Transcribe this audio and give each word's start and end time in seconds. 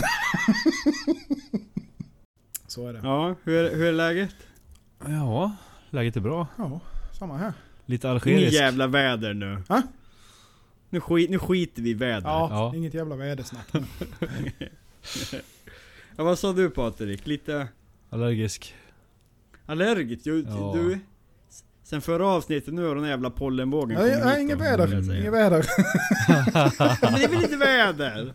fan. 0.00 0.10
Så 2.66 2.86
är 2.88 2.92
det. 2.92 3.00
Ja, 3.02 3.34
hur 3.44 3.64
är, 3.64 3.76
hur 3.76 3.86
är 3.86 3.92
läget? 3.92 4.34
Ja, 5.06 5.56
läget 5.90 6.16
är 6.16 6.20
bra. 6.20 6.46
Ja, 6.58 6.80
samma 7.18 7.36
här. 7.36 7.52
Lite 7.86 8.08
Inget 8.08 8.22
algerisk. 8.22 8.52
jävla 8.54 8.86
väder 8.86 9.34
nu. 9.34 9.62
Ha? 9.68 9.82
Nu, 10.90 11.00
skit, 11.00 11.30
nu 11.30 11.38
skiter 11.38 11.82
vi 11.82 11.90
i 11.90 11.94
vädret. 11.94 12.24
Ja, 12.24 12.48
Ja. 12.50 12.76
inget 12.76 12.94
jävla 12.94 13.16
vädersnack 13.16 13.66
nu. 13.72 13.84
Ja, 16.16 16.24
vad 16.24 16.38
sa 16.38 16.52
du 16.52 16.70
Patrik? 16.70 17.26
Lite 17.26 17.68
Allergisk. 18.10 18.74
allergisk? 19.66 20.24
Du, 20.24 20.40
Ja. 20.48 20.72
du, 20.74 20.98
sen 21.82 22.00
förra 22.00 22.26
avsnittet 22.26 22.74
nu 22.74 22.86
har 22.88 22.94
den 22.94 23.04
jävla 23.04 23.30
pollenbågen 23.30 23.98
Nej, 24.00 24.20
nej, 24.24 24.42
inget 24.42 24.60
väder. 24.60 25.10
Inget 25.20 25.32
väder. 25.32 25.66
Men 27.02 27.12
det 27.12 27.24
är 27.24 27.28
väl 27.28 27.42
inte 27.42 27.56
väder? 27.56 28.34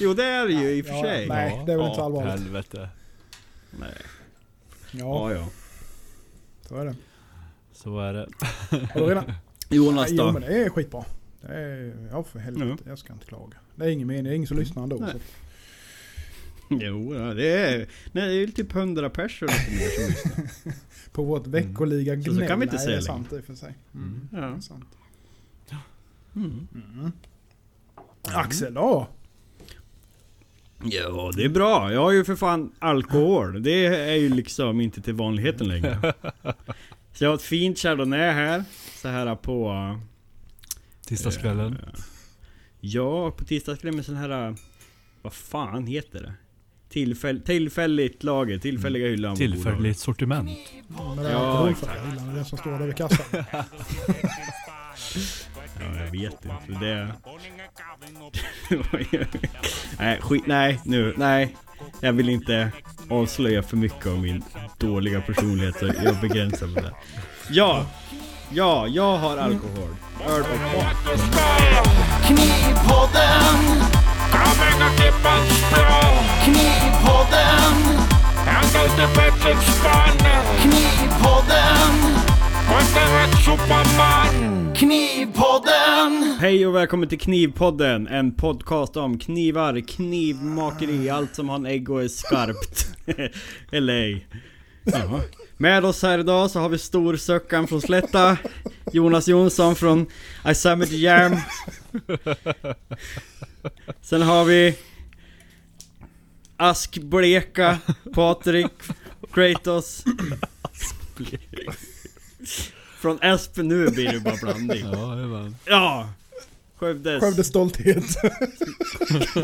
Jo 0.00 0.14
det 0.14 0.24
är 0.24 0.46
det 0.46 0.52
ju 0.52 0.70
i 0.70 0.82
och 0.82 0.86
för 0.86 0.92
Ja, 0.94 1.02
sig. 1.02 1.28
nej, 1.28 1.62
det 1.66 1.72
är 1.72 1.76
väl 1.76 1.86
inte 1.86 1.96
så 1.96 2.02
allvarligt. 2.02 2.30
Helvete. 2.32 2.88
Nej. 3.80 3.88
Ja, 4.90 5.32
Ja, 5.32 5.34
ja. 5.34 5.48
så 6.68 6.76
är 6.76 6.84
det. 6.84 6.94
Så 7.72 7.98
är 8.00 8.12
det. 9.14 9.34
Jonas 9.76 10.08
Jo 10.10 10.16
då? 10.16 10.32
men 10.32 10.42
det 10.42 10.48
är 10.64 10.70
skitbra. 10.70 11.04
Det 11.40 11.54
är, 11.54 12.08
ja 12.10 12.22
för 12.22 12.38
helvete, 12.38 12.82
jag 12.86 12.98
ska 12.98 13.12
inte 13.12 13.26
klaga. 13.26 13.56
Det 13.74 13.84
är 13.84 13.88
ingen 13.88 14.08
mening, 14.08 14.24
det 14.24 14.30
är 14.30 14.34
ingen 14.34 14.48
som 14.48 14.58
lyssnar 14.58 14.82
ändå. 14.82 14.96
Nej. 14.96 15.12
Så. 15.12 15.18
Jo, 16.70 17.14
ja, 17.14 17.34
det 17.34 17.48
är... 17.48 17.76
Nej, 17.78 17.86
det 18.12 18.20
är 18.20 18.28
ju 18.30 18.46
typ 18.46 18.74
100 18.74 19.10
personer 19.10 19.52
som 19.52 19.74
lyssnar. 19.74 20.50
På 21.12 21.22
vårt 21.24 21.46
veckoliga 21.46 22.16
Så- 22.16 22.22
så 22.24 22.30
gnäll. 22.36 22.48
kan 22.48 22.58
vi 22.60 22.64
inte 22.64 22.76
Nej, 22.76 22.84
säga 22.84 22.96
det 22.96 23.02
är 23.02 23.06
sant 23.06 23.32
i 23.32 23.36
och 23.40 23.44
för 23.44 23.54
sig. 23.54 23.74
Mm. 23.94 24.28
Det 24.32 24.38
Ja. 24.38 24.56
är 24.56 24.60
sant. 24.60 24.84
Mm. 26.36 26.68
Mm. 26.74 27.12
Axel 28.22 28.74
då? 28.74 29.08
Ja, 30.92 31.30
det 31.36 31.44
är 31.44 31.48
bra. 31.48 31.92
Jag 31.92 32.00
har 32.00 32.10
ju 32.12 32.24
för 32.24 32.36
fan 32.36 32.72
alkohol. 32.78 33.62
Det 33.62 33.86
är 33.86 34.14
ju 34.16 34.28
liksom 34.28 34.80
inte 34.80 35.00
till 35.02 35.14
vanligheten 35.14 35.68
längre. 35.68 36.14
Så 37.12 37.24
jag 37.24 37.30
har 37.30 37.34
ett 37.34 37.42
fint 37.42 37.78
chardonnay 37.78 38.30
här. 38.32 38.64
Så 39.02 39.08
här 39.08 39.34
på... 39.34 39.72
Tisdagskvällen. 41.06 41.72
eh, 41.72 42.00
Ja, 42.80 43.30
på 43.30 43.44
tisdagskvällen 43.44 43.96
med 43.96 44.04
sån 44.04 44.16
här... 44.16 44.54
Vad 45.22 45.32
fan 45.32 45.86
heter 45.86 46.22
det? 46.22 46.32
Tillfäll, 46.88 47.40
tillfälligt 47.40 48.24
lager, 48.24 48.58
tillfälliga 48.58 49.06
hyllan. 49.08 49.36
Tillfälligt 49.36 49.98
sortiment. 49.98 50.50
Med 51.16 51.24
det 51.24 51.30
Ja, 51.32 51.38
alkoholfria 51.38 52.02
hyllan, 52.10 52.34
den 52.34 52.44
som 52.44 52.58
står 52.58 52.70
där 52.78 52.86
vid 52.86 52.96
kassan. 52.96 53.44
Ja, 55.86 56.00
jag 56.04 56.10
vet 56.10 56.44
inte. 56.44 56.84
Det... 56.84 57.12
nej, 59.98 60.20
skit, 60.20 60.42
nej, 60.46 60.80
nu, 60.84 61.14
nej. 61.16 61.56
Jag 62.00 62.12
vill 62.12 62.28
inte 62.28 62.72
avslöja 63.10 63.62
för 63.62 63.76
mycket 63.76 64.06
om 64.06 64.20
min 64.20 64.44
dåliga 64.78 65.20
personlighet 65.20 65.78
så 65.78 65.86
jag 66.04 66.20
begränsar 66.20 66.66
mig 66.66 66.82
där. 66.82 66.92
Ja! 67.50 67.86
Ja, 68.50 68.86
jag 68.86 69.16
har 69.16 69.36
alkohol. 69.36 69.96
Öl 70.28 70.42
och 70.42 70.60
mat. 70.60 71.20
Knivpodden, 72.26 73.56
kommer 74.32 74.86
att 74.86 74.96
klippa 74.96 75.36
strå. 75.46 76.02
Knivpodden, 76.44 77.74
ända 78.46 78.84
ut 78.86 78.98
i 78.98 79.16
bättringsbanan. 79.16 80.44
Knivpodden, 80.60 81.92
och 82.68 82.96
rätt 82.96 83.44
superman. 83.44 84.55
Knivpodden. 84.78 86.36
Hej 86.40 86.66
och 86.66 86.74
välkommen 86.74 87.08
till 87.08 87.20
Knivpodden, 87.20 88.06
en 88.06 88.34
podcast 88.34 88.96
om 88.96 89.18
knivar, 89.18 89.80
knivmakeri, 89.80 91.10
allt 91.10 91.34
som 91.34 91.48
har 91.48 91.56
en 91.56 91.66
ägg 91.66 91.90
och 91.90 92.02
är 92.02 92.08
skarpt. 92.08 92.88
Eller 93.72 93.94
ej. 93.94 94.26
Ja. 94.84 95.20
Med 95.56 95.84
oss 95.84 96.02
här 96.02 96.18
idag 96.18 96.50
så 96.50 96.60
har 96.60 96.68
vi 96.68 96.78
storsöckan 96.78 97.66
från 97.66 97.82
Slätta, 97.82 98.36
Jonas 98.92 99.28
Jonsson 99.28 99.76
från 99.76 100.06
I 100.50 100.54
Summit 100.54 100.90
Jam. 100.90 101.36
Sen 104.02 104.22
har 104.22 104.44
vi 104.44 104.78
Askbleka, 106.56 107.78
Patrik, 108.14 108.72
Kratos. 109.32 110.04
Från 113.06 113.22
Espen, 113.22 113.68
nu 113.68 113.90
blir 113.90 114.12
det 114.12 114.20
bara 114.20 114.36
blandning. 114.42 114.80
Ja, 114.92 115.14
det 115.14 115.26
var... 115.26 115.52
Ja! 115.64 116.08
Skövdes. 116.76 117.20
Skövdes 117.22 117.46
stolthet. 117.46 118.04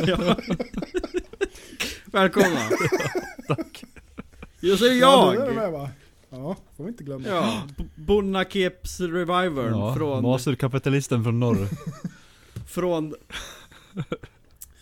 Ja. 0.06 0.36
Välkomna! 2.04 2.60
Tack. 3.48 3.84
Jag 4.60 4.78
säger 4.78 5.00
Ja, 5.00 5.32
du 5.32 5.40
är 5.40 5.46
jag! 5.46 5.54
med 5.54 5.72
va? 5.72 5.90
Ja, 6.30 6.56
får 6.76 6.84
vi 6.84 6.90
inte 6.90 7.04
glömma. 7.04 7.28
Ja, 7.28 7.62
B- 7.78 7.84
Bonnakeps 7.94 9.00
Reviver 9.00 9.68
Ja, 9.68 9.94
från, 9.96 10.22
masterkapitalisten 10.22 11.22
från 11.24 11.40
norr. 11.40 11.68
från 12.68 13.14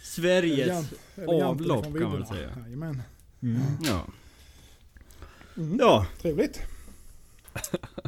Sveriges 0.02 0.68
Elegant- 0.68 0.94
elegant 1.16 1.42
avlopp, 1.60 1.84
kan 1.84 2.02
man 2.02 2.26
säga. 2.26 2.48
Jajamän. 2.64 3.02
Ja. 3.80 4.06
Mm. 5.56 5.78
Ja. 5.80 6.06
Trevligt. 6.22 6.60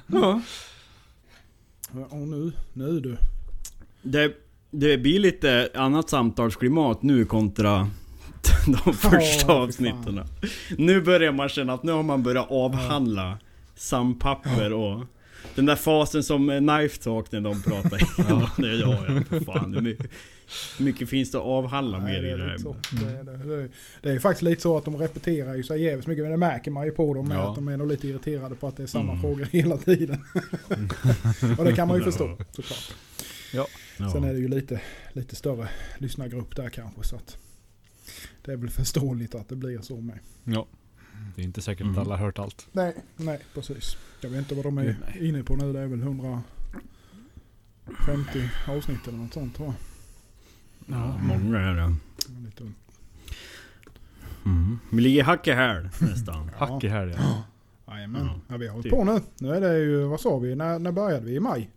Ja. 0.07 0.41
Och 2.09 2.29
nu, 2.29 2.53
nu 2.73 3.01
du. 3.01 3.17
Det, 4.03 4.33
det 4.71 4.99
blir 4.99 5.19
lite 5.19 5.71
annat 5.75 6.11
samtalsklimat 6.11 7.03
nu 7.03 7.25
kontra 7.25 7.91
de 8.67 8.93
första 8.95 9.47
fan. 9.47 9.63
avsnitten. 9.63 10.21
Nu 10.79 11.01
börjar 11.01 11.33
man 11.33 11.49
känna 11.49 11.73
att 11.73 11.83
nu 11.83 11.93
har 11.93 12.03
man 12.03 12.23
börjat 12.23 12.51
avhandla 12.51 13.39
sampapper 13.75 14.73
och 14.73 15.05
den 15.55 15.67
där 15.67 15.77
fasen 15.77 16.23
som 16.25 16.51
eh, 16.51 16.59
Knife 16.59 17.03
Talk 17.03 17.33
när 17.33 17.41
de 17.41 17.63
pratar 17.63 17.99
ja. 18.19 18.51
ja, 18.59 18.67
ja, 19.09 19.23
för 19.29 19.41
fan. 19.41 19.75
Hur 19.75 19.81
mycket, 19.81 20.11
mycket 20.81 21.09
finns 21.09 21.31
det 21.31 21.39
att 21.39 21.45
avhandla 21.45 21.99
Nej, 21.99 22.13
mer 22.13 22.23
det, 22.23 22.29
i 22.29 22.33
är 22.33 22.39
det 22.39 22.45
här? 22.51 22.59
så. 22.59 22.77
Det, 22.93 23.05
är, 23.11 23.25
det, 23.25 23.37
det, 23.49 23.55
är, 23.63 23.69
det 24.03 24.11
är 24.11 24.19
faktiskt 24.19 24.43
lite 24.43 24.63
så 24.63 24.77
att 24.77 24.85
de 24.85 24.97
repeterar 24.97 25.55
ju 25.55 25.63
sig 25.63 25.83
jävligt 25.83 26.07
mycket. 26.07 26.25
Men 26.25 26.31
det 26.31 26.37
märker 26.39 26.71
man 26.71 26.85
ju 26.85 26.91
på 26.91 27.15
dem 27.15 27.29
med 27.29 27.37
Ja. 27.37 27.49
att 27.51 27.55
de 27.55 27.69
är 27.69 27.77
nog 27.77 27.89
lite 27.89 28.09
irriterade 28.09 28.55
på 28.55 28.67
att 28.69 28.77
det 28.77 28.83
är 28.83 28.87
samma 28.87 29.13
Mm. 29.13 29.21
frågor 29.23 29.45
hela 29.53 29.77
tiden. 29.77 30.25
och 31.59 31.65
det 31.65 31.73
kan 31.77 31.89
man 31.89 31.97
ju 31.97 32.03
Ja. 32.03 32.11
förstå 32.11 32.37
såklart. 32.53 32.93
Ja. 33.55 33.67
Sen 34.13 34.25
är 34.25 34.33
det 34.33 34.39
ju 34.39 34.49
lite, 34.49 34.81
lite 35.13 35.37
större 35.37 35.69
lyssnargrupp 35.99 36.57
där 36.57 36.69
kanske. 36.71 37.03
Så 37.05 37.17
att 37.17 37.37
det 38.45 38.53
är 38.53 38.57
väl 38.57 38.71
förståeligt 38.71 39.35
att 39.35 39.49
det 39.49 39.57
blir 39.57 39.79
så 39.79 40.01
med. 40.01 40.19
Ja. 40.45 40.67
Det 41.35 41.43
är 41.43 41.45
inte 41.45 41.63
säkert 41.63 41.81
Mm. 41.85 41.93
att 41.93 41.99
alla 42.07 42.17
har 42.17 42.25
hört 42.25 42.39
allt. 42.39 42.67
Nej, 42.73 42.95
nej 43.17 43.41
precis. 43.55 43.97
Jag 44.21 44.31
vet 44.31 44.39
inte 44.39 44.55
vad 44.55 44.65
de 44.65 44.79
är 44.79 44.97
Nej. 45.07 45.29
inne 45.29 45.43
på 45.43 45.57
nu. 45.57 45.73
Det 45.73 45.81
är 45.81 45.87
väl 45.87 46.03
150 46.03 46.43
avsnitt 48.69 49.09
eller 49.09 49.19
något 49.19 49.33
sånt 49.35 49.57
tror 49.57 49.67
jag. 49.69 49.77
Ja, 50.99 51.19
många 51.19 51.59
är 51.61 51.75
det. 51.75 51.95
Lite, 52.45 52.73
Mm. 54.47 54.79
Vi 54.91 55.03
ligger 55.03 55.23
hack 55.25 55.49
i 55.49 55.53
häl 55.53 55.89
nästan. 56.01 56.51
Hack 56.57 56.85
i 56.85 56.89
helgen. 56.89 57.19
Ja. 57.21 57.43
Jajamän. 57.95 58.27
Ja, 58.27 58.41
Ja, 58.49 58.57
vi 58.57 58.67
har 58.67 58.73
hållit 58.73 58.83
typ. 58.85 58.93
på 58.93 59.05
nu. 59.05 59.21
Nu 59.39 59.55
är 59.55 59.61
det 59.61 59.79
ju, 59.79 60.05
vad 60.05 60.21
sa 60.21 60.39
vi? 60.39 60.55
När, 60.55 60.79
när 60.79 60.93
började 60.93 61.27
vi? 61.27 61.35
I 61.35 61.41
maj? 61.41 61.71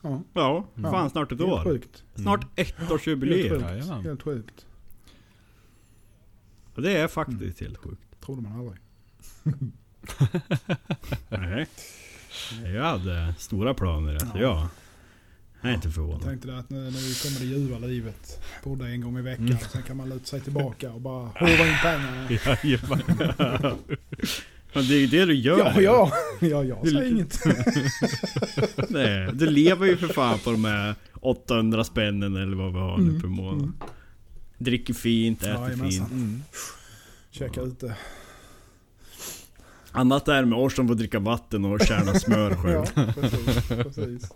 Ja, 0.00 0.22
Ja, 0.32 0.66
Ja. 0.74 0.90
fan 0.90 1.10
snart 1.10 1.32
ett 1.32 1.38
helt 1.40 1.52
år. 1.52 1.64
sjukt. 1.64 2.04
Snart 2.14 2.46
ett 2.58 2.74
Helt 2.78 2.90
årsjubileum. 2.90 3.62
sjukt. 3.62 3.86
Helt 4.04 4.22
sjukt. 4.22 4.66
Det 6.76 6.96
är 6.96 7.08
faktiskt 7.08 7.60
helt 7.60 7.76
sjukt. 7.76 8.03
Trodde 8.24 8.42
man 8.42 8.52
aldrig. 8.58 8.78
Nej. 11.28 11.66
Jag 12.74 12.82
hade 12.82 13.34
stora 13.38 13.74
planer. 13.74 14.12
Alltså. 14.14 14.38
Jag 14.38 14.66
jag 15.62 15.70
är 15.70 15.74
inte 15.74 15.86
Jag 15.88 15.94
förvånad. 15.94 16.22
tänkte 16.22 16.48
det 16.48 16.58
att 16.58 16.70
nu, 16.70 16.76
nu 16.78 16.90
kommer 17.22 17.38
det 17.40 17.44
ljuva 17.46 17.78
livet. 17.78 18.40
Bodde 18.64 18.86
en 18.88 19.00
gång 19.00 19.18
i 19.18 19.22
veckan. 19.22 19.46
Mm. 19.46 19.58
Sen 19.72 19.82
kan 19.82 19.96
man 19.96 20.08
luta 20.08 20.24
sig 20.24 20.40
tillbaka 20.40 20.92
och 20.92 21.00
bara 21.00 21.26
håva 21.38 21.50
in 21.68 21.74
pengarna. 21.82 22.28
Jajamän. 22.30 23.02
Men 24.72 24.88
det 24.88 24.94
är 24.94 24.98
ju 25.00 25.06
det 25.06 25.24
du 25.26 25.34
gör. 25.34 25.58
Ja, 25.58 25.80
ja. 25.80 26.12
Ja, 26.40 26.64
jag 26.64 26.88
säger 26.88 27.00
lite- 27.00 27.08
inget. 27.08 27.40
Nej, 28.90 29.30
du 29.34 29.50
lever 29.50 29.86
ju 29.86 29.96
för 29.96 30.08
fan 30.08 30.38
på 30.38 30.50
de 30.50 30.64
här 30.64 30.94
800 31.20 31.84
spännen 31.84 32.36
eller 32.36 32.56
vad 32.56 32.72
vi 32.72 32.78
har 32.78 32.98
nu 32.98 33.08
Mm, 33.08 33.20
per 33.20 33.28
månad. 33.28 33.58
mm. 33.62 33.74
Dricker 34.58 34.94
fint, 34.94 35.42
äter 35.42 35.52
Jajamensan. 35.54 35.90
fint. 35.90 36.10
Mm. 36.12 36.42
Käka 37.34 37.60
ute. 37.60 37.96
Annat 39.92 40.28
är 40.28 40.44
med 40.44 40.58
oss 40.58 40.74
som 40.76 40.88
får 40.88 40.94
dricka 40.94 41.18
vatten 41.18 41.64
och 41.64 41.80
kärna 41.80 42.14
smör 42.14 42.54
själv. 42.62 42.84
Ja, 42.96 43.12
precis. 43.14 43.68
precis. 43.68 44.30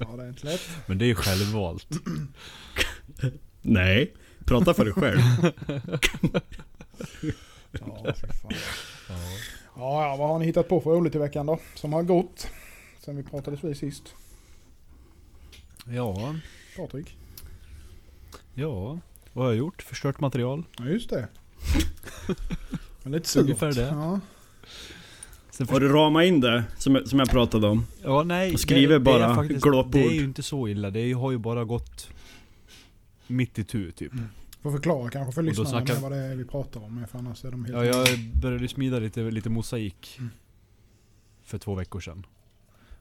Ja, 0.00 0.06
det 0.16 0.22
är 0.24 0.28
inte 0.28 0.46
lätt. 0.46 0.60
Men 0.86 0.98
det 0.98 1.04
är 1.04 1.06
ju 1.06 1.14
självvalt. 1.14 1.86
Nej, 3.62 4.14
prata 4.44 4.74
för 4.74 4.84
dig 4.84 4.94
själv. 4.94 5.20
Ja, 7.70 8.14
fy 8.14 8.26
fan. 8.26 8.52
Ja. 9.08 9.14
Ja, 9.76 10.06
ja, 10.08 10.16
vad 10.16 10.28
har 10.28 10.38
ni 10.38 10.44
hittat 10.46 10.68
på 10.68 10.80
för 10.80 10.90
roligt 10.90 11.14
i 11.14 11.18
veckan 11.18 11.46
då? 11.46 11.58
Som 11.74 11.92
har 11.92 12.02
gått? 12.02 12.48
Sen 13.04 13.16
vi 13.16 13.22
pratades 13.22 13.64
vid 13.64 13.76
sist. 13.76 14.14
ja. 15.86 16.34
Patrik? 16.76 17.16
Ja, 18.54 18.98
vad 19.32 19.44
har 19.44 19.52
jag 19.52 19.58
gjort? 19.58 19.82
Förstört 19.82 20.20
material. 20.20 20.64
Ja 20.78 20.84
just 20.84 21.10
det. 21.10 21.28
Men 23.02 23.12
lite 23.12 23.28
surt. 23.28 23.42
Ungefär 23.42 23.72
det. 23.72 23.82
Ja. 23.82 24.20
Sen 25.50 25.68
Har 25.68 25.80
du 25.80 25.88
ramat 25.88 26.24
in 26.24 26.40
det? 26.40 26.64
Som, 26.78 26.94
jag- 26.94 27.08
som 27.08 27.18
jag 27.18 27.30
pratade 27.30 27.66
om? 27.68 27.86
Ja, 28.02 28.22
nej. 28.22 28.52
Och 28.54 28.60
skriver 28.60 28.94
det, 28.94 29.00
bara 29.00 29.34
faktiskt, 29.34 29.62
glåpord. 29.62 29.92
Det 29.92 30.04
är 30.06 30.10
ju 30.12 30.24
inte 30.24 30.42
så 30.42 30.68
illa. 30.68 30.90
Det 30.90 31.12
har 31.12 31.30
ju 31.30 31.38
bara 31.38 31.64
gått 31.64 32.08
mitt 33.26 33.58
i 33.58 33.64
tu 33.64 33.92
typ. 33.92 34.12
Får 34.62 34.70
förklara 34.72 35.10
kanske 35.10 35.32
för 35.32 35.42
lyssnarna 35.42 35.70
snackar- 35.70 36.00
vad 36.00 36.12
det 36.12 36.18
är 36.18 36.36
vi 36.36 36.44
pratar 36.44 36.84
om. 36.84 37.06
För 37.10 37.18
annars 37.18 37.44
är 37.44 37.50
de 37.50 37.64
helt... 37.64 37.76
Ja, 37.76 37.84
jag 37.84 38.06
började 38.42 38.68
smida 38.68 38.98
lite, 38.98 39.20
lite 39.20 39.50
mosaik 39.50 40.16
Mm. 40.18 40.30
för 41.44 41.58
två 41.58 41.74
veckor 41.74 42.00
sedan. 42.00 42.26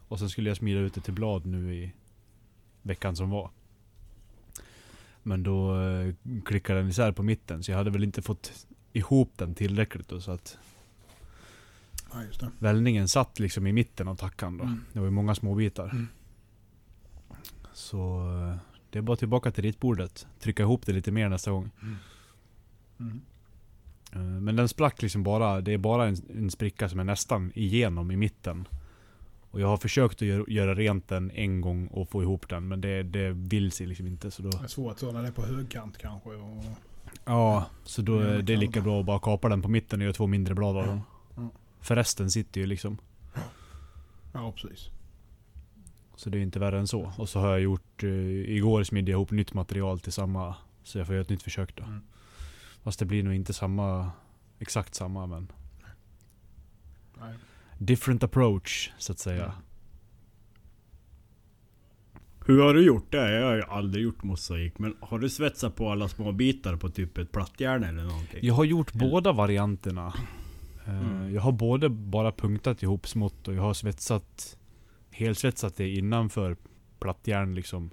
Och 0.08 0.20
sen 0.20 0.30
skulle 0.30 0.50
jag 0.50 0.58
smida 0.58 0.80
ut 0.80 0.94
det 0.94 1.02
till 1.02 1.14
blad 1.14 1.46
nu 1.46 1.76
i 1.76 1.92
veckan 2.82 3.16
som 3.16 3.30
var. 3.30 3.50
Men 5.24 5.44
då 5.44 5.82
eh, 5.82 6.14
klickade 6.46 6.80
den 6.80 6.90
isär 6.90 7.12
på 7.12 7.24
mitten 7.24 7.64
så 7.64 7.72
jag 7.72 7.78
hade 7.78 7.90
väl 7.92 8.04
inte 8.04 8.22
fått 8.22 8.68
ihop 8.94 9.32
den 9.36 9.56
tillräckligt 9.56 10.08
då, 10.08 10.22
så 10.22 10.32
att 10.32 10.58
Ja, 12.14 12.24
just 12.24 12.40
det. 12.40 12.52
Vällningen 12.60 13.08
satt 13.08 13.40
liksom 13.40 13.68
i 13.68 13.74
mitten 13.74 14.08
av 14.08 14.16
tackan 14.16 14.58
då. 14.58 14.64
Mm. 14.64 14.84
Det 14.94 15.00
var 15.00 15.06
ju 15.06 15.12
många 15.12 15.36
små 15.36 15.56
bitar. 15.56 15.90
Mm. 15.90 16.08
Så 17.74 18.18
eh, 18.18 18.58
det 18.90 18.98
är 19.00 19.04
bara 19.04 19.18
tillbaka 19.18 19.52
till 19.52 19.64
ritbordet. 19.64 20.28
Trycka 20.40 20.64
ihop 20.64 20.86
det 20.86 20.94
lite 20.94 21.12
mer 21.12 21.30
nästa 21.30 21.52
gång. 21.52 21.72
Mm. 21.82 23.22
Eh, 24.14 24.42
Men 24.42 24.56
den 24.56 24.68
sprack 24.68 25.02
liksom 25.02 25.24
bara, 25.24 25.62
det 25.62 25.74
är 25.74 25.78
bara 25.78 26.08
en, 26.08 26.16
en 26.30 26.52
spricka 26.52 26.90
som 26.90 27.00
är 27.00 27.04
nästan 27.04 27.52
igenom 27.56 28.12
i 28.12 28.16
mitten. 28.16 28.68
Och 29.52 29.62
jag 29.62 29.68
har 29.68 29.78
försökt 29.78 30.22
att 30.22 30.28
göra, 30.48 30.76
rent 30.76 31.08
den 31.08 31.32
en 31.32 31.62
gång 31.62 31.88
och 31.88 32.10
få 32.10 32.24
ihop 32.24 32.50
den 32.50 32.68
men 32.68 32.82
det, 32.82 33.04
det 33.04 33.32
vill 33.32 33.72
sig 33.72 33.88
liksom 33.88 34.08
inte 34.08 34.32
så 34.32 34.42
då... 34.42 34.50
Det 34.50 34.64
är 34.64 34.68
svårt 34.68 35.02
när 35.02 35.22
det 35.22 35.28
är 35.28 35.32
på 35.32 35.46
högkant 35.46 35.98
kanske. 35.98 36.30
Och... 36.30 36.64
Ja, 37.26 37.66
så 37.84 38.02
då 38.02 38.20
är 38.20 38.42
det 38.42 38.56
lika 38.56 38.82
bra 38.82 39.00
att 39.00 39.06
bara 39.06 39.20
kapa 39.20 39.50
den 39.50 39.62
på 39.62 39.68
mitten 39.68 40.00
och 40.00 40.04
göra 40.04 40.14
två 40.14 40.28
mindre 40.28 40.56
blad 40.56 40.78
av 40.78 40.86
den. 40.86 41.02
ja. 41.36 41.50
För 41.80 41.96
resten 41.96 42.32
sitter 42.32 42.62
ju 42.62 42.68
liksom. 42.68 42.98
Ja 44.34 44.52
precis. 44.52 44.90
Så 46.16 46.30
det 46.30 46.38
är 46.38 46.42
inte 46.42 46.60
värre 46.60 46.80
än 46.80 46.88
så. 46.88 47.14
Och 47.18 47.30
så 47.30 47.40
har 47.40 47.50
jag 47.50 47.62
gjort, 47.62 48.04
eh, 48.04 48.10
igår 48.56 48.84
smidde 48.84 49.12
jag 49.12 49.18
ihop 49.18 49.32
nytt 49.32 49.54
material 49.54 50.00
till 50.00 50.12
samma, 50.12 50.56
så 50.84 50.98
jag 50.98 51.08
får 51.08 51.16
göra 51.16 51.22
ett 51.22 51.30
nytt 51.30 51.44
försök 51.44 51.76
då. 51.76 51.84
Mm. 51.84 52.02
Fast 52.84 53.00
det 53.00 53.06
blir 53.06 53.24
nog 53.24 53.34
inte 53.34 53.54
samma, 53.54 54.12
exakt 54.60 54.96
samma 54.96 55.26
men 55.26 55.52
Nej. 57.20 57.34
Different 57.86 58.24
approach 58.24 58.92
så 58.98 59.12
att 59.12 59.20
säga. 59.20 59.54
Hur 62.46 62.62
har 62.62 62.74
du 62.74 62.86
gjort 62.86 63.12
det? 63.12 63.32
Jag 63.32 63.46
har 63.48 63.56
ju 63.56 63.64
aldrig 63.64 64.04
gjort 64.04 64.24
mosaik. 64.24 64.80
Men 64.80 64.96
har 65.00 65.20
du 65.20 65.30
svetsat 65.30 65.76
på 65.76 65.90
alla 65.92 66.08
små 66.08 66.32
bitar 66.32 66.76
på 66.76 66.90
typ 66.90 67.18
ett 67.18 67.32
plattjärn 67.32 67.84
eller 67.84 68.04
någonting? 68.04 68.40
Jag 68.42 68.54
har 68.54 68.64
gjort 68.64 68.94
båda 68.94 69.32
varianterna. 69.32 70.08
Eh, 70.08 70.22
Mm. 70.90 71.34
Jag 71.34 71.42
har 71.42 71.52
både 71.52 71.90
bara 71.90 72.32
punktat 72.32 72.84
ihop 72.84 73.08
smått 73.08 73.48
och 73.48 73.54
jag 73.54 73.62
har 73.62 73.74
svetsat 73.74 74.58
Helsvetsat 75.12 75.76
det 75.76 75.90
innanför 75.90 76.58
plattjärn 77.00 77.56
liksom. 77.56 77.92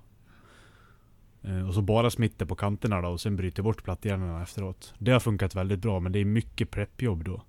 Eh, 1.42 1.68
Och 1.68 1.74
så 1.74 1.82
bara 1.82 2.10
smitter 2.10 2.46
på 2.46 2.54
kanterna 2.54 3.00
då 3.00 3.08
och 3.08 3.20
sen 3.20 3.36
bryter 3.36 3.62
bort 3.62 3.84
plattjärnen 3.84 4.42
efteråt. 4.42 4.94
Det 4.98 5.10
har 5.10 5.20
funkat 5.20 5.54
väldigt 5.54 5.78
bra 5.80 6.00
men 6.00 6.12
det 6.12 6.18
är 6.18 6.24
mycket 6.24 6.70
preppjobb 6.70 7.24
då. 7.24 7.42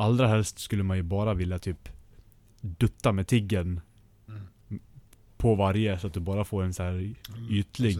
Mm. 0.00 0.06
Allra 0.12 0.28
helst 0.28 0.58
skulle 0.58 0.82
man 0.82 0.96
ju 0.96 1.02
bara 1.02 1.34
vilja 1.34 1.58
typ 1.58 1.88
dutta 2.60 3.12
med 3.12 3.26
tiggen 3.26 3.80
Mm. 4.28 4.80
på 5.36 5.54
varje 5.54 5.98
så 5.98 6.06
att 6.06 6.14
du 6.14 6.20
bara 6.20 6.44
får 6.44 6.62
en 6.62 6.74
så 6.74 6.82
här 6.82 6.90
Mm, 6.92 7.14
Ytlig. 7.50 7.96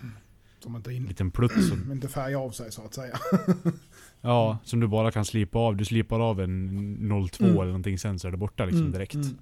Mm. 0.00 0.12
Som 0.60 0.76
inte, 0.76 0.92
in, 0.92 1.04
liten 1.04 1.30
plutt 1.30 1.64
som 1.64 1.92
inte 1.92 2.08
färgar 2.08 2.38
av 2.44 2.50
sig 2.50 2.72
så 2.72 2.84
att 2.84 2.94
säga. 2.94 3.18
Ja, 4.22 4.58
som 4.64 4.80
du 4.80 4.86
bara 4.88 5.10
kan 5.10 5.24
slipa 5.24 5.58
av. 5.58 5.76
Du 5.76 5.84
slipar 5.84 6.20
av 6.20 6.40
en 6.40 7.08
02 7.30 7.44
Mm. 7.44 7.56
eller 7.56 7.66
någonting 7.66 7.98
sen 7.98 8.18
så 8.18 8.28
är 8.28 8.32
det 8.32 8.36
borta 8.36 8.64
liksom 8.64 8.80
Mm, 8.80 8.92
direkt. 8.92 9.14
mm. 9.14 9.38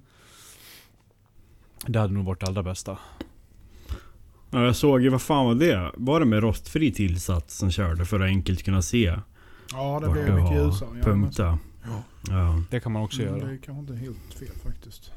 Det 1.87 1.99
hade 1.99 2.13
nog 2.13 2.25
varit 2.25 2.39
det 2.39 2.47
allra 2.47 2.63
bästa. 2.63 2.97
Ja, 4.51 4.65
jag 4.65 4.75
såg 4.75 5.01
ju, 5.01 5.09
vad 5.09 5.21
fan 5.21 5.45
var 5.45 5.55
det? 5.55 5.91
Var 5.95 6.19
det 6.19 6.25
med 6.25 6.39
rostfri 6.39 6.91
tillsats 6.91 7.57
som 7.57 7.71
körde 7.71 8.05
för 8.05 8.19
att 8.19 8.25
enkelt 8.25 8.63
kunna 8.63 8.81
se 8.81 9.19
Ja 9.71 9.99
det 9.99 10.09
blir 10.09 10.31
mycket 10.33 10.57
ljusare. 10.57 10.97
Ja, 10.97 11.03
punkta? 11.03 11.59
Ja. 11.83 12.03
Ja. 12.29 12.63
Det 12.69 12.79
kan 12.79 12.91
man 12.91 13.01
också 13.01 13.21
Mm, 13.21 13.35
göra. 13.37 13.47
Det 13.47 13.53
är 13.53 13.57
kanske 13.57 13.79
inte 13.79 13.95
helt 14.05 14.33
fel 14.33 14.55
faktiskt. 14.63 15.11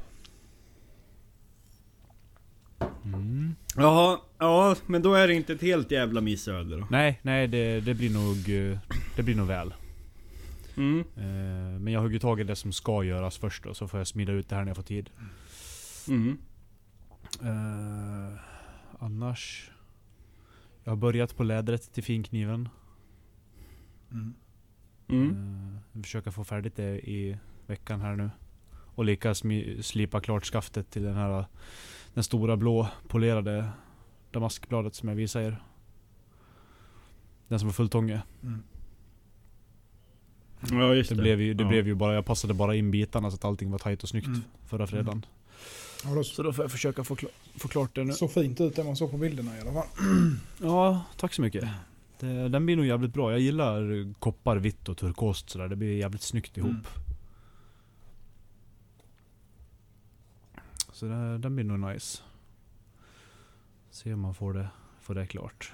Mm. 3.03 3.55
Jaha, 3.75 4.19
ja 4.37 4.75
men 4.85 5.01
då 5.01 5.13
är 5.13 5.27
det 5.27 5.33
inte 5.33 5.53
ett 5.53 5.61
helt 5.61 5.91
jävla 5.91 6.21
missöde 6.21 6.77
då. 6.77 6.87
Nej, 6.89 7.19
nej 7.21 7.47
det, 7.47 7.79
det 7.79 7.93
blir 7.93 8.09
nog 8.13 8.69
eh, 8.71 8.79
Det 9.15 9.23
blir 9.23 9.35
nog 9.35 9.47
väl. 9.47 9.73
Mm. 10.77 10.99
Eh, 10.99 11.79
Men 11.79 11.93
jag 11.93 12.01
hugger 12.01 12.19
tag 12.19 12.39
i 12.39 12.43
det 12.43 12.55
som 12.55 12.71
ska 12.71 13.03
göras 13.03 13.37
först 13.37 13.63
då, 13.63 13.73
så 13.73 13.87
får 13.87 13.99
jag 13.99 14.07
smida 14.07 14.31
ut 14.31 14.49
det 14.49 14.55
här 14.55 14.63
när 14.63 14.69
jag 14.69 14.75
får 14.75 14.83
tid. 14.83 15.09
Mm. 16.07 16.37
Eh, 17.41 18.39
annars... 18.99 19.69
Jag 20.83 20.91
har 20.91 20.97
börjat 20.97 21.35
på 21.37 21.43
lädret 21.43 21.93
till 21.93 22.03
finkniven. 22.03 22.69
Mm. 24.11 24.33
Mm. 25.07 25.77
Eh, 25.95 26.01
försöka 26.01 26.31
få 26.31 26.43
färdigt 26.43 26.75
det 26.75 27.09
i 27.09 27.37
veckan 27.67 28.01
här 28.01 28.15
nu. 28.15 28.29
Och 28.95 29.05
smi- 29.05 29.81
slipa 29.81 30.21
klart 30.21 30.45
skaftet 30.45 30.89
till 30.91 31.03
den 31.03 31.15
här 31.15 31.45
Den 32.13 32.23
stora 32.23 32.57
blå 32.57 32.87
polerade 33.07 33.69
damaskbladet 34.31 34.95
som 34.95 35.09
jag 35.09 35.15
visade 35.15 35.45
er. 35.45 35.63
Den 37.47 37.59
som 37.59 37.67
var 37.67 37.73
fulltånge. 37.73 38.21
Mm. 38.43 38.63
Ja 40.71 40.93
just 40.93 41.09
Det, 41.09 41.15
det. 41.15 41.21
blev 41.21 41.41
ju, 41.41 41.53
det 41.53 41.63
ja. 41.63 41.69
blev 41.69 41.87
ju 41.87 41.95
bara, 41.95 42.13
jag 42.13 42.25
passade 42.25 42.53
bara 42.53 42.75
in 42.75 42.91
bitarna 42.91 43.31
så 43.31 43.35
att 43.35 43.45
allting 43.45 43.71
var 43.71 43.79
tajt 43.79 44.03
och 44.03 44.09
snyggt 44.09 44.27
Mm. 44.27 44.41
förra 44.65 44.87
fredagen. 44.87 45.25
Ja, 46.03 46.09
det 46.09 46.23
Så 46.23 46.43
då 46.43 46.53
får 46.53 46.63
jag 46.63 46.71
försöka 46.71 47.03
få, 47.03 47.15
kla- 47.15 47.29
få 47.55 47.67
klart 47.67 47.95
det 47.95 48.03
nu. 48.03 48.13
såg 48.13 48.31
fint 48.31 48.61
ut 48.61 48.75
det 48.75 48.83
man 48.83 48.95
såg 48.95 49.11
på 49.11 49.17
bilderna 49.17 49.57
i 49.57 49.61
alla 49.61 49.73
fall. 49.73 49.87
Ja, 50.61 51.01
tack 51.17 51.33
så 51.33 51.41
mycket. 51.41 51.63
Det, 52.23 52.49
den 52.49 52.65
blir 52.65 52.75
nog 52.75 52.85
jävligt 52.85 53.13
bra. 53.13 53.31
Jag 53.31 53.39
gillar 53.39 54.13
koppar, 54.19 54.57
vitt 54.57 54.89
och 54.89 54.97
turkost 54.97 55.49
sådär. 55.49 55.67
Det 55.67 55.75
blir 55.75 55.97
jävligt 55.97 56.21
snyggt 56.21 56.57
ihop. 56.57 56.71
Mm. 56.71 56.83
Så 60.91 61.05
det, 61.05 61.37
den 61.37 61.55
blir 61.55 61.65
nog 61.65 61.79
nice. 61.79 62.21
Se 63.91 64.13
om 64.13 64.19
man 64.19 64.35
får 64.35 64.53
det, 64.53 64.67
får 65.01 65.15
det 65.15 65.27
klart. 65.27 65.73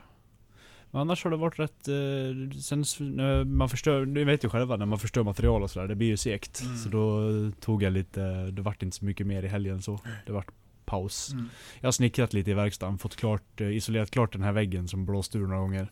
Men 0.92 1.02
annars 1.02 1.24
har 1.24 1.32
det 1.32 1.38
varit 1.38 1.60
rätt... 1.60 1.88
Eh, 1.88 2.60
sen 2.60 2.84
när 3.00 3.44
man 3.44 3.70
förstör, 3.70 4.06
ni 4.06 4.24
vet 4.24 4.44
ju 4.44 4.50
själva 4.50 4.76
när 4.76 4.86
man 4.86 5.00
förstör 5.00 5.24
material 5.24 5.64
och 5.64 5.72
sådär, 5.72 5.88
det 5.88 5.96
blir 5.96 6.08
ju 6.08 6.18
segt. 6.18 6.62
Mm. 6.62 6.78
Så 6.78 6.90
då 6.90 7.30
eh, 7.30 7.52
tog 7.52 7.84
jag 7.84 7.94
lite, 7.94 8.52
det 8.52 8.62
vart 8.62 8.84
inte 8.84 8.98
så 8.98 9.06
mycket 9.06 9.28
mer 9.28 9.44
i 9.44 9.48
helgen 9.48 9.82
så. 9.82 10.00
Det 10.26 10.32
vart 10.32 10.52
paus. 10.86 11.32
Mm. 11.32 11.50
Jag 11.80 11.88
har 11.88 11.92
snickrat 11.92 12.34
lite 12.34 12.52
i 12.52 12.54
verkstaden, 12.54 12.98
fått 12.98 13.16
klart, 13.16 13.62
eh, 13.62 13.76
isolerat 13.76 14.12
klart 14.12 14.34
den 14.34 14.44
här 14.44 14.52
väggen 14.52 14.88
som 14.88 15.06
blåst 15.06 15.36
ur 15.36 15.48
några 15.48 15.62
gånger. 15.62 15.92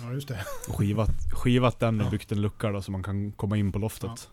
Ja 0.00 0.12
just 0.12 0.28
det. 0.28 0.44
Och 0.68 0.76
skivat, 0.76 1.10
skivat 1.32 1.80
den 1.80 2.00
och 2.00 2.10
byggt 2.10 2.32
en 2.32 2.40
lucka 2.40 2.70
då 2.70 2.82
så 2.82 2.90
man 2.92 3.02
kan 3.02 3.32
komma 3.32 3.56
in 3.56 3.72
på 3.72 3.78
loftet. 3.78 4.30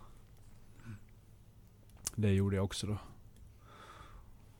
Det 2.15 2.31
gjorde 2.31 2.55
jag 2.55 2.65
också 2.65 2.87
då. 2.87 2.97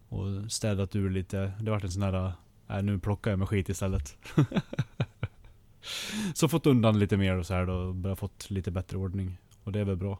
Och 0.10 0.52
städat 0.52 0.96
ur 0.96 1.10
lite. 1.10 1.54
Det 1.62 1.72
vart 1.72 1.84
en 1.84 1.92
sån 1.92 2.02
här, 2.04 2.34
äh, 2.70 2.84
nu 2.84 3.00
plockar 3.00 3.32
jag 3.32 3.40
med 3.40 3.50
skit 3.50 3.70
istället. 3.70 4.18
så 6.34 6.48
fått 6.48 6.66
undan 6.66 7.00
lite 7.00 7.18
mer 7.18 7.36
och 7.38 7.46
så 7.46 7.54
här 7.54 7.66
då. 7.66 7.94
Börjat 7.94 8.20
fått 8.20 8.50
lite 8.50 8.72
bättre 8.72 8.98
ordning. 8.98 9.38
Och 9.64 9.72
det 9.72 9.80
är 9.80 9.86
väl 9.86 9.96
bra. 9.96 10.20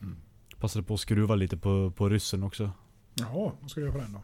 Mm. 0.00 0.16
Passade 0.58 0.84
på 0.84 0.94
att 0.94 1.00
skruva 1.00 1.34
lite 1.34 1.56
på, 1.56 1.90
på 1.90 2.08
ryssen 2.08 2.42
också. 2.42 2.70
Jaha, 3.14 3.52
vad 3.60 3.70
ska 3.70 3.80
du 3.80 3.86
göra 3.86 3.98
på 3.98 4.02
den 4.02 4.12
då? 4.12 4.22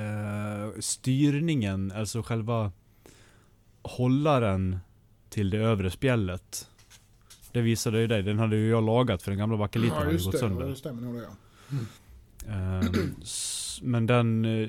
Eh, 0.00 0.80
styrningen, 0.80 1.92
alltså 1.92 2.22
själva 2.22 2.72
hållaren 3.82 4.78
till 5.28 5.50
det 5.50 5.58
övre 5.58 5.90
spjället. 5.90 6.68
Det 7.52 7.60
visade 7.60 8.00
ju 8.00 8.06
dig, 8.06 8.22
den 8.22 8.38
hade 8.38 8.56
ju 8.56 8.68
jag 8.70 8.84
lagat 8.84 9.22
för 9.22 9.30
den 9.30 9.38
gamla 9.38 9.56
bakeliten 9.56 9.96
ja 9.98 10.04
hade 10.04 10.16
gått 10.18 10.32
det, 10.32 10.38
sönder. 10.38 10.68
det 10.68 10.76
stämmer 10.76 11.02
nog 11.02 11.14
det 11.14 11.22
ja. 11.22 11.76
Ehm, 12.48 13.14
s- 13.22 13.80
men 13.82 14.06
den, 14.06 14.44
eh, 14.44 14.68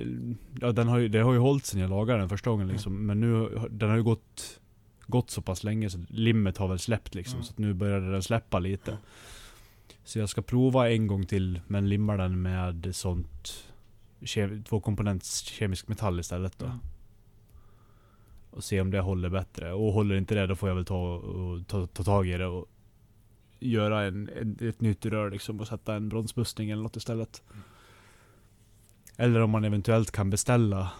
ja, 0.61 0.71
den 0.71 0.87
har 0.87 0.97
ju, 0.97 1.07
det 1.07 1.19
har 1.19 1.33
ju 1.33 1.39
hållit 1.39 1.65
sen 1.65 1.79
jag 1.79 1.89
lagade 1.89 2.19
den 2.19 2.29
första 2.29 2.49
gången 2.49 2.67
liksom. 2.67 3.05
Men 3.05 3.19
nu, 3.19 3.59
den 3.69 3.89
har 3.89 3.95
ju 3.97 4.03
gått, 4.03 4.59
gått 5.07 5.29
så 5.29 5.41
pass 5.41 5.63
länge 5.63 5.89
så 5.89 6.05
limmet 6.09 6.57
har 6.57 6.67
väl 6.67 6.79
släppt 6.79 7.15
liksom. 7.15 7.35
Mm. 7.35 7.43
Så 7.45 7.53
nu 7.57 7.73
började 7.73 8.11
den 8.11 8.23
släppa 8.23 8.59
lite. 8.59 8.97
Så 10.03 10.19
jag 10.19 10.29
ska 10.29 10.41
prova 10.41 10.89
en 10.91 11.07
gång 11.07 11.25
till 11.25 11.61
men 11.67 11.89
limma 11.89 12.17
den 12.17 12.41
med 12.41 12.89
sånt 12.95 13.63
tvåkomponents 14.69 15.39
kemisk 15.43 15.87
metall 15.87 16.19
istället 16.19 16.59
då. 16.59 16.65
Mm. 16.65 16.77
Och 18.53 18.63
se 18.63 18.81
om 18.81 18.91
det 18.91 18.99
håller 18.99 19.29
bättre. 19.29 19.73
Och 19.73 19.93
håller 19.93 20.15
inte 20.15 20.35
det 20.35 20.47
då 20.47 20.55
får 20.55 20.69
jag 20.69 20.75
väl 20.75 20.85
ta, 20.85 21.15
och, 21.15 21.67
ta, 21.67 21.87
ta 21.87 22.03
tag 22.03 22.27
i 22.27 22.37
det 22.37 22.45
och 22.45 22.69
göra 23.59 24.03
en, 24.03 24.29
ett 24.61 24.81
nytt 24.81 25.05
rör 25.05 25.31
liksom 25.31 25.59
och 25.59 25.67
sätta 25.67 25.95
en 25.95 26.09
bromsbussning 26.09 26.69
eller 26.69 26.83
något 26.83 26.95
istället. 26.95 27.43
Eller 29.17 29.39
om 29.39 29.49
man 29.49 29.63
eventuellt 29.63 30.11
kan 30.11 30.29
beställa 30.29 30.91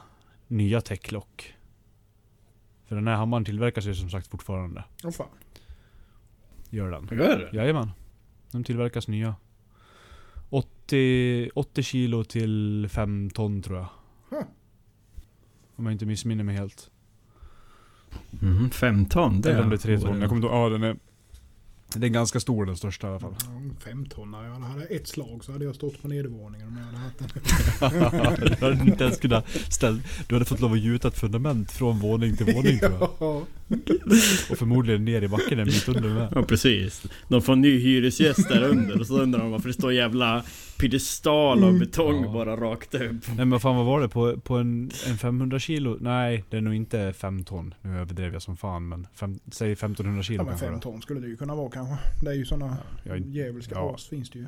nya 0.48 0.82
täcklock. 0.82 1.54
För 2.86 2.96
den 2.96 3.08
här 3.08 3.16
hammaren 3.16 3.46
tillverkas 3.46 3.86
ju 3.86 3.96
som 3.96 4.10
sagt 4.10 4.28
fortfarande. 4.28 4.84
Åh 5.04 5.12
fan. 5.12 5.28
Gör 6.70 6.92
den. 6.92 7.08
Gör 7.12 7.38
det? 7.38 7.58
Jajamän. 7.58 7.92
De 8.52 8.64
tillverkas 8.64 9.08
nya. 9.08 9.36
80, 10.50 11.50
80 11.56 11.84
kilo 11.84 12.24
till 12.24 12.88
5 12.90 13.30
ton 13.30 13.62
tror 13.62 13.78
jag. 13.78 13.88
Huh. 14.30 14.46
Om 15.76 15.86
jag 15.86 15.92
inte 15.92 16.06
missminner 16.06 16.44
mig 16.44 16.56
helt. 16.56 16.92
Mm, 18.42 18.70
fem 18.70 19.06
ton? 19.06 19.42
Det 19.42 19.52
Eller 19.52 19.64
om 19.64 19.70
det 19.70 19.76
är 19.76 19.78
3 19.78 20.00
ton. 20.00 20.22
Jag 20.22 20.30
kommer 20.30 20.42
inte 20.44 20.56
ihåg. 20.56 20.66
Ja, 20.66 20.70
den 20.70 20.84
är... 20.84 20.96
Den 21.94 22.04
är 22.04 22.08
ganska 22.08 22.40
stor 22.40 22.66
den 22.66 22.78
största 22.78 23.08
i 23.08 23.10
alla 23.10 23.20
fall. 23.20 23.36
Ja, 23.40 23.76
Fem 23.86 24.06
ton. 24.06 24.32
När 24.32 24.44
jag 24.44 24.54
hade 24.54 24.84
ett 24.84 25.08
slag 25.08 25.44
så 25.44 25.52
hade 25.52 25.66
jag 25.66 25.76
stått 25.76 26.02
på 26.02 26.08
nedervåningen 26.08 26.68
om 26.68 26.78
jag 26.78 26.86
hade 26.86 26.98
haft 26.98 27.20
den. 27.20 28.50
du 28.60 28.66
hade 28.66 28.92
inte 28.92 29.04
ens 29.04 29.20
kunnat 29.20 29.50
ställa... 29.70 30.00
Du 30.28 30.36
hade 30.36 30.46
fått 30.46 30.60
lov 30.60 30.72
att 30.74 30.80
gjuta 30.80 31.08
ett 31.08 31.20
fundament 31.20 31.72
från 31.72 32.00
våning 32.00 32.38
till 32.38 32.54
våning 32.54 32.80
tror 32.80 32.92
jag. 33.00 33.10
Ja. 33.20 33.42
Och 34.50 34.58
förmodligen 34.58 35.06
ner 35.06 35.22
i 35.22 35.28
backen 35.28 35.60
en 35.60 35.66
bit 35.66 35.88
under 35.88 36.10
med. 36.10 36.28
Ja 36.36 36.44
precis. 36.44 37.04
De 37.28 37.42
får 37.42 37.54
en 37.54 37.62
ny 37.62 37.80
hyresgäst 37.80 38.50
där 38.50 38.64
under 38.64 39.00
och 39.00 39.08
så 39.08 39.22
undrar 39.22 39.40
de 39.40 39.52
varför 39.52 39.68
det 39.68 39.74
står 39.74 39.94
jävla 39.94 40.44
piedestal 40.90 41.64
av 41.64 41.80
betong 41.80 42.24
Ja. 42.26 42.32
bara 42.34 42.56
rakt 42.58 42.94
upp. 42.96 43.28
Nej 43.36 43.46
men 43.46 43.60
fan 43.60 43.76
vad 43.76 43.86
var 43.86 44.02
det? 44.02 44.10
På, 44.10 44.40
på 44.40 44.58
en, 44.58 44.92
en 45.08 45.18
500 45.18 45.60
kilo? 45.60 45.98
Nej, 46.02 46.44
det 46.50 46.58
är 46.58 46.62
nog 46.62 46.74
inte 46.74 47.14
5 47.14 47.44
ton. 47.44 47.74
Nu 47.82 48.00
överdrev 48.00 48.34
jag 48.34 48.42
som 48.42 48.58
fan 48.58 48.88
men 48.88 49.08
fem, 49.14 49.40
säg 49.52 49.72
1500 49.72 50.24
kilo 50.24 50.38
Ja 50.40 50.44
men 50.44 50.52
kanske. 50.52 50.68
fem 50.68 50.80
ton 50.80 51.02
skulle 51.02 51.20
det 51.20 51.28
ju 51.28 51.38
kunna 51.38 51.56
vara 51.56 51.70
kanske. 51.70 51.98
Det 52.22 52.30
är 52.32 52.36
ju 52.36 52.46
sådana 52.46 52.78
Jag, 53.04 53.20
djävulska 53.20 53.76
ja. 53.76 53.94
as 53.96 54.08
finns 54.08 54.30
det 54.30 54.40
ju. 54.40 54.46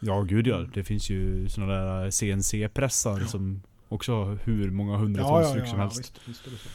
ja 0.00 0.22
gud 0.22 0.46
ja. 0.46 0.58
Det 0.74 0.84
finns 0.84 1.10
ju 1.10 1.48
såna 1.48 1.66
där 1.66 2.10
CNC-pressar 2.10 3.20
som 3.20 3.62
också 3.88 4.12
har 4.24 4.38
hur 4.44 4.70
många 4.70 4.96
hundratals 4.96 5.52
tryck 5.52 5.66
som 5.66 5.78
helst. 5.78 5.98
visst, 6.00 6.20
visst 6.28 6.46
är 6.46 6.50
det 6.50 6.56
så. 6.56 6.68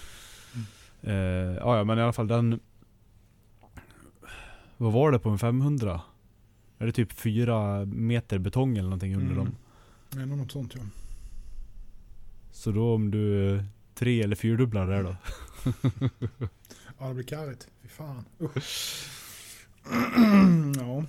Eh, 1.03 1.13
ja, 1.57 1.77
ja, 1.77 1.83
men 1.83 1.99
i 1.99 2.01
alla 2.01 2.13
fall 2.13 2.27
den... 2.27 2.59
Vad 4.77 4.93
var 4.93 5.11
det 5.11 5.19
på 5.19 5.29
en 5.29 5.39
500? 5.39 6.01
Är 6.81 6.85
det 6.85 6.91
typ 6.91 7.11
fyra 7.11 7.85
meter 7.85 8.39
betong 8.39 8.71
eller 8.77 8.83
någonting 8.89 9.15
under 9.15 9.31
Mm. 9.33 9.37
dem? 9.37 9.55
Det 10.09 10.21
är 10.21 10.25
nog 10.25 10.37
något 10.37 10.51
sånt 10.51 10.75
ja. 10.75 10.81
Så 12.51 12.71
då 12.71 12.95
om 12.95 13.11
du 13.11 13.55
eh, 13.55 13.63
tre 13.95 14.21
eller 14.21 14.35
fyrdubblar 14.35 14.87
det 14.87 15.01
då? 15.03 15.15
Ja 16.99 17.07
det 17.07 17.13
blir 17.13 17.23
karigt. 17.23 17.67
Fy 17.81 17.87
fan. 17.87 18.25
Ja. 20.79 21.03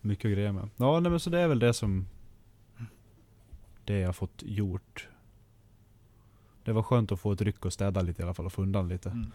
Mycket 0.00 0.30
grejer 0.32 0.52
med. 0.52 0.68
Ja, 0.76 1.00
nej, 1.00 1.10
men 1.10 1.20
så 1.20 1.30
det 1.30 1.38
är 1.38 1.48
väl 1.48 1.58
det 1.58 1.74
som... 1.74 2.06
Det 3.84 3.98
jag 3.98 4.08
har 4.08 4.12
fått 4.12 4.42
gjort. 4.46 5.08
Det 6.64 6.72
var 6.72 6.82
skönt 6.82 7.12
att 7.12 7.20
få 7.20 7.32
ett 7.32 7.40
ryck 7.40 7.64
och 7.64 7.72
städa 7.72 8.02
lite 8.02 8.22
i 8.22 8.24
alla 8.24 8.34
fall 8.34 8.46
och 8.46 8.52
få 8.52 8.62
undan 8.62 8.88
lite. 8.88 9.10
Mm. 9.10 9.30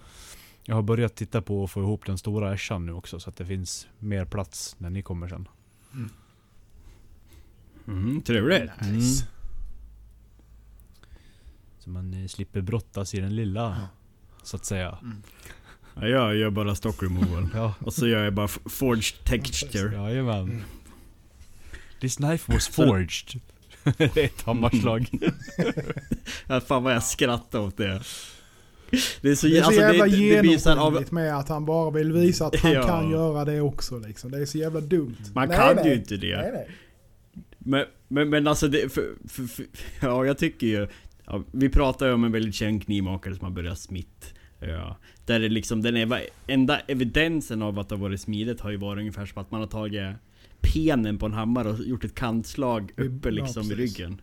Jag 0.63 0.75
har 0.75 0.81
börjat 0.81 1.15
titta 1.15 1.41
på 1.41 1.63
att 1.63 1.71
få 1.71 1.81
ihop 1.81 2.05
den 2.05 2.17
stora 2.17 2.53
ässjan 2.53 2.85
nu 2.85 2.91
också 2.93 3.19
så 3.19 3.29
att 3.29 3.35
det 3.35 3.45
finns 3.45 3.87
mer 3.99 4.25
plats 4.25 4.75
när 4.79 4.89
ni 4.89 5.01
kommer 5.01 5.27
sen. 5.27 5.47
Mm, 7.87 8.21
trevligt. 8.21 8.71
Nice. 8.81 9.25
Så 11.79 11.89
man 11.89 12.13
eh, 12.13 12.27
slipper 12.27 12.61
brottas 12.61 13.13
i 13.13 13.19
den 13.19 13.35
lilla. 13.35 13.87
Så 14.43 14.55
att 14.57 14.65
säga. 14.65 14.97
Ja, 15.95 16.07
jag 16.07 16.35
gör 16.35 16.49
bara 16.49 16.75
stock 16.75 17.03
removal. 17.03 17.49
Ja. 17.53 17.73
Och 17.79 17.93
så 17.93 18.07
gör 18.07 18.23
jag 18.23 18.33
bara 18.33 18.45
f- 18.45 18.59
forged 18.65 19.23
texture. 19.25 19.93
Jajamän. 19.95 20.39
Mm. 20.41 20.61
This 21.99 22.15
knife 22.15 22.53
was 22.53 22.67
forged. 22.67 23.41
det 23.97 24.17
är 24.17 24.25
ett 24.25 24.41
hammarslag. 24.41 25.09
Ja, 26.47 26.61
fan 26.61 26.83
vad 26.83 26.93
jag 26.93 27.03
skrattar 27.03 27.59
åt 27.59 27.77
det. 27.77 28.01
Det 29.21 29.29
är 29.29 29.35
så, 29.35 29.47
Det 29.47 29.57
är 29.57 29.61
så 29.61 29.65
alltså, 29.67 29.81
jävla 29.81 30.05
det, 30.05 30.11
av, 30.11 30.19
genomskinligt 30.19 31.11
med 31.11 31.37
att 31.37 31.49
han 31.49 31.65
bara 31.65 31.91
vill 31.91 32.11
visa 32.11 32.45
att 32.45 32.55
han 32.55 32.71
Ja. 32.73 32.87
kan 32.87 33.11
göra 33.11 33.45
det 33.45 33.61
också 33.61 33.99
liksom. 33.99 34.31
Det 34.31 34.37
är 34.37 34.45
så 34.45 34.57
jävla 34.57 34.81
dumt. 34.81 35.15
Man 35.33 35.47
Nej, 35.47 35.57
kan 35.57 35.75
nej. 35.75 35.87
ju 35.87 35.93
inte 35.93 36.17
det. 36.17 36.37
Nej. 36.37 36.69
Men, 37.57 37.85
men, 38.07 38.29
men 38.29 38.47
alltså 38.47 38.67
det, 38.67 38.93
för, 38.93 39.13
för, 39.27 39.43
för, 39.43 39.65
ja 40.01 40.25
jag 40.25 40.37
tycker 40.37 40.67
ju 40.67 40.87
ja, 41.25 41.43
Vi 41.51 41.69
pratar 41.69 42.07
ju 42.07 42.13
om 42.13 42.23
en 42.23 42.31
väldigt 42.31 42.55
känd 42.55 42.83
knivmakare 42.83 43.35
som 43.35 43.43
har 43.43 43.51
börjat 43.51 43.79
smitt 43.79 44.33
ja, 44.59 44.97
Där 45.25 45.39
det 45.39 45.49
liksom, 45.49 45.81
den 45.81 45.97
är, 45.97 46.21
enda 46.47 46.79
evidensen 46.79 47.61
av 47.61 47.79
att 47.79 47.89
det 47.89 47.95
har 47.95 48.01
varit 48.01 48.21
smidigt 48.21 48.61
har 48.61 48.71
ju 48.71 48.77
varit 48.77 48.99
ungefär 48.99 49.25
som 49.25 49.41
att 49.41 49.51
man 49.51 49.59
har 49.59 49.67
tagit 49.67 50.15
Penen 50.61 51.17
på 51.17 51.25
en 51.25 51.33
hammare 51.33 51.69
och 51.69 51.79
gjort 51.79 52.03
ett 52.03 52.15
kantslag 52.15 52.91
Ja, 52.95 53.03
uppe 53.03 53.31
liksom 53.31 53.63
i 53.63 53.69
precis. 53.69 53.99
ryggen 53.99 54.21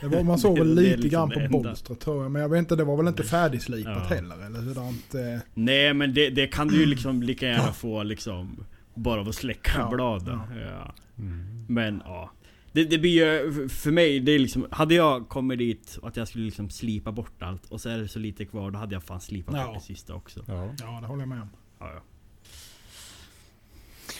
Det 0.00 0.08
var, 0.08 0.22
man 0.22 0.38
såg 0.38 0.56
Det- 0.56 0.60
väl 0.60 0.74
lite 0.74 0.96
liksom 0.96 1.30
grann 1.30 1.50
på 1.50 1.58
bolstret 1.62 2.00
tror 2.00 2.22
jag. 2.22 2.32
Men 2.32 2.42
jag 2.42 2.48
vet 2.48 2.58
inte, 2.58 2.76
det 2.76 2.84
var 2.84 2.96
väl 2.96 3.08
inte 3.08 3.22
färdigslipat 3.24 3.92
Ja. 4.10 4.16
heller 4.16 4.46
eller 4.46 4.74
sådant. 4.74 5.14
eh. 5.14 5.38
Nej 5.54 5.94
men 5.94 6.14
det, 6.14 6.30
det 6.30 6.46
kan 6.46 6.68
du 6.68 6.76
ju 6.80 6.86
liksom 6.94 7.22
lika 7.22 7.46
gärna 7.46 7.72
få 7.72 8.02
liksom 8.02 8.64
Bara 8.94 9.20
av 9.20 9.28
att 9.28 9.34
släcka 9.34 9.72
Ja, 9.78 9.90
bladen 9.90 10.40
ja. 10.50 10.60
ja. 10.60 10.94
Mm. 11.18 11.64
Men 11.68 12.02
ja. 12.04 12.30
Det, 12.72 12.84
det 12.84 12.98
blir 12.98 13.10
ju, 13.44 13.68
för 13.68 13.90
mig, 13.90 14.20
det 14.20 14.32
är 14.32 14.38
liksom, 14.38 14.66
hade 14.70 14.94
jag 14.94 15.28
kommit 15.28 15.58
dit 15.58 15.98
och 16.02 16.08
att 16.08 16.16
jag 16.16 16.28
skulle 16.28 16.44
liksom 16.44 16.70
slipa 16.70 17.12
bort 17.12 17.42
allt 17.42 17.66
och 17.66 17.80
så 17.80 17.88
är 17.88 17.98
det 17.98 18.08
så 18.08 18.18
lite 18.18 18.44
kvar, 18.44 18.70
då 18.70 18.78
hade 18.78 18.94
jag 18.94 19.02
fan 19.02 19.20
slipat 19.20 19.54
Ja. 19.56 19.66
bort 19.66 19.74
det 19.74 19.80
sista 19.80 20.14
också. 20.14 20.44
Ja. 20.46 20.74
Ja, 20.80 20.98
det 21.00 21.06
håller 21.06 21.22
jag 21.22 21.28
med 21.28 21.40
om. 21.42 21.48
Ja, 21.78 21.92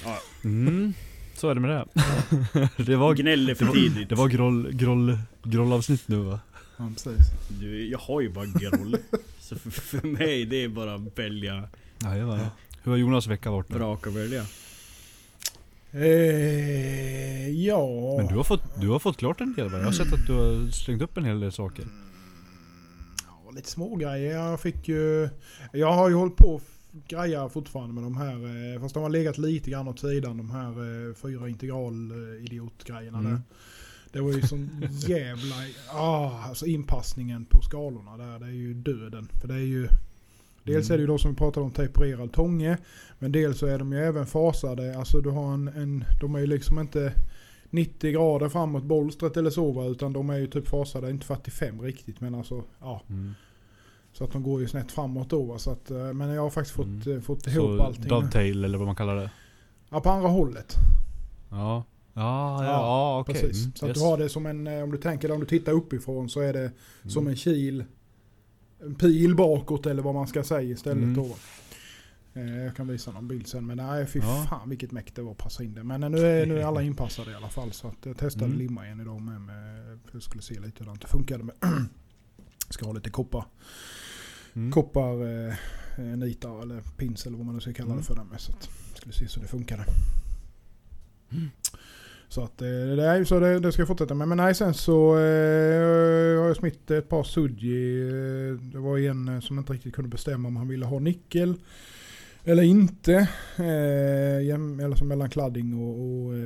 ja. 0.05 0.19
Mm. 0.45 0.93
Så 1.39 1.49
är 1.49 1.55
det 1.55 1.61
med 1.61 1.71
det. 1.71 1.87
det 2.85 2.97
var, 2.97 3.15
Gnäller 3.15 3.55
för 3.55 3.65
det 3.65 3.69
var, 3.71 3.77
tidigt. 3.77 4.09
det 4.09 4.15
var 4.15 4.29
groll, 4.29 4.73
groll, 4.73 5.19
grollavsnitt 5.43 6.09
nu 6.09 6.17
va? 6.17 6.41
Ja, 6.77 6.91
precis. 6.95 7.27
Du, 7.61 7.89
jag 7.89 7.99
har 7.99 8.21
ju 8.21 8.29
bara 8.29 8.47
groll. 8.47 8.97
så 9.41 9.57
för, 9.57 9.71
för 9.71 10.07
mig, 10.07 10.45
det 10.45 10.65
är 10.65 10.69
bara 10.69 10.95
att 10.95 11.19
välja, 11.19 11.69
Jajamän. 12.05 12.47
Hur 12.83 12.93
har 12.93 12.99
Jonas 12.99 13.27
vecka 13.27 13.51
varit 13.51 13.71
och 14.07 14.17
välja. 14.17 14.45
Eh, 15.93 17.51
ja. 17.51 18.15
Men 18.17 18.27
du 18.27 18.35
har, 18.35 18.45
fått, 18.45 18.81
du 18.81 18.89
har 18.89 18.99
fått 18.99 19.17
klart 19.17 19.41
en 19.41 19.55
del 19.55 19.69
va? 19.69 19.79
Jag 19.79 19.85
har 19.85 19.93
sett 19.93 20.13
att 20.13 20.27
du 20.27 20.33
har 20.33 20.71
slängt 20.71 21.03
upp 21.03 21.17
en 21.17 21.25
hel 21.25 21.41
del 21.41 21.53
saker. 21.53 21.85
Ja, 23.27 23.51
lite 23.51 23.71
små 23.71 23.97
grejer. 23.97 24.35
Jag 24.35 24.61
fick 24.61 24.89
ju... 24.89 25.29
Jag 25.73 25.93
har 25.93 26.09
ju 26.09 26.15
hållit 26.15 26.37
på 26.37 26.61
och 26.93 27.09
greja 27.09 27.49
fortfarande 27.49 27.95
med 27.95 28.03
de 28.03 28.17
här. 28.17 28.75
eh, 28.75 28.81
Fast 28.81 28.95
de 28.95 29.03
har 29.03 29.11
legat 29.11 29.39
lite 29.39 29.71
grann 29.71 29.89
åt 29.89 30.01
sidan. 30.01 30.37
De 30.37 30.51
här 30.51 30.69
eh, 31.09 31.15
fyra 31.15 31.49
integral 31.49 32.11
eh, 32.11 32.45
idiotgrejerna 32.45 33.19
Mm. 33.19 33.31
där. 33.33 33.41
Det 34.13 34.21
var 34.21 34.33
ju 34.33 34.43
sån 34.43 34.71
jävla... 35.07 35.55
Ah, 35.93 36.43
alltså 36.43 36.67
inpassningen 36.67 37.45
på 37.45 37.61
skalorna 37.63 38.17
där. 38.17 38.39
Det 38.39 38.47
är 38.47 38.51
ju 38.51 38.75
döden. 38.75 39.29
För 39.41 39.49
det 39.49 39.55
är 39.55 39.59
ju... 39.59 39.89
Dels 40.65 40.91
är 40.91 40.95
det 40.97 41.01
ju 41.01 41.07
då 41.07 41.19
som 41.19 41.31
vi 41.31 41.37
pratade 41.37 41.65
om 41.67 41.73
tempererad 41.73 42.33
tånge. 42.33 42.79
Men 43.19 43.33
dels 43.33 43.59
så 43.59 43.67
är 43.67 43.79
de 43.79 43.93
ju 43.93 43.99
även 43.99 44.27
fasade. 44.27 44.99
Alltså 44.99 45.21
du 45.21 45.31
har 45.31 45.55
en... 45.55 45.69
en 45.69 46.05
de 46.21 46.35
är 46.35 46.39
ju 46.39 46.47
liksom 46.47 46.79
inte 46.79 47.13
90 47.71 48.13
grader 48.13 48.49
framåt 48.49 48.85
bolstret 48.85 49.37
eller 49.37 49.51
så 49.51 49.73
va. 49.73 49.85
Utan 49.87 50.13
de 50.13 50.31
är 50.31 50.37
ju 50.39 50.47
typ 50.47 50.69
fasade, 50.69 51.11
inte 51.11 51.27
45 51.27 51.81
riktigt 51.83 52.21
men 52.21 52.35
alltså 52.35 52.65
ja. 52.81 53.03
Mm. 53.09 53.35
Så 54.13 54.25
att 54.25 54.33
de 54.33 54.43
går 54.43 54.61
ju 54.61 54.69
snett 54.69 54.93
framåt 54.93 55.31
då. 55.31 55.59
Så 55.59 55.71
att, 55.71 55.91
eh, 55.91 56.13
men 56.13 56.29
jag 56.29 56.43
har 56.43 56.51
faktiskt 56.51 56.77
fått, 56.77 56.87
Mm. 57.07 57.17
eh, 57.17 57.21
fått 57.23 57.47
ihop 57.47 57.79
Så 57.79 57.83
allting. 57.83 58.03
nu. 58.03 58.09
dovetail 58.09 58.65
eller 58.65 58.79
vad 58.79 58.87
man 58.87 58.97
kallar 58.97 59.17
det. 59.17 59.31
Ja 59.91 60.01
på 60.01 60.11
andra 60.11 60.29
hållet. 60.29 60.75
Ja. 61.51 61.85
Ja, 62.15 62.65
ja, 62.65 62.71
Ja, 62.71 63.21
okej. 63.21 63.35
Precis. 63.35 63.65
Mm, 63.65 63.75
Så 63.75 63.85
att 63.85 63.89
yes. 63.89 63.99
du 63.99 64.05
har 64.05 64.19
det 64.19 64.29
som 64.29 64.47
en, 64.47 64.67
eh, 64.67 64.83
om 64.83 64.91
du 64.91 64.99
tänker 64.99 65.31
om 65.33 65.41
du 65.41 65.47
tittar 65.47 65.73
uppifrån 65.73 66.29
så 66.29 66.41
är 66.41 66.53
det 66.53 66.71
som 67.09 67.27
en 67.27 67.37
kil. 67.37 67.85
En 68.83 68.95
pil 68.95 69.35
bakåt 69.37 69.87
eller 69.87 70.03
vad 70.03 70.15
man 70.15 70.27
ska 70.27 70.43
säga 70.45 70.63
istället 70.71 71.03
Mm. 71.05 71.15
då. 71.15 71.37
Jag 72.65 72.77
kan 72.77 72.89
visa 72.89 73.11
någon 73.13 73.29
bild 73.29 73.47
sen 73.47 73.67
men 73.67 73.77
nej 73.77 74.07
fy 74.07 74.19
Ja. 74.19 74.47
fan 74.49 74.69
vilket 74.69 74.93
mäkt 74.93 75.15
det 75.15 75.23
var 75.23 75.33
att 75.33 75.39
passa 75.39 75.63
in 75.65 75.75
det. 75.75 75.85
Men 75.85 76.01
nu 76.01 76.19
är, 76.27 76.47
nu 76.47 76.59
är 76.61 76.65
alla 76.65 76.83
inpassade 76.91 77.31
i 77.31 77.35
alla 77.35 77.49
fall 77.49 77.73
så 77.73 77.89
att 77.89 78.07
jag 78.07 78.17
testade 78.17 78.45
Mm. 78.47 78.59
limma 78.59 78.87
igen 78.87 79.01
idag 79.01 79.21
med, 79.23 79.41
med 79.41 79.99
för 80.05 80.17
jag 80.17 80.23
skulle 80.23 80.43
se 80.43 80.61
lite 80.61 80.85
hur 80.85 80.97
det 81.01 81.07
funkade 81.07 81.45
med. 81.45 81.55
ska 82.71 82.87
ha 82.87 82.93
lite 82.93 83.11
koppar. 83.11 83.45
Mm. 84.55 84.73
koppar 84.73 85.13
eh, 85.13 85.55
eller 86.63 86.97
pins 86.97 87.27
eller 87.27 87.37
vad 87.37 87.47
man 87.47 87.55
nu 87.55 87.61
ska 87.61 87.73
kalla 87.73 87.87
Mm. 87.91 87.99
det 87.99 88.05
för 88.05 88.15
den 88.15 88.27
med. 88.27 88.41
Så 88.41 88.53
att 88.53 88.69
skulle 88.97 89.13
se 89.15 89.29
så 89.29 89.41
det 89.41 89.47
funkade. 89.47 89.85
Så 92.29 92.45
att 92.45 92.63
eh, 92.63 92.69
det, 92.69 93.05
är, 93.07 93.25
så 93.25 93.41
det, 93.41 93.59
det 93.61 93.73
ska 93.73 93.81
jag 93.81 93.89
fortsätta 93.89 94.15
med. 94.15 94.29
Men 94.29 94.37
nej 94.39 94.55
sen 94.55 94.75
så 94.75 95.11
eh, 95.19 96.41
har 96.41 96.47
jag 96.47 96.57
smitt 96.57 96.91
ett 96.91 97.09
par 97.09 97.23
Sudji. 97.23 98.01
Eh, 98.03 98.55
det 98.73 98.79
var 98.79 98.99
en 98.99 99.29
eh, 99.29 99.41
som 99.41 99.59
inte 99.59 99.73
riktigt 99.73 99.95
kunde 99.95 100.09
bestämma 100.11 100.49
om 100.49 100.57
han 100.57 100.69
ville 100.69 100.87
ha 100.87 100.99
nickel. 100.99 101.55
Eller 102.45 102.63
inte. 102.63 103.29
Eh, 103.57 104.47
jäm, 104.47 104.81
eller 104.81 104.97
som 104.97 105.09
mellan 105.09 105.31
kladding 105.31 105.75
och, 105.75 105.91
och 106.27 106.35
eh, 106.35 106.39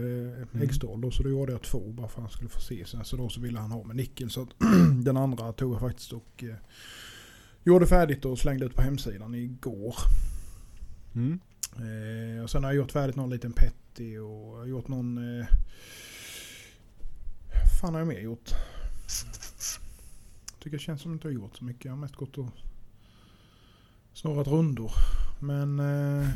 Mm. 0.54 0.62
äggstål. 0.62 1.00
Då, 1.00 1.10
så 1.10 1.22
då 1.22 1.28
gjorde 1.28 1.52
jag 1.52 1.62
två 1.62 1.78
bara 1.92 2.08
för 2.08 2.16
att 2.20 2.22
han 2.22 2.30
skulle 2.30 2.48
få 2.48 2.60
se. 2.60 2.84
Sen 2.86 3.04
så 3.04 3.16
då 3.16 3.28
så 3.28 3.40
ville 3.40 3.58
han 3.60 3.70
ha 3.72 3.84
med 3.84 3.96
nickel. 3.96 4.30
Så 4.30 4.42
att 4.42 4.48
den 5.04 5.16
andra 5.16 5.52
tog 5.52 5.74
jag 5.74 5.80
faktiskt 5.80 6.12
och 6.12 6.44
eh, 6.44 6.54
gjorde 7.64 7.86
färdigt 7.86 8.24
och 8.24 8.38
slängde 8.38 8.64
ut 8.64 8.74
på 8.74 8.82
hemsidan 8.82 9.34
igår. 9.34 9.96
Mm. 11.14 11.40
Eh, 11.76 12.42
och 12.42 12.50
sen 12.50 12.64
har 12.64 12.70
jag 12.70 12.76
gjort 12.76 12.92
färdigt 12.92 13.16
någon 13.16 13.30
liten 13.30 13.52
petty 13.52 14.18
och 14.18 14.58
jag 14.58 14.68
gjort 14.68 14.88
någon... 14.88 15.38
Eh, 15.40 15.46
fan 17.80 17.92
har 17.92 18.00
jag 18.00 18.08
mer 18.08 18.20
gjort? 18.20 18.50
tycker 20.62 20.76
det 20.76 20.82
känns 20.82 21.02
som 21.02 21.10
att 21.10 21.24
jag 21.24 21.32
inte 21.32 21.40
har 21.40 21.44
gjort 21.44 21.56
så 21.56 21.64
mycket. 21.64 21.84
Jag 21.84 21.92
har 21.92 21.98
mest 21.98 22.16
gått 22.16 22.38
och 22.38 22.48
snurrat 24.12 24.46
rundor. 24.46 24.92
Men... 25.40 25.80
Eh, 25.80 26.28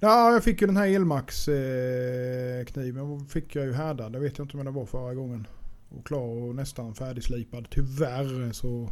ja, 0.00 0.32
jag 0.32 0.44
fick 0.44 0.60
ju 0.60 0.66
den 0.66 0.76
här 0.76 0.88
Elmax 0.88 1.48
eh, 1.48 2.66
fick 3.28 3.56
jag 3.56 3.64
ju 3.64 3.72
härdad. 3.72 4.12
Det 4.12 4.18
vet 4.18 4.38
jag 4.38 4.44
inte 4.44 4.56
om 4.56 4.64
det 4.64 4.70
var 4.70 4.86
förra 4.86 5.14
gången. 5.14 5.46
Och 5.88 6.06
klar 6.06 6.26
och 6.26 6.54
nästan 6.54 6.94
färdigslipad. 6.94 7.66
Tyvärr 7.70 8.52
så 8.52 8.88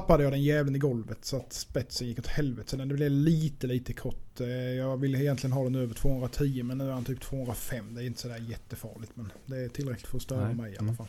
tappade 0.00 0.22
jag 0.22 0.32
den 0.32 0.42
jäveln 0.42 0.76
i 0.76 0.78
golvet 0.78 1.24
så 1.24 1.36
att 1.36 1.52
spetsen 1.52 2.06
gick 2.08 2.18
åt 2.18 2.26
helvete. 2.26 2.70
Så 2.70 2.76
den 2.76 2.88
blev 2.88 3.10
lite, 3.10 3.66
lite 3.66 3.92
kort. 3.92 4.40
Eh, 4.40 4.46
Jag 4.48 4.96
ville 4.96 5.18
egentligen 5.18 5.52
ha 5.52 5.64
den 5.64 5.74
över 5.74 5.94
210 5.94 6.62
men 6.62 6.78
nu 6.78 6.88
är 6.88 6.92
han 6.92 7.04
typ 7.04 7.20
205. 7.20 7.94
Det 7.94 8.02
är 8.02 8.06
inte 8.06 8.20
sådär 8.20 8.36
jättefarligt 8.48 9.12
men 9.16 9.32
det 9.46 9.56
är 9.56 9.68
tillräckligt 9.68 10.06
för 10.06 10.16
att 10.16 10.22
störa 10.22 10.46
Nej. 10.46 10.54
mig 10.54 10.72
i 10.72 10.76
alla 10.78 10.82
Mm. 10.92 10.96
fall. 10.96 11.06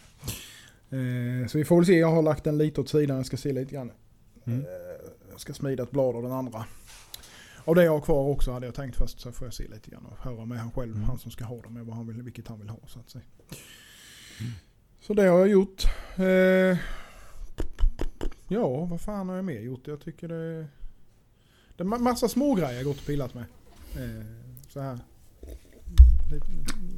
Eh, 0.89 1.47
Så 1.47 1.57
vi 1.57 1.65
får 1.65 1.75
väl 1.75 1.85
se. 1.85 1.93
Jag 1.97 2.11
har 2.11 2.21
lagt 2.21 2.43
den 2.43 2.57
lite 2.57 2.81
åt 2.81 2.89
sidan. 2.89 3.17
Jag 3.17 3.25
ska 3.25 3.37
se 3.37 3.51
lite 3.53 3.73
grann. 3.75 3.91
Mm. 4.45 4.59
Eh, 4.59 4.65
Jag 5.31 5.39
ska 5.39 5.53
smida 5.53 5.83
ett 5.83 5.91
blad 5.91 6.15
av 6.15 6.23
den 6.23 6.31
andra. 6.31 6.65
Av 7.65 7.75
det 7.75 7.83
jag 7.83 7.91
har 7.91 8.01
kvar 8.01 8.29
också 8.29 8.51
hade 8.51 8.65
jag 8.65 8.75
tänkt 8.75 8.95
först 8.97 9.19
så 9.19 9.31
får 9.31 9.47
jag 9.47 9.53
se 9.53 9.67
lite 9.67 9.89
grann 9.91 10.05
och 10.05 10.17
höra 10.17 10.45
med 10.45 10.59
han 10.59 10.71
själv. 10.71 10.91
Mm. 10.95 11.03
Han 11.03 11.17
som 11.19 11.31
ska 11.31 11.45
ha 11.45 11.61
dem 11.61 11.85
vad 11.87 11.95
han 11.95 12.07
vill, 12.07 12.21
vilket 12.21 12.47
han 12.47 12.59
vill 12.59 12.69
ha 12.69 12.79
så 12.87 12.99
att 12.99 13.09
säga. 13.09 13.23
Mm. 14.39 14.51
Så 15.01 15.13
det 15.13 15.21
har 15.27 15.39
jag 15.39 15.47
gjort. 15.49 15.83
Eh, 16.15 16.77
ja, 18.53 18.85
vad 18.85 19.01
fan 19.01 19.29
har 19.29 19.35
jag 19.35 19.45
mer 19.45 19.59
gjort? 19.59 19.87
Jag 19.87 19.99
tycker 19.99 20.27
det... 20.27 20.67
Det 21.77 21.83
är 21.83 21.87
ma- 21.87 21.99
massa 21.99 22.27
små 22.27 22.55
grejer 22.55 22.73
jag 22.75 22.85
gått 22.85 22.99
och 22.99 23.05
pillat 23.05 23.33
med. 23.33 23.43
Eh, 23.95 24.25
så 24.69 24.79
här. 24.79 24.99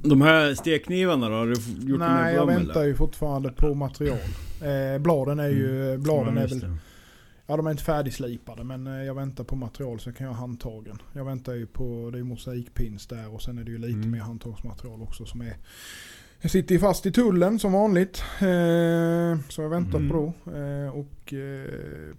De 0.03 0.21
här 0.21 0.53
stekknivarna 0.55 1.29
då? 1.29 1.35
Har 1.35 1.45
du 1.45 1.87
gjort 1.89 1.99
Nej, 1.99 2.35
jag 2.35 2.45
väntar 2.45 2.71
eller? 2.73 2.83
ju 2.83 2.95
fortfarande 2.95 3.51
på 3.51 3.73
material. 3.73 4.17
Eh, 4.63 5.01
bladen 5.01 5.39
är 5.39 5.47
ju... 5.49 5.97
Bladen 5.97 6.35
Ja, 6.35 6.41
är 6.41 6.47
väl... 6.47 6.59
det. 6.59 6.77
Ja, 7.47 7.57
de 7.57 7.67
är 7.67 7.71
inte 7.71 7.83
färdigslipade 7.83 8.63
men 8.63 8.87
eh, 8.87 8.93
jag 9.03 9.15
väntar 9.15 9.43
på 9.43 9.55
material 9.55 9.99
så 9.99 10.13
kan 10.13 10.27
jag 10.27 10.33
ha 10.33 10.39
handtagen. 10.39 10.97
Jag 11.13 11.25
väntar 11.25 11.53
ju 11.53 11.65
på, 11.67 12.09
det 12.13 12.19
är 12.19 12.23
mosaikpins 12.23 13.07
där 13.07 13.33
och 13.33 13.41
sen 13.41 13.57
är 13.57 13.63
det 13.63 13.71
ju 13.71 13.77
lite 13.77 13.93
Mm. 13.93 14.11
mer 14.11 14.19
handtagsmaterial 14.19 15.01
också 15.01 15.25
som 15.25 15.41
är... 15.41 15.55
Jag 16.41 16.51
sitter 16.51 16.75
ju 16.75 16.79
fast 16.79 17.05
i 17.05 17.11
tullen 17.11 17.59
som 17.59 17.71
vanligt. 17.71 18.23
Eh, 18.39 19.39
så 19.49 19.61
jag 19.61 19.69
väntar 19.69 19.99
Mm. 19.99 20.09
på 20.11 20.15
då. 20.45 20.51
Eh, 20.51 20.89
och 20.89 21.33
eh, 21.33 22.15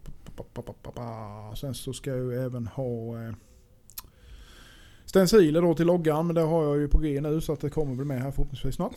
pa, 0.55 0.63
pa, 0.63 0.73
pa, 0.93 1.55
sen 1.57 1.75
så 1.75 1.93
ska 1.93 2.11
jag 2.11 2.19
ju 2.19 2.35
även 2.45 2.67
ha 2.67 3.23
eh, 3.27 3.35
stenciler 5.05 5.63
då 5.63 5.75
till 5.75 5.87
loggan 5.87 6.27
men 6.27 6.35
det 6.35 6.41
har 6.43 6.65
jag 6.65 6.79
ju 6.79 6.89
på 6.89 6.99
G 6.99 7.21
nu 7.21 7.41
så 7.41 7.53
att 7.53 7.61
det 7.61 7.71
kommer 7.71 7.95
väl 7.95 8.05
med 8.05 8.23
här 8.23 8.31
förhoppningsvis 8.31 8.75
snart. 8.75 8.97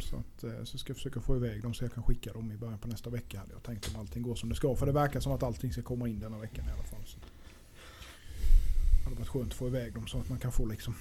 Så, 0.00 0.16
att, 0.16 0.44
eh, 0.44 0.64
så 0.64 0.78
ska 0.78 0.90
jag 0.90 0.96
försöka 0.96 1.20
få 1.20 1.36
iväg 1.36 1.62
dem 1.62 1.74
så 1.74 1.84
jag 1.84 1.92
kan 1.94 2.02
skicka 2.02 2.32
dem 2.32 2.52
i 2.52 2.56
början 2.56 2.78
på 2.78 2.88
nästa 2.88 3.10
vecka 3.10 3.38
hade 3.38 3.52
jag 3.52 3.62
tänkt 3.62 3.88
om 3.94 4.00
allting 4.00 4.22
går 4.22 4.34
som 4.34 4.48
det 4.48 4.54
ska. 4.54 4.76
För 4.76 4.86
det 4.86 4.92
verkar 4.92 5.20
som 5.20 5.32
att 5.32 5.42
allting 5.42 5.72
ska 5.72 5.82
komma 5.82 6.08
in 6.08 6.20
denna 6.20 6.38
veckan 6.38 6.64
i 6.68 6.72
alla 6.72 6.82
fall. 6.82 7.00
Så. 7.06 7.18
Det 8.98 9.04
hade 9.04 9.16
varit 9.16 9.28
skönt 9.28 9.46
att 9.52 9.54
få 9.58 9.66
iväg 9.66 9.94
dem 9.94 10.06
så 10.06 10.18
att 10.18 10.28
man 10.28 10.38
kan 10.38 10.52
få 10.52 10.66
liksom 10.66 10.94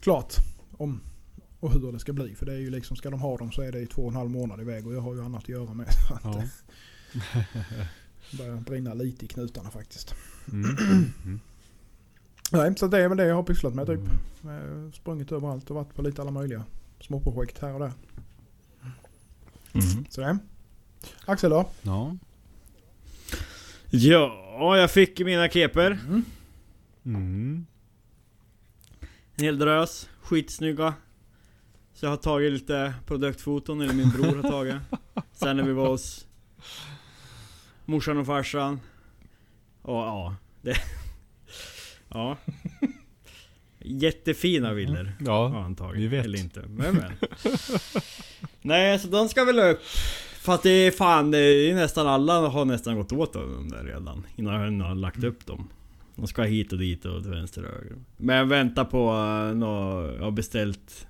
klart 0.00 0.34
om 0.76 1.00
och 1.60 1.72
hur 1.72 1.92
det 1.92 1.98
ska 1.98 2.12
bli. 2.12 2.34
För 2.34 2.46
det 2.46 2.52
är 2.52 2.58
ju 2.58 2.70
liksom, 2.70 2.96
ska 2.96 3.10
de 3.10 3.20
ha 3.20 3.36
dem 3.36 3.52
så 3.52 3.62
är 3.62 3.72
det 3.72 3.80
i 3.80 3.86
två 3.86 4.02
och 4.02 4.08
en 4.10 4.16
halv 4.16 4.30
månad 4.30 4.60
iväg 4.60 4.86
och 4.86 4.94
jag 4.94 5.00
har 5.00 5.14
ju 5.14 5.24
annat 5.24 5.42
att 5.42 5.48
göra 5.48 5.74
med. 5.74 5.86
Så 6.08 6.14
att 6.14 6.20
Ja. 6.24 6.42
det 8.30 8.36
börjar 8.38 8.56
brinna 8.56 8.94
lite 8.94 9.24
i 9.24 9.28
knutarna 9.28 9.70
faktiskt. 9.70 10.14
Mm. 10.52 10.76
Mm. 11.24 11.40
Nej, 12.52 12.76
så 12.76 12.86
det 12.86 12.98
är 12.98 13.08
väl 13.08 13.18
det 13.18 13.26
jag 13.26 13.34
har 13.34 13.42
pysslat 13.42 13.74
med 13.74 13.86
typ. 13.86 14.00
Mm. 14.44 14.86
Eh, 14.86 14.92
Sprungit 14.92 15.32
överallt 15.32 15.70
och 15.70 15.76
varit 15.76 15.94
på 15.94 16.02
lite 16.02 16.22
alla 16.22 16.30
möjliga 16.30 16.64
småprojekt 17.00 17.58
här 17.58 17.72
och 17.74 17.80
där. 17.80 17.92
Mhm. 19.72 20.04
Så 20.10 20.20
det. 20.20 20.38
Axel 21.24 21.50
då? 21.50 21.68
Ja. 21.82 22.16
Ja, 23.90 24.76
jag 24.78 24.90
fick 24.90 25.20
mina 25.20 25.48
keper. 25.48 25.90
Mm. 27.04 27.66
En 29.36 29.44
hel 29.44 29.58
drös. 29.58 30.08
Skitsnygga. 30.20 30.94
Så 31.96 32.06
jag 32.06 32.10
har 32.10 32.16
tagit 32.16 32.52
lite 32.52 32.94
produktfoton, 33.06 33.80
eller 33.80 33.94
min 33.94 34.10
bror 34.10 34.42
har 34.42 34.50
tagit. 34.50 34.74
Sen 35.32 35.56
när 35.56 35.64
vi 35.64 35.72
var 35.72 35.88
hos 35.88 36.26
morsan 37.84 38.18
och 38.18 38.26
farsan. 38.26 38.80
Och 39.82 39.94
ja, 39.94 40.36
det... 40.62 40.76
Ja. 42.08 42.36
Jättefina 43.78 44.74
bilder. 44.74 45.04
har 45.04 45.26
Ja. 45.26 45.48
han 45.48 45.76
tagit. 45.76 46.00
vi 46.02 46.06
vet. 46.08 46.24
Eller 46.24 46.38
inte. 46.38 46.64
Men 46.68 46.94
men. 46.94 47.12
Nej, 48.62 48.98
så 48.98 49.08
de 49.08 49.28
ska 49.28 49.44
väl 49.44 49.58
upp. 49.58 49.80
Fast 50.40 50.62
det 50.62 50.70
är 50.70 50.90
fan, 50.90 51.30
det 51.30 51.38
är 51.38 51.74
nästan 51.74 52.06
alla 52.06 52.48
har 52.48 52.64
nästan 52.64 52.96
gått 52.96 53.12
åt 53.12 53.32
dem 53.32 53.68
där 53.68 53.84
redan. 53.84 54.26
Innan 54.36 54.78
jag 54.78 54.86
har 54.86 54.94
lagt 54.94 55.24
upp 55.24 55.46
dem. 55.46 55.68
De 56.14 56.26
ska 56.26 56.42
hit 56.42 56.72
och 56.72 56.78
dit 56.78 57.04
och 57.04 57.22
till 57.22 57.30
vänster 57.30 57.64
och 57.64 57.72
höger. 57.74 57.96
Men 58.16 58.36
jag 58.36 58.46
väntar 58.46 58.84
på 58.84 59.12
nå, 59.54 60.02
jag 60.16 60.22
har 60.24 60.30
beställt 60.30 61.06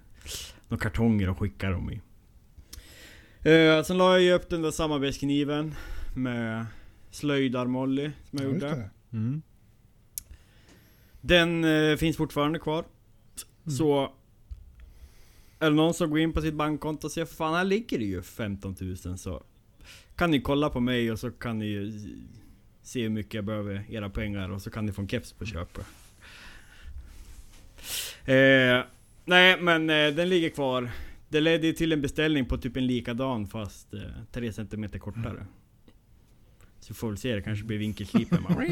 några 0.68 0.82
kartonger 0.82 1.28
och 1.28 1.38
skickar 1.38 1.70
dem 1.70 1.90
i. 1.90 2.00
Uh, 3.50 3.82
sen 3.82 3.98
la 3.98 4.12
jag 4.12 4.22
ju 4.22 4.32
upp 4.32 4.48
den 4.50 4.62
där 4.62 4.70
samarbetskniven 4.70 5.74
med 6.14 6.66
slöjdarmolly 7.10 8.10
som 8.30 8.38
jag 8.38 8.48
Ja, 8.48 8.52
gjorde. 8.54 8.66
det. 8.66 8.90
Mm. 9.12 9.42
Den 11.20 11.64
eh, 11.64 11.96
finns 11.96 12.16
fortfarande 12.16 12.58
kvar. 12.58 12.84
Mm. 13.64 13.76
Så... 13.76 14.12
Är 15.58 15.70
det 15.70 15.76
någon 15.76 15.94
som 15.94 16.10
går 16.10 16.18
in 16.18 16.32
på 16.32 16.40
sitt 16.40 16.54
bankkonto 16.54 17.06
och 17.06 17.12
ser 17.12 17.24
fan 17.24 17.54
här 17.54 17.64
ligger 17.64 17.98
det 17.98 18.04
ju 18.04 18.22
15 18.22 18.76
000 19.04 19.18
så... 19.18 19.42
Kan 20.16 20.30
ni 20.30 20.40
kolla 20.40 20.70
på 20.70 20.80
mig 20.80 21.12
och 21.12 21.18
så 21.18 21.30
kan 21.30 21.58
ni 21.58 21.66
ju 21.66 21.92
se 22.82 23.02
hur 23.02 23.08
mycket 23.10 23.34
jag 23.34 23.44
behöver 23.44 23.84
era 23.90 24.10
pengar 24.10 24.48
och 24.48 24.62
så 24.62 24.70
kan 24.70 24.86
ni 24.86 24.92
få 24.92 25.02
en 25.02 25.08
keps 25.08 25.32
på 25.32 25.44
köpet. 25.46 25.86
Eh, 28.24 28.80
nej 29.26 29.60
men 29.60 29.90
eh, 29.90 30.14
den 30.14 30.28
ligger 30.28 30.50
kvar. 30.50 30.90
Det 31.28 31.40
ledde 31.40 31.72
till 31.72 31.92
en 31.92 32.00
beställning 32.00 32.46
på 32.46 32.58
typ 32.58 32.76
en 32.76 32.86
likadan 32.86 33.46
fast 33.46 33.94
eh, 33.94 34.00
3 34.32 34.52
cm 34.52 34.88
kortare. 35.00 35.46
Så 36.80 36.92
vi 36.92 36.94
får 36.94 37.08
väl 37.08 37.18
se, 37.18 37.34
det 37.34 37.42
kanske 37.42 37.64
blir 37.64 37.78
vinkelslipen. 37.78 38.44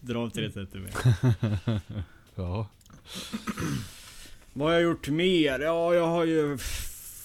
Dra 0.00 0.18
av 0.18 0.30
3 0.30 0.50
cm. 0.50 0.86
Ja. 2.34 2.68
Vad 4.52 4.68
har 4.68 4.74
jag 4.74 4.82
gjort 4.82 5.08
mer? 5.08 5.60
Ja, 5.60 5.94
jag 5.94 6.06
har 6.06 6.24
ju 6.24 6.58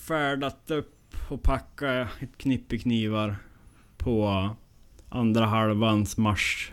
färdat 0.08 0.72
upp 0.72 1.16
och 1.30 1.44
packat 1.44 2.08
ett 2.20 2.38
knippe 2.38 2.78
knivar 2.78 3.36
på 3.98 4.50
andra 5.10 5.46
halvans 5.46 6.18
mars. 6.18 6.72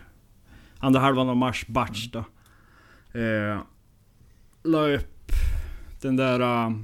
Andra 0.77 0.99
halvan 0.99 1.29
av 1.29 1.37
mars 1.37 1.67
batch 1.67 2.07
då. 2.07 2.19
Eh, 3.19 3.61
la 4.63 4.87
upp 4.87 5.31
den 6.01 6.15
där 6.15 6.41
uh, 6.67 6.77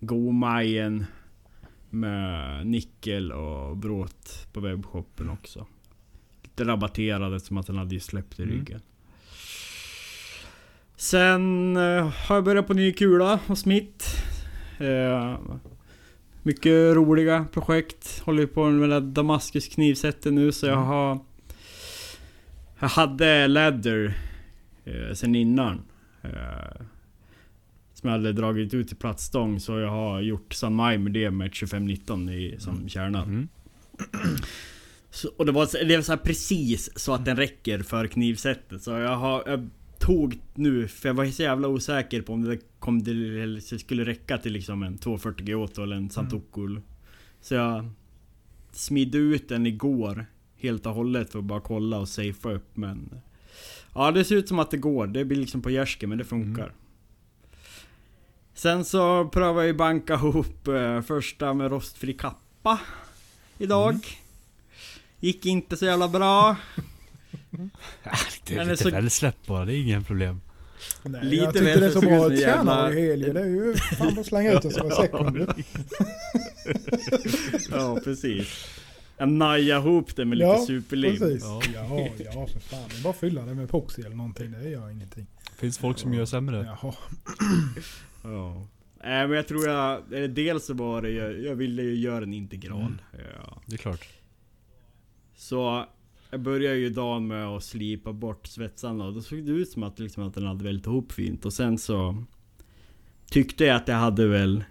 Gomajen 0.00 1.06
med 1.90 2.66
nickel 2.66 3.32
och 3.32 3.76
bråt 3.76 4.46
på 4.52 4.60
webbshoppen 4.60 5.30
också. 5.30 5.66
Lite 6.42 6.64
rabatterade 6.64 7.40
som 7.40 7.56
att 7.58 7.66
den 7.66 7.76
hade 7.76 8.00
släppt 8.00 8.40
i 8.40 8.42
Mm. 8.42 8.54
ryggen. 8.54 8.80
Sen 10.96 11.76
eh, 11.76 12.08
har 12.26 12.34
jag 12.36 12.44
börjat 12.44 12.66
på 12.66 12.74
ny 12.74 12.92
kula 12.92 13.38
och 13.46 13.58
smitt. 13.58 14.04
Eh, 14.78 15.38
mycket 16.42 16.94
roliga 16.96 17.46
projekt. 17.52 18.22
Håller 18.24 18.46
på 18.46 18.70
med 18.70 18.88
det 18.90 19.00
Damaskus 19.00 19.68
knivsättet 19.68 20.32
nu 20.32 20.52
så 20.52 20.66
jag 20.66 20.76
Mm. 20.76 20.86
har... 20.88 21.18
Jag 22.78 22.88
hade 22.88 23.46
ladder 23.46 24.14
eh, 24.84 25.14
sen 25.14 25.34
innan. 25.34 25.82
Eh, 26.22 26.82
som 27.94 28.08
jag 28.08 28.18
hade 28.18 28.32
dragit 28.32 28.74
ut 28.74 28.92
i 28.92 28.94
plattstång 28.94 29.60
så 29.60 29.78
jag 29.78 29.90
har 29.90 30.20
gjort 30.20 30.52
San 30.52 30.74
Maj 30.74 30.98
med 30.98 31.12
det 31.12 31.30
med 31.30 31.46
ett 31.46 31.54
2519 31.54 32.28
i, 32.28 32.56
som 32.58 32.88
kärna. 32.88 33.22
Mm. 33.22 33.48
Så, 35.10 35.28
och 35.36 35.46
det 35.46 35.52
var, 35.52 35.86
det 35.86 35.96
var 35.96 36.02
så 36.02 36.16
precis 36.16 36.98
så 36.98 37.14
att 37.14 37.24
den 37.24 37.36
räcker 37.36 37.82
för 37.82 38.06
knivsättet. 38.06 38.82
Så 38.82 38.90
jag 38.90 39.16
har... 39.16 39.42
Jag 39.46 39.70
tog 39.98 40.40
nu, 40.54 40.88
för 40.88 41.08
jag 41.08 41.14
var 41.14 41.26
så 41.26 41.42
jävla 41.42 41.68
osäker 41.68 42.22
på 42.22 42.32
om 42.32 42.42
det 42.42 42.58
kom 42.78 43.04
till, 43.04 43.38
eller 43.38 43.78
skulle 43.78 44.04
räcka 44.04 44.38
till 44.38 44.52
liksom 44.52 44.82
en 44.82 44.98
240 44.98 45.46
Giotto 45.46 45.82
eller 45.82 45.96
en 45.96 46.10
Santokul. 46.10 46.80
Så 47.40 47.54
jag 47.54 47.90
smidde 48.72 49.18
ut 49.18 49.48
den 49.48 49.66
igår 49.66 50.26
helt 50.56 50.86
och 50.86 50.94
hållet 50.94 51.32
för 51.32 51.38
att 51.38 51.44
bara 51.44 51.60
kolla 51.60 51.98
och 51.98 52.08
safea 52.08 52.52
upp 52.52 52.76
men... 52.76 53.20
Ja 53.94 54.10
det 54.10 54.24
ser 54.24 54.36
ut 54.36 54.48
som 54.48 54.58
att 54.58 54.70
det 54.70 54.76
går, 54.76 55.06
det 55.06 55.24
blir 55.24 55.36
liksom 55.38 55.62
på 55.62 55.70
gärsken 55.70 56.08
men 56.08 56.18
det 56.18 56.24
funkar. 56.24 56.62
Mm. 56.62 56.74
Sen 58.54 58.84
så 58.84 59.24
prövade 59.28 59.66
jag 59.66 59.76
banka 59.76 60.14
ihop 60.14 60.68
eh, 60.68 61.02
första 61.02 61.54
med 61.54 61.70
rostfri 61.70 62.12
kappa 62.12 62.80
Idag. 63.58 63.88
Mm. 63.90 64.00
Gick 65.20 65.46
inte 65.46 65.76
så 65.76 65.84
jävla 65.84 66.08
bra. 66.08 66.56
Det 68.46 68.54
är 68.54 68.58
Den 68.58 68.68
lite 68.68 68.82
så- 68.82 68.90
välsläppt 68.90 69.46
bara, 69.46 69.64
det 69.64 69.74
är 69.74 69.82
inga 69.82 70.00
problem. 70.02 70.40
Nej, 71.02 71.24
Lite 71.24 71.36
jag 71.44 71.52
tyckte 71.54 71.80
det 71.80 71.86
är 71.86 71.90
så 71.90 72.00
väl 72.00 72.08
bra 72.10 72.18
så 72.20 72.26
att 72.26 72.38
jävla- 72.40 72.88
tjäna 72.88 72.92
i 73.00 73.08
helgen. 73.10 73.34
Det 73.34 73.40
är 73.40 73.46
ju 73.46 73.74
fan 73.74 74.18
att 74.18 74.26
slänga 74.26 74.52
ut 74.52 74.64
en 74.64 74.70
sån 74.70 74.90
här 74.90 74.96
sekund. 75.02 75.38
Ja, 77.70 77.98
precis. 78.04 78.66
Jag 79.22 79.28
najar 79.28 79.78
ihop 79.78 80.16
det 80.16 80.24
med 80.24 80.38
lite 80.38 80.48
Ja, 80.50 80.64
superlim. 80.66 81.18
Precis. 81.18 81.42
Ja. 81.44 81.62
Ja, 81.74 82.08
ja, 82.18 82.46
för 82.46 82.60
fan. 82.60 82.88
Det 82.88 82.96
är 82.96 83.02
bara 83.02 83.10
att 83.10 83.20
fylla 83.20 83.42
det 83.42 83.54
med 83.54 83.64
epoxy 83.64 84.02
eller 84.02 84.16
någonting. 84.16 84.52
Det 84.52 84.68
gör 84.68 84.90
ingenting. 84.90 85.26
Finns 85.58 85.78
folk 85.78 85.98
som 85.98 86.14
gör 86.14 86.24
sämre. 86.24 86.76
Jaha. 86.82 86.94
Ja. 88.24 88.66
Nej 89.04 89.26
men 89.28 89.36
jag 89.36 89.48
tror 89.48 89.68
jag, 89.68 90.02
dels 90.30 90.66
så 90.66 90.74
var 90.74 91.02
det, 91.02 91.10
jag, 91.10 91.40
jag 91.40 91.54
ville 91.54 91.82
ju 91.82 91.94
göra 91.94 92.24
en 92.24 92.34
integral. 92.34 92.80
Mm. 92.80 93.26
Ja. 93.36 93.62
Det 93.66 93.74
är 93.74 93.78
klart. 93.78 94.08
Så 95.36 95.86
jag 96.30 96.40
började 96.40 96.76
ju 96.76 96.90
dagen 96.90 97.26
med 97.26 97.46
att 97.46 97.64
slipa 97.64 98.12
bort 98.12 98.46
svetsarna 98.46 99.04
och 99.04 99.12
då 99.12 99.22
såg 99.22 99.44
det 99.44 99.52
ut 99.52 99.68
som 99.68 99.82
att, 99.82 99.98
liksom, 99.98 100.22
att 100.22 100.34
den 100.34 100.46
hade 100.46 100.64
väldigt 100.64 100.86
ihop 100.86 101.12
fint. 101.12 101.44
Och 101.44 101.52
sen 101.52 101.78
så 101.78 102.24
tyckte 103.30 103.64
jag 103.64 103.76
att 103.76 103.88
jag 103.88 103.96
hade 103.96 104.26
väl 104.26 104.64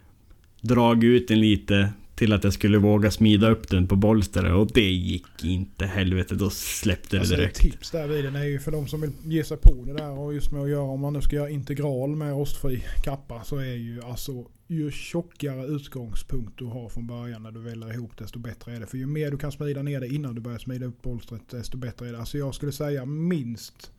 dragit 0.62 1.04
ut 1.04 1.28
den 1.28 1.40
lite 1.40 1.94
till 2.22 2.34
att 2.34 2.44
jag 2.44 2.54
skulle 2.54 2.78
våga 2.78 3.12
smida 3.12 3.50
upp 3.50 3.70
den 3.70 3.88
på 3.88 3.96
bolstret 3.96 4.54
och 4.54 4.72
det 4.74 4.92
gick 4.92 5.44
inte 5.44 5.86
helvete. 5.86 6.36
Då 6.36 6.50
släppte 6.50 7.16
det 7.16 7.20
Alltså 7.20 7.34
ett 7.34 7.40
direkt. 7.40 7.58
tips 7.58 7.92
där 7.92 8.08
vid 8.08 8.24
den 8.24 8.36
är 8.36 8.44
ju 8.44 8.60
för 8.60 8.72
de 8.72 8.88
som 8.88 9.02
vill 9.02 9.12
ge 9.24 9.44
sig 9.44 9.58
på 9.58 9.84
det 9.86 9.94
där 9.94 10.10
och 10.20 10.34
just 10.34 10.52
med 10.52 10.62
att 10.62 10.70
göra 10.70 10.82
om 10.82 11.00
man 11.00 11.14
nu 11.14 11.22
ska 11.22 11.36
göra 11.36 11.50
integral 11.50 12.16
med 12.16 12.32
rostfri 12.32 12.84
kappa 13.04 13.44
så 13.44 13.58
är 13.58 13.74
ju 13.74 14.02
alltså 14.04 14.46
ju 14.68 14.92
tjockare 14.92 15.66
utgångspunkt 15.66 16.60
du 16.60 16.66
har 16.66 16.90
från 16.90 17.08
början 17.08 17.44
när 17.44 17.52
du 17.52 17.60
väljer 17.60 17.94
ihop 17.94 18.18
desto 18.18 18.40
bättre 18.40 18.76
är 18.76 18.80
det. 18.80 18.88
För 18.88 18.98
ju 18.98 19.06
mer 19.06 19.32
du 19.32 19.38
kan 19.38 19.52
smida 19.52 19.82
ner 19.82 20.00
det 20.00 20.08
innan 20.08 20.36
du 20.36 20.42
börjar 20.42 20.60
smida 20.60 20.86
upp 20.86 21.02
bolstret 21.02 21.50
desto 21.50 21.78
bättre 21.78 22.08
är 22.08 22.12
det. 22.12 22.20
Alltså 22.20 22.38
jag 22.38 22.56
skulle 22.56 22.72
säga 22.72 23.06
minst 23.06 23.92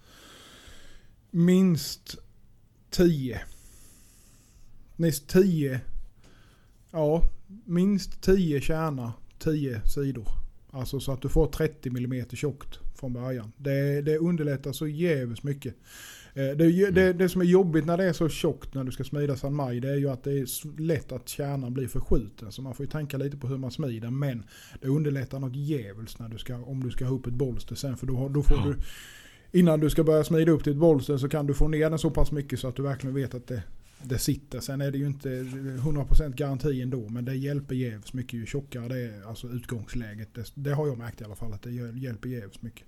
minst 1.31 2.17
10. 2.91 3.41
Minst 4.97 5.29
10. 5.29 5.81
Ja, 6.91 7.23
minst 7.65 8.23
10 8.23 8.61
kärna, 8.61 9.12
10 9.38 9.81
sidor. 9.87 10.27
Alltså 10.71 11.01
så 11.01 11.12
att 11.12 11.23
du 11.23 11.29
får 11.29 11.47
30 11.47 11.88
mm 11.88 12.27
tjockt 12.29 12.79
från 12.95 13.12
början. 13.12 13.53
Det, 13.57 14.03
det 14.03 14.19
underlättar 14.19 14.73
så 14.73 14.87
jävligt 14.88 15.43
mycket. 15.43 15.75
Eh, 16.35 16.57
Det, 16.57 16.65
är 16.65 16.69
ju- 16.69 16.91
det, 16.91 17.12
det 17.12 17.29
som 17.29 17.41
är 17.41 17.45
jobbigt 17.45 17.87
när 17.87 17.97
det 17.97 18.05
är 18.05 18.12
så 18.12 18.29
tjockt 18.29 18.75
när 18.75 18.85
du 18.85 18.93
ska 18.93 19.05
smida 19.05 19.37
San 19.37 19.55
Maj 19.55 19.81
det 19.81 19.88
är 19.91 19.97
ju 19.97 20.09
att 20.11 20.25
det 20.25 20.33
är 20.33 20.81
lätt 20.81 21.12
att 21.12 21.29
kärnan 21.29 21.75
blir 21.75 21.88
förskjuten. 21.88 22.53
Så 22.53 22.62
man 22.62 22.75
får 22.75 22.87
ju 22.87 22.91
tänka 22.91 23.17
lite 23.17 23.37
på 23.37 23.47
hur 23.49 23.59
man 23.59 23.71
smider. 23.71 24.11
Men 24.11 24.43
det 24.81 24.88
underlättar 24.88 25.38
något 25.38 25.57
jävligt 25.57 26.19
när 26.19 26.29
du 26.29 26.38
ska, 26.38 26.57
om 26.57 26.83
du 26.83 26.91
ska 26.91 27.05
ha 27.05 27.15
upp 27.15 27.27
ett 27.27 27.33
bolster 27.35 27.75
sen. 27.75 27.97
För 27.97 28.07
då, 28.07 28.29
då 28.29 28.43
får 28.43 28.57
Ja. 28.57 28.65
du, 28.67 28.77
innan 29.59 29.81
du 29.81 29.91
ska 29.91 30.05
börja 30.05 30.25
smida 30.25 30.53
upp 30.53 30.65
ditt 30.65 30.77
bolster 30.77 31.17
så 31.17 31.29
kan 31.29 31.47
du 31.47 31.55
få 31.55 31.69
ner 31.69 31.91
den 31.91 31.99
så 31.99 32.11
pass 32.11 32.33
mycket 32.33 32.59
så 32.61 32.69
att 32.69 32.77
du 32.77 32.83
verkligen 32.83 33.15
vet 33.15 33.35
att 33.35 33.47
det, 33.47 33.62
det 34.05 34.19
sitter. 34.19 34.61
Sen 34.61 34.81
är 34.81 34.91
det 34.91 34.99
ju 34.99 35.07
inte 35.07 35.29
100% 35.29 36.35
garanti 36.37 36.83
ändå. 36.83 37.09
Men 37.09 37.25
det 37.25 37.35
hjälper 37.35 37.75
jävligt 37.75 38.12
mycket 38.12 38.33
ju 38.33 38.47
tjockare 38.47 38.88
det 38.88 39.01
är. 39.01 39.29
Alltså 39.29 39.49
utgångsläget. 39.49 40.35
Det, 40.35 40.53
det 40.55 40.71
har 40.75 40.87
jag 40.87 40.99
märkt 40.99 41.21
i 41.21 41.25
alla 41.25 41.37
fall 41.37 41.53
att 41.53 41.62
det 41.62 41.71
hjäl- 41.71 41.99
hjälper 42.03 42.29
jävligt 42.29 42.62
mycket. 42.62 42.87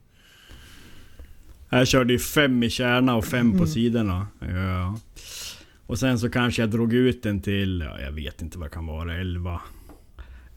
Jag 1.71 1.89
körde 1.89 2.13
ju 2.13 2.19
fem 2.19 2.63
i 2.63 2.71
kärna 2.71 3.17
och 3.17 3.25
fem 3.25 3.51
på 3.51 3.57
Mm. 3.57 3.69
sidorna. 3.69 4.27
Ja. 4.41 4.99
Och 5.87 5.99
sen 5.99 6.19
så 6.19 6.31
kanske 6.31 6.63
jag 6.63 6.71
drog 6.71 6.93
ut 6.93 7.23
den 7.23 7.41
till, 7.41 7.81
ja, 7.87 8.01
jag 8.01 8.13
vet 8.13 8.43
inte 8.43 8.59
vad 8.59 8.67
det 8.71 8.75
kan 8.75 8.87
vara, 8.87 9.17
11. 9.21 9.61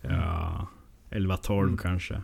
Ja, 0.02 0.68
11-12 1.10 1.64
Mm. 1.64 1.78
kanske. 1.78 2.22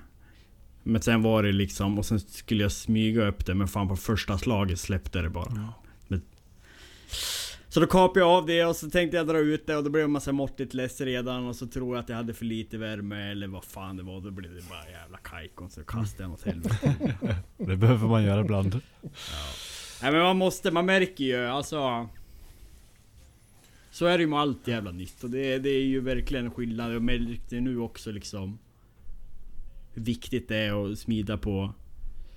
Men 0.83 1.01
sen 1.01 1.21
var 1.21 1.43
det 1.43 1.51
liksom, 1.51 1.99
och 1.99 2.05
sen 2.05 2.19
skulle 2.19 2.63
jag 2.63 2.71
smyga 2.71 3.27
upp 3.27 3.45
det 3.45 3.53
men 3.55 3.67
fan 3.67 3.87
på 3.87 3.95
första 3.95 4.37
slaget 4.37 4.79
släppte 4.79 5.21
det 5.21 5.29
bara. 5.29 5.51
Ja. 5.55 5.73
Så 7.73 7.79
då 7.79 7.87
kapade 7.87 8.19
jag 8.19 8.29
av 8.29 8.45
det 8.45 8.65
och 8.65 8.75
så 8.75 8.89
tänkte 8.89 9.17
jag 9.17 9.27
dra 9.27 9.37
ut 9.37 9.67
det 9.67 9.75
och 9.75 9.83
då 9.83 9.89
blev 9.89 10.05
en 10.05 10.11
massa 10.11 10.31
måttligt 10.31 10.73
less 10.73 11.01
redan 11.01 11.47
och 11.47 11.55
så 11.55 11.67
tror 11.67 11.95
jag 11.95 12.03
att 12.03 12.09
jag 12.09 12.15
hade 12.15 12.33
för 12.33 12.45
lite 12.45 12.77
värme 12.77 13.31
eller 13.31 13.47
vad 13.47 13.63
fan 13.63 13.97
det 13.97 14.03
var. 14.03 14.21
Då 14.21 14.31
blev 14.31 14.55
det 14.55 14.69
bara 14.69 14.89
jävla 14.91 15.17
kajkon 15.17 15.69
så 15.69 15.83
kastade 15.83 16.23
jag 16.23 16.33
åt 16.33 16.43
helvete. 16.43 16.95
Det 17.57 17.75
behöver 17.75 18.07
man 18.07 18.23
göra 18.23 18.41
ibland. 18.41 18.79
Nej 20.01 20.11
men 20.11 20.21
man 20.21 20.37
måste, 20.37 20.71
man 20.71 20.85
märker 20.85 21.23
ju 21.23 21.45
alltså 21.45 22.09
Så 23.91 24.05
är 24.05 24.17
det 24.17 24.21
ju 24.21 24.27
med 24.27 24.39
allt 24.39 24.67
jävla 24.67 24.91
nytt 24.91 25.23
och 25.23 25.29
det, 25.29 25.57
det 25.57 25.69
är 25.69 25.83
ju 25.83 25.99
verkligen 25.99 26.51
skillnad. 26.51 26.93
Jag 26.93 27.01
märkte 27.01 27.59
nu 27.59 27.77
också 27.79 28.11
liksom 28.11 28.59
Hur 29.93 30.01
viktigt 30.01 30.47
det 30.47 30.57
är 30.57 30.91
att 30.91 30.99
smida 30.99 31.37
på 31.37 31.73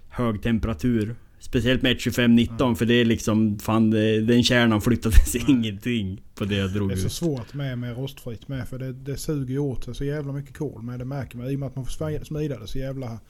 hög 0.08 0.42
temperatur. 0.42 1.16
Speciellt 1.38 1.82
med 1.82 1.98
2519 2.00 2.76
för 2.76 2.86
det 2.86 2.94
är 2.94 3.04
liksom 3.04 3.58
fan 3.58 3.90
den 4.26 4.42
kärnan 4.44 4.80
flyttade 4.80 5.14
sig 5.14 5.44
ingenting 5.48 6.22
på 6.34 6.44
det 6.44 6.56
jag 6.56 6.72
drog 6.72 6.88
Det 6.88 6.94
är 6.94 6.96
så 6.96 7.06
ut. 7.06 7.12
svårt 7.12 7.54
med, 7.54 7.78
med 7.78 7.96
rostfritt 7.96 8.48
med 8.48 8.68
för 8.68 8.78
det, 8.78 8.92
det 8.92 9.16
suger 9.16 9.52
ju 9.52 9.58
åt 9.58 9.84
sig 9.84 9.94
så 9.94 10.04
jävla 10.04 10.32
mycket 10.32 10.56
kol 10.56 10.82
med 10.82 10.98
det 10.98 11.04
märker 11.04 11.38
man. 11.38 11.50
I 11.50 11.54
och 11.56 11.58
med 11.60 11.66
att 11.66 11.76
man 11.76 11.84
får 11.84 12.24
smida 12.24 12.58
det 12.58 12.66
så 12.66 12.78
jävla 12.78 13.20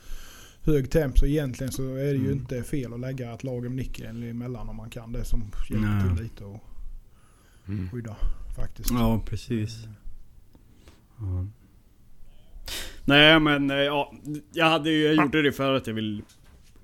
hög 0.63 0.91
temp 0.91 1.19
så 1.19 1.27
egentligen 1.27 1.73
så 1.73 1.83
är 1.95 2.05
det 2.05 2.11
ju 2.11 2.17
Mm. 2.27 2.33
inte 2.33 2.63
fel 2.63 2.93
att 2.95 3.01
lägga 3.01 3.33
ett 3.35 3.45
lager 3.45 3.69
nickel 3.69 4.23
emellan 4.23 4.69
om 4.69 4.77
man 4.77 4.91
kan 4.91 5.13
det 5.13 5.25
som 5.25 5.43
hjälper 5.71 5.89
Nej. 5.89 6.15
till 6.17 6.23
lite 6.25 6.45
och 6.45 6.65
Mm. 7.69 7.91
skydda 7.91 8.17
faktiskt. 8.57 8.91
Ja 8.91 9.23
precis. 9.27 9.79
Ja. 11.19 11.47
Nej 13.05 13.41
men 13.41 13.71
eh, 13.71 13.77
ja, 13.77 14.13
jag 14.53 14.67
hade 14.71 14.91
ju, 14.91 15.03
jag 15.05 15.15
gjorde 15.15 15.43
det 15.43 15.53
för 15.53 15.75
att 15.75 15.87
jag 15.87 15.95
vill 15.95 16.23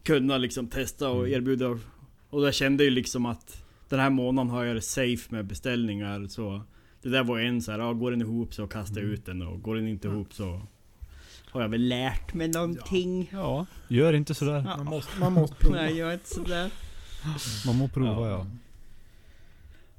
kunna 0.02 0.38
liksom 0.38 0.66
testa 0.66 1.08
och 1.08 1.26
Mm. 1.28 1.32
erbjuda. 1.32 1.78
Och 2.30 2.46
jag 2.46 2.54
kände 2.54 2.84
ju 2.84 2.90
liksom 2.90 3.26
att 3.26 3.62
den 3.88 4.00
här 4.00 4.10
månaden 4.10 4.50
har 4.50 4.64
jag 4.64 4.76
det 4.76 4.82
safe 4.82 5.34
med 5.34 5.44
beställningar 5.46 6.26
så 6.28 6.62
Det 7.02 7.08
där 7.08 7.24
var 7.24 7.38
en 7.38 7.62
så 7.62 7.72
här, 7.72 7.78
ja, 7.78 7.92
går 7.92 8.10
den 8.10 8.20
ihop 8.20 8.54
så 8.54 8.66
kastar 8.66 9.00
jag 9.00 9.10
ut 9.10 9.26
den 9.26 9.42
och 9.42 9.62
går 9.62 9.76
den 9.76 9.88
inte 9.88 10.08
ihop 10.08 10.34
så 10.34 10.60
Har 11.50 11.62
jag 11.62 11.68
väl 11.68 11.88
lärt 11.88 12.34
mig 12.34 12.48
någonting. 12.48 13.30
Ja, 13.32 13.66
gör 13.88 14.12
inte 14.12 14.34
sådär. 14.34 14.64
Ja. 14.66 14.76
Man 14.76 14.86
måste, 14.86 15.20
man 15.20 15.32
måste 15.32 15.56
prova. 15.56 15.76
Nej, 15.76 16.00
är 16.00 16.12
inte 16.12 16.28
sådär. 16.34 16.70
Man 17.66 17.76
må 17.76 17.88
prova 17.88 18.28
ja. 18.28 18.46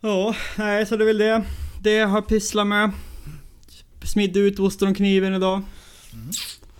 Ja, 0.02 0.36
nej 0.58 0.86
så 0.86 0.98
det 0.98 1.04
är 1.04 1.06
väl 1.06 1.18
det. 1.18 1.44
Det 1.82 1.92
jag 1.92 2.08
har 2.08 2.22
pysslat 2.22 2.68
med. 2.68 2.92
Smidde 4.04 4.40
ut 4.40 4.60
ostronkniven 4.60 5.34
idag. 5.34 5.62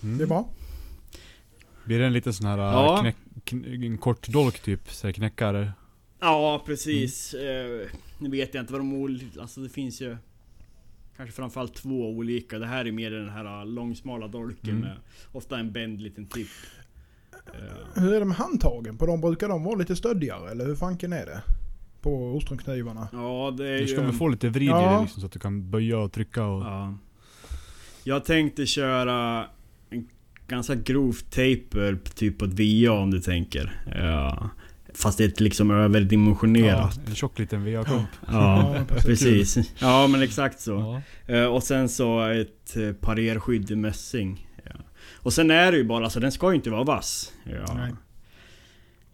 Mm. 0.04 0.18
Det 0.18 0.24
är 0.24 0.28
bra. 0.28 0.48
Blir 1.86 2.00
det 2.00 2.06
en 2.06 2.14
liten 2.14 2.34
sån 2.34 2.48
här 2.48 2.58
Ja. 2.58 2.74
ja. 2.74 2.98
knäck, 3.02 3.16
kn, 3.44 3.84
en 3.84 3.98
kort 3.98 4.28
dolk 4.28 4.60
typ? 4.60 4.92
Så 4.92 5.08
här 5.08 5.12
knäckare? 5.12 5.72
Ja, 6.20 6.64
precis. 6.66 7.34
Eh, 7.34 7.88
nu 8.20 8.30
vet 8.30 8.54
jag 8.54 8.62
inte 8.62 8.74
vad 8.74 8.80
de 8.82 8.94
olika... 8.94 9.42
Alltså 9.42 9.60
det 9.62 9.70
finns 9.70 10.02
ju... 10.02 10.18
Kanske 11.18 11.36
framförallt 11.36 11.74
två 11.76 12.10
olika. 12.10 12.60
Det 12.60 12.66
här 12.66 12.86
är 12.86 12.92
mer 12.92 13.12
den 13.12 13.30
här 13.30 13.60
uh, 13.62 13.66
långsmala 13.66 14.28
dolken 14.28 14.70
Mm. 14.70 14.82
med 14.82 14.98
ofta 15.32 15.60
en 15.60 15.72
bänd 15.72 16.02
liten 16.02 16.26
tipp. 16.26 16.48
Eh, 17.54 18.02
Hur 18.02 18.14
är 18.14 18.20
det 18.20 18.26
med 18.26 18.38
handtagen 18.38 18.98
på 18.98 19.06
dem? 19.06 19.22
Brukar 19.22 19.50
de 19.50 19.64
vara 19.64 19.76
lite 19.76 19.96
stöddigare 19.96 20.52
eller 20.52 20.66
hur 20.66 20.76
fanken 20.76 21.14
är 21.14 21.26
det? 21.26 21.42
På 22.02 22.32
ostronknivarna? 22.36 23.08
ja, 23.14 23.54
det 23.58 23.70
är 23.70 23.80
Du 23.80 23.88
ska 23.88 24.00
ju... 24.00 24.06
väl 24.06 24.16
få 24.16 24.28
lite 24.28 24.50
vrid 24.50 24.64
i 24.64 24.72
Ja. 24.72 24.96
det 24.96 25.02
liksom, 25.02 25.20
så 25.22 25.26
att 25.26 25.32
du 25.34 25.40
kan 25.40 25.72
böja 25.72 25.98
och 26.00 26.12
trycka 26.12 26.46
och... 26.46 26.64
Ja. 26.64 26.98
Jag 28.04 28.26
tänkte 28.26 28.66
köra 28.66 29.46
ganska 30.54 30.76
grovt 30.76 31.26
taper 31.32 31.98
typ 32.16 32.38
på 32.38 32.46
ett 32.46 32.52
VA 32.60 32.92
om 32.92 33.12
du 33.12 33.20
tänker. 33.20 33.82
Ja. 33.96 34.50
Fast 34.96 35.18
det 35.18 35.24
är 35.40 35.44
liksom 35.44 35.72
överdimensionerat. 35.72 37.00
en 37.08 37.16
tjock 37.16 37.40
liten 37.40 37.66
VA-komp. 37.66 38.08
Ja, 38.32 38.76
Ja, 38.78 38.86
precis. 39.00 39.58
Ja 39.80 40.08
men 40.08 40.22
exakt 40.22 40.60
så. 40.60 41.02
Ja. 41.28 41.34
Eh, 41.36 41.46
Och 41.46 41.64
sen 41.64 41.90
så 41.90 42.22
ett 42.30 42.78
eh, 42.78 42.92
parerskydd 42.94 43.72
i 43.72 43.76
mässing. 43.76 44.48
Ja. 44.66 44.72
Och 45.16 45.34
sen 45.34 45.52
är 45.52 45.72
det 45.72 45.78
ju 45.78 45.84
bara, 45.84 46.04
alltså 46.04 46.20
den 46.20 46.32
ska 46.32 46.50
ju 46.50 46.56
inte 46.56 46.70
vara 46.70 46.84
vass. 46.84 47.32
Ja. 47.44 47.88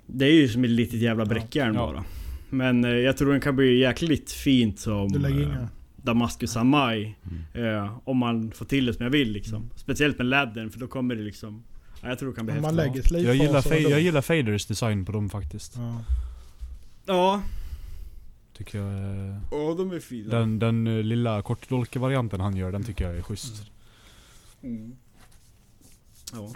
Det 0.08 0.26
är 0.26 0.34
ju 0.34 0.48
som 0.50 0.64
ett 0.64 0.70
litet 0.70 1.00
jävla 1.00 1.26
bräckjärn 1.26 1.74
Ja. 1.76 1.80
bara. 1.92 2.04
Men 2.50 2.86
eh, 2.86 2.92
jag 2.92 3.18
tror 3.18 3.32
den 3.32 3.42
kan 3.42 3.56
bli 3.56 3.80
jäkligt 3.80 4.32
fint 4.32 4.80
som 4.80 5.08
Du 5.12 5.20
lägger 5.20 5.42
inga... 5.44 5.68
Damascus 6.14 6.56
Amai. 6.58 7.16
Mm. 7.54 7.76
Eh, 7.86 7.98
om 8.04 8.18
man 8.18 8.52
får 8.52 8.66
till 8.66 8.86
det 8.86 8.94
som 8.94 9.04
jag 9.04 9.12
vill 9.12 9.32
liksom. 9.32 9.56
Mm. 9.56 9.70
Speciellt 9.76 10.18
med 10.18 10.28
ladden 10.28 10.70
för 10.72 10.80
då 10.80 10.88
kommer 10.88 11.16
det 11.16 11.22
liksom... 11.22 11.64
Ja, 12.02 12.08
jag 12.10 12.20
tror 12.20 12.30
det 12.30 12.36
kan 12.36 12.46
bli 12.46 12.56
man 12.62 12.64
häftigt. 12.64 12.78
lägger 12.78 13.02
slipfaser 13.08 13.28
Jag 13.28 13.36
gillar, 13.36 13.62
fa- 13.62 13.90
jag 13.90 14.02
gillar 14.02 14.22
Faders 14.22 14.66
design 14.66 15.06
på 15.06 15.12
dem 15.12 15.30
faktiskt. 15.30 15.76
Ja. 15.78 16.04
Ja, 17.06 17.42
Tycker 18.58 18.78
jag 18.80 18.94
är... 18.94 19.42
ja 19.52 19.76
de 19.78 19.92
är 19.92 20.00
fina. 20.00 20.30
Den, 20.40 20.60
den 20.60 20.88
eh, 20.88 21.04
lilla 21.04 21.42
kortdolke-varianten 21.42 22.40
han 22.42 22.56
gör, 22.56 22.72
den 22.72 22.84
tycker 22.84 23.06
jag 23.06 23.18
är 23.18 23.22
schysst. 23.22 23.64
Mm. 24.64 24.96
Ja. 26.34 26.50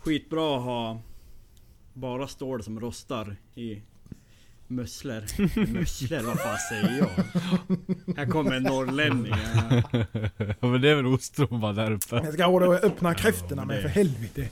Skitbra 0.00 0.56
att 0.56 0.62
ha 0.64 1.00
bara 1.94 2.26
stål 2.28 2.62
som 2.62 2.80
rostar 2.80 3.36
i 3.54 3.82
musslor. 4.68 5.22
musslor, 5.72 6.22
vad 6.22 6.40
fan 6.40 6.58
säger 6.58 6.98
jag? 6.98 7.10
Här 8.16 8.26
kommer 8.26 8.52
en 8.56 8.62
norrlänning. 8.62 9.34
Ja. 9.62 9.82
Ja 10.60 10.68
men 10.68 10.80
det 10.80 10.88
är 10.90 10.94
väl 10.94 11.06
Ostroma 11.06 11.72
där 11.72 11.90
uppe. 11.90 12.16
Jag 12.16 12.32
ska 12.34 12.58
det 12.60 12.66
och 12.68 12.74
öppna 12.84 13.14
kräftorna 13.14 13.64
med 13.64 13.76
det- 13.76 13.82
för 13.82 13.88
helvete. 13.88 14.48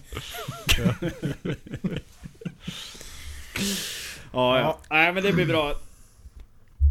Ja, 4.33 4.59
ja. 4.61 4.79
Nej 4.91 5.13
men 5.13 5.23
det 5.23 5.33
blir 5.33 5.47
bra. 5.47 5.73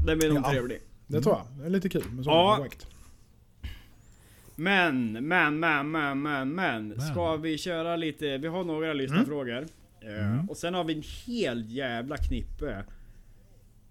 Den 0.06 0.18
blir 0.18 0.30
nog 0.30 0.44
Ja. 0.46 0.50
trevlig. 0.52 0.80
Det 1.08 1.22
tror 1.22 1.36
jag. 1.36 1.46
Det 1.60 1.66
är 1.66 1.70
lite 1.70 1.90
kul 1.90 2.04
med 2.12 2.24
sådana 2.26 2.42
Ja. 2.42 2.56
projekt. 2.56 2.88
Men, 4.56 5.12
men, 5.28 5.60
men, 5.60 5.92
men, 5.92 6.22
men, 6.22 6.50
men. 6.56 7.02
Ska 7.02 7.36
vi 7.36 7.58
köra 7.58 7.96
lite? 7.96 8.38
Vi 8.38 8.48
har 8.48 8.64
några 8.64 8.94
lyssnarfrågor. 8.94 9.58
Eh, 9.58 9.66
Mm. 10.08 10.50
Och 10.50 10.58
sen 10.58 10.74
har 10.74 10.84
vi 10.84 10.94
en 10.94 11.04
hel 11.26 11.66
jävla 11.72 12.18
knippe 12.18 12.84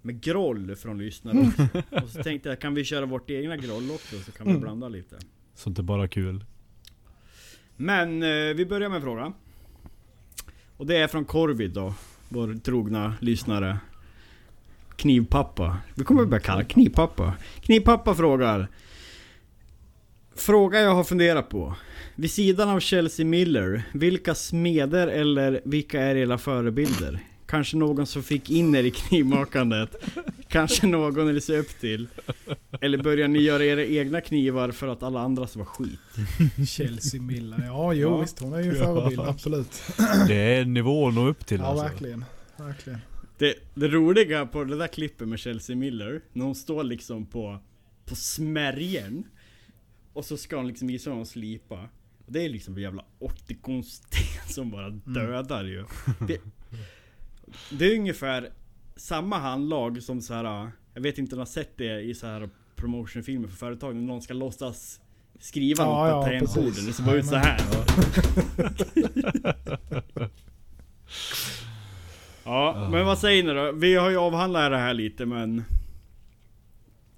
med 0.04 0.20
groll 0.20 0.76
från 0.76 0.98
lyssnare. 0.98 1.50
och 2.02 2.08
så 2.08 2.22
tänkte 2.22 2.48
jag, 2.48 2.60
kan 2.60 2.74
vi 2.74 2.84
köra 2.84 3.06
vårt 3.06 3.30
egna 3.30 3.56
groll 3.56 3.90
också? 3.90 4.18
Så 4.18 4.32
kan 4.32 4.46
vi 4.46 4.50
Mm. 4.50 4.62
blanda 4.62 4.88
lite. 4.88 5.16
Sånt 5.54 5.78
är 5.78 5.82
bara 5.82 6.08
kul. 6.08 6.44
Men 7.76 8.22
eh, 8.22 8.54
vi 8.54 8.66
börjar 8.66 8.88
med 8.88 8.96
en 8.96 9.02
fråga. 9.02 9.32
Och 10.76 10.86
det 10.86 10.96
är 10.96 11.08
från 11.08 11.24
Corvid 11.24 11.70
då. 11.70 11.94
Vår 12.28 12.54
trogna 12.54 13.14
lyssnare. 13.20 13.78
Knivpappa. 14.96 15.78
Vi 15.94 16.04
kommer 16.04 16.24
börja 16.24 16.40
kalla 16.40 16.64
Knivpappa. 16.64 17.34
Knivpappa 17.60 18.14
frågar. 18.14 18.68
Fråga 20.36 20.80
jag 20.80 20.94
har 20.94 21.04
funderat 21.04 21.48
på. 21.48 21.74
Vid 22.14 22.30
sidan 22.30 22.68
av 22.68 22.80
Chelsea 22.80 23.26
Miller, 23.26 23.82
vilka 23.92 24.34
smeder 24.34 25.08
eller 25.08 25.60
vilka 25.64 26.00
är 26.00 26.16
era 26.16 26.38
förebilder? 26.38 27.20
Kanske 27.54 27.76
någon 27.76 28.06
som 28.06 28.22
fick 28.22 28.50
in 28.50 28.74
er 28.74 28.84
i 28.84 28.90
knivmakandet? 28.90 29.96
Kanske 30.48 30.86
någon 30.86 31.34
ni 31.34 31.40
ser 31.40 31.58
upp 31.58 31.80
till? 31.80 32.08
Eller 32.80 32.98
börjar 33.02 33.28
ni 33.28 33.38
göra 33.38 33.64
era 33.64 33.84
egna 33.84 34.20
knivar 34.20 34.70
för 34.70 34.88
att 34.88 35.02
alla 35.02 35.20
andras 35.20 35.56
var 35.56 35.64
skit? 35.64 36.00
Chelsea 36.68 37.22
Miller. 37.22 37.64
Ja, 37.66 37.92
jo 37.92 38.08
Ja. 38.10 38.20
visst. 38.20 38.38
Hon 38.38 38.52
är 38.52 38.60
ju 38.60 38.70
en 38.70 38.76
förebild. 38.76 39.20
Absolut. 39.20 39.82
Det 40.28 40.34
är 40.34 40.62
en 40.62 40.74
nivå 40.74 41.08
att 41.08 41.14
nå 41.14 41.26
upp 41.28 41.46
till 41.46 41.60
Ja, 41.60 41.66
alltså. 41.66 41.84
verkligen. 41.84 42.24
Verkligen. 42.56 42.98
Det, 43.38 43.54
det 43.74 43.88
roliga 43.88 44.46
på 44.46 44.64
det 44.64 44.76
där 44.76 44.86
klippet 44.88 45.28
med 45.28 45.38
Chelsea 45.38 45.76
Miller, 45.76 46.20
när 46.32 46.44
hon 46.44 46.54
står 46.54 46.84
liksom 46.84 47.26
på, 47.26 47.58
på 48.04 48.14
smärgen 48.14 49.24
Och 50.12 50.24
så 50.24 50.36
ska 50.36 50.56
hon 50.56 50.68
liksom 50.68 50.88
visa 50.88 51.10
hur 51.10 51.16
hon 51.16 51.26
slipa 51.26 51.88
Det 52.26 52.44
är 52.44 52.48
liksom 52.48 52.76
en 52.76 52.82
jävla 52.82 53.04
80 53.18 53.82
sten 53.82 54.48
som 54.48 54.70
bara 54.70 54.90
dödar 54.90 55.64
ju 55.64 55.84
det, 56.28 56.38
det 57.70 57.84
är 57.92 57.98
ungefär 57.98 58.50
samma 58.96 59.38
handlag 59.38 60.02
som 60.02 60.20
så 60.20 60.34
här. 60.34 60.70
Jag 60.94 61.00
vet 61.02 61.18
inte 61.18 61.34
om 61.34 61.38
ni 61.38 61.40
har 61.40 61.46
sett 61.46 61.78
det 61.78 62.00
i 62.00 62.14
så 62.14 62.26
här 62.26 62.48
promotionfilmer 62.76 63.48
för 63.48 63.56
företag 63.56 63.94
när 63.96 64.02
någon 64.02 64.22
ska 64.22 64.34
låtsas 64.34 65.00
skriva 65.40 65.84
Ja, 65.84 65.90
något 65.90 66.08
ja, 66.08 66.20
på 66.22 66.26
tangentborden. 66.26 66.70
precis. 66.70 66.86
Det 66.86 66.92
ser 66.92 67.04
bara 67.04 67.16
ut 67.16 67.26
så 67.26 67.36
här. 67.36 67.60
Ja, 72.44 72.88
men 72.92 73.06
vad 73.06 73.18
säger 73.18 73.42
ni 73.44 73.52
då? 73.54 73.72
Vi 73.72 73.94
har 73.94 74.10
ju 74.10 74.16
avhandlat 74.16 74.70
det 74.70 74.76
här 74.78 74.94
lite 74.94 75.26
men... 75.26 75.64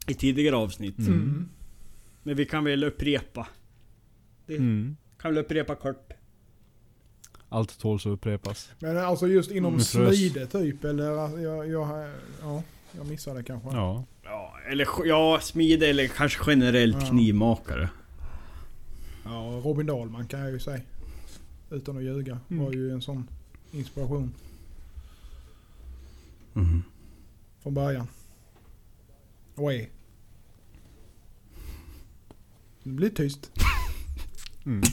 I 0.09 0.14
tidigare 0.14 0.57
avsnitt. 0.57 0.99
Mm. 0.99 1.49
Men 2.22 2.37
vi 2.37 2.44
kan 2.46 2.64
väl 2.64 2.85
upprepa. 2.85 3.46
Det 4.46 4.57
Mm. 4.57 4.96
kan 5.18 5.35
väl 5.35 5.44
upprepa 5.44 5.75
kort. 5.75 6.12
Allt 7.49 7.79
tåls 7.79 8.07
att 8.07 8.11
upprepas. 8.13 8.71
Men 8.79 8.99
alltså 8.99 9.27
just 9.29 9.51
inom 9.51 9.73
Mm, 9.75 9.85
smide 9.85 10.47
typ 10.47 10.85
eller 10.85 11.05
jag, 11.41 11.69
jag, 11.71 11.71
ja, 12.43 12.63
jag 12.93 13.07
missade 13.07 13.43
kanske. 13.43 13.69
Ja. 13.69 14.05
Ja, 14.25 14.55
eller 14.71 14.89
ja, 15.05 15.41
smide 15.43 15.87
eller 15.87 16.07
kanske 16.09 16.51
generellt 16.51 16.97
Ja. 17.01 17.07
knivmakare. 17.09 17.91
Ja, 19.25 19.61
Robin 19.65 19.87
Dahlman 19.87 20.27
kan 20.29 20.41
jag 20.41 20.51
ju 20.51 20.59
säga. 20.61 20.81
Utan 21.71 21.97
att 21.97 22.03
ljuga. 22.03 22.39
Mm. 22.51 22.65
Var 22.65 22.73
ju 22.73 22.91
en 22.91 23.03
sån 23.03 23.29
inspiration 23.73 24.35
Mm. 26.55 26.83
från 27.63 27.75
början. 27.75 28.07
Och 29.55 29.73
är. 29.73 29.89
Det 32.83 32.91
blir 32.91 33.11
tyst. 33.11 33.51
Mm. 34.67 34.83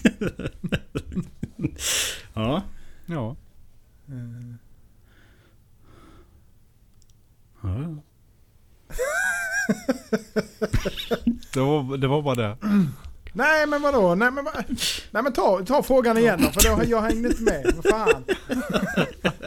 Ja. 2.34 2.62
Ja. 3.06 3.36
Eh, 4.08 4.56
ja. 7.62 8.04
Det 11.54 11.60
var, 11.60 11.98
det 11.98 12.08
var 12.08 12.22
bara 12.22 12.36
det. 12.36 12.58
Nej 13.34 13.68
men 13.68 13.82
vadå? 13.82 14.16
Nej 14.16 14.32
men, 14.32 14.46
nej, 15.12 15.24
men 15.24 15.34
ta, 15.34 15.62
ta 15.66 15.84
frågan 15.84 16.18
igen 16.18 16.42
då, 16.44 16.50
för 16.62 16.70
då, 16.78 16.84
jag 16.90 17.02
hängde 17.02 17.30
inte 17.30 17.44
med. 17.44 17.74
Vad 17.76 17.86
fan? 17.86 18.24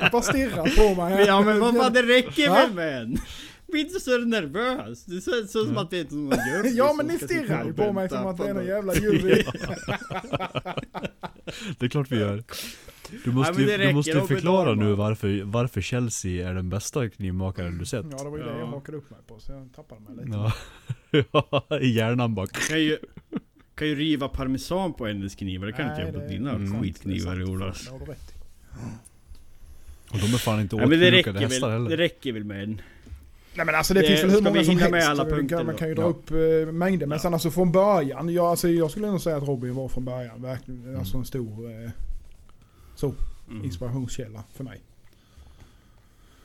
Jag 0.01 0.11
bara 0.13 0.23
stirrar 0.23 0.77
på 0.95 1.03
mig. 1.03 1.15
här. 1.15 1.27
Ja 1.27 1.41
men 1.41 1.61
vad 1.61 1.77
fan 1.77 1.93
det 1.93 2.03
räcker 2.03 2.51
väl 2.51 2.73
med 2.75 3.03
en? 3.03 3.19
Bli 3.73 3.81
inte 3.81 4.01
så 4.01 4.19
nervös. 4.19 5.05
Det 5.05 5.17
är 5.17 5.21
så, 5.21 5.47
så 5.49 5.65
som 5.65 5.79
att 5.79 5.91
det 5.91 5.99
är 5.99 6.15
någon 6.15 6.39
jury 6.53 6.71
Ja 6.77 6.93
men 6.97 7.07
ni 7.07 7.19
stirrar 7.19 7.65
ju 7.65 7.73
på 7.73 7.93
mig 7.93 8.09
som 8.09 8.27
att 8.27 8.37
på 8.37 8.43
det 8.45 8.51
är 8.51 8.55
någon 8.55 8.67
jävla 8.67 8.95
jury. 9.03 9.43
Det 11.79 11.87
är 11.87 11.89
klart 11.89 12.13
vi 12.13 12.19
gör. 12.19 12.37
Du 13.11 13.19
Ja, 13.25 13.31
måste, 13.33 13.53
det 13.63 13.77
du 13.77 13.93
måste 13.93 14.21
förklara 14.21 14.75
nu 14.75 14.93
varför, 14.95 15.43
varför 15.45 15.81
Chelsea 15.81 16.49
är 16.51 16.55
den 16.55 16.69
bästa 16.71 17.09
knivmakaren 17.09 17.79
du 17.79 17.85
sett. 17.87 18.07
Ja 18.11 18.25
det 18.25 18.31
var 18.31 18.39
ju 18.39 18.45
det 18.45 18.51
Ja. 18.51 18.59
jag 18.59 18.67
hakade 18.67 18.97
upp 18.97 19.11
mig 19.11 19.19
på 19.27 19.41
så 19.41 19.53
jag 19.53 19.69
tappade 19.77 20.01
mig 20.01 20.25
lite. 20.25 20.29
Ja. 20.37 20.53
Ja, 21.71 21.79
I 21.81 21.89
hjärnan 21.89 22.35
bara. 22.35 22.47
Kan 22.47 22.81
ju, 22.83 22.99
kan 23.75 23.89
ju 23.89 23.95
riva 23.95 24.29
parmesan 24.29 24.93
på 24.95 25.07
hennes 25.07 25.35
knivar. 25.35 25.67
Det 25.67 25.73
kan 25.73 25.85
inte 25.91 25.97
Nej, 25.97 26.05
jag 26.07 26.15
på 26.15 26.21
det- 26.21 26.29
dina 26.29 26.51
Mm. 26.51 26.83
skitknivar 26.83 27.37
Det. 27.37 27.45
Det 27.45 27.73
i. 28.13 28.17
Och 30.11 30.19
de 30.19 30.35
är 30.35 30.39
fan 30.39 30.61
inte 30.61 30.77
Ja, 30.77 30.87
det 30.87 31.11
räcker, 31.11 31.33
hästar 31.33 31.69
väl, 31.71 31.85
det 31.85 31.91
heller. 31.91 31.97
räcker 31.97 32.33
väl 32.33 32.45
med 32.45 32.63
en. 32.63 32.81
Nej 33.57 33.67
men 33.67 33.75
alltså 33.75 33.95
det, 33.95 34.01
Det- 34.01 34.07
finns 34.07 34.23
väl 34.23 34.31
hur 34.31 34.41
många 34.43 34.65
som 34.65 34.77
helst. 34.77 34.91
med 34.91 35.03
alla 35.05 35.23
Man 35.23 35.31
kan- 35.31 35.39
punkter 35.39 35.57
man 35.57 35.67
då? 35.67 35.79
kan 35.79 35.89
ju 35.89 35.95
dra 35.95 36.03
Ja. 36.03 36.09
upp 36.09 36.31
eh, 36.31 36.73
mängder. 36.73 37.07
Men 37.07 37.17
Ja. 37.17 37.23
sen 37.23 37.33
alltså 37.35 37.51
från 37.51 37.73
början. 37.73 38.29
Jag, 38.29 38.45
alltså, 38.47 38.69
jag 38.69 38.91
skulle 38.91 39.07
nog 39.11 39.21
säga 39.21 39.37
att 39.37 39.43
Robin 39.49 39.75
var 39.75 39.89
från 39.89 40.05
början 40.05 40.43
verkligen 40.43 40.83
Mm. 40.85 40.99
alltså 40.99 41.17
en 41.19 41.25
stor 41.25 41.71
eh, 41.85 41.91
så, 42.95 43.15
Mm. 43.51 43.65
inspirationskälla 43.65 44.45
för 44.55 44.65
mig. 44.65 44.81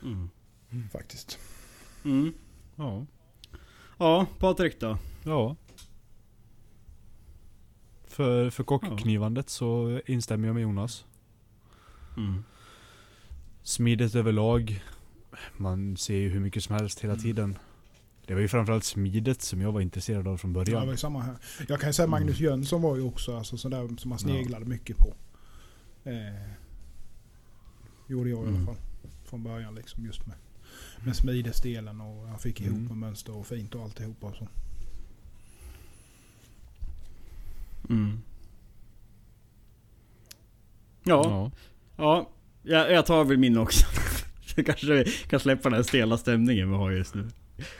Mm. 0.03 0.29
Faktiskt. 0.91 1.39
Mm. 2.05 2.33
Ja. 2.75 3.05
Ja, 3.97 4.25
Patrik 4.39 4.79
då? 4.79 4.97
Ja. 5.23 5.55
För, 8.07 8.49
för 8.49 8.63
kockknivandet 8.63 9.49
så 9.49 9.99
instämmer 10.05 10.47
jag 10.47 10.53
med 10.53 10.63
Jonas. 10.63 11.05
Mm. 12.17 12.43
Smidigt 13.63 14.15
överlag. 14.15 14.83
Man 15.57 15.97
ser 15.97 16.15
ju 16.15 16.29
hur 16.29 16.39
mycket 16.39 16.63
som 16.63 16.75
helst 16.75 16.99
hela 16.99 17.15
tiden. 17.15 17.57
Det 18.25 18.33
var 18.33 18.41
ju 18.41 18.47
framförallt 18.47 18.83
smidet 18.83 19.41
som 19.41 19.61
jag 19.61 19.71
var 19.71 19.81
intresserad 19.81 20.27
av 20.27 20.37
från 20.37 20.53
Ja, 20.55 20.63
det 20.63 20.71
var 20.73 20.81
början. 20.81 20.97
samma 20.97 21.21
här. 21.21 21.35
Jag 21.67 21.79
kan 21.79 21.89
ju 21.89 21.93
säga 21.93 22.07
Magnus 22.07 22.39
Jönsson 22.39 22.81
var 22.81 22.95
ju 22.95 23.01
också 23.01 23.37
alltså, 23.37 23.57
sådär 23.57 23.87
som 23.97 24.09
man 24.09 24.17
Ja. 24.21 24.23
sneglade 24.23 24.65
mycket 24.65 24.97
på. 24.97 25.13
Eh, 26.03 26.47
gjorde 28.07 28.29
jag 28.29 28.39
i 28.39 28.41
alla 28.41 28.49
Mm. 28.49 28.65
fall. 28.65 28.75
Från 29.25 29.43
början 29.43 29.75
liksom 29.75 30.05
just 30.05 30.25
med, 30.27 30.35
med 31.05 31.15
smidesdelen 31.15 32.01
och 32.01 32.27
han 32.27 32.39
fick 32.39 32.61
ihop 32.61 32.71
Mm. 32.77 32.85
med 32.87 32.97
mönster 32.97 33.35
och 33.35 33.47
fint 33.47 33.75
och 33.75 33.83
alltihopa. 33.83 34.27
Och 34.27 34.35
så. 34.35 34.47
Mm. 37.89 38.21
Ja, 41.03 41.23
Ja. 41.25 41.51
ja. 41.97 42.29
Jag, 42.63 42.91
jag 42.91 43.05
tar 43.05 43.23
väl 43.23 43.37
min 43.37 43.57
också. 43.57 43.85
Så 44.55 44.63
kanske 44.63 44.87
vi 44.87 45.03
kan 45.03 45.39
släppa 45.39 45.69
den 45.69 45.83
stela 45.83 46.17
stämningen 46.17 46.71
vi 46.71 46.77
har 46.77 46.91
just 46.91 47.15
nu. 47.15 47.27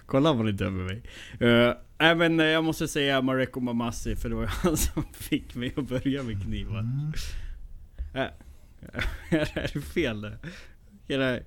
Kolla 0.05 0.33
vad 0.33 0.45
ni 0.45 0.51
dömer 0.51 0.83
mig. 0.83 1.03
Uh, 1.41 1.73
nej 1.99 2.15
men 2.15 2.39
eh, 2.39 2.45
jag 2.45 2.63
måste 2.63 2.87
säga 2.87 3.21
Mareko 3.21 3.59
Mamassi 3.59 4.15
för 4.15 4.29
det 4.29 4.35
var 4.35 4.45
han 4.45 4.77
som 4.77 5.03
fick 5.13 5.55
mig 5.55 5.73
att 5.77 5.87
börja 5.87 6.23
med 6.23 6.43
knivar. 6.43 6.79
Mm. 6.79 7.13
Äh, 8.13 8.27
är 9.29 9.71
det 9.73 9.81
fel 9.81 10.21
det? 10.21 10.37
Nej, 11.07 11.43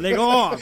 Lägg 0.00 0.18
av! 0.18 0.60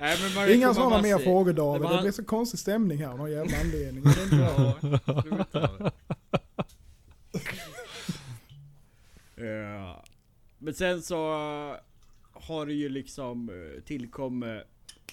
Nej, 0.00 0.54
Inga 0.56 0.74
sådana 0.74 1.02
mer 1.02 1.18
frågor 1.18 1.52
David. 1.52 1.82
det 1.82 1.88
Det, 1.88 1.94
var- 1.94 2.02
blir 2.02 2.12
så 2.12 2.24
konstig 2.24 2.60
stämning 2.60 2.98
här 2.98 3.06
av 3.08 3.18
någon 3.18 3.30
jävla 3.32 3.56
anledning. 3.60 4.04
Det 4.04 4.20
är 4.20 4.24
inte 4.24 4.36
bra. 4.36 5.90
Ja, 9.36 10.02
det. 10.04 10.10
Men 10.58 10.74
sen 10.74 11.02
så 11.02 11.16
har 12.32 12.66
det 12.66 12.72
ju 12.72 12.88
liksom 12.88 13.48
uh, 13.50 13.80
tillkommit 13.80 14.62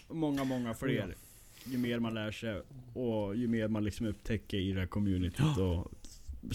många, 0.08 0.44
många 0.44 0.74
fler. 0.74 1.16
Ju 1.66 1.78
mer 1.78 2.00
man 2.00 2.14
lär 2.14 2.32
sig 2.32 2.62
och 2.94 3.36
ju 3.36 3.48
mer 3.48 3.68
man 3.68 3.84
liksom 3.84 4.06
upptäcker 4.06 4.58
i 4.58 4.72
det 4.72 4.80
här 4.80 4.88
communityt. 4.88 5.58
Och 5.58 5.92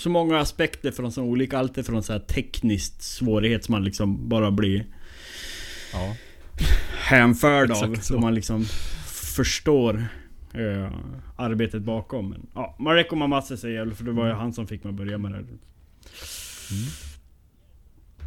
så 0.00 0.08
många 0.10 0.38
aspekter 0.38 0.90
från 0.90 1.12
så 1.12 1.22
olika, 1.22 1.58
allt 1.58 1.78
ifrån 1.78 2.02
så 2.02 2.12
här 2.12 2.20
tekniskt 2.20 3.02
svårighet 3.02 3.64
som 3.64 3.72
man 3.72 3.84
liksom 3.84 4.28
bara 4.28 4.50
blir 4.50 4.86
ja. 5.92 6.16
Hänförd 6.98 7.70
av. 7.70 7.94
Så. 7.94 8.18
Man 8.20 8.34
liksom 8.34 8.64
förstår 9.06 10.04
eh, 10.54 10.92
arbetet 11.36 11.82
bakom. 11.82 12.30
Men, 12.30 12.46
ja, 12.54 12.76
Mareko 12.78 13.16
Mamatse 13.16 13.56
säger 13.56 13.78
jag, 13.78 13.96
för 13.96 14.04
det 14.04 14.12
var 14.12 14.26
ju 14.26 14.32
han 14.32 14.52
som 14.52 14.66
fick 14.66 14.84
mig 14.84 14.90
att 14.90 14.96
börja 14.96 15.18
med 15.18 15.30
det 15.30 15.36
här. 15.36 15.44
Mm. 15.44 15.58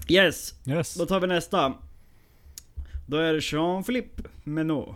Yes, 0.07 0.53
Yes. 0.67 0.95
då 0.95 1.05
tar 1.05 1.19
vi 1.19 1.27
nästa. 1.27 1.73
Då 3.07 3.17
är 3.17 3.33
det 3.33 3.39
Jean-Philippe 3.51 4.23
Menot 4.43 4.95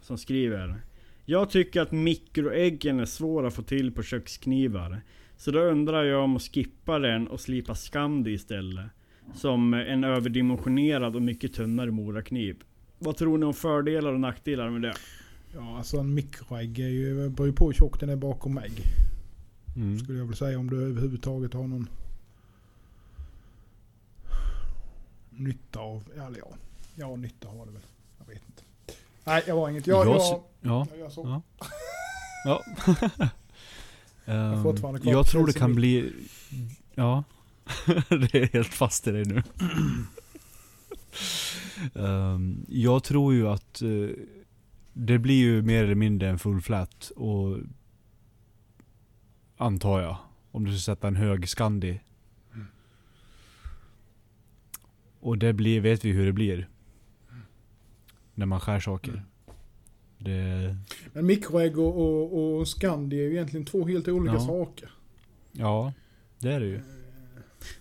som 0.00 0.18
skriver. 0.18 0.80
Jag 1.24 1.50
tycker 1.50 1.80
att 1.80 1.92
mikroäggen 1.92 3.00
är 3.00 3.04
svåra 3.04 3.46
att 3.48 3.54
få 3.54 3.62
till 3.62 3.92
på 3.92 4.02
köksknivar. 4.02 5.00
Så 5.36 5.50
då 5.50 5.60
undrar 5.60 6.04
jag 6.04 6.24
om 6.24 6.36
att 6.36 6.42
skippa 6.42 6.98
den 6.98 7.28
och 7.28 7.40
slipa 7.40 7.74
Scandi 7.74 8.32
istället. 8.32 8.86
Som 9.34 9.74
en 9.74 10.04
överdimensionerad 10.04 11.16
och 11.16 11.22
mycket 11.22 11.54
tunnare 11.54 11.90
morakniv. 11.90 12.62
Vad 12.98 13.16
tror 13.16 13.38
ni 13.38 13.46
om 13.46 13.54
fördelar 13.54 14.12
och 14.12 14.20
nackdelar 14.20 14.70
med 14.70 14.82
det? 14.82 14.94
Ja, 15.54 15.76
alltså 15.78 15.96
en 15.98 16.14
mikroägg 16.14 16.78
är 16.78 16.88
ju, 16.88 17.28
beror 17.28 17.48
ju 17.48 17.52
på 17.52 17.66
hur 17.66 17.72
tjock 17.72 18.00
den 18.00 18.08
är 18.08 18.16
bakom 18.16 18.58
ägg. 18.58 18.82
Mm. 19.76 19.98
Skulle 19.98 20.18
jag 20.18 20.26
väl 20.26 20.36
säga 20.36 20.58
om 20.58 20.70
du 20.70 20.82
överhuvudtaget 20.82 21.54
har 21.54 21.66
någon 21.66 21.88
nytta 25.30 25.80
av, 25.80 26.02
eller 26.14 26.38
ja, 26.38 26.48
ja 26.94 27.16
nytta 27.16 27.48
har 27.48 27.66
det 27.66 27.72
väl. 27.72 27.82
Jag 28.18 28.26
vet 28.26 28.42
inte. 28.46 28.62
Nej, 29.24 29.42
jag 29.46 29.54
har 29.54 29.68
inget. 29.68 29.86
Jag, 29.86 30.06
Jag 30.06 30.14
jag, 30.14 30.42
Ja. 30.60 30.86
jag, 30.90 30.98
gör 30.98 31.08
så. 31.08 31.22
Ja. 31.24 31.42
Ja. 32.44 32.62
har 34.24 34.94
Ehm, 34.94 34.98
jag 35.02 35.26
tror 35.26 35.46
det 35.46 35.52
kan 35.52 35.74
bli... 35.74 36.12
Ja. 36.94 37.24
det 38.08 38.34
är 38.34 38.52
helt 38.52 38.74
fast 38.74 39.06
i 39.06 39.12
dig 39.12 39.24
nu. 39.24 39.42
Ehm, 41.94 42.66
jag 42.68 43.04
tror 43.04 43.34
ju 43.34 43.48
att 43.48 43.82
eh, 43.82 44.08
det 44.92 45.18
blir 45.18 45.34
ju 45.34 45.62
mer 45.62 45.84
eller 45.84 45.94
mindre 45.94 46.28
en 46.28 46.38
full 46.38 46.60
flat 46.60 47.10
och 47.16 47.58
antar 49.56 50.00
jag. 50.00 50.16
Om 50.50 50.64
du 50.64 50.72
ska 50.72 50.92
sätta 50.92 51.08
en 51.08 51.16
hög 51.16 51.48
Scandi. 51.48 52.00
Och 55.20 55.38
det 55.38 55.52
blir, 55.52 55.80
vet 55.80 56.04
vi 56.04 56.12
hur 56.12 56.26
det 56.26 56.32
blir. 56.32 56.68
När 58.34 58.46
man 58.46 58.60
skär 58.60 58.80
saker. 58.80 59.24
Det, 60.18 60.76
Men 61.12 61.26
mikroägg 61.26 61.78
och, 61.78 61.96
och, 62.00 62.56
och 62.58 62.68
Scandi 62.68 63.16
är 63.16 63.22
ju 63.22 63.32
egentligen 63.32 63.66
två 63.66 63.86
helt 63.86 64.08
olika 64.08 64.34
Ja. 64.34 64.40
saker. 64.40 64.90
ja, 65.52 65.92
det 66.38 66.52
är 66.52 66.60
det 66.60 66.66
ju. 66.66 66.80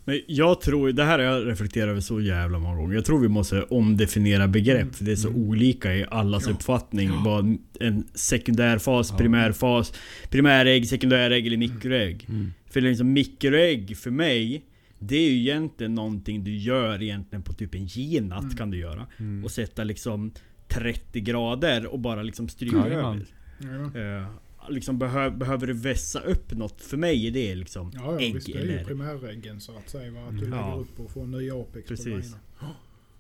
Men 0.06 0.22
jag 0.28 0.62
tror, 0.62 0.92
det 0.92 1.04
här 1.04 1.20
har 1.20 1.26
jag 1.26 1.48
reflekterat 1.48 1.90
över 1.90 2.02
så 2.02 2.22
jävla 2.22 2.60
många 2.60 2.76
gånger. 2.76 2.96
Jag 2.96 3.06
tror 3.06 3.20
vi 3.20 3.28
måste 3.28 3.62
omdefiniera 3.64 4.48
begrepp. 4.48 4.82
Mm. 4.82 4.94
För 4.94 5.06
det 5.06 5.12
är 5.12 5.16
så 5.16 5.28
Mm. 5.30 5.42
olika 5.50 5.96
i 5.96 6.06
allas 6.12 6.44
Ja. 6.48 6.54
uppfattning. 6.54 7.12
Vad 7.24 7.58
en 7.80 8.08
sekundärfas, 8.14 9.10
Ja. 9.12 9.18
primärfas, 9.18 9.94
primärägg, 10.30 10.88
sekundärägg 10.88 11.48
eller 11.48 11.58
mikroägg. 11.58 12.26
Mm. 12.30 12.54
För 12.70 12.82
liksom 12.82 13.14
mikroägg 13.14 13.98
för 13.98 14.12
mig, 14.12 14.66
det 15.00 15.16
är 15.18 15.30
ju 15.32 15.38
egentligen 15.40 15.96
någonting 15.96 16.44
du 16.44 16.56
gör 16.58 17.04
egentligen 17.04 17.44
på 17.44 17.54
typ 17.54 17.76
en 17.76 17.86
genat 17.88 18.44
Mm. 18.44 18.56
kan 18.56 18.72
du 18.72 18.78
göra. 18.78 19.08
Mm. 19.18 19.44
Och 19.44 19.52
sätta 19.52 19.84
liksom 19.84 20.32
30 20.68 21.20
grader 21.22 21.86
och 21.86 22.00
bara 22.00 22.24
liksom 22.24 22.48
stryka 22.50 22.78
Jajamän. 22.78 23.26
över. 23.60 24.02
Ja, 24.24 24.28
liksom 24.70 24.98
behö, 25.00 25.30
behöver 25.30 25.68
du 25.68 25.74
vässa 25.74 26.20
upp 26.20 26.52
något? 26.52 26.82
För 26.82 26.98
mig 26.98 27.28
är 27.28 27.32
det 27.32 27.56
liksom 27.56 27.92
ja, 27.94 28.02
ja 28.04 28.20
ägg 28.20 28.34
visst. 28.34 28.48
Det 28.48 28.58
är 28.60 28.80
ju 28.80 28.86
primäräggen 28.86 29.62
så 29.62 29.78
att 29.78 29.90
säga. 29.90 30.12
Va? 30.12 30.20
Att 30.20 30.32
du 30.32 30.46
Mm. 30.46 30.50
lägger 30.50 30.64
Ja. 30.70 30.76
upp 30.76 31.00
och 31.00 31.12
får 31.12 31.22
en 31.24 31.32
ny 31.32 31.52
apex 31.52 31.88
Precis. 31.88 32.06
på 32.06 32.10
grejerna. 32.10 32.38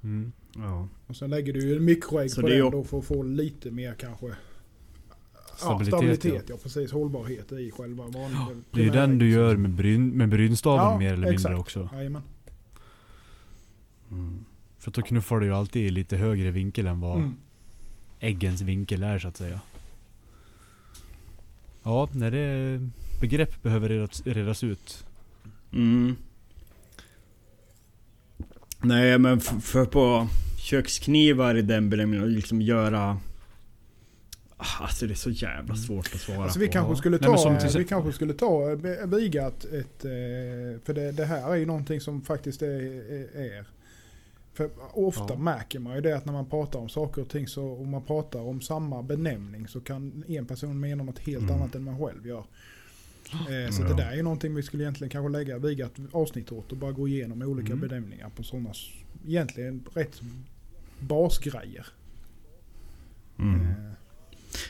Mm. 0.04 0.32
Ja. 0.56 0.88
Och 1.08 1.16
sen 1.16 1.30
lägger 1.30 1.54
du 1.54 1.68
ju 1.70 1.76
en 1.76 1.86
mikroägg 1.86 2.32
Så 2.32 2.42
på 2.42 2.48
den 2.48 2.72
då 2.72 2.84
för 2.84 3.00
att 3.00 3.06
få 3.06 3.24
lite 3.24 3.72
mer 3.72 3.94
kanske 3.94 4.36
Stabilitet, 5.58 5.92
ja, 5.94 5.98
stabilitet 5.98 6.44
ja. 6.50 6.58
precis. 6.64 6.92
Hållbarhet 6.92 7.52
i 7.52 7.72
själva 7.72 8.04
vanliga 8.04 8.48
Det 8.72 8.80
är 8.80 8.84
ju 8.86 8.90
den 8.92 9.18
du 9.18 9.30
gör 9.30 9.56
med, 9.56 9.72
bryn, 9.72 10.10
med 10.10 10.30
brynstaven 10.30 10.86
Ja, 10.86 10.98
mer 11.00 11.06
eller 11.08 11.16
mindre 11.18 11.34
exakt. 11.34 11.60
också. 11.60 11.90
Jajamän. 11.94 12.22
Mm. 14.12 14.46
För 14.80 14.92
då 14.92 15.02
knuffar 15.02 15.40
du 15.40 15.46
ju 15.46 15.54
alltid 15.54 15.86
i 15.88 15.90
lite 15.90 16.18
högre 16.18 16.52
vinkel 16.52 16.88
än 16.88 17.00
vad 17.00 17.18
Mm. 17.18 17.34
äggens 18.20 18.62
vinkel 18.62 19.04
är 19.04 19.20
så 19.20 19.28
att 19.28 19.38
säga. 19.38 19.60
Ja, 21.86 22.10
när 22.12 22.32
det 22.32 22.80
begrepp 23.22 23.64
behöver 23.64 23.90
redas, 23.90 24.22
redas 24.26 24.64
ut. 24.64 25.06
Mm. 25.74 26.16
Nej 28.82 29.18
men 29.18 29.40
för 29.42 29.86
på 29.86 30.28
köksknivar 30.60 31.56
i 31.56 31.62
den 31.62 31.90
benämningen 31.90 32.24
och 32.24 32.30
liksom 32.32 32.62
göra... 32.62 33.18
Ah, 34.58 34.66
Alltså 34.84 35.08
det 35.08 35.14
är 35.14 35.16
så 35.16 35.30
jävla 35.30 35.76
svårt 35.76 36.06
att 36.16 36.22
svara 36.22 36.44
Alltså 36.44 36.60
vi 36.60 36.68
på. 36.68 36.74
kanske 36.74 36.96
skulle 36.96 37.18
Nej, 37.18 37.26
ta, 37.30 37.38
som 37.38 37.58
till 37.60 37.78
vi 37.80 37.86
kanske 37.86 38.14
skulle 38.14 38.34
ta 38.34 38.76
viga 39.06 39.48
ett, 39.48 40.06
eh, 40.06 40.82
för 40.86 40.94
det, 40.94 41.12
det 41.12 41.26
här 41.26 41.52
är 41.52 41.56
ju 41.56 41.66
någonting 41.66 42.02
som 42.02 42.22
faktiskt 42.22 42.62
är, 42.62 42.68
är- 42.68 43.40
är 43.60 43.66
för 44.56 44.70
ofta 44.94 45.26
Ja. 45.34 45.38
märker 45.40 45.80
man 45.80 45.96
ju 45.96 46.02
det 46.02 46.18
att 46.18 46.26
när 46.26 46.34
man 46.34 46.46
pratar 46.50 46.80
om 46.80 46.90
saker 46.90 47.22
och 47.22 47.30
ting 47.30 47.48
så 47.48 47.76
om 47.78 47.90
man 47.92 48.02
pratar 48.04 48.40
om 48.40 48.62
samma 48.62 49.04
benämning 49.04 49.68
så 49.68 49.82
kan 49.82 50.24
en 50.28 50.46
person 50.46 50.80
mena 50.80 51.04
något 51.04 51.20
helt 51.20 51.44
Mm. 51.44 51.56
annat 51.56 51.76
än 51.76 51.84
man 51.84 52.00
själv 52.00 52.28
gör. 52.28 52.44
Eh, 53.32 53.72
så 53.72 53.82
Ja. 53.82 53.88
det 53.88 53.94
där 53.96 54.12
är 54.12 54.16
ju 54.16 54.24
någonting 54.24 54.56
vi 54.56 54.64
skulle 54.64 54.84
egentligen 54.84 55.10
kanske 55.12 55.30
lägga 55.38 55.58
viga 55.58 55.86
ett 55.86 56.00
avsnitt 56.12 56.52
åt 56.52 56.72
och 56.72 56.78
bara 56.78 56.92
gå 56.92 57.08
igenom 57.08 57.42
olika 57.42 57.74
Mm. 57.74 57.88
benämningar 57.88 58.30
på 58.36 58.44
sådana 58.44 58.70
egentligen 59.28 59.84
rätt 59.94 60.22
basgrejer. 61.00 61.86
Mm. 63.40 63.62
Eh, 63.62 63.68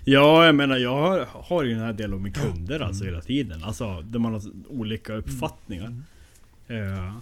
Ja, 0.04 0.46
jag 0.46 0.56
menar 0.56 0.78
jag 0.78 1.26
har, 1.26 1.64
ju 1.64 1.70
den 1.72 1.80
här 1.80 1.94
delen 1.94 2.22
med 2.24 2.36
kunder 2.36 2.80
alltså 2.80 3.06
hela 3.06 3.22
tiden. 3.22 3.64
Alltså 3.64 4.02
där 4.02 4.20
man 4.20 4.34
har 4.34 4.42
olika 4.70 5.14
uppfattningar. 5.14 5.96
Eh, 6.68 7.16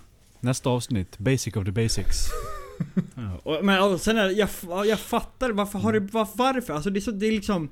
Nästa 0.43 0.69
avsnitt, 0.69 1.17
Basic 1.17 1.55
of 1.55 1.65
the 1.65 1.71
Basics. 1.71 2.17
ja. 3.15 3.37
och, 3.43 3.65
men 3.65 3.83
och 3.83 4.01
sen 4.01 4.17
är 4.17 4.25
det, 4.27 4.33
jag, 4.33 4.49
jag 4.87 4.99
fattar 4.99 5.49
varför 5.51 5.79
har 5.79 5.93
det, 5.93 5.99
var, 5.99 6.27
varför? 6.35 6.73
Alltså 6.73 6.89
det 6.89 6.99
är, 6.99 7.01
så, 7.01 7.11
det 7.11 7.25
är 7.25 7.31
liksom 7.31 7.69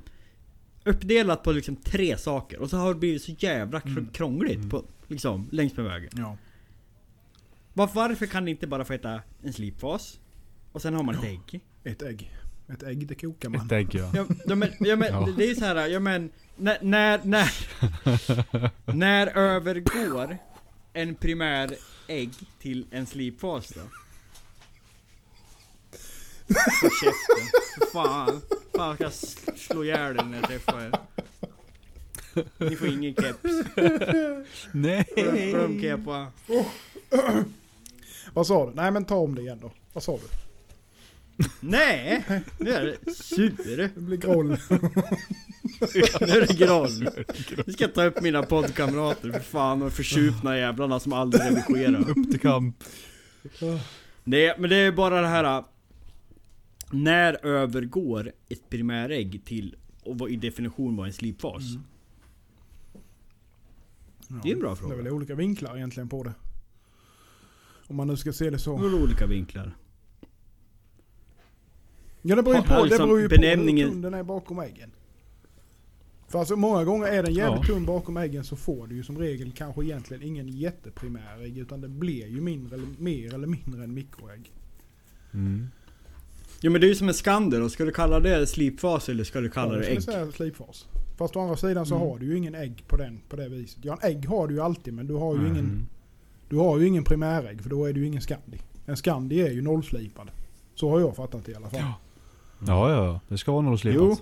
uppdelat 0.84 1.42
på 1.42 1.52
liksom 1.52 1.76
tre 1.76 2.16
saker 2.18 2.58
och 2.58 2.70
så 2.70 2.76
har 2.76 2.88
det 2.94 3.00
blivit 3.00 3.22
så 3.22 3.32
jävla 3.38 3.80
Mm. 3.80 4.06
krångligt 4.12 4.56
Mm. 4.56 4.70
på, 4.70 4.84
liksom, 5.08 5.48
längs 5.52 5.76
med 5.76 5.84
vägen. 5.86 6.10
ja. 6.16 6.36
Var, 7.74 7.90
varför 7.94 8.26
kan 8.26 8.44
det 8.44 8.50
inte 8.50 8.66
bara 8.66 8.84
få 8.84 8.92
heta 8.92 9.20
en 9.42 9.52
slipfas? 9.52 10.18
Och 10.72 10.82
sen 10.82 10.94
har 10.94 11.02
man 11.02 11.14
ett 11.14 11.24
ägg. 11.24 11.60
Ett 11.84 12.02
ägg. 12.02 12.30
Ett 12.68 12.82
ägg 12.82 13.06
det 13.06 13.14
kokar 13.14 13.48
man. 13.48 13.66
Ett 13.66 13.72
ägg 13.72 13.94
ja. 13.94 14.10
Ja, 14.14 14.26
ja, 14.46 14.54
men, 14.54 14.68
ja, 14.80 14.96
men 14.96 15.08
Ja. 15.12 15.28
det 15.36 15.50
är 15.50 15.54
så 15.54 15.64
här, 15.64 15.86
ja 15.86 16.00
men 16.00 16.30
när, 16.56 16.78
när, 16.82 17.20
när, 17.24 17.50
när 18.96 19.26
övergår 19.38 20.38
en 20.92 21.14
primär 21.14 21.76
ägg 22.08 22.30
till 22.60 22.86
en 22.90 23.06
slipfas 23.06 23.68
då? 23.68 23.80
På 26.82 26.90
käften. 26.90 27.46
Fan. 27.92 28.40
Fan 28.76 28.94
ska 28.94 29.04
jag 29.04 29.12
s- 29.12 29.36
slå 29.56 29.84
ihjäl 29.84 30.16
dig 30.16 30.26
när 30.26 30.38
jag 30.38 30.46
träffar 30.48 30.80
er. 30.80 30.92
Ni 32.58 32.76
får 32.76 32.88
ingen 32.88 33.14
keps. 33.14 33.40
Nej! 34.72 35.04
Glöm 35.50 35.80
kepa. 35.80 36.26
Vad 38.32 38.46
sa 38.46 38.66
du? 38.66 38.74
Nej 38.74 38.90
men 38.90 39.04
ta 39.04 39.14
om 39.16 39.34
det 39.34 39.42
igen 39.42 39.58
då. 39.62 39.70
Vad 39.92 40.02
sa 40.04 40.12
du? 40.16 40.22
Nej! 41.60 42.24
Nu 42.58 42.70
är 42.70 42.84
det 43.04 43.14
sur. 43.14 43.76
Det 43.76 44.00
blir 44.00 44.16
groll. 44.16 44.48
Nu 44.48 46.26
är 46.26 46.46
det 46.46 46.58
groll. 46.58 47.08
Nu 47.66 47.72
ska 47.72 47.88
ta 47.88 48.04
upp 48.04 48.22
mina 48.22 48.42
poddkamrater 48.42 49.32
för 49.32 49.40
fan 49.40 49.82
och 49.82 49.92
försupna 49.92 50.58
jävlarna 50.58 51.00
som 51.00 51.12
aldrig 51.12 51.42
redigerar. 51.42 52.10
Upp 52.10 52.30
till 52.30 52.40
kamp. 52.40 52.84
Nej 54.24 54.54
men 54.58 54.70
det 54.70 54.76
är 54.76 54.92
bara 54.92 55.20
det 55.20 55.26
här. 55.28 55.58
äh, 55.58 55.64
När 56.90 57.46
övergår 57.46 58.32
ett 58.48 58.70
primärägg 58.70 59.42
till 59.44 59.76
och 60.02 60.18
vad 60.18 60.30
i 60.30 60.36
definition 60.36 60.96
var 60.96 61.06
en 61.06 61.12
slipfas? 61.12 61.62
Mm. 61.62 61.82
Det 64.42 64.48
är 64.50 64.54
en 64.54 64.60
bra 64.60 64.68
Det 64.68 64.72
är 64.74 64.76
fråga. 64.76 64.96
väl 64.96 65.08
olika 65.08 65.34
vinklar 65.34 65.76
egentligen 65.76 66.08
på 66.08 66.22
det. 66.24 66.32
Om 67.86 67.96
man 67.96 68.06
nu 68.06 68.16
ska 68.16 68.32
se 68.32 68.50
det 68.50 68.58
så. 68.58 68.78
Några 68.78 68.96
olika 68.96 69.26
vinklar. 69.26 69.76
Ja 72.22 72.36
det 72.36 72.42
beror 72.42 72.56
ju 72.56 72.62
Ja, 72.68 72.76
på, 72.76 72.84
liksom 72.84 72.98
det 73.00 73.06
beror 73.06 73.20
ju 73.20 73.28
benämningen- 73.28 73.88
på 73.88 73.94
hur 73.94 74.02
tunn 74.02 74.12
den 74.12 74.14
är 74.14 74.22
bakom 74.22 74.58
äggen. 74.58 74.90
För 76.28 76.38
alltså 76.38 76.56
många 76.56 76.84
gånger 76.84 77.06
är 77.06 77.22
den 77.22 77.34
jävligt 77.34 77.68
Ja. 77.68 77.74
tunn 77.74 77.84
bakom 77.86 78.16
äggen 78.16 78.44
så 78.44 78.56
får 78.56 78.86
du 78.86 78.94
ju 78.96 79.02
som 79.02 79.18
regel 79.18 79.52
kanske 79.56 79.84
egentligen 79.84 80.22
ingen 80.22 80.48
jätteprimär 80.48 81.42
ägg 81.44 81.58
utan 81.58 81.80
det 81.80 81.88
blir 81.88 82.26
ju 82.28 82.40
mindre 82.40 82.74
eller, 82.76 82.86
mer 82.98 83.34
eller 83.34 83.46
mindre 83.46 83.84
än 83.84 83.94
mikroägg. 83.94 84.50
Mm. 85.34 85.66
Jo 86.60 86.72
men 86.72 86.80
det 86.80 86.86
är 86.86 86.88
ju 86.88 86.94
som 86.94 87.08
en 87.08 87.14
skander 87.14 87.62
och 87.62 87.70
ska 87.72 87.84
du 87.84 87.92
kalla 87.92 88.20
det 88.20 88.46
slipfas 88.46 89.08
eller 89.08 89.24
ska 89.24 89.40
du 89.40 89.50
kalla 89.50 89.72
Ja, 89.72 89.78
det 89.78 89.84
skulle 89.84 89.96
ägg? 89.96 90.02
säga 90.02 90.32
slipfas. 90.32 90.86
Fast 91.18 91.36
å 91.36 91.40
andra 91.40 91.56
sidan 91.56 91.86
så 91.86 91.94
Mm. 91.96 92.08
har 92.08 92.18
du 92.18 92.26
ju 92.26 92.36
ingen 92.36 92.54
ägg 92.54 92.84
på 92.88 92.96
den 92.96 93.20
på 93.28 93.36
det 93.36 93.48
viset. 93.48 93.84
Ja 93.84 93.98
en 94.02 94.10
ägg 94.10 94.26
har 94.26 94.48
du 94.48 94.54
ju 94.54 94.60
alltid 94.60 94.94
men 94.94 95.06
du 95.06 95.14
har 95.14 95.34
ju 95.34 95.40
ingen 95.40 95.56
Mm. 95.58 95.86
Du 96.48 96.56
har 96.56 96.78
ju 96.78 96.86
ingen 96.86 97.04
primärägg 97.04 97.62
för 97.62 97.70
då 97.70 97.84
är 97.86 97.92
du 97.92 98.00
ju 98.00 98.06
ingen 98.06 98.20
Scandi. 98.22 98.58
En 98.86 98.96
Scandi 98.96 99.40
är 99.42 99.50
ju 99.50 99.62
nollslipad. 99.62 100.30
Så 100.74 100.90
har 100.90 101.00
jag 101.00 101.16
fattat 101.16 101.44
det 101.44 101.52
i 101.52 101.54
alla 101.54 101.68
fall. 101.70 101.80
Ja. 101.80 101.94
Ja, 102.66 102.90
ja, 102.90 103.20
det 103.28 103.38
ska 103.38 103.52
vara 103.52 103.62
något 103.62 103.80
slipat. 103.80 104.00
Jo. 104.02 104.16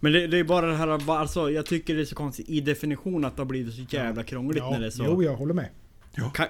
Men 0.00 0.12
det, 0.12 0.26
det 0.26 0.38
är 0.38 0.44
bara 0.44 0.66
det 0.66 0.76
här, 0.76 1.10
alltså 1.12 1.50
jag 1.50 1.66
tycker 1.66 1.94
det 1.94 2.00
är 2.00 2.04
så 2.04 2.14
konstigt 2.14 2.48
i 2.48 2.60
definition 2.60 3.24
att 3.24 3.36
det 3.36 3.40
har 3.42 3.46
blivit 3.46 3.74
så 3.74 3.96
jävla 3.96 4.22
krångligt 4.24 4.58
Ja, 4.58 4.70
när 4.70 4.80
det 4.80 4.86
är 4.86 4.90
så... 4.90 5.04
Jo, 5.06 5.22
jag 5.22 5.36
håller 5.36 5.54
med. 5.54 5.68
Ka- 6.14 6.46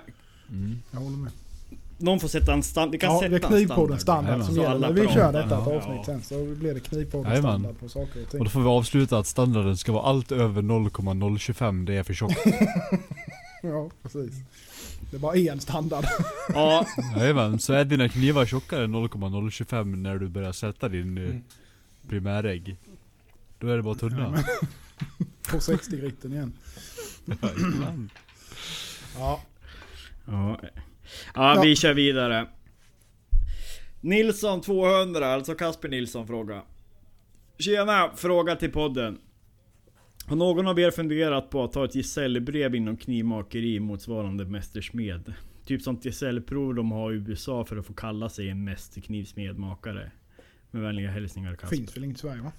Mm. 0.50 0.78
Jag 0.90 1.00
håller 1.00 1.16
med. 1.16 1.32
någon 1.98 2.20
får 2.20 2.28
sätta 2.28 2.52
en 2.52 2.62
standard. 2.62 2.92
Vi 2.92 2.98
kan 2.98 3.12
Ja, 3.12 3.18
sätta 3.20 3.28
det 3.30 3.36
är 3.36 3.44
en 3.44 3.48
Knivpodden 3.66 3.98
standard. 3.98 4.26
standard 4.28 4.46
som 4.46 4.54
Så 4.54 4.60
gäller. 4.60 4.74
alla 4.74 4.90
Vi 4.90 5.08
kör 5.08 5.32
detta 5.32 5.44
ett 5.44 5.50
Ja. 5.66 5.76
avsnitt 5.76 6.06
sen 6.06 6.22
så 6.22 6.54
blir 6.60 6.74
det 6.74 6.80
Knivpodden 6.80 7.30
Jajamän. 7.30 7.50
standard 7.60 7.78
på 7.80 7.88
saker 7.88 8.22
och 8.22 8.30
ting. 8.30 8.40
Och 8.40 8.44
då 8.44 8.50
får 8.50 8.60
vi 8.60 8.66
avsluta 8.66 9.18
att 9.18 9.26
standarden 9.26 9.76
ska 9.76 9.92
vara 9.92 10.02
allt 10.04 10.32
över 10.32 10.62
0,025, 10.62 11.84
det 11.84 11.94
är 11.94 12.02
för 12.02 12.14
tjockt. 12.14 12.38
Ja, 13.62 13.90
precis. 14.02 14.34
Det 15.10 15.16
är 15.16 15.20
bara 15.20 15.36
en 15.36 15.60
standard. 15.60 16.04
Ja, 16.48 16.86
Jajamän, 17.16 17.58
så 17.58 17.72
är 17.72 17.84
dina 17.84 18.08
knivar 18.08 18.46
tjockare 18.46 18.84
än 18.84 18.92
0,025 18.92 20.02
när 20.02 20.18
du 20.18 20.28
börjar 20.28 20.52
sätta 20.52 20.88
din 20.88 21.18
eh, 21.18 21.34
primärägg. 22.08 22.76
Då 23.58 23.68
är 23.68 23.76
det 23.76 23.82
bara 23.82 23.94
tunna. 23.94 24.44
På 25.50 25.56
60-gritten 25.58 26.32
igen. 26.32 26.52
Jajamän. 27.42 28.10
Ja, 29.18 29.40
Ja. 30.26 30.60
ja, 31.34 31.60
vi 31.62 31.76
kör 31.76 31.94
vidare. 31.94 32.46
Nilsson 34.00 34.60
200, 34.60 35.34
alltså 35.34 35.54
Kasper 35.54 35.88
Nilsson 35.88 36.26
fråga. 36.26 36.62
Tjena, 37.58 38.10
fråga 38.16 38.56
till 38.56 38.72
podden. 38.72 39.18
Har 40.28 40.36
någon 40.36 40.66
av 40.68 40.78
er 40.80 40.90
funderat 40.90 41.50
på 41.50 41.64
att 41.64 41.72
ta 41.72 41.84
ett 41.84 41.94
gesällbrev 41.94 42.74
inom 42.74 42.96
knivmakeri 42.96 43.80
motsvarande 43.80 44.44
mästersmed? 44.44 45.32
Typ 45.64 45.82
sånt 45.82 46.04
gesällprov 46.04 46.74
de 46.74 46.90
har 46.90 47.12
i 47.12 47.14
USA 47.14 47.64
för 47.64 47.76
att 47.76 47.86
få 47.86 47.92
kalla 47.92 48.28
sig 48.28 48.48
en 48.50 48.64
mästerknivsmedmakare. 48.64 50.10
Med 50.70 50.82
vänliga 50.82 51.10
hälsningar 51.10 51.54
Kasper. 51.56 51.76
finns 51.76 51.96
väl 51.96 52.04
inget 52.04 52.16
i 52.16 52.20
Sverige 52.20 52.42
va? 52.42 52.52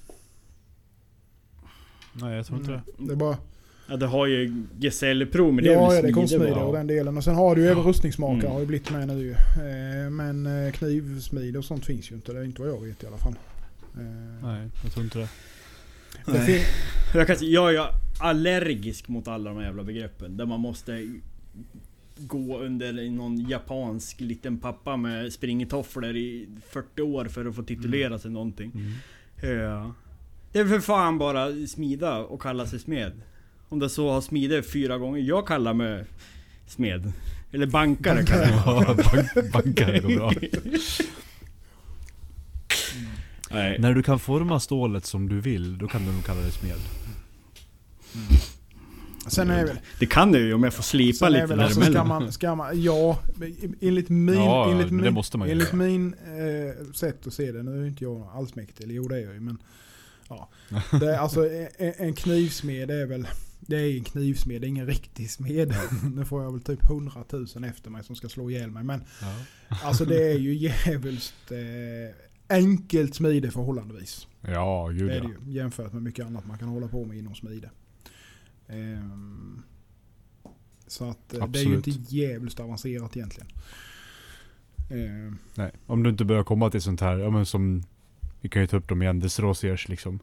Nej 2.13 2.35
jag 2.35 2.45
tror 2.45 2.59
inte 2.59 2.71
det. 2.71 2.81
Det 2.97 3.11
är 3.11 3.15
bara... 3.15 3.37
Ja, 3.89 3.97
det 3.97 4.05
har 4.07 4.25
ju 4.27 4.63
gesällprov 4.79 5.53
men 5.53 5.63
det 5.63 5.69
är 5.69 5.73
Ja, 5.73 5.79
väl 5.89 5.95
ja, 5.95 6.01
det 6.39 6.47
är 6.49 6.63
och 6.63 6.73
den 6.73 6.87
delen. 6.87 7.17
Och 7.17 7.23
sen 7.23 7.35
har 7.35 7.55
du 7.55 7.61
ju 7.61 7.67
även 7.67 7.83
rustningsmakare 7.83 8.39
Mm. 8.39 8.51
har 8.51 8.59
ju 8.59 8.65
blivit 8.65 8.91
med 8.91 9.07
nu 9.07 9.19
ju. 9.19 9.31
Eh, 9.31 10.09
Men 10.11 10.65
eh, 10.65 10.71
knivsmide 10.71 11.57
och 11.59 11.65
sånt 11.65 11.85
finns 11.85 12.11
ju 12.11 12.15
inte. 12.15 12.33
Det 12.33 12.39
är 12.39 12.43
inte 12.43 12.61
vad 12.61 12.71
jag 12.71 12.81
vet 12.85 13.03
i 13.03 13.07
alla 13.07 13.17
fall. 13.17 13.33
Eh, 13.97 14.01
Nej, 14.43 14.67
jag 14.83 14.91
tror 14.93 15.03
inte 15.05 15.19
det. 15.19 15.29
Nej. 16.25 16.65
Jag, 17.13 17.27
kan, 17.27 17.35
jag 17.39 17.75
är 17.75 17.87
allergisk 18.19 19.07
mot 19.07 19.27
alla 19.27 19.49
de 19.49 19.57
här 19.57 19.65
jävla 19.65 19.83
begreppen. 19.83 20.37
Där 20.37 20.45
man 20.45 20.59
måste 20.59 21.19
gå 22.17 22.57
under 22.59 23.09
någon 23.09 23.49
japansk 23.49 24.19
liten 24.19 24.57
pappa 24.57 24.97
med 24.97 25.33
springtofflor 25.33 26.15
i 26.15 26.47
40 26.69 27.01
år 27.01 27.25
för 27.25 27.45
att 27.45 27.55
få 27.55 27.63
titulera 27.63 28.19
sig 28.19 28.31
någonting. 28.31 28.71
Mm. 28.75 29.59
Ja. 29.59 29.93
Det 30.51 30.59
är 30.59 30.65
för 30.65 30.79
fan 30.79 31.17
bara 31.17 31.67
smida 31.67 32.17
och 32.17 32.41
kalla 32.41 32.65
sig 32.67 32.79
smed. 32.79 33.21
Om 33.69 33.79
det 33.79 33.89
så 33.89 34.11
har 34.11 34.21
smide 34.21 34.63
fyra 34.63 34.97
gånger. 34.97 35.21
Jag 35.21 35.47
kallar 35.47 35.73
mig 35.73 36.05
smed. 36.67 37.11
Eller 37.51 37.65
bankare 37.67 38.25
kallar 38.25 38.45
jag 38.45 38.97
mig. 38.97 39.05
Ja, 39.05 39.33
bank, 39.33 39.51
bankare 39.53 39.99
går 39.99 40.15
bra. 40.15 40.33
Nej. 43.51 43.79
När 43.79 43.93
du 43.93 44.03
kan 44.03 44.19
forma 44.19 44.59
stålet 44.59 45.05
som 45.05 45.29
du 45.29 45.41
vill, 45.41 45.77
då 45.77 45.87
kan 45.87 46.05
du 46.05 46.11
nog 46.11 46.25
kalla 46.25 46.41
det 46.41 46.51
smed. 46.51 46.79
Sen 49.27 49.49
är 49.49 49.65
väl... 49.65 49.79
Det 49.99 50.05
kan 50.05 50.31
du 50.31 50.39
ju 50.39 50.53
om 50.53 50.63
jag 50.63 50.73
får 50.73 50.83
slipa 50.83 51.29
lite 51.29 51.45
väl 51.45 51.59
alltså, 51.59 51.81
ska 51.81 52.03
man, 52.03 52.31
ska 52.31 52.55
man, 52.55 52.81
ja, 52.81 53.19
enligt 53.81 54.09
min, 54.09 54.35
Ja, 54.35 54.71
enligt 54.71 54.87
det 54.87 54.93
min, 54.93 55.13
måste 55.13 55.37
man 55.37 55.47
ju 55.47 55.51
enligt 55.51 55.73
min 55.73 56.13
eh, 56.13 56.91
sätt 56.93 57.27
att 57.27 57.33
se 57.33 57.51
det, 57.51 57.63
nu 57.63 57.83
är 57.83 57.87
inte 57.87 58.03
jag 58.03 58.27
allsmäktig, 58.33 58.83
eller 58.83 58.93
jo 58.93 59.07
det 59.07 59.15
är 59.17 59.21
jag 59.21 59.33
ju 59.33 59.39
men 59.39 59.57
ja. 60.29 60.49
Det, 60.99 61.13
är, 61.13 61.17
alltså 61.17 61.49
en, 61.49 61.93
en 61.97 62.13
knivsmed 62.13 62.91
är 62.91 63.05
väl, 63.05 63.27
det 63.59 63.75
är 63.75 63.97
en 63.97 64.03
knivsmed, 64.03 64.61
det 64.61 64.67
är 64.67 64.69
ingen 64.69 64.87
riktig 64.87 65.31
smed. 65.31 65.75
Nu 66.15 66.25
får 66.25 66.43
jag 66.43 66.51
väl 66.51 66.61
typ 66.61 66.83
100 66.83 67.23
000 67.29 67.45
efter 67.63 67.89
mig 67.89 68.03
som 68.03 68.15
ska 68.15 68.29
slå 68.29 68.49
ihjäl 68.49 68.71
mig 68.71 68.83
men 68.83 69.03
Ja. 69.21 69.35
alltså 69.83 70.05
det 70.05 70.31
är 70.31 70.37
ju 70.37 70.53
jävligt 70.85 71.51
eh, 71.51 72.15
enkelt 72.49 73.15
smide 73.15 73.51
förhållandevis. 73.51 74.27
Ja, 74.41 74.87
gud 74.87 75.07
Det 75.07 75.13
är 75.13 75.17
ja. 75.17 75.23
det 75.23 75.49
ju 75.49 75.57
jämfört 75.57 75.93
med 75.93 76.03
mycket 76.03 76.25
annat 76.25 76.47
man 76.47 76.57
kan 76.57 76.67
hålla 76.67 76.87
på 76.87 77.05
med 77.05 77.17
inom 77.17 77.35
smide. 77.35 77.69
Ehm, 78.67 79.61
så 80.87 81.09
att 81.09 81.33
eh, 81.33 81.47
det 81.47 81.59
är 81.59 81.63
ju 81.63 81.77
Absolut. 81.77 81.87
inte 81.87 82.15
jävligt 82.15 82.59
avancerat 82.59 83.17
egentligen. 83.17 83.49
Ehm, 84.89 85.37
Nej, 85.55 85.71
om 85.85 86.03
du 86.03 86.09
inte 86.09 86.25
börjar 86.25 86.43
komma 86.43 86.69
till 86.69 86.81
sånt 86.81 87.01
här, 87.01 87.17
ja 87.17 87.29
men 87.29 87.45
som 87.45 87.83
Vi 88.41 88.49
kan 88.49 88.61
ju 88.61 88.67
ta 88.67 88.77
upp 88.77 88.87
dem 88.87 89.01
igen, 89.01 89.19
Desrosiers 89.19 89.87
liksom 89.89 90.19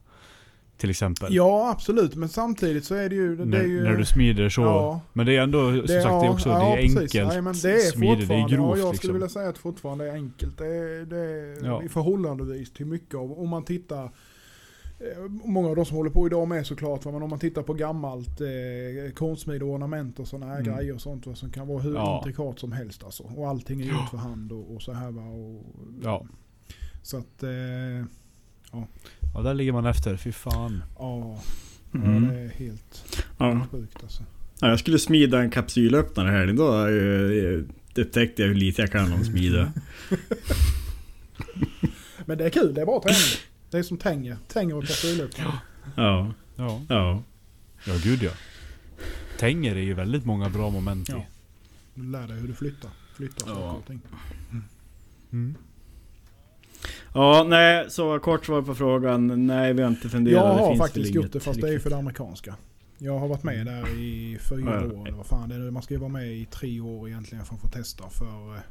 Till 0.77 0.89
exempel 0.89 1.33
ja 1.35 1.69
absolut 1.71 2.15
men 2.15 2.29
samtidigt 2.29 2.85
så 2.85 2.95
är 2.95 3.09
det 3.09 3.15
ju... 3.15 3.35
Det 3.35 3.45
när, 3.45 3.57
är 3.59 3.63
ju 3.63 3.83
när 3.83 3.95
du 3.95 4.05
smider 4.05 4.49
så 4.49 4.61
Ja. 4.61 5.01
Men 5.13 5.25
det 5.25 5.35
är 5.37 5.41
ändå, 5.41 5.71
som 5.71 5.87
sagt 5.87 5.89
det 6.03 6.09
är 6.09 6.29
också, 6.29 6.49
det 6.49 6.55
är 6.55 6.77
enkelt 6.77 7.13
Nej, 7.13 7.41
men 7.41 7.53
det 7.63 7.71
är 7.71 7.91
smidigt, 7.91 8.27
det 8.27 8.33
är 8.35 8.47
grovt 8.49 8.59
ja, 8.59 8.67
Jag 8.67 8.77
skulle 8.77 8.91
liksom 8.91 9.13
vilja 9.13 9.29
säga 9.29 9.49
att 9.49 9.57
fortfarande 9.57 10.07
är 10.09 10.13
enkelt. 10.13 10.57
Det 10.57 10.65
är, 10.67 11.05
det 11.05 11.17
är 11.17 11.65
Ja. 11.65 11.81
förhållandevis 11.89 12.71
till 12.73 12.85
mycket 12.85 13.15
av, 13.15 13.39
om 13.39 13.49
man 13.49 13.63
tittar 13.63 14.03
eh, 14.03 14.11
Många 15.45 15.67
av 15.69 15.75
de 15.75 15.85
som 15.85 15.97
håller 15.97 16.09
på 16.11 16.27
idag 16.27 16.47
med 16.47 16.65
såklart, 16.67 17.05
men 17.05 17.15
om 17.23 17.29
man 17.29 17.39
tittar 17.39 17.61
på 17.63 17.73
gammalt 17.73 18.41
eh, 18.41 19.11
konstmide 19.15 19.65
och 19.65 19.71
ornament 19.71 20.19
och 20.19 20.27
sådana 20.27 20.45
här 20.53 20.59
Mm. 20.61 20.75
grejer 20.75 20.93
och 20.93 21.01
sånt 21.01 21.27
va, 21.27 21.35
som 21.35 21.51
kan 21.51 21.67
vara 21.67 21.79
hur 21.81 21.93
Ja. 21.95 22.17
intrikat 22.17 22.59
som 22.59 22.71
helst 22.71 23.03
alltså. 23.03 23.23
Och 23.23 23.47
allting 23.47 23.81
är 23.81 23.85
gjort 23.85 24.09
för 24.11 24.17
hand 24.17 24.51
och, 24.51 24.75
och 24.75 24.81
så 24.81 24.91
här 24.93 25.11
va. 25.11 25.21
Och, 25.21 25.65
Ja, 26.03 26.25
Så 27.03 27.17
att, 27.17 27.43
eh, 27.43 27.49
ja 28.71 28.87
där 29.33 29.53
ligger 29.53 29.71
man 29.71 29.85
efter, 29.85 30.17
fy 30.17 30.31
fan 30.31 30.83
ja. 30.99 31.39
Mm. 31.93 32.23
Ja, 32.25 32.31
det 32.31 32.39
är 32.39 32.49
helt 32.49 33.17
Ja. 33.37 33.67
sjukt 33.71 34.03
alltså. 34.03 34.23
Ja, 34.61 34.69
jag 34.69 34.79
skulle 34.79 34.99
smida 34.99 35.39
en 35.41 35.49
kapsylöppnare 35.49 36.29
här. 36.29 36.47
Då 36.53 36.87
eh, 36.87 37.63
upptäckte 38.05 38.41
jag 38.41 38.49
hur 38.49 38.55
lite 38.55 38.81
jag 38.81 38.91
kan 38.91 39.13
om 39.13 39.23
smida. 39.25 39.71
Men 42.25 42.37
det 42.37 42.45
är 42.45 42.49
kul, 42.49 42.73
det 42.73 42.81
är 42.81 42.85
bra 42.85 43.01
träning. 43.03 43.19
Det 43.71 43.77
är 43.77 43.83
som 43.83 43.97
tänger. 43.97 44.37
Tänger 44.47 44.75
och 44.75 44.83
kapsylöppning. 44.87 45.45
Ja, 45.95 46.31
Ja, 46.55 46.81
ja. 46.89 47.23
ja 47.85 47.93
gud 48.03 48.23
ja 48.23 48.31
Tänger 49.39 49.75
är 49.75 49.81
ju 49.81 49.93
väldigt 49.93 50.25
många 50.25 50.49
bra 50.49 50.69
moment 50.69 51.09
Ja. 51.09 51.17
i 51.17 51.21
Du 51.95 52.03
lär 52.11 52.27
dig 52.27 52.37
hur 52.39 52.47
du 52.47 52.53
flyttar. 52.53 52.91
Flyttar 53.15 53.47
Ja. 53.47 53.55
saker 53.55 53.77
och 53.79 53.85
ting. 53.87 53.99
mm. 55.31 55.55
Ja, 57.13 57.45
nej, 57.49 57.85
så 57.89 58.19
kort 58.19 58.45
svar 58.45 58.61
på 58.61 58.75
frågan. 58.75 59.47
Nej, 59.47 59.73
vi 59.73 59.81
har 59.81 59.89
inte 59.89 60.09
funderat. 60.09 60.45
Jag 60.45 60.57
Det 60.57 60.61
har 60.63 60.75
faktiskt 60.75 61.13
gjort 61.15 61.31
det 61.31 61.39
fast 61.39 61.61
det 61.61 61.67
är 61.67 61.71
ju 61.71 61.79
för 61.79 61.89
det 61.89 61.97
amerikanska. 61.97 62.55
Jag 62.97 63.19
har 63.19 63.27
varit 63.27 63.43
med 63.43 63.65
där 63.65 63.99
i 63.99 64.37
fyra 64.49 64.81
Ja. 64.89 64.97
år 64.97 65.07
eller 65.07 65.17
vad 65.17 65.25
fan 65.25 65.49
det 65.49 65.55
är. 65.55 65.71
Man 65.71 65.83
ska 65.83 65.93
ju 65.93 65.99
vara 65.99 66.09
med 66.09 66.27
i 66.37 66.45
tre 66.45 66.79
år 66.79 67.07
egentligen 67.09 67.45
för 67.45 67.55
att 67.55 67.61
få 67.61 67.67
testa 67.67 68.09
för 68.09 68.55
eh, 68.55 68.61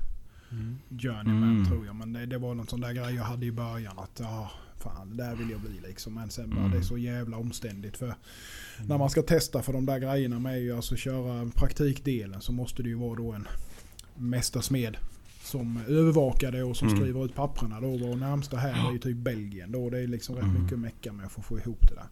Mm. 0.53 0.79
Journeyman 0.91 1.43
Mm. 1.57 1.65
tror 1.67 1.87
jag. 1.87 1.95
Men 1.97 2.13
det, 2.13 2.27
det 2.27 2.39
var 2.39 2.55
någon 2.55 2.67
sån 2.67 2.81
där 2.81 2.93
grej 2.93 3.15
jag 3.15 3.23
hade 3.25 3.47
i 3.47 3.53
början 3.53 3.99
att 3.99 4.21
ja, 4.21 4.51
fan 4.79 5.11
det 5.17 5.25
där 5.25 5.35
vill 5.37 5.51
jag 5.51 5.61
bli 5.61 5.81
liksom. 5.89 6.15
Men 6.15 6.31
sen 6.31 6.51
bara 6.51 6.59
Mm. 6.61 6.71
det 6.71 6.79
är 6.79 6.83
så 6.83 6.99
jävla 6.99 7.37
omständigt 7.37 7.97
för 7.97 8.15
när 8.87 8.99
man 8.99 9.11
ska 9.11 9.23
testa 9.23 9.63
för 9.63 9.73
de 9.73 9.87
där 9.87 9.99
grejerna 9.99 10.39
med 10.39 10.61
ju 10.63 10.77
alltså 10.77 10.97
köra 10.97 11.51
praktikdelen 11.55 12.41
så 12.41 12.53
måste 12.53 12.83
det 12.83 12.89
ju 12.89 12.95
vara 12.95 13.15
då 13.15 13.33
en 13.33 13.49
mästarsmed 14.15 14.97
som 15.47 15.79
övervakar 15.89 16.53
det 16.53 16.63
och 16.63 16.77
som 16.77 16.89
Mm. 16.89 17.01
skriver 17.01 17.25
ut 17.25 17.35
papperna 17.35 17.81
då. 17.81 17.89
Och 18.11 18.19
närmsta 18.19 18.57
här 18.57 18.89
är 18.89 18.93
ju 18.93 18.99
typ 18.99 19.17
Belgien 19.17 19.73
då. 19.73 19.91
Det 19.91 19.99
är 19.99 20.07
liksom 20.07 20.35
rätt 20.37 20.45
Mm. 20.45 20.63
mycket 20.63 20.73
att 20.73 20.79
mecka 20.81 21.13
med 21.13 21.31
för 21.31 21.41
att 21.41 21.47
få 21.47 21.59
ihop 21.59 21.89
det 21.89 21.95
där. 21.95 22.07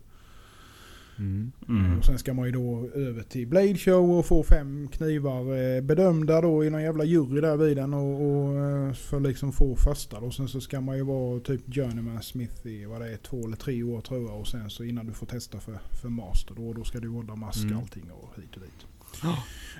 Mm. 1.19 1.53
Mm. 1.69 1.99
Och 1.99 2.05
sen 2.05 2.19
ska 2.19 2.35
man 2.35 2.47
ju 2.47 2.53
då 2.53 2.89
över 2.95 3.23
till 3.23 3.47
Blade 3.47 3.77
Show 3.79 4.11
och 4.19 4.27
få 4.27 4.43
fem 4.43 4.89
knivar 4.89 5.57
eh, 5.77 5.81
bedömda 5.81 6.41
då 6.41 6.65
i 6.65 6.71
någon 6.71 6.83
jävla 6.83 7.05
jury 7.05 7.41
där 7.41 7.57
vid 7.57 7.77
den 7.77 7.95
och, 7.95 8.23
och 8.23 8.55
eh, 8.61 8.93
för 8.93 9.21
liksom 9.21 9.53
få 9.53 9.77
första 9.77 10.21
då. 10.21 10.31
Sen 10.31 10.49
så 10.49 10.61
ska 10.61 10.81
man 10.81 10.97
ju 10.97 11.03
vara 11.03 11.41
typ 11.41 11.75
Journeyman 11.75 12.23
Smith 12.23 12.67
i 12.67 12.85
vad 12.85 13.01
det 13.01 13.13
är 13.13 13.17
två 13.17 13.47
eller 13.47 13.57
tre 13.57 13.83
år 13.83 14.01
tror 14.01 14.23
jag 14.31 14.41
och 14.41 14.49
sen 14.49 14.71
så 14.71 14.85
innan 14.85 15.07
du 15.07 15.13
får 15.13 15.27
testa 15.27 15.61
för, 15.61 15.79
för 16.03 16.09
Master 16.09 16.55
då, 16.55 16.73
då 16.73 16.85
ska 16.85 17.01
du 17.01 17.09
vara 17.09 17.23
Damask 17.27 17.65
Mm. 17.65 17.79
allting 17.79 18.11
och 18.11 18.35
hit 18.37 18.55
och 18.55 18.61
dit. 18.61 18.87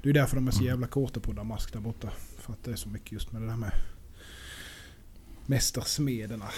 Det 0.03 0.09
är 0.09 0.13
därför 0.15 0.37
de 0.37 0.47
är 0.49 0.53
så 0.53 0.65
jävla 0.65 0.87
kåta 0.87 1.21
på 1.21 1.33
Damask 1.33 1.73
där 1.73 1.81
borta. 1.81 2.09
För 2.45 2.53
att 2.53 2.65
det 2.65 2.73
är 2.73 2.77
så 2.77 2.89
mycket 2.89 3.13
just 3.13 3.33
med 3.33 3.43
det 3.43 3.49
där 3.49 3.57
med 3.57 3.73
mästarsmederna. 5.47 6.49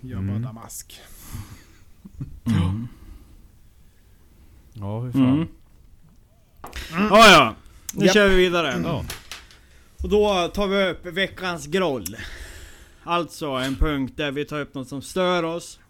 Gör 0.00 0.16
bara 0.16 0.22
Mm. 0.30 0.42
Damask. 0.42 1.00
Mm. 2.44 2.88
Ja, 4.72 5.00
hur 5.00 5.12
fan 5.12 5.22
Mm. 5.32 5.48
Ja, 7.10 7.30
ja. 7.30 7.54
Nu 7.94 8.06
Ja. 8.06 8.12
kör 8.12 8.28
vi 8.28 8.34
vidare. 8.36 8.80
Ja, 8.84 9.04
Och 10.02 10.08
då 10.08 10.48
tar 10.54 10.66
vi 10.66 10.90
upp 10.90 11.06
veckans 11.06 11.66
groll. 11.66 12.16
Alltså 13.04 13.46
en 13.46 13.76
punkt 13.76 14.12
där 14.16 14.30
vi 14.32 14.44
tar 14.44 14.60
upp 14.60 14.74
något 14.74 14.88
som 14.88 15.02
stör 15.02 15.42
oss. 15.42 15.80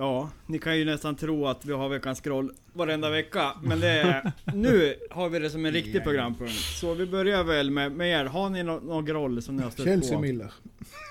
Ja, 0.00 0.30
ni 0.46 0.58
kan 0.58 0.78
ju 0.78 0.84
nästan 0.84 1.16
tro 1.16 1.46
att 1.46 1.64
vi 1.64 1.72
har 1.72 1.88
veckans 1.88 2.20
groll 2.20 2.52
varenda 2.72 3.10
vecka. 3.10 3.52
Men 3.62 3.80
det 3.80 3.88
är, 3.88 4.32
nu 4.54 4.94
har 5.10 5.28
vi 5.28 5.38
det 5.38 5.50
som 5.50 5.66
en 5.66 5.72
riktig 5.72 6.04
programpunkt. 6.04 6.54
Så 6.54 6.94
vi 6.94 7.06
börjar 7.06 7.44
väl 7.44 7.70
med, 7.70 7.92
med 7.92 8.20
er. 8.20 8.24
Har 8.24 8.50
ni 8.50 8.62
någon, 8.62 8.86
någon 8.86 9.04
groll 9.04 9.42
som 9.42 9.56
ni 9.56 9.62
har 9.62 9.70
stött 9.70 9.86
Chelsea 9.86 10.16
på? 10.16 10.22
Miller. 10.22 10.52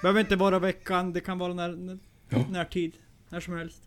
Behöver 0.02 0.20
inte 0.20 0.36
vara 0.36 0.60
veckan, 0.60 1.14
det 1.14 1.20
kan 1.20 1.40
vara 1.40 1.54
när, 1.54 1.70
när, 1.70 1.98
närtid. 2.50 2.94
När 3.30 3.40
som 3.40 3.58
helst. 3.58 3.82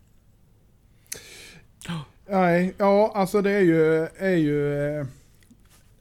Nej, 2.27 2.75
ja 2.79 3.13
alltså 3.15 3.43
det 3.43 3.51
är 3.51 3.61
ju, 3.61 4.09
är 4.17 4.37
ju 4.37 4.87
eh, 4.99 5.07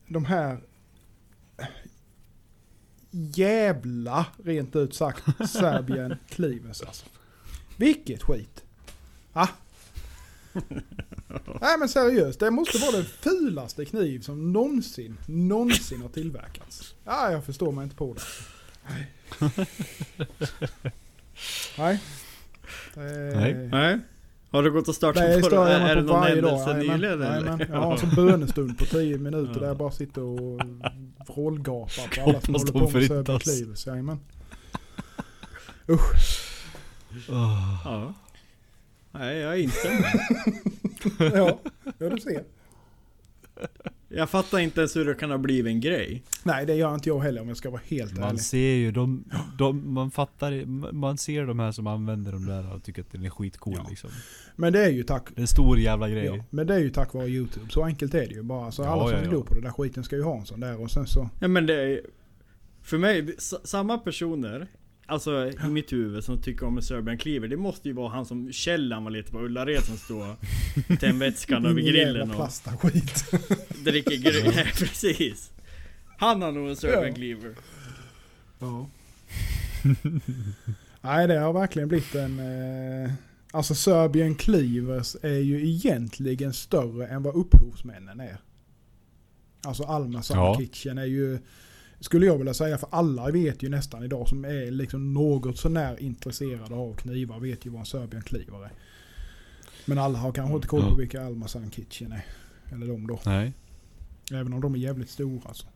de 0.08 0.26
här... 0.26 0.58
jävla, 3.36 4.26
rent 4.44 4.76
ut 4.76 4.96
sagt, 4.96 5.24
Serbian 5.50 6.16
Cleavers 6.30 6.82
alltså. 6.82 7.06
Vilket 7.78 8.24
skit. 8.24 8.66
Ah. 9.34 9.48
Nej 11.62 11.78
men 11.80 11.90
seriöst, 11.90 12.40
det 12.40 12.52
måste 12.52 12.78
vara 12.78 12.92
den 12.92 13.06
fulaste 13.06 13.86
kniv 13.86 14.20
som 14.20 14.54
någonsin, 14.54 15.18
någonsin 15.28 16.02
har 16.02 16.10
tillverkats. 16.10 16.96
Ja, 17.06 17.32
jag 17.32 17.46
förstår 17.46 17.72
mig 17.72 17.84
inte 17.84 17.96
på 17.96 18.14
det. 18.14 18.22
Nej. 18.90 19.12
Nej. 21.78 21.94
Eh, 22.96 23.36
Nej. 23.40 23.54
Nej. 23.72 24.00
Har 24.52 24.64
du 24.64 24.72
gått 24.72 24.88
och 24.88 24.96
startat 24.96 25.24
Det 25.24 25.42
på 25.50 25.56
jag 25.56 25.72
Är 25.72 25.80
mig 25.80 25.96
det 25.96 26.02
på 26.02 26.08
någon 26.08 26.24
händelse 26.24 26.74
nyligen 26.78 27.02
jajamän. 27.02 27.48
eller? 27.62 27.68
Jag 27.74 27.82
har 27.82 27.92
en 27.92 27.98
sån 28.00 28.10
bönestund 28.16 28.78
på 28.78 28.86
10 28.86 29.18
minuter 29.18 29.54
Ja. 29.54 29.60
där 29.60 29.68
jag 29.68 29.78
bara 29.78 29.92
sitter 29.92 30.22
och 30.22 30.62
vrålgapar 31.28 32.16
på 32.16 32.30
alla 32.30 32.42
som 32.42 32.54
håller 32.56 32.72
på 32.72 32.80
med 32.80 32.92
förintas. 33.08 33.44
Cleavers. 33.44 33.88
Jajamän. 33.88 34.20
Åh. 35.88 36.00
Ja. 37.30 38.14
Nej, 39.12 39.38
jag 39.38 39.60
instämmer. 39.60 40.12
Ja, 41.36 41.60
ja 41.98 42.10
du 42.10 42.18
ser. 42.22 42.44
Jag 44.10 44.30
fattar 44.30 44.60
inte 44.60 44.80
ens 44.82 44.96
hur 44.96 45.06
det 45.06 45.14
kan 45.14 45.32
ha 45.32 45.38
blivit 45.38 45.70
en 45.72 45.80
grej. 45.80 46.24
Nej 46.44 46.66
det 46.66 46.76
gör 46.76 46.94
inte 46.94 47.10
jag 47.10 47.20
heller 47.20 47.42
om 47.42 47.48
jag 47.48 47.58
ska 47.58 47.70
vara 47.70 47.82
helt 47.86 48.14
Man 48.18 48.24
ärlig. 48.30 48.42
ser 48.42 48.74
ju 48.74 48.92
de, 48.92 49.24
de, 49.58 49.94
man 49.94 50.12
fattar, 50.12 50.66
man 50.94 51.18
ser 51.18 51.46
de 51.46 51.60
här 51.60 51.72
som 51.72 51.88
använder 51.88 52.32
de 52.32 52.46
där 52.46 52.74
och 52.74 52.84
tycker 52.84 53.02
att 53.02 53.12
den 53.12 53.24
är 53.26 53.30
skitcool 53.30 53.74
Ja. 53.78 53.86
liksom. 53.90 54.10
Men 54.56 54.74
det 54.74 54.86
är 54.86 54.90
ju 54.90 55.04
tack... 55.04 55.30
Är 55.36 55.42
en 55.42 55.48
stor 55.48 55.80
jävla 55.80 56.10
grej. 56.10 56.26
Ja, 56.26 56.44
men 56.50 56.68
det 56.68 56.74
är 56.76 56.80
ju 56.80 56.90
tack 56.90 57.14
vare 57.14 57.28
YouTube. 57.28 57.70
Så 57.70 57.84
enkelt 57.84 58.14
är 58.14 58.28
det 58.28 58.34
ju 58.36 58.44
bara. 58.44 58.72
Så 58.72 58.82
Ja, 58.84 58.88
alla 58.88 59.04
som 59.08 59.18
ja, 59.18 59.24
ja. 59.24 59.30
glor 59.30 59.44
på 59.44 59.54
det 59.54 59.62
där 59.62 59.70
skiten 59.72 60.04
ska 60.04 60.16
ju 60.16 60.24
ha 60.24 60.40
en 60.40 60.46
sån 60.46 60.60
där 60.60 60.82
och 60.82 60.92
sen 60.92 61.08
så... 61.08 61.30
Ja 61.42 61.48
men 61.48 61.66
det 61.66 61.76
är 61.84 62.02
För 62.82 62.98
mig, 62.98 63.36
samma 63.64 63.98
personer 63.98 64.68
Alltså 65.12 65.52
i 65.66 65.68
mitt 65.70 65.94
huvud 65.94 66.24
som 66.24 66.42
tycker 66.42 66.66
om 66.66 66.78
en 66.78 66.84
Serbian 66.84 67.18
Cleaver 67.18 67.48
Det 67.48 67.58
måste 67.58 67.88
ju 67.88 67.94
vara 67.94 68.10
han 68.10 68.26
som 68.26 68.52
Kjell 68.52 68.92
han 68.94 69.04
var 69.04 69.12
lite 69.12 69.32
på 69.32 69.40
Ullared 69.40 69.84
som 69.84 69.98
står 69.98 70.36
Tändvätskan 70.98 71.66
över 71.66 71.82
Ingen 71.82 71.94
grillen 71.94 72.32
och 72.32 72.50
skit. 72.82 73.26
dricker 73.84 74.16
grill. 74.16 74.52
Nej 74.56 74.72
precis 74.76 75.52
Han 76.18 76.42
har 76.42 76.52
nog 76.52 76.70
en 76.70 76.76
Serbian 76.76 77.08
Ja. 77.08 77.14
Cleaver 77.14 77.56
Ja. 78.60 78.90
Nej 81.02 81.28
det 81.28 81.40
har 81.40 81.54
verkligen 81.54 81.90
blivit 81.90 82.16
en... 82.16 82.40
Eh, 82.40 83.12
alltså 83.52 83.76
Serbian 83.76 84.36
Cleavers 84.36 85.16
är 85.22 85.40
ju 85.40 85.70
egentligen 85.70 86.54
större 86.54 87.08
än 87.08 87.24
vad 87.24 87.36
upphovsmännen 87.36 88.20
är. 88.20 88.38
Alltså 89.64 89.84
Alma 89.84 90.24
Summer 90.24 90.44
Ja. 90.44 90.56
Kitchen 90.58 90.98
är 90.98 91.06
ju... 91.06 91.40
Skulle 92.02 92.26
jag 92.26 92.38
vilja 92.38 92.54
säga 92.54 92.78
för 92.78 92.90
alla 92.92 93.32
vet 93.32 93.64
ju 93.64 93.70
nästan 93.70 94.04
idag 94.04 94.28
som 94.28 94.46
är 94.46 94.72
liksom 94.72 95.14
något 95.14 95.58
sånär 95.58 96.02
intresserade 96.02 96.76
av 96.76 96.96
knivar 96.96 97.40
vet 97.40 97.66
ju 97.66 97.70
vad 97.70 97.80
en 97.80 97.86
Serbian 97.86 98.22
Cleaver 98.22 98.66
är. 98.66 98.72
Men 99.86 99.98
alla 99.98 100.20
har 100.20 100.32
kanske 100.32 100.56
inte 100.56 100.68
koll 100.68 100.90
på 100.90 100.96
vilka 100.96 101.26
Alma 101.26 101.48
Summer 101.48 101.70
Kitchen 101.70 102.12
är. 102.12 102.26
Eller 102.72 102.88
de 102.88 103.08
då. 103.08 103.20
Nej. 103.26 103.54
Även 104.32 104.54
om 104.54 104.62
de 104.62 104.76
är 104.76 104.80
jävligt 104.80 105.10
stora 105.10 105.42
alltså. 105.46 105.68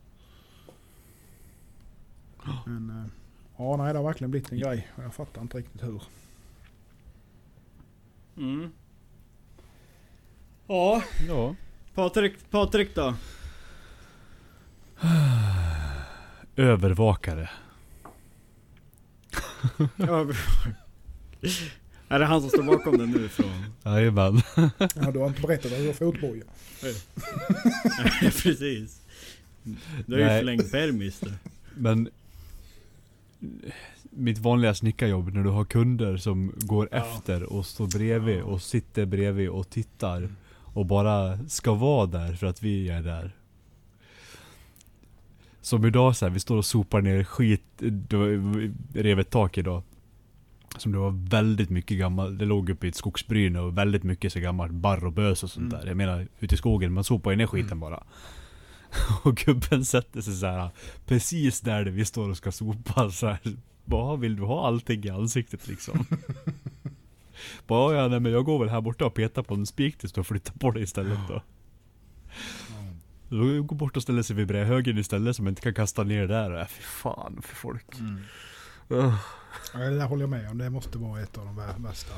Men 2.66 2.90
eh, 2.90 3.06
ja, 3.56 3.76
nej 3.76 3.92
det 3.92 3.98
har 3.98 4.06
verkligen 4.06 4.30
blivit 4.30 4.52
en 4.52 4.58
grej. 4.58 4.88
Jag 4.96 5.14
fattar 5.14 5.42
inte 5.42 5.58
riktigt 5.58 5.82
hur. 5.82 6.02
mm. 8.36 8.70
Ja, 10.66 11.02
Ja. 11.28 11.54
Patrik, 11.94 12.50
Patrik 12.50 12.94
då? 12.94 13.14
Övervakare. 16.56 17.50
Ja, 19.96 20.26
är 22.08 22.18
det 22.18 22.24
han 22.24 22.40
som 22.40 22.50
står 22.50 22.62
bakom 22.62 22.98
den 22.98 23.10
nu 23.10 23.28
från? 23.28 23.64
Jajamän. 23.84 24.40
Ja, 24.94 25.10
du 25.12 25.18
har 25.18 25.26
inte 25.26 25.40
berättat 25.40 25.72
att 25.72 25.78
du 25.78 25.86
har 25.86 25.92
fotboja. 25.92 26.44
Precis 28.42 29.00
Du 30.06 30.12
har 30.14 30.20
ju 30.20 30.26
Nej. 30.26 30.38
förlängt 30.38 30.70
permis 30.72 31.20
du. 31.20 31.32
Men 31.74 32.08
mitt 34.10 34.38
vanliga 34.38 34.74
snickarjobb 34.74 35.32
när 35.32 35.42
du 35.44 35.50
har 35.50 35.64
kunder 35.64 36.16
som 36.16 36.52
går 36.56 36.88
Ja. 36.92 36.96
efter 36.98 37.42
och 37.42 37.66
står 37.66 37.86
bredvid 37.86 38.38
Ja. 38.38 38.44
och 38.44 38.62
sitter 38.62 39.06
bredvid 39.06 39.48
och 39.48 39.70
tittar 39.70 40.28
och 40.74 40.86
bara 40.86 41.38
ska 41.48 41.74
vara 41.74 42.06
där 42.06 42.34
för 42.34 42.46
att 42.46 42.62
vi 42.62 42.88
är 42.88 43.02
där. 43.02 43.34
Som 45.66 45.84
idag 45.84 46.16
så 46.16 46.24
här, 46.26 46.30
vi 46.32 46.40
står 46.40 46.56
och 46.56 46.64
sopar 46.64 47.00
ner 47.02 47.24
skit, 47.24 47.62
rev 48.94 49.20
ett 49.20 49.30
tak 49.30 49.58
idag. 49.58 49.82
Som 50.78 50.92
det 50.92 50.98
var 50.98 51.28
väldigt 51.30 51.70
mycket 51.70 51.98
gammalt, 51.98 52.38
det 52.38 52.44
låg 52.44 52.70
uppe 52.70 52.86
i 52.86 52.88
ett 52.88 52.96
skogsbryne 52.96 53.60
och 53.60 53.78
väldigt 53.78 54.02
mycket 54.02 54.32
så 54.32 54.40
gammalt 54.40 54.72
barr 54.72 55.04
och 55.04 55.12
bös 55.12 55.42
och 55.42 55.50
sånt 55.50 55.72
Mm. 55.72 55.80
där. 55.80 55.86
Jag 55.88 55.96
menar 55.96 56.28
ute 56.40 56.54
i 56.54 56.58
skogen, 56.58 56.92
man 56.92 57.04
sopar 57.04 57.30
ju 57.30 57.36
ner 57.36 57.46
skiten 57.46 57.66
Mm. 57.72 57.80
bara. 57.80 58.02
Och 59.24 59.36
gubben 59.36 59.84
sätter 59.84 60.20
sig 60.20 60.34
så 60.34 60.46
här 60.46 60.70
precis 61.06 61.60
där 61.60 61.84
vi 61.84 62.04
står 62.04 62.30
och 62.30 62.36
ska 62.36 62.52
sopa 62.52 63.10
så 63.10 63.26
här. 63.26 63.40
Bara, 63.84 64.16
vill 64.16 64.36
du 64.36 64.42
ha 64.42 64.66
allting 64.66 65.04
i 65.04 65.10
ansiktet 65.10 65.68
liksom? 65.68 66.06
Bara, 67.66 67.94
ja 67.94 68.08
nej 68.08 68.20
men 68.20 68.32
jag 68.32 68.44
går 68.44 68.58
väl 68.58 68.68
här 68.68 68.80
borta 68.80 69.06
och 69.06 69.14
petar 69.14 69.42
på 69.42 69.54
en 69.54 69.66
spik 69.66 69.98
tills 69.98 70.12
du 70.12 70.24
flyttar 70.24 70.54
på 70.54 70.70
dig 70.70 70.82
istället 70.82 71.18
då. 71.28 71.42
Då 73.28 73.62
går 73.62 73.76
bort 73.76 73.96
och 73.96 74.02
ställer 74.02 74.22
sig 74.22 74.36
vid 74.36 74.46
brädhögen 74.46 74.98
istället 74.98 75.36
så 75.36 75.42
man 75.42 75.50
inte 75.50 75.62
kan 75.62 75.74
kasta 75.74 76.02
ner 76.04 76.26
där. 76.26 76.60
Äh, 76.60 76.66
fy 76.66 76.82
fan 76.82 77.38
för 77.42 77.54
folk. 77.56 77.86
Ugh. 78.88 79.14
Ja, 79.74 79.78
det 79.78 79.98
där 79.98 80.06
håller 80.06 80.22
jag 80.22 80.30
med 80.30 80.50
om. 80.50 80.58
Det 80.58 80.70
måste 80.70 80.98
vara 80.98 81.20
ett 81.22 81.38
av 81.38 81.44
de 81.44 81.56
vär- 81.60 81.82
värsta. 81.88 82.14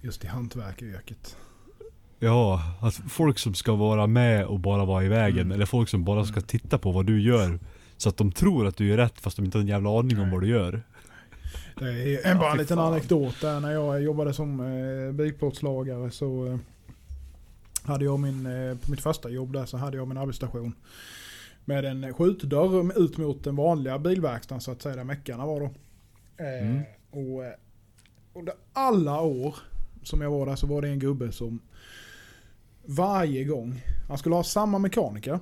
Just 0.00 0.24
i 0.24 0.26
hantverkaryrket. 0.26 1.36
Ja, 2.18 2.62
att 2.80 2.94
folk 2.94 3.38
som 3.38 3.54
ska 3.54 3.74
vara 3.74 4.06
med 4.06 4.46
och 4.46 4.60
bara 4.60 4.84
vara 4.84 5.04
i 5.04 5.08
vägen. 5.08 5.38
Mm. 5.40 5.52
Eller 5.52 5.66
folk 5.66 5.88
som 5.88 6.04
bara 6.04 6.24
ska 6.24 6.34
Mm. 6.36 6.46
titta 6.46 6.78
på 6.78 6.92
vad 6.92 7.06
du 7.06 7.22
gör. 7.22 7.58
Så 7.96 8.08
att 8.08 8.16
de 8.16 8.32
tror 8.32 8.66
att 8.66 8.76
du 8.76 8.86
gör 8.86 8.96
rätt 8.96 9.20
fast 9.20 9.36
de 9.36 9.44
inte 9.44 9.58
har 9.58 9.62
en 9.62 9.68
jävla 9.68 9.98
aning 9.98 10.16
om 10.18 10.22
Nej. 10.22 10.32
vad 10.32 10.40
du 10.42 10.48
gör. 10.48 10.82
Det 11.78 12.14
är 12.14 12.30
en, 12.30 12.38
bara 12.38 12.50
en 12.50 12.56
fy 12.56 12.62
liten 12.62 12.76
fan. 12.76 12.92
anekdot 12.92 13.40
där. 13.40 13.60
När 13.60 13.72
jag 13.72 14.02
jobbade 14.02 14.32
som 14.34 14.60
eh, 14.60 15.12
bilplåtslagare 15.12 16.10
så 16.10 16.46
eh, 16.46 16.58
hade 17.84 18.04
jag 18.04 18.20
min, 18.20 18.46
eh, 18.46 18.76
på 18.76 18.90
mitt 18.90 19.00
första 19.00 19.30
jobb 19.30 19.52
där 19.52 19.66
så 19.66 19.76
hade 19.76 19.96
jag 19.96 20.08
min 20.08 20.18
arbetsstation. 20.18 20.74
Med 21.64 21.84
en 21.84 22.14
skjutdörr 22.14 23.02
ut 23.02 23.16
mot 23.18 23.44
den 23.44 23.56
vanliga 23.56 23.98
bilverkstaden 23.98 24.60
så 24.60 24.70
att 24.70 24.82
säga 24.82 24.96
där 24.96 25.04
meckarna 25.04 25.46
var 25.46 25.60
då. 25.60 25.66
Eh, 26.44 26.62
Mm. 26.62 26.82
Och 27.10 27.44
eh, 27.44 27.52
under 28.34 28.54
alla 28.72 29.20
år 29.20 29.56
som 30.02 30.20
jag 30.20 30.30
var 30.30 30.46
där 30.46 30.56
så 30.56 30.66
var 30.66 30.82
det 30.82 30.88
en 30.88 30.98
gubbe 30.98 31.32
som 31.32 31.60
varje 32.84 33.44
gång, 33.44 33.82
han 34.08 34.18
skulle 34.18 34.34
ha 34.34 34.44
samma 34.44 34.78
mekaniker. 34.78 35.38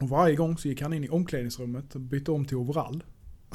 Och 0.00 0.08
varje 0.08 0.36
gång 0.36 0.58
så 0.58 0.68
gick 0.68 0.82
han 0.82 0.92
in 0.92 1.04
i 1.04 1.08
omklädningsrummet 1.08 1.94
och 1.94 2.00
bytte 2.00 2.30
om 2.30 2.44
till 2.44 2.56
overall. 2.56 3.04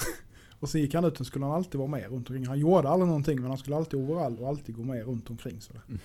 och 0.60 0.70
så 0.70 0.78
gick 0.78 0.94
han 0.94 1.06
ut 1.06 1.20
och 1.20 1.26
skulle 1.26 1.46
han 1.46 1.56
alltid 1.56 1.80
vara 1.80 1.90
med 1.90 2.12
runt 2.12 2.30
omkring. 2.30 2.48
Han 2.48 2.60
gjorde 2.60 2.90
aldrig 2.90 3.08
någonting 3.08 3.42
men 3.42 3.50
han 3.50 3.58
skulle 3.58 3.76
alltid 3.76 4.00
overall 4.00 4.40
och 4.40 4.48
alltid 4.48 4.76
gå 4.76 4.84
med 4.84 5.06
runt 5.06 5.30
omkring. 5.30 5.62
Sådär. 5.62 5.82
Mm. 5.88 6.00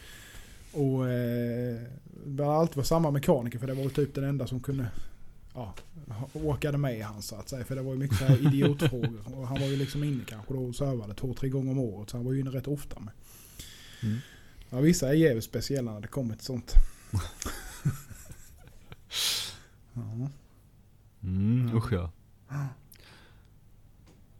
Och 0.77 1.09
eh, 1.09 1.81
det 2.27 2.43
var 2.43 2.61
alltid 2.61 2.77
var 2.77 2.85
samma 2.85 3.11
mekaniker 3.11 3.59
för 3.59 3.67
det 3.67 3.75
var 3.75 3.83
ju 3.83 3.91
typ 3.91 4.15
den 4.15 4.25
enda 4.25 4.47
som 4.47 4.61
kunde 4.61 4.87
ja, 5.55 5.75
åkade 6.33 6.79
med 6.79 7.05
han 7.05 7.23
så 7.23 7.37
att 7.37 7.49
säga. 7.49 7.65
För 7.65 7.77
det 7.77 7.83
var 7.83 7.93
ju 7.93 7.99
mycket 7.99 8.19
så 8.19 8.25
här 8.25 8.47
idiotfrågor. 8.47 9.21
Och 9.37 9.49
han 9.49 9.61
var 9.61 9.67
ju 9.67 9.77
liksom 9.77 10.05
inne 10.05 10.25
kanske 10.27 10.55
då 10.55 10.65
och 10.65 10.75
servade 10.75 11.15
två, 11.15 11.35
tre 11.35 11.49
gånger 11.49 11.71
om 11.71 11.79
året. 11.79 12.11
Så 12.11 12.17
han 12.17 12.27
var 12.27 12.33
ju 12.33 12.41
inne 12.41 12.51
rätt 12.51 12.69
ofta 12.69 13.01
med. 13.01 13.13
Mm. 14.03 14.19
Ja, 14.71 14.81
vissa 14.81 15.09
är 15.09 15.13
jävligt 15.13 15.45
speciella 15.45 15.93
när 15.93 16.01
det 16.01 16.09
kommer 16.09 16.35
till 16.35 16.45
sånt. 16.45 16.73
ja. 19.93 20.31
Mm, 21.23 21.77
usch 21.77 21.93
ja. 21.93 22.11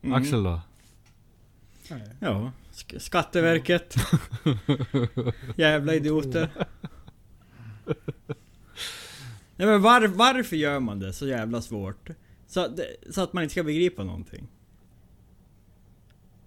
Mm. 0.03 0.15
Axel 0.15 0.43
då? 0.43 0.61
Nej. 1.91 2.11
Ja, 2.21 2.53
Skatteverket. 2.99 3.95
Jävla 5.57 5.95
idioter. 5.95 6.49
Nej 9.57 9.69
men 9.69 9.83
var, 9.83 10.07
varför 10.07 10.57
gör 10.57 10.81
man 10.81 10.99
det 10.99 11.13
så 11.13 11.27
jävla 11.27 11.63
svårt? 11.63 12.09
Så, 12.47 12.69
det- 12.69 13.13
så 13.15 13.21
att 13.23 13.33
man 13.33 13.43
inte 13.43 13.53
ska 13.53 13.63
begripa 13.63 14.05
någonting. 14.05 14.49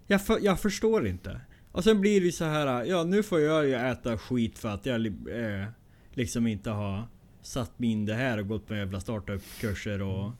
Jag, 0.06 0.26
för, 0.26 0.38
jag 0.42 0.60
förstår 0.60 1.06
inte. 1.06 1.40
Och 1.72 1.84
sen 1.84 2.00
blir 2.00 2.20
det 2.20 2.26
ju 2.26 2.32
så 2.32 2.44
här, 2.44 2.84
ja 2.84 3.04
nu 3.04 3.22
får 3.22 3.40
jag 3.40 3.66
ju 3.66 3.74
äta 3.74 4.18
skit 4.18 4.58
för 4.58 4.68
att 4.68 4.86
jag 4.86 5.06
eh, 5.06 5.66
liksom 6.14 6.46
inte 6.46 6.70
har 6.70 7.08
satt 7.42 7.78
mig 7.78 7.90
in 7.90 8.06
det 8.06 8.14
här 8.14 8.38
och 8.38 8.48
gått 8.48 8.66
på 8.66 8.74
jävla 8.76 9.00
startup-kurser 9.00 10.02
och 10.02 10.32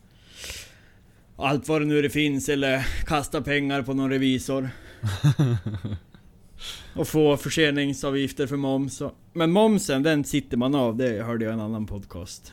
allt 1.36 1.68
vad 1.68 1.80
det 1.80 1.84
nu 1.86 2.02
det 2.02 2.10
finns 2.10 2.48
eller 2.48 2.86
kasta 3.06 3.42
pengar 3.42 3.82
på 3.82 3.94
någon 3.94 4.10
revisor. 4.10 4.68
Och 6.94 7.08
få 7.08 7.36
förseningsavgifter 7.36 8.46
för 8.46 8.56
moms. 8.56 9.00
och- 9.00 9.14
Men 9.32 9.50
momsen 9.52 10.02
den 10.02 10.24
sitter 10.24 10.56
man 10.56 10.74
av, 10.74 10.96
det 10.96 11.22
hörde 11.24 11.44
jag 11.44 11.52
i 11.52 11.54
en 11.54 11.60
annan 11.60 11.86
podcast. 11.86 12.52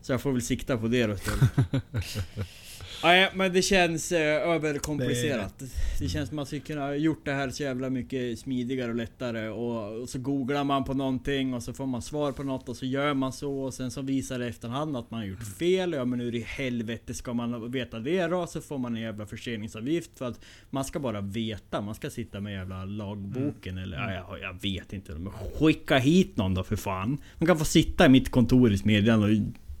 Så 0.00 0.12
jag 0.12 0.20
får 0.20 0.32
väl 0.32 0.42
sikta 0.42 0.76
på 0.78 0.88
det 0.88 1.06
då 1.06 1.14
istället. 1.14 1.50
Nej 3.02 3.30
men 3.34 3.52
det 3.52 3.62
känns 3.62 4.12
eh, 4.12 4.48
överkomplicerat. 4.48 5.62
Det... 5.98 6.08
känns 6.08 6.12
som 6.12 6.22
att 6.22 6.32
man 6.32 6.46
skulle 6.46 6.60
kunna 6.60 6.96
gjort 6.96 7.24
det 7.24 7.32
här 7.32 7.50
så 7.50 7.62
jävla 7.62 7.90
mycket 7.90 8.38
smidigare 8.38 8.90
och 8.90 8.96
lättare. 8.96 9.48
Och, 9.48 10.02
och 10.02 10.08
så 10.08 10.18
googlar 10.18 10.64
man 10.64 10.84
på 10.84 10.94
någonting 10.94 11.54
och 11.54 11.62
så 11.62 11.72
får 11.72 11.86
man 11.86 12.02
svar 12.02 12.32
på 12.32 12.42
något 12.42 12.68
och 12.68 12.76
så 12.76 12.86
gör 12.86 13.14
man 13.14 13.32
så. 13.32 13.58
Och 13.58 13.74
sen 13.74 13.90
så 13.90 14.02
visar 14.02 14.38
det 14.38 14.46
efterhand 14.46 14.96
att 14.96 15.10
man 15.10 15.20
har 15.20 15.26
gjort 15.26 15.56
fel. 15.58 15.92
Ja 15.92 16.04
men 16.04 16.20
hur 16.20 16.34
i 16.34 16.40
helvete 16.40 17.14
ska 17.14 17.32
man 17.32 17.70
veta 17.70 17.98
det 17.98 18.26
då? 18.26 18.46
Så 18.46 18.60
får 18.60 18.78
man 18.78 18.96
en 18.96 19.02
jävla 19.02 19.26
förseningsavgift 19.26 20.10
för 20.18 20.28
att 20.28 20.40
man 20.70 20.84
ska 20.84 20.98
bara 20.98 21.20
veta. 21.20 21.80
Man 21.80 21.94
ska 21.94 22.10
sitta 22.10 22.40
med 22.40 22.52
jävla 22.52 22.84
lagboken 22.84 23.78
eller 23.78 23.96
ja, 23.96 24.12
jag, 24.12 24.40
jag 24.40 24.62
vet 24.62 24.92
inte. 24.92 25.12
Men 25.12 25.32
skicka 25.58 25.98
hit 25.98 26.36
någon 26.36 26.54
då 26.54 26.64
för 26.64 26.76
fan. 26.76 27.18
Man 27.38 27.46
kan 27.46 27.58
få 27.58 27.64
sitta 27.64 28.06
i 28.06 28.08
mitt 28.08 28.30
kontor 28.30 28.72
i 28.72 28.78
Smedjan 28.78 29.22
och 29.22 29.30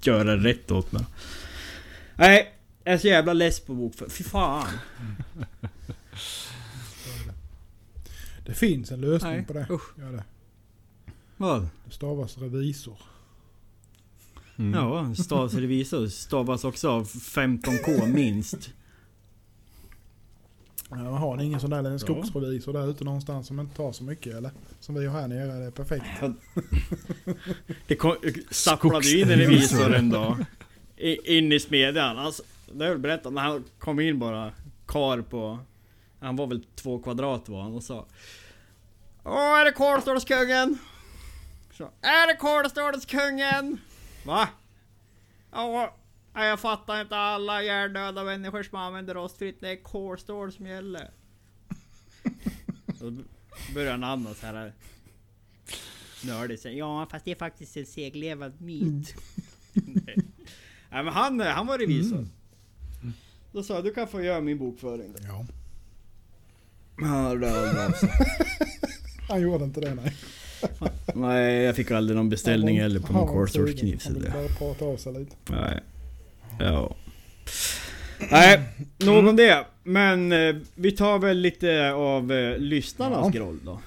göra 0.02 0.36
rätt 0.36 0.70
åt 0.70 0.92
mig. 0.92 1.04
Nej, 2.16 2.53
jag 2.84 2.94
är 2.94 2.98
så 2.98 3.06
jävla 3.06 3.32
less 3.32 3.60
på 3.60 3.74
bokföring. 3.74 4.10
Fy 4.10 4.24
fan. 4.24 4.68
Det 8.46 8.54
finns 8.54 8.92
en 8.92 9.00
lösning 9.00 9.32
Nej, 9.32 9.44
på 9.44 9.52
det. 9.52 9.66
usch. 9.70 9.98
Gör 9.98 10.12
det. 10.12 10.24
Vad? 11.36 11.68
det 11.84 11.90
stavas 11.90 12.38
revisor. 12.38 12.98
Mm. 14.56 14.74
Ja, 14.80 15.14
stavas 15.14 15.54
revisor 15.54 16.06
stavas 16.08 16.64
också 16.64 16.88
av 16.90 17.06
15k 17.08 18.06
minst. 18.06 18.70
Ja, 20.90 20.96
har 20.96 21.36
ni 21.36 21.44
ingen 21.44 21.60
sån 21.60 21.70
där 21.70 21.84
en 21.84 21.98
skogsrevisor 21.98 22.72
där 22.72 22.90
ute 22.90 23.04
någonstans 23.04 23.46
som 23.46 23.60
inte 23.60 23.76
tar 23.76 23.92
så 23.92 24.04
mycket 24.04 24.34
eller? 24.34 24.50
Som 24.80 24.94
vi 24.94 25.06
har 25.06 25.20
här 25.20 25.28
nere, 25.28 25.58
det 25.58 25.66
är 25.66 25.70
perfekt. 25.70 26.06
Det 27.86 27.96
kom, 27.96 28.16
stapplade 28.50 29.08
ju 29.08 29.20
in 29.20 29.30
en 29.30 29.38
revisor 29.38 29.94
en 29.94 30.10
dag. 30.10 30.44
In 31.24 31.52
i 31.52 31.60
smedjan. 31.60 32.18
Alltså, 32.18 32.42
det 32.74 32.84
har 32.84 32.90
jag 32.90 33.00
berättat. 33.00 33.32
När 33.32 33.42
han 33.42 33.64
kom 33.78 34.00
in 34.00 34.18
bara. 34.18 34.52
Kar 34.86 35.20
på... 35.20 35.58
Han 36.20 36.36
var 36.36 36.46
väl 36.46 36.64
två 36.74 36.98
kvadrat 36.98 37.48
var 37.48 37.62
han 37.62 37.74
och 37.74 37.82
sa. 37.82 38.06
Åh, 39.24 39.60
är 39.60 39.64
det 39.64 39.72
Karlstålskungen? 39.72 40.78
Så, 41.72 41.84
är 42.00 42.26
det 42.26 42.36
Karlstålskungen? 42.36 43.80
Va? 44.26 44.48
Ja, 45.52 45.94
jag 46.34 46.60
fattar 46.60 47.00
inte 47.00 47.16
alla 47.16 47.62
hjärndöda 47.62 48.24
människor 48.24 48.62
som 48.62 48.78
använder 48.78 49.14
rostfritt. 49.14 49.60
Det 49.60 49.70
är 49.70 49.82
kolstål 49.82 50.52
som 50.52 50.66
gäller. 50.66 51.10
Då 52.86 53.12
börjar 53.74 53.90
han 53.90 54.04
andas 54.04 54.42
här. 54.42 54.72
Nördigt 56.24 56.62
säger 56.62 56.78
ja 56.78 57.06
fast 57.10 57.24
det 57.24 57.30
är 57.30 57.34
faktiskt 57.34 57.76
en 57.76 57.86
seglevad 57.86 58.60
myt. 58.60 59.14
Nej. 59.72 60.16
Nej 60.90 61.04
men 61.04 61.08
han, 61.08 61.40
han 61.40 61.66
var 61.66 61.78
revisor. 61.78 62.26
Då 63.54 63.62
sa 63.62 63.74
jag 63.74 63.84
du 63.84 63.94
kan 63.94 64.08
få 64.08 64.22
göra 64.22 64.40
min 64.40 64.58
bokföring. 64.58 65.12
då." 65.12 65.18
Ja. 65.28 65.46
Han 67.00 67.08
hörde 67.24 67.50
aldrig 67.60 67.84
av 67.84 67.90
sig. 67.92 68.08
Han 69.28 69.40
gjorde 69.40 69.64
inte 69.64 69.80
det 69.80 69.94
nej. 69.94 70.16
Nej 71.14 71.54
jag 71.62 71.76
fick 71.76 71.90
aldrig 71.90 72.16
någon 72.16 72.28
beställning 72.30 72.80
heller 72.80 73.00
på 73.00 73.12
någon 73.12 73.36
var 73.36 73.46
så 73.46 73.58
Han 73.58 73.66
ville 73.66 73.96
det- 74.20 74.30
bara 74.32 74.48
prata 74.48 74.84
av 74.84 74.96
sig 74.96 75.12
lite. 75.12 75.36
Nej. 75.50 75.80
Ja. 76.60 76.96
Nej, 78.30 78.60
nog 78.98 79.26
om 79.26 79.36
det. 79.36 79.66
Men 79.82 80.32
eh, 80.32 80.56
vi 80.74 80.92
tar 80.92 81.18
väl 81.18 81.38
lite 81.38 81.92
av 81.92 82.32
eh, 82.32 82.58
lyssnarnas 82.58 83.20
Ja. 83.34 83.40
groll 83.40 83.58
då. 83.64 83.80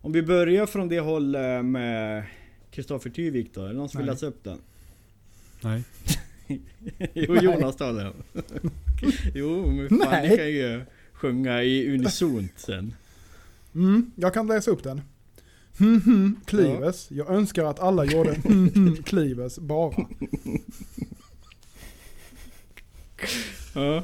Om 0.00 0.12
vi 0.12 0.22
börjar 0.22 0.66
från 0.66 0.88
det 0.88 1.00
hållet 1.00 1.64
med 1.64 2.24
Kristoffer 2.70 3.10
Tyvik 3.10 3.54
då. 3.54 3.62
Är 3.64 3.68
det 3.68 3.74
någon 3.74 3.88
som 3.88 3.98
vill 3.98 4.06
läsa 4.10 4.26
upp 4.26 4.44
den? 4.44 4.58
Nej. 5.60 5.82
Jo, 7.14 7.36
Jonas 7.36 7.76
tar 7.76 7.92
den. 7.92 8.12
jo, 9.34 9.70
men 9.70 9.88
fan 9.88 9.98
Nej. 10.10 10.28
ni 10.30 10.36
kan 10.36 10.48
ju 10.48 10.84
sjunga 11.12 11.62
i 11.62 11.94
unisont 11.94 12.52
sen. 12.56 12.94
Mm, 13.74 14.10
jag 14.16 14.34
kan 14.34 14.46
läsa 14.46 14.70
upp 14.70 14.82
den. 14.82 15.00
Hmm, 15.78 16.00
hmm, 16.00 16.40
Clives. 16.46 17.10
Jag 17.10 17.30
önskar 17.30 17.64
att 17.64 17.80
alla 17.80 18.04
gjorde 18.04 18.34
hmm, 18.44 18.68
hmm, 18.68 19.02
Clives 19.02 19.58
bara. 19.58 19.94
Ja. 23.74 24.02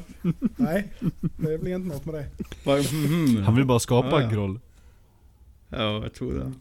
Nej, 0.57 0.93
det 1.37 1.59
blir 1.59 1.75
inte 1.75 1.89
något 1.89 2.05
med 2.05 2.15
det. 2.15 2.27
Vad- 2.65 2.93
mhm. 2.93 3.43
Han 3.43 3.57
vill 3.57 3.65
bara 3.65 3.79
skapa 3.81 4.09
Ja, 4.11 4.21
ja. 4.21 4.27
en 4.27 4.33
groll. 4.35 4.61
Ja, 5.69 6.03
jag 6.03 6.15
tror 6.15 6.35
det. 6.35 6.53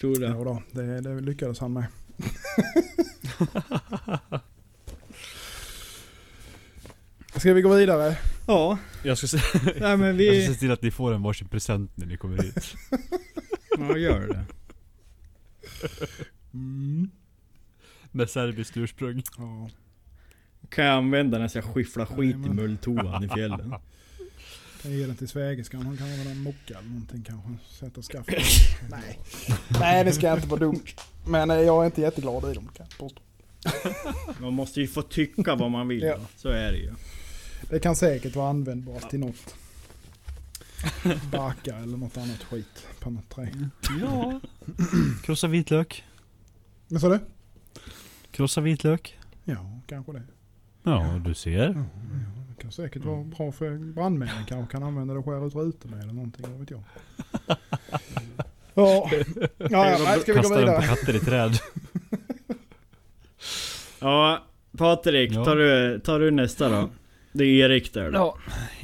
Tror 0.00 0.16
det. 0.20 0.26
Ja, 0.26 0.44
då, 0.44 0.62
det, 0.72 1.00
det 1.00 1.20
lyckades 1.20 1.58
han 1.58 1.72
med. 1.72 1.84
Ska 7.36 7.52
vi 7.54 7.62
gå 7.62 7.74
vidare? 7.74 8.18
Ja, 8.46 8.78
Jag 9.02 9.18
ska, 9.18 9.26
se, 9.26 9.38
nej 9.80 9.96
men 9.96 10.06
jag 10.06 10.14
vi... 10.14 10.44
ska 10.44 10.54
se 10.54 10.60
till 10.60 10.70
att 10.70 10.82
ni 10.82 10.90
får 10.90 11.14
en 11.14 11.22
varsin 11.22 11.48
present 11.48 11.96
när 11.96 12.06
ni 12.06 12.16
kommer 12.16 12.42
hit. 12.42 12.74
Ja, 13.78 13.96
gör 13.96 14.28
det. 14.28 14.44
Mm. 16.52 17.10
Med 18.10 18.30
serbiskt 18.30 18.76
ursprung. 18.76 19.22
Ja. 19.38 19.70
Kan 20.68 20.84
jag 20.84 20.94
använda 20.96 21.38
när 21.38 21.44
jag 21.44 21.50
ska 21.50 21.62
skyffla 21.62 22.06
skit 22.06 22.36
i 22.36 22.48
mulltoan 22.48 23.24
i 23.24 23.28
fjällen. 23.28 23.74
Kan 24.84 24.92
ge 24.92 25.06
den 25.06 25.16
till 25.16 25.28
svägerskan. 25.28 25.82
Hon 25.82 25.96
kan 25.96 26.06
ha 26.06 26.14
en 26.30 26.42
mocka 26.42 26.78
eller 26.78 26.88
någonting 26.88 27.22
kanske. 27.22 27.48
Sätta 27.70 28.02
skaft. 28.02 28.28
Nej. 28.90 29.18
Nej, 29.80 30.04
det 30.04 30.12
ska 30.12 30.32
inte 30.32 30.48
vara 30.48 30.60
dumt. 30.60 30.84
Men 31.26 31.50
eh, 31.50 31.56
jag 31.56 31.82
är 31.82 31.86
inte 31.86 32.00
jätteglad 32.00 32.50
i 32.50 32.54
dem 32.54 32.68
kan 32.76 32.86
jag 32.88 32.98
påstå. 32.98 33.22
Man 34.38 34.52
måste 34.52 34.80
ju 34.80 34.86
få 34.86 35.02
tycka 35.02 35.54
vad 35.54 35.70
man 35.70 35.88
vill. 35.88 36.02
Ja. 36.02 36.16
va? 36.16 36.24
Så 36.36 36.48
är 36.48 36.72
det 36.72 36.78
ju. 36.78 36.92
Det 37.70 37.78
kan 37.78 37.96
säkert 37.96 38.36
vara 38.36 38.48
användbart 38.48 39.10
till 39.10 39.20
något. 39.20 39.54
Baka 41.32 41.76
eller 41.76 41.96
något 41.96 42.16
annat 42.16 42.42
skit 42.42 42.86
på 43.00 43.10
något 43.10 43.28
trä. 43.28 43.48
Ja. 44.00 44.40
Krossa 45.24 45.46
vitlök. 45.46 46.04
Vad 46.88 47.00
sa 47.00 47.08
du? 47.08 47.18
Krossa 48.30 48.60
vitlök. 48.60 49.18
Ja, 49.44 49.80
kanske 49.86 50.12
det. 50.12 50.22
Ja, 50.82 51.20
du 51.24 51.34
ser. 51.34 51.68
Ja, 51.68 51.84
det 52.56 52.62
kan 52.62 52.72
säkert 52.72 53.04
vara 53.04 53.24
bra 53.24 53.52
för 53.52 53.78
brandmännen. 53.78 54.44
Kanske 54.46 54.72
kan 54.72 54.82
använda 54.82 55.14
det 55.14 55.20
och 55.20 55.26
skära 55.26 55.46
ut 55.46 55.54
rutor 55.54 55.88
med 55.88 56.02
eller 56.02 56.12
någonting. 56.12 56.46
Vad 56.48 56.60
vet 56.60 56.70
jag. 56.70 56.82
Ja, 58.76 59.10
ja, 59.58 59.90
ja 59.90 59.96
ska 60.20 60.32
vi 60.32 60.32
gå 60.32 60.42
Kasta 60.42 60.58
vidare? 60.58 60.82
katter 60.82 61.16
i 61.16 61.20
träd. 61.20 61.58
Ja, 64.00 64.44
Patrik, 64.78 65.32
tar, 65.32 65.56
du, 65.56 66.00
tar 66.00 66.20
du 66.20 66.30
nästa 66.30 66.68
då? 66.68 66.90
Det 67.32 67.44
är 67.44 67.70
Erik 67.70 67.94
där 67.94 68.10
då. 68.10 68.18
Ja, 68.18 68.38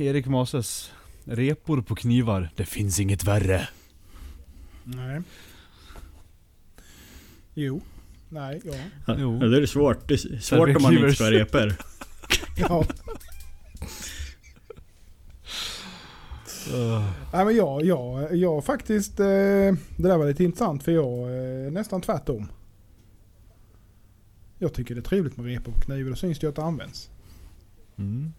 Erik 0.04 0.26
Mases. 0.26 0.92
Repor 1.24 1.82
på 1.82 1.94
knivar. 1.94 2.50
Det 2.56 2.64
finns 2.64 3.00
inget 3.00 3.24
värre. 3.24 3.68
Nej. 4.84 5.22
Jo. 7.54 7.80
Nej, 8.28 8.60
ja. 8.64 8.74
Ja, 9.06 9.16
Jo. 9.18 9.38
det 9.38 9.62
är 9.62 9.66
svårt. 9.66 10.08
Det 10.08 10.14
är 10.14 10.38
svårt 10.40 10.76
om 10.76 10.82
man 10.82 10.96
inte 10.96 11.12
ska 11.12 11.24
ha 11.24 11.30
repor. 11.30 11.74
ja. 12.56 12.84
Uh, 16.74 17.10
Nej 17.32 17.44
men 17.44 17.56
jag, 17.56 17.84
jag, 17.84 18.36
jag 18.36 18.64
faktiskt, 18.64 19.20
eh, 19.20 19.26
det 19.26 19.78
där 19.96 20.16
var 20.18 20.26
lite 20.26 20.44
intressant 20.44 20.82
för 20.82 20.92
jag 20.92 21.30
är 21.34 21.70
nästan 21.70 22.00
tvärtom. 22.00 22.46
Jag 24.58 24.74
tycker 24.74 24.94
det 24.94 25.00
är 25.00 25.02
trevligt 25.02 25.36
med 25.36 25.46
repor 25.46 25.72
på 25.72 25.80
kniv 25.80 26.04
och 26.06 26.10
då 26.10 26.16
syns 26.16 26.38
det 26.38 26.44
ju 26.44 26.48
att 26.50 26.56
det 26.56 26.62
används. 26.62 27.10
mm. 27.96 28.32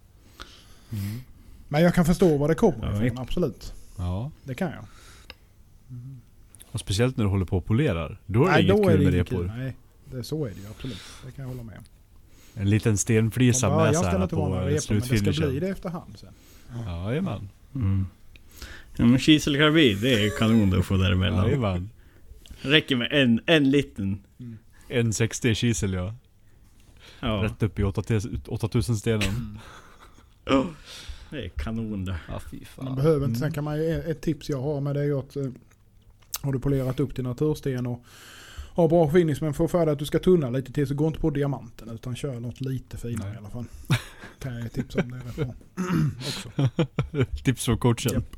Mm. 0.92 1.20
Men 1.68 1.82
jag 1.82 1.94
kan 1.94 2.04
förstå 2.04 2.36
var 2.38 2.48
det 2.48 2.54
kommer 2.54 2.92
Ja, 2.92 3.04
ifrån, 3.06 3.18
absolut. 3.18 3.74
Ja. 3.98 4.30
Det 4.44 4.54
kan 4.54 4.70
jag. 4.70 4.84
Och 6.70 6.80
speciellt 6.80 7.16
när 7.16 7.24
du 7.24 7.30
håller 7.30 7.44
på 7.44 7.56
och 7.56 7.64
polerar. 7.64 8.20
Då 8.26 8.44
är 8.44 8.46
det 8.46 8.52
Nej, 8.52 8.62
inget 8.64 8.76
då 8.76 8.82
kul 8.82 8.92
är 8.92 8.98
det 8.98 9.04
med 9.04 9.14
inget 9.14 9.32
repor. 9.32 9.42
kul. 9.44 9.52
Nej, 9.56 9.76
det, 10.10 10.24
så 10.24 10.44
är 10.44 10.50
det 10.50 10.60
ju 10.60 10.66
absolut. 10.66 11.00
Det 11.26 11.32
kan 11.32 11.42
jag 11.42 11.48
hålla 11.48 11.62
med 11.62 11.78
om. 11.78 11.84
En 12.54 12.70
liten 12.70 12.98
stenflisa 12.98 13.68
med 13.76 13.92
några 13.94 14.28
på 14.28 14.48
men 14.48 14.66
det 14.66 14.80
ska 14.80 14.94
bli 14.94 15.02
slutfinishen. 15.02 15.60
det 15.60 15.68
efterhand 15.68 16.18
sen. 16.18 16.32
Jajamän. 16.86 17.48
Mm. 17.74 18.06
Ja, 18.96 19.04
men 19.04 19.18
kiselkarbid, 19.18 19.98
det 20.00 20.24
är 20.24 20.38
kanon 20.38 20.78
att 20.78 20.84
få 20.86 20.96
däremellan. 20.96 21.46
Jajamän. 21.46 21.90
Räcker 22.60 22.96
med 22.96 23.08
en, 23.12 23.40
en 23.46 23.70
liten. 23.70 24.22
En 24.88 25.12
60 25.12 25.54
kisel 25.54 25.92
ja. 25.92 26.14
Ja, 27.20 27.28
Rätt 27.28 27.62
upp 27.62 27.78
i 27.78 27.82
8000 27.84 28.40
8000 28.46 28.96
stenen. 28.96 29.58
det 31.30 31.44
är 31.44 31.48
kanon 31.48 32.04
det. 32.04 32.16
Ja 32.28 32.40
fy 32.50 32.58
Man 32.76 32.96
behöver 32.96 33.26
inte. 33.26 33.38
Sen 33.38 33.44
Mm. 33.46 33.54
kan 33.54 33.64
man 33.64 33.80
ett 33.80 34.20
tips 34.20 34.48
jag 34.48 34.62
har 34.62 34.80
med 34.80 34.94
det 34.96 35.00
är 35.00 35.04
ju 35.04 35.18
att 35.18 35.36
eh, 35.36 35.46
har 36.42 36.52
du 36.52 36.58
polerat 36.58 37.00
upp 37.00 37.14
till 37.14 37.24
natursten 37.24 37.86
och 37.86 38.04
har 38.74 38.88
bra 38.88 39.10
finish 39.10 39.36
men 39.40 39.54
får 39.54 39.68
för 39.68 39.86
dig 39.86 39.92
att 39.92 39.98
du 39.98 40.06
ska 40.06 40.18
tunna 40.18 40.50
lite 40.50 40.72
till 40.72 40.86
så 40.86 40.94
gå 40.94 41.06
inte 41.06 41.20
på 41.20 41.30
diamanten 41.30 41.90
utan 41.90 42.16
kör 42.16 42.40
något 42.40 42.60
lite 42.60 42.96
finare 42.96 43.28
Nej. 43.28 43.34
i 43.34 43.38
alla 43.38 43.50
fall. 43.50 43.64
Kan 44.38 44.54
jag 44.54 44.62
ge 44.62 44.68
tips 44.68 44.96
om 44.96 45.10
det 45.10 45.42
är. 45.42 45.54
Också. 46.18 46.50
Tips 47.44 47.64
från 47.64 47.78
coachen. 47.78 48.12
Japp. 48.12 48.36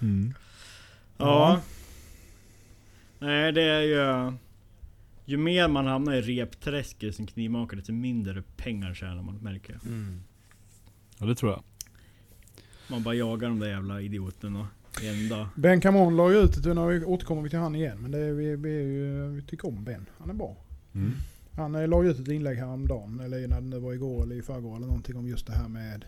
Mm. 0.00 0.34
Ja. 1.16 1.60
Nej, 3.18 3.52
det 3.52 3.62
är 3.62 3.80
ju... 3.80 4.32
Ju 5.24 5.36
mer 5.36 5.68
man 5.68 5.86
hamnar 5.86 6.12
i 6.12 6.20
repträsket 6.20 7.14
som 7.14 7.26
knivmakare, 7.26 7.80
desto 7.80 7.92
mindre 7.92 8.42
pengar 8.56 8.94
tjänar 8.94 9.22
man 9.22 9.36
märker 9.36 9.72
jag. 9.72 9.82
Ja 11.18 11.26
det 11.26 11.34
tror 11.34 11.52
jag. 11.52 11.62
Man 12.88 13.02
bara 13.02 13.14
jagar 13.14 13.48
de 13.48 13.58
där 13.58 13.68
jävla 13.68 14.00
idioterna. 14.00 14.68
En 15.00 15.28
dag. 15.28 15.46
Ben 15.54 15.80
Camon 15.80 16.16
la 16.16 16.30
ju 16.30 16.36
ut 16.36 16.56
ett, 16.56 16.64
nu 16.64 17.04
återkommer 17.04 17.42
vi 17.42 17.50
till 17.50 17.58
han 17.58 17.74
igen, 17.74 17.98
men 18.00 18.10
det 18.10 18.18
är, 18.18 18.32
vi, 18.32 18.56
vi, 18.56 18.70
ju, 18.70 19.28
vi 19.28 19.42
tycker 19.42 19.68
om 19.68 19.84
Ben. 19.84 20.06
Han 20.18 20.30
är 20.30 20.34
bra. 20.34 20.56
Mm. 20.94 21.12
Han 21.56 21.74
eh, 21.74 21.88
la 21.88 22.02
ju 22.02 22.10
ut 22.10 22.20
ett 22.20 22.28
inlägg 22.28 22.58
häromdagen, 22.58 23.20
eller 23.20 23.48
när 23.48 23.60
det 23.60 23.78
var 23.78 23.92
igår 23.92 24.22
eller 24.22 24.36
i 24.36 24.42
förrgår 24.42 24.76
eller 24.76 24.86
någonting 24.86 25.16
om 25.16 25.28
just 25.28 25.46
det 25.46 25.52
här 25.52 25.68
med 25.68 26.04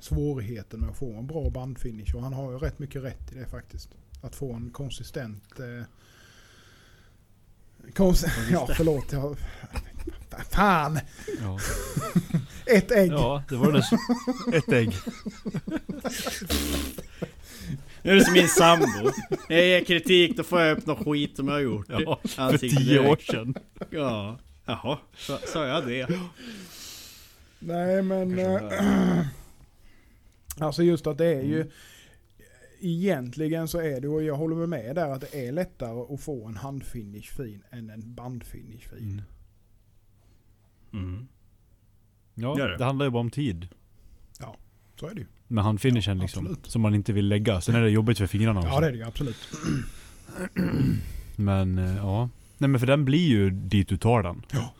svårigheten 0.00 0.80
med 0.80 0.90
att 0.90 0.96
få 0.96 1.14
en 1.14 1.26
bra 1.26 1.50
bandfinish. 1.50 2.14
Och 2.14 2.22
han 2.22 2.32
har 2.32 2.52
ju 2.52 2.58
rätt 2.58 2.78
mycket 2.78 3.02
rätt 3.02 3.32
i 3.32 3.34
det 3.34 3.46
faktiskt. 3.46 3.88
Att 4.22 4.34
få 4.34 4.52
en 4.52 4.70
konsistent... 4.70 5.60
Eh, 5.60 5.84
kons 7.94 8.24
ja, 8.50 8.68
förlåt. 8.76 9.12
Jag, 9.12 9.36
fan! 10.50 10.98
Ja. 11.40 11.58
Ett 12.66 12.90
ägg! 12.90 13.12
ja, 13.12 13.42
det 13.48 13.56
var 13.56 13.72
det 13.72 14.56
ett 14.56 14.72
ägg. 14.72 14.96
Nu 18.02 18.10
är 18.10 18.14
det 18.14 18.24
som 18.24 18.32
min 18.32 18.48
sambo. 18.48 19.10
När 19.48 19.56
jag 19.56 19.66
ger 19.66 19.84
kritik 19.84 20.36
då 20.36 20.42
får 20.42 20.60
jag 20.60 20.78
upp 20.78 20.86
något 20.86 21.06
skit 21.06 21.36
som 21.36 21.48
jag 21.48 21.54
har 21.54 21.60
gjort. 21.60 21.86
Ja, 21.88 22.20
för 22.24 22.58
tio 22.58 23.08
år 23.08 23.16
sedan. 23.16 23.54
Ja. 23.90 24.38
Jaha, 24.64 24.98
sa- 25.46 25.66
jag 25.66 25.86
det? 25.86 26.08
Nej 27.58 28.02
men... 28.02 28.38
Eh, 28.38 29.26
alltså 30.58 30.82
just 30.82 31.06
att 31.06 31.18
det 31.18 31.26
är 31.26 31.42
ju... 31.42 31.70
Egentligen 32.80 33.68
så 33.68 33.80
är 33.80 34.00
det, 34.00 34.08
och 34.08 34.22
jag 34.22 34.36
håller 34.36 34.56
med 34.56 34.68
med 34.68 34.94
där, 34.94 35.08
att 35.08 35.20
det 35.20 35.48
är 35.48 35.52
lättare 35.52 36.14
att 36.14 36.20
få 36.20 36.46
en 36.46 36.56
handfinish 36.56 37.32
fin 37.36 37.62
än 37.70 37.90
en 37.90 38.14
bandfinish 38.14 38.88
fin. 38.88 39.22
Mm. 40.92 41.04
Mm. 41.06 41.28
Ja, 42.34 42.54
det. 42.54 42.76
det. 42.76 42.84
handlar 42.84 43.06
ju 43.06 43.10
bara 43.10 43.20
om 43.20 43.30
tid. 43.30 43.68
Så 45.00 45.08
är 45.08 45.14
det 45.14 45.20
ju. 45.20 45.26
Med 45.52 45.64
handfinishen 45.64 46.16
Ja, 46.16 46.22
liksom. 46.22 46.56
Som 46.62 46.82
man 46.82 46.94
inte 46.94 47.12
vill 47.12 47.28
lägga. 47.28 47.60
Sen 47.60 47.74
är 47.74 47.80
det 47.80 47.90
jobbigt 47.90 48.18
för 48.18 48.26
fingrarna 48.26 48.60
också. 48.60 48.72
Ja 48.72 48.80
det 48.80 48.86
är 48.86 48.92
det 48.92 48.98
ju 48.98 49.04
absolut. 49.04 49.48
Men 51.36 51.78
eh, 51.78 51.96
ja. 51.96 52.28
Nej 52.58 52.68
men 52.68 52.80
för 52.80 52.86
den 52.86 53.04
blir 53.04 53.28
ju 53.28 53.50
dit 53.50 53.88
du 53.88 53.96
tar 53.96 54.22
den. 54.22 54.42
Ja. 54.52 54.74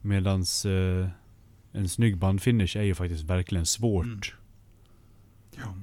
Medans 0.00 0.66
eh, 0.66 1.08
en 1.72 1.88
snygg 1.88 2.16
bandfinish 2.16 2.76
är 2.76 2.82
ju 2.82 2.94
faktiskt 2.94 3.24
verkligen 3.24 3.66
svårt. 3.66 4.04
Mm. 4.04 4.20
Ja. 5.56 5.74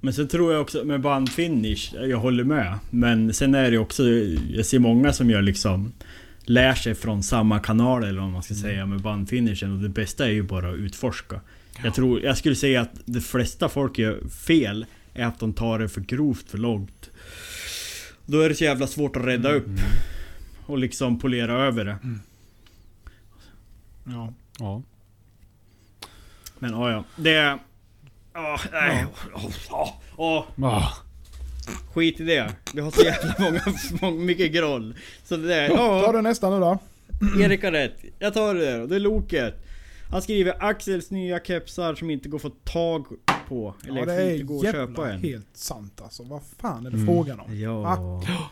Men 0.00 0.14
sen 0.14 0.28
tror 0.28 0.52
jag 0.52 0.62
också 0.62 0.84
med 0.84 1.00
bandfinish, 1.00 1.94
jag 1.94 2.18
håller 2.18 2.44
med. 2.44 2.78
Men 2.90 3.34
sen 3.34 3.54
är 3.54 3.70
det 3.70 3.78
också, 3.78 4.02
jag 4.50 4.66
ser 4.66 4.78
många 4.78 5.12
som 5.12 5.30
gör 5.30 5.42
liksom 5.42 5.92
Lär 6.50 6.74
sig 6.74 6.94
från 6.94 7.22
samma 7.22 7.58
kanal 7.58 8.04
eller 8.04 8.20
vad 8.20 8.30
man 8.30 8.42
ska 8.42 8.54
säga 8.54 8.86
med 8.86 9.00
bandfinishen 9.00 9.72
och 9.72 9.78
det 9.78 9.88
bästa 9.88 10.26
är 10.26 10.30
ju 10.30 10.42
bara 10.42 10.70
att 10.70 10.76
utforska. 10.76 11.40
Jag 11.84 11.94
tror, 11.94 12.20
jag 12.22 12.38
skulle 12.38 12.56
säga 12.56 12.80
att 12.80 12.90
de 13.04 13.20
flesta 13.20 13.68
folk 13.68 13.98
gör 13.98 14.28
fel 14.46 14.86
är 15.14 15.24
att 15.24 15.38
de 15.40 15.52
tar 15.52 15.78
det 15.78 15.88
för 15.88 16.00
grovt, 16.00 16.50
för 16.50 16.58
långt. 16.58 17.10
Då 18.26 18.40
är 18.40 18.48
det 18.48 18.54
så 18.54 18.64
jävla 18.64 18.86
svårt 18.86 19.16
att 19.16 19.24
rädda 19.24 19.52
upp 19.52 19.66
Mm. 19.66 19.78
och 20.66 20.78
liksom 20.78 21.18
polera 21.18 21.52
över 21.66 21.84
det. 21.84 21.96
Ja. 24.04 24.32
Ja. 24.58 24.82
Men 26.58 26.70
ja, 26.72 26.90
ja. 26.90 27.04
Det... 27.16 27.58
Nej. 28.72 29.06
Ah, 30.56 30.92
Skit 31.94 32.20
i 32.20 32.24
det. 32.24 32.52
Vi 32.74 32.80
har 32.80 32.90
så 32.90 33.02
jävla 33.02 33.34
många, 33.38 33.60
många 34.00 34.24
mycket 34.24 34.52
groll. 34.52 34.94
Så 35.24 35.36
det 35.36 35.48
där, 35.48 35.68
Ta 35.68 36.02
ja, 36.02 36.12
det 36.12 36.22
nästa 36.22 36.50
nu 36.50 36.60
då. 36.60 36.78
Erik 37.40 37.62
har 37.64 37.72
rätt. 37.72 37.96
Jag 38.18 38.34
tar 38.34 38.54
det 38.54 38.64
där. 38.64 38.86
Det 38.86 38.94
är 38.96 39.00
Loket. 39.00 39.66
Han 40.10 40.22
skriver 40.22 40.54
Axels 40.64 41.10
nya 41.10 41.40
kepsar 41.40 41.94
som 41.94 42.10
inte 42.10 42.28
går 42.28 42.38
att 42.38 42.42
få 42.42 42.50
tag 42.50 43.06
på. 43.48 43.74
Eller 43.88 43.98
Ja, 44.00 44.06
det 44.06 44.32
inte 44.32 44.44
går 44.44 44.66
att 44.66 44.72
köpa 44.74 45.10
än. 45.12 45.20
helt 45.22 45.46
sant 45.52 46.00
alltså. 46.02 46.22
Vad 46.22 46.40
fan 46.58 46.86
är 46.86 46.90
det 46.90 46.96
Mm. 46.96 47.06
frågan 47.06 47.40
om? 47.40 47.58
Ja. 47.60 47.80
Va? 47.80 48.22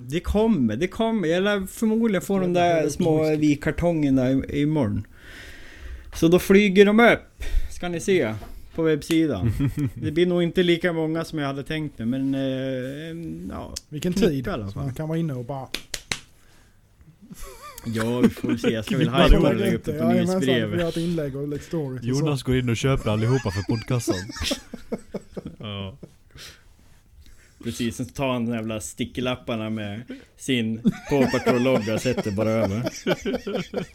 Det 0.00 0.20
kommer, 0.20 0.76
det 0.76 0.86
kommer. 0.88 1.28
Jag 1.28 1.42
lär 1.42 1.66
förmodligen 1.66 2.22
få 2.22 2.38
de 2.38 2.52
där 2.52 2.88
små 2.88 3.24
i- 4.50 4.60
imorgon. 4.62 5.06
Så 6.14 6.28
då 6.28 6.38
flyger 6.38 6.84
de 6.86 7.00
upp. 7.00 7.42
Ska 7.70 7.88
ni 7.88 8.00
se. 8.00 8.34
På 8.74 8.82
webbsidan. 8.82 9.52
Det 9.94 10.10
blir 10.10 10.26
nog 10.26 10.42
inte 10.42 10.62
lika 10.62 10.92
många 10.92 11.24
som 11.24 11.38
jag 11.38 11.46
hade 11.46 11.62
tänkt 11.62 11.98
mig 11.98 12.06
men... 12.06 12.34
Eh, 12.34 13.50
ja. 13.56 13.74
Vilken 13.88 14.12
tid. 14.12 14.48
man 14.74 14.94
kan 14.94 15.08
vara 15.08 15.18
inne 15.18 15.32
och 15.34 15.44
bara... 15.44 15.68
ja, 17.94 18.20
vi 18.20 18.28
får 18.28 18.56
se. 18.56 18.70
Jag 18.70 18.84
ska 18.84 18.96
väl 18.98 19.08
hajpa 19.18 19.38
och 19.38 19.54
lägga 19.56 19.76
upp 19.76 19.84
det 19.84 19.92
på 19.92 19.98
Jajamensan, 19.98 20.40
vi 20.40 20.46
nyhetsbrevet. 20.46 20.80
gör 20.80 20.88
ett 20.88 20.96
inlägg 20.96 21.36
och 21.36 21.48
lite 21.48 21.64
stories. 21.64 22.02
Jonas 22.04 22.42
går 22.42 22.56
in 22.56 22.68
och 22.68 22.76
köper 22.76 23.10
allihopa 23.10 23.50
för 23.50 23.62
podcastan. 23.62 24.16
Ja. 25.58 25.96
Precis, 27.64 27.96
sen 27.96 28.06
tar 28.06 28.32
han 28.32 28.46
de 28.46 28.54
jävla 28.54 28.80
stickelapparna 28.80 29.70
med 29.70 30.02
sin 30.36 30.82
Paw 31.10 31.30
Patrol-logga 31.30 31.94
och 31.94 32.00
sätter 32.00 32.30
bara 32.30 32.50
över. 32.50 32.82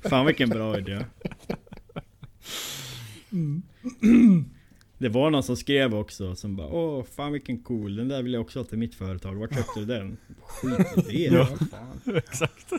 Fan 0.09 0.25
vilken 0.25 0.49
bra 0.49 0.77
idé. 0.77 1.05
Det 4.97 5.09
var 5.09 5.29
någon 5.29 5.43
som 5.43 5.57
skrev 5.57 5.95
också 5.95 6.35
som 6.35 6.55
bara 6.55 6.67
Åh 6.67 7.03
fan 7.15 7.31
vilken 7.31 7.57
cool, 7.63 7.95
den 7.95 8.07
där 8.07 8.23
vill 8.23 8.33
jag 8.33 8.41
också 8.41 8.59
ha 8.59 8.63
till 8.63 8.77
mitt 8.77 8.95
företag. 8.95 9.35
Vart 9.35 9.53
köpte 9.55 9.79
du 9.79 9.85
den? 9.85 10.17
Skit 10.47 11.09
i 11.09 11.27
det. 11.29 11.35
Ja. 11.35 11.45
fan. 11.71 12.15
Exakt. 12.17 12.71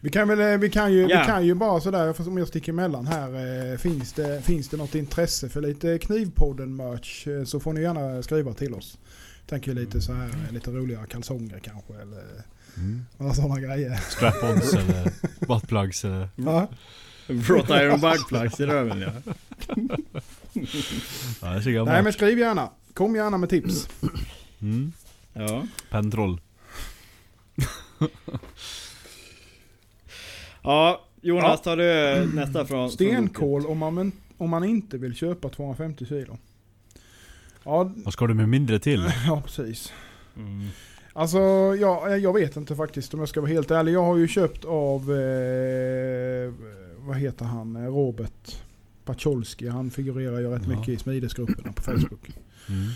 Vi 0.00 0.10
kan, 0.10 0.28
väl, 0.28 0.40
eh, 0.40 0.58
vi, 0.58 0.70
kan 0.70 0.92
ju, 0.92 1.00
Ja. 1.00 1.20
vi 1.20 1.26
kan 1.26 1.46
ju 1.46 1.54
bara 1.54 1.80
sådär, 1.80 2.12
för 2.12 2.28
om 2.28 2.38
jag 2.38 2.48
sticker 2.48 2.72
emellan 2.72 3.06
här. 3.06 3.72
eh, 3.72 3.78
Finns 3.78 4.12
det, 4.12 4.42
finns 4.42 4.68
det 4.68 4.76
något 4.76 4.94
intresse 4.94 5.48
för 5.48 5.60
lite 5.60 5.98
Knivpodden-merch 5.98 7.26
eh, 7.28 7.44
så 7.44 7.60
får 7.60 7.72
ni 7.72 7.80
gärna 7.80 8.22
skriva 8.22 8.52
till 8.52 8.74
oss. 8.74 8.98
Tänker 9.46 9.74
lite 9.74 10.00
så 10.00 10.12
här, 10.12 10.30
lite 10.50 10.70
roliga 10.70 11.06
kalsonger 11.06 11.58
kanske 11.58 11.92
eller 11.94 12.24
Mm. 12.76 13.04
några 13.18 13.34
sådana 13.34 13.60
grejer. 13.60 13.96
Strap-ons 14.10 14.74
eller 14.78 15.12
buttplugs 15.46 16.04
eller... 16.04 16.28
Ja. 16.36 16.68
Brought 17.28 17.70
iron 17.70 18.00
bugplugs 18.00 18.60
i 18.60 18.66
röven 18.66 19.00
ja. 19.00 19.10
Ja. 21.70 21.84
Nej 21.84 22.02
men 22.02 22.12
skriv 22.12 22.38
gärna. 22.38 22.70
Kom 22.94 23.16
gärna 23.16 23.38
med 23.38 23.48
tips. 23.48 23.88
Mm. 24.60 24.92
Ja. 25.32 25.66
Pentroll. 25.90 26.40
Ja, 30.64 31.04
Jonas 31.20 31.44
Ja. 31.44 31.56
tar 31.56 31.76
du 31.76 32.26
nästa 32.34 32.52
från... 32.52 32.66
från 32.66 32.90
Stenkol 32.90 33.66
om 33.66 33.78
man, 33.78 34.12
om 34.38 34.50
man 34.50 34.64
inte 34.64 34.98
vill 34.98 35.14
köpa 35.14 35.48
250 35.48 36.06
kilo. 36.06 36.38
Ja, 37.64 37.92
Vad 37.96 38.12
ska 38.12 38.26
du 38.26 38.34
med 38.34 38.48
mindre 38.48 38.78
till? 38.78 39.04
ja 39.26 39.42
precis. 39.46 39.92
Mm. 40.36 40.66
Alltså, 41.12 41.38
ja, 41.80 42.16
jag 42.16 42.32
vet 42.32 42.56
inte 42.56 42.76
faktiskt 42.76 43.14
om 43.14 43.20
jag 43.20 43.28
ska 43.28 43.40
vara 43.40 43.50
helt 43.50 43.70
ärlig. 43.70 43.92
Jag 43.92 44.02
har 44.04 44.16
ju 44.16 44.28
köpt 44.28 44.64
av, 44.64 45.00
eh, 45.12 46.52
vad 46.98 47.16
heter 47.16 47.44
han, 47.44 47.76
Eh, 47.76 47.82
Robert 47.82 48.56
Pacholski. 49.04 49.68
Han 49.68 49.90
figurerar 49.90 50.38
ju 50.40 50.50
rätt 50.50 50.62
Ja. 50.62 50.68
mycket 50.68 50.88
i 50.88 50.96
smidesgrupperna 50.96 51.72
på 51.72 51.82
Facebook. 51.82 52.30
Mm. 52.68 52.90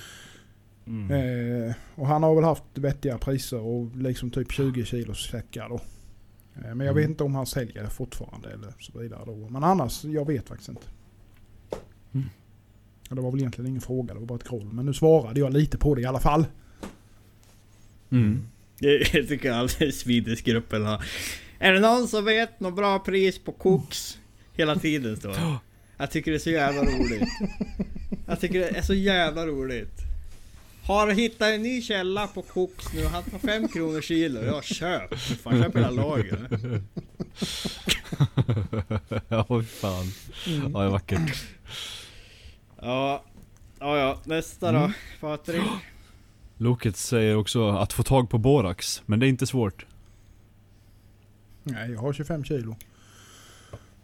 Mm. 1.10 1.68
Eh, 1.68 1.74
och 1.94 2.06
han 2.06 2.22
har 2.22 2.34
väl 2.34 2.44
haft 2.44 2.62
vettiga 2.74 3.18
priser 3.18 3.60
och 3.60 3.96
liksom 3.96 4.30
typ 4.30 4.52
20 4.52 4.84
kilos 4.84 5.30
säckar 5.30 5.68
då. 5.68 5.80
Eh, 6.64 6.74
men 6.74 6.86
jag 6.86 6.92
Mm. 6.92 6.94
vet 6.96 7.08
inte 7.08 7.24
om 7.24 7.34
han 7.34 7.46
säljer 7.46 7.82
det 7.82 7.90
fortfarande 7.90 8.50
eller 8.52 8.72
så 8.78 8.98
vidare 8.98 9.22
då. 9.26 9.48
Men 9.50 9.64
annars, 9.64 10.04
jag 10.04 10.26
vet 10.26 10.48
faktiskt 10.48 10.68
inte. 10.68 10.86
Mm. 12.14 12.26
Det 13.08 13.20
var 13.20 13.30
väl 13.30 13.40
egentligen 13.40 13.68
ingen 13.70 13.80
fråga, 13.80 14.14
det 14.14 14.20
var 14.20 14.26
bara 14.26 14.38
ett 14.38 14.48
groll. 14.48 14.68
Men 14.72 14.86
nu 14.86 14.94
svarade 14.94 15.40
jag 15.40 15.52
lite 15.52 15.78
på 15.78 15.94
det 15.94 16.00
i 16.00 16.04
alla 16.06 16.20
fall. 16.20 16.46
Mm. 18.10 18.46
Jag 18.80 19.28
tycker 19.28 19.52
alla 19.52 19.68
Swedish-gruppen 19.92 20.86
har... 20.86 21.04
Är 21.58 21.72
det 21.72 21.80
någon 21.80 22.08
som 22.08 22.24
vet 22.24 22.60
något 22.60 22.76
bra 22.76 22.98
pris 22.98 23.38
på 23.38 23.52
koks? 23.52 24.18
Hela 24.52 24.76
tiden 24.76 25.16
står. 25.16 25.34
Jag 26.00 26.10
tycker 26.10 26.30
det 26.30 26.36
är 26.36 26.38
så 26.38 26.50
jävla 26.50 26.82
roligt. 26.82 27.28
Jag 28.26 28.40
tycker 28.40 28.58
det 28.58 28.68
är 28.68 28.82
så 28.82 28.94
jävla 28.94 29.46
roligt. 29.46 30.00
Har 30.88 31.10
hittat 31.10 31.48
en 31.48 31.62
ny 31.62 31.82
källa 31.82 32.26
på 32.26 32.42
koks 32.42 32.92
nu. 32.92 33.04
Han 33.04 33.22
tar 33.22 33.38
fem 33.38 33.68
kronor 33.68 34.00
kilo. 34.00 34.40
Jag 34.40 34.64
köp. 34.64 35.18
Fan 35.18 35.62
köp 35.62 35.76
hela 35.76 35.90
lager. 35.90 36.48
ja, 39.28 39.46
fy 39.48 39.62
fan. 39.62 40.12
Mm. 40.46 40.72
Ja, 40.72 40.78
det 40.80 40.84
är 40.84 40.90
vackert. 40.90 41.44
Ja. 42.80 43.24
Ja, 43.78 43.98
ja. 43.98 44.18
Nästa 44.24 44.72
då. 44.72 44.78
Mm. 44.78 44.92
Patrik. 45.20 45.62
Loket 46.56 46.96
säger 46.96 47.36
också 47.36 47.68
att 47.68 47.92
få 47.92 48.02
tag 48.02 48.30
på 48.30 48.38
borax, 48.38 49.02
men 49.06 49.20
det 49.20 49.26
är 49.26 49.28
inte 49.28 49.46
svårt. 49.46 49.86
Nej, 51.62 51.90
jag 51.90 52.00
har 52.00 52.12
25 52.12 52.44
kilo. 52.44 52.76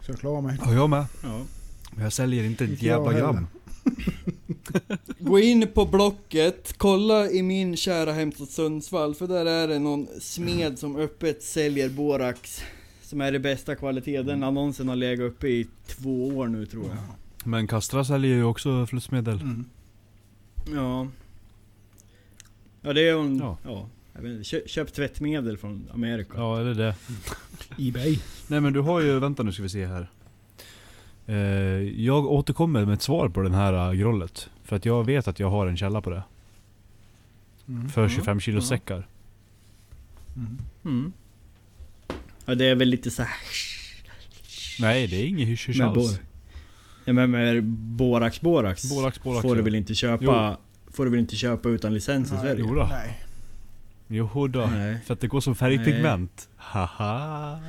Så 0.01 0.11
jag 0.11 0.19
klarar 0.19 0.41
mig. 0.41 0.57
Ja, 0.65 0.73
jag 0.73 0.89
med. 0.89 1.05
Ja. 1.23 1.41
Men 1.91 2.03
jag 2.03 2.13
säljer 2.13 2.43
inte 2.43 2.63
ett 2.63 2.81
jävla 2.81 3.13
gram. 3.13 3.47
Gå 5.19 5.39
in 5.39 5.67
på 5.73 5.85
Blocket, 5.85 6.73
kolla 6.77 7.29
i 7.29 7.43
min 7.43 7.77
kära 7.77 8.11
hemstad 8.11 8.47
Sundsvall, 8.47 9.15
för 9.15 9.27
där 9.27 9.45
är 9.45 9.67
det 9.67 9.79
någon 9.79 10.07
smed 10.21 10.79
som 10.79 10.95
öppet 10.95 11.43
säljer 11.43 11.89
borax. 11.89 12.63
Som 13.01 13.21
är 13.21 13.31
det 13.31 13.39
bästa 13.39 13.75
kvalitet. 13.75 14.21
Den 14.21 14.43
annonsen 14.43 14.89
har 14.89 14.95
legat 14.95 15.31
uppe 15.31 15.47
i 15.47 15.67
två 15.87 16.27
år 16.27 16.47
nu 16.47 16.65
tror 16.65 16.85
jag. 16.85 16.97
Men 17.47 17.67
Castra 17.67 18.05
säljer 18.05 18.35
ju 18.35 18.43
också 18.43 18.85
flutsmedel. 18.85 19.41
Mm. 19.41 19.65
Ja. 20.73 21.07
Ja 22.81 22.93
det 22.93 23.01
är 23.01 23.13
ju 23.13 23.19
en... 23.19 23.37
Ja. 23.37 23.57
Ja. 23.63 23.89
jag 24.13 24.21
vet 24.21 24.31
inte, 24.31 24.43
köp, 24.43 24.69
köp 24.69 24.93
tvättmedel 24.93 25.57
från 25.57 25.89
Amerika. 25.93 26.31
Ja, 26.35 26.59
är 26.59 26.63
det 26.63 26.73
det? 26.73 26.95
Ebay. 27.77 28.19
Nej 28.47 28.61
men 28.61 28.73
du 28.73 28.79
har 28.79 29.01
ju, 29.01 29.19
vänta 29.19 29.43
nu 29.43 29.51
ska 29.51 29.63
vi 29.63 29.69
se 29.69 29.85
här. 29.85 30.09
Eh, 31.25 31.35
jag 32.05 32.25
återkommer 32.25 32.85
med 32.85 32.93
ett 32.93 33.01
svar 33.01 33.29
på 33.29 33.41
den 33.41 33.53
här 33.53 33.89
uh, 33.89 33.99
grollet. 33.99 34.49
För 34.65 34.75
att 34.75 34.85
jag 34.85 35.03
vet 35.05 35.27
att 35.27 35.39
jag 35.39 35.49
har 35.49 35.67
en 35.67 35.77
källa 35.77 36.01
på 36.01 36.09
det. 36.09 36.23
Mm. 37.67 37.89
För 37.89 38.01
Ja, 38.01 38.09
25 38.09 38.39
kilo 38.39 38.57
ja. 38.57 38.61
säckar. 38.65 39.07
Mm. 40.35 40.57
Mm. 40.85 41.13
Ja 42.45 42.55
det 42.55 42.65
är 42.65 42.75
väl 42.75 42.87
lite 42.89 43.11
så 43.11 43.23
här. 43.23 43.37
Nej 44.79 45.07
det 45.07 45.15
är 45.15 45.25
inget 45.27 45.47
hysch 45.47 45.69
hysch 45.69 45.77
Med 45.77 45.87
alls. 45.87 45.95
bor- 46.17 46.25
Ja 47.05 47.13
men 47.13 47.31
med 47.31 47.63
borax 47.63 48.41
borax. 48.41 48.89
Borax, 48.89 49.23
borax, 49.23 49.41
Får 49.41 49.55
du 49.55 49.61
ja. 49.61 49.65
väl 49.65 49.75
inte 49.75 49.93
köpa... 49.95 50.57
Får 50.91 51.05
du 51.05 51.11
väl 51.11 51.19
inte 51.19 51.35
köpa 51.35 51.69
utan 51.69 51.93
licens 51.93 52.29
i 52.31 52.33
Nej, 52.33 52.41
Sverige? 52.41 52.59
Jodå. 52.59 52.87
Nej. 52.91 53.21
Joho 54.07 54.47
då. 54.47 54.65
Nej. 54.65 54.97
För 55.05 55.13
att 55.13 55.19
det 55.19 55.27
går 55.27 55.41
som 55.41 55.55
färgpigment. 55.55 56.49
Haha. 56.55 57.59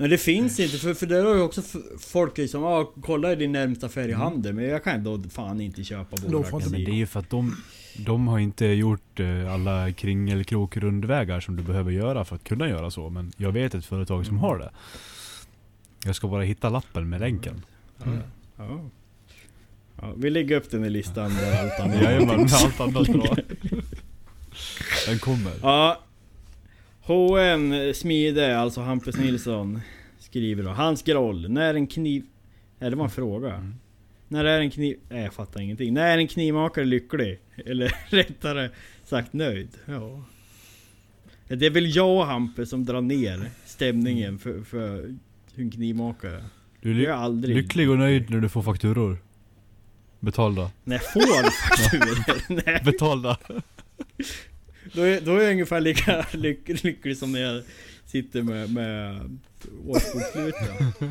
Men 0.00 0.10
det 0.10 0.18
finns 0.18 0.60
inte, 0.60 0.78
för, 0.78 0.94
för 0.94 1.06
det 1.06 1.16
har 1.16 1.34
ju 1.34 1.40
också 1.40 1.62
folk 2.00 2.38
liksom, 2.38 2.62
ja 2.62 2.92
kolla 3.02 3.32
i 3.32 3.36
din 3.36 3.52
närmsta 3.52 3.88
färghandel, 3.88 4.54
men 4.54 4.64
jag 4.64 4.84
kan 4.84 5.04
då 5.04 5.22
fan 5.30 5.60
inte 5.60 5.84
köpa 5.84 6.16
Ja, 6.30 6.60
men 6.70 6.84
det 6.84 6.90
är 6.90 6.94
ju 6.94 7.06
för 7.06 7.20
att 7.20 7.30
de, 7.30 7.56
de 8.06 8.28
har 8.28 8.38
inte 8.38 8.66
gjort 8.66 9.20
eh, 9.20 9.52
alla 9.54 9.92
kringelkrokrundvägar 9.92 11.40
som 11.40 11.56
du 11.56 11.62
behöver 11.62 11.90
göra 11.92 12.24
för 12.24 12.36
att 12.36 12.44
kunna 12.44 12.68
göra 12.68 12.90
så. 12.90 13.10
Men 13.10 13.32
jag 13.36 13.52
vet 13.52 13.74
ett 13.74 13.84
företag 13.86 14.26
som 14.26 14.34
Mm. 14.36 14.42
har 14.44 14.58
det. 14.58 14.70
Jag 16.04 16.16
ska 16.16 16.28
bara 16.28 16.42
hitta 16.42 16.68
lappen 16.68 17.08
med 17.08 17.20
länken. 17.20 17.64
Ja. 17.98 18.04
Ja. 18.56 18.80
Ja, 20.02 20.12
vi 20.16 20.30
lägger 20.30 20.56
upp 20.56 20.70
den 20.70 20.84
i 20.84 20.90
listan 20.90 21.34
där 21.34 21.62
allt 21.62 21.80
annat. 21.80 22.02
Jajamän, 22.02 22.40
allt 22.40 22.80
annat 22.80 23.08
bra. 23.08 23.36
Den 25.06 25.18
kommer. 25.18 25.52
Ja. 25.62 26.00
H&M 27.10 27.94
Smide, 27.94 28.58
alltså 28.58 28.80
Hampus 28.80 29.16
Nilsson, 29.16 29.80
skriver 30.18 30.62
då. 30.62 30.70
Hans 30.70 31.02
groll, 31.02 31.50
när 31.50 31.74
en 31.74 31.86
kniv... 31.86 32.22
Nej 32.78 32.90
det 32.90 32.96
var 32.96 33.04
en 33.04 33.10
fråga. 33.10 33.54
Mm. 33.54 33.74
När 34.28 34.44
är 34.44 34.60
en 34.60 34.70
kniv... 34.70 34.98
Nej 35.08 35.22
jag 35.22 35.32
fattar 35.34 35.60
ingenting. 35.60 35.94
När 35.94 36.06
är 36.06 36.18
en 36.18 36.28
knivmakare 36.28 36.84
lycklig? 36.84 37.40
Eller 37.66 37.94
rättare 38.10 38.70
sagt 39.04 39.32
nöjd? 39.32 39.68
Ja. 39.86 40.24
Det 41.48 41.66
är 41.66 41.70
väl 41.70 41.96
jag 41.96 42.16
och 42.16 42.26
Hampus 42.26 42.70
som 42.70 42.84
drar 42.84 43.00
ner 43.00 43.50
stämningen 43.64 44.38
för, 44.38 44.62
för 44.62 45.14
en 45.54 45.70
knivmakare. 45.70 46.44
Du 46.80 46.90
är 46.90 46.94
är 46.94 46.98
ly- 46.98 47.06
aldrig. 47.06 47.56
lycklig 47.56 47.90
och 47.90 47.98
nöjd 47.98 48.30
när 48.30 48.40
du 48.40 48.48
får 48.48 48.62
fakturor. 48.62 49.18
Betalda. 50.20 50.70
När 50.84 50.96
jag 50.96 51.12
får 51.12 51.50
fakturor. 51.50 52.42
Nej, 52.66 52.82
Betalda. 52.84 53.38
då, 54.92 55.02
är, 55.02 55.20
då 55.20 55.36
är 55.36 55.42
jag 55.42 55.52
ungefär 55.52 55.80
lika 55.80 56.26
lyck, 56.32 56.82
lycklig 56.84 57.16
som 57.16 57.32
när 57.32 57.40
jag 57.40 57.62
sitter 58.06 58.42
med, 58.42 58.74
med 58.74 59.38
årsbokslutet. 59.86 60.70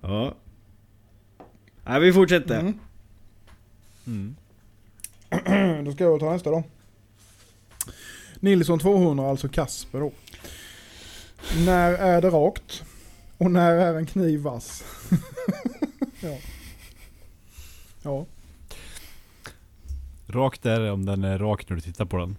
ja. 0.00 0.36
Nej, 1.84 2.00
vi 2.00 2.12
fortsätter. 2.12 2.60
Mm. 2.60 2.80
Mm. 4.06 4.34
Då 5.84 5.92
ska 5.92 6.04
jag 6.04 6.10
väl 6.10 6.20
ta 6.20 6.32
nästa 6.32 6.50
då. 6.50 6.64
Nilsson 8.40 8.78
200, 8.78 9.30
alltså 9.30 9.48
Kasper 9.48 10.00
då. 10.00 10.12
När 11.66 11.92
är 11.92 12.22
det 12.22 12.30
rakt? 12.30 12.82
Och 13.38 13.50
när 13.50 13.72
är 13.72 13.94
en 13.94 14.06
kniv 14.06 14.40
vass? 14.40 14.84
ja. 16.20 16.38
Ja. 18.02 18.26
Rakt 20.30 20.66
är 20.66 20.80
det 20.80 20.90
om 20.90 21.04
den 21.06 21.24
är 21.24 21.38
rak 21.38 21.68
när 21.68 21.76
du 21.76 21.82
tittar 21.82 22.04
på 22.04 22.16
den. 22.16 22.36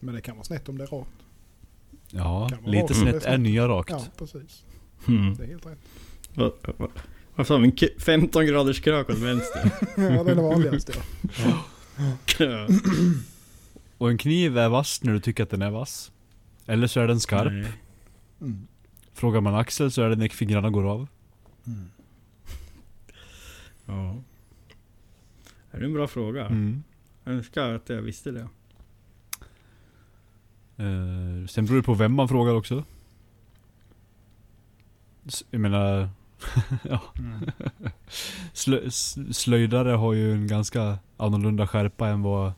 Men 0.00 0.14
det 0.14 0.20
kan 0.20 0.36
vara 0.36 0.44
snett 0.44 0.68
om 0.68 0.78
det 0.78 0.84
är 0.84 0.88
rakt. 0.88 1.10
Ja, 2.10 2.50
lite 2.66 2.82
rakt. 2.84 2.96
snett 2.96 3.12
är 3.14 3.16
är 3.16 3.20
snett. 3.20 3.40
nya 3.40 3.68
rakt. 3.68 3.90
Ja, 3.90 4.04
precis. 4.18 4.64
Mm. 5.08 5.34
Det 5.34 5.44
är 5.44 5.48
helt 5.48 5.66
rätt. 5.66 5.78
Vad 6.34 6.52
vad- 6.78 6.90
vad 7.34 7.46
sa 7.46 7.56
vi? 7.56 7.64
En 7.64 7.72
k- 7.76 7.86
15 7.98 8.46
graders 8.46 8.80
krök 8.80 9.10
åt 9.10 9.18
vänster. 9.18 9.70
Ja, 9.96 10.24
det 10.24 10.30
är 10.30 10.34
det 10.34 10.42
vanligaste. 10.42 10.92
Ja. 11.38 11.64
Och 13.98 14.10
en 14.10 14.18
kniv 14.18 14.58
är 14.58 14.68
vass 14.68 15.02
när 15.02 15.12
du 15.12 15.20
tycker 15.20 15.42
att 15.42 15.50
den 15.50 15.62
är 15.62 15.70
vass. 15.70 16.12
Eller 16.66 16.86
så 16.86 17.00
är 17.00 17.06
den 17.08 17.20
skarp. 17.20 17.66
Mm. 18.40 18.66
Frågar 19.14 19.40
man 19.40 19.54
Axel 19.54 19.90
så 19.92 20.02
är 20.02 20.08
det 20.10 20.16
när 20.16 20.28
fingrarna 20.28 20.70
går 20.70 20.84
av. 20.90 21.08
Mm. 21.66 21.90
Ja. 23.86 24.22
Det 25.72 25.78
är 25.78 25.82
en 25.84 25.92
bra 25.92 26.06
fråga. 26.08 26.46
Mm. 26.46 26.82
Jag 27.24 27.34
önskar 27.34 27.74
att 27.74 27.88
jag 27.88 28.02
visste 28.02 28.30
det. 28.30 28.48
Eh, 30.76 31.46
sen 31.48 31.66
beror 31.66 31.76
det 31.76 31.82
på 31.82 31.94
vem 31.94 32.12
man 32.14 32.28
frågar 32.28 32.54
också. 32.54 32.84
S- 35.26 35.44
Jag 35.50 35.60
menar... 35.60 36.08
ja. 36.84 37.00
Mm. 37.18 37.50
Slö, 38.52 38.90
slöjdare 39.32 39.90
har 39.90 40.12
ju 40.12 40.32
en 40.32 40.46
ganska 40.46 40.98
annorlunda 41.16 41.66
skärpa 41.66 42.08
än 42.08 42.22
vad 42.22 42.52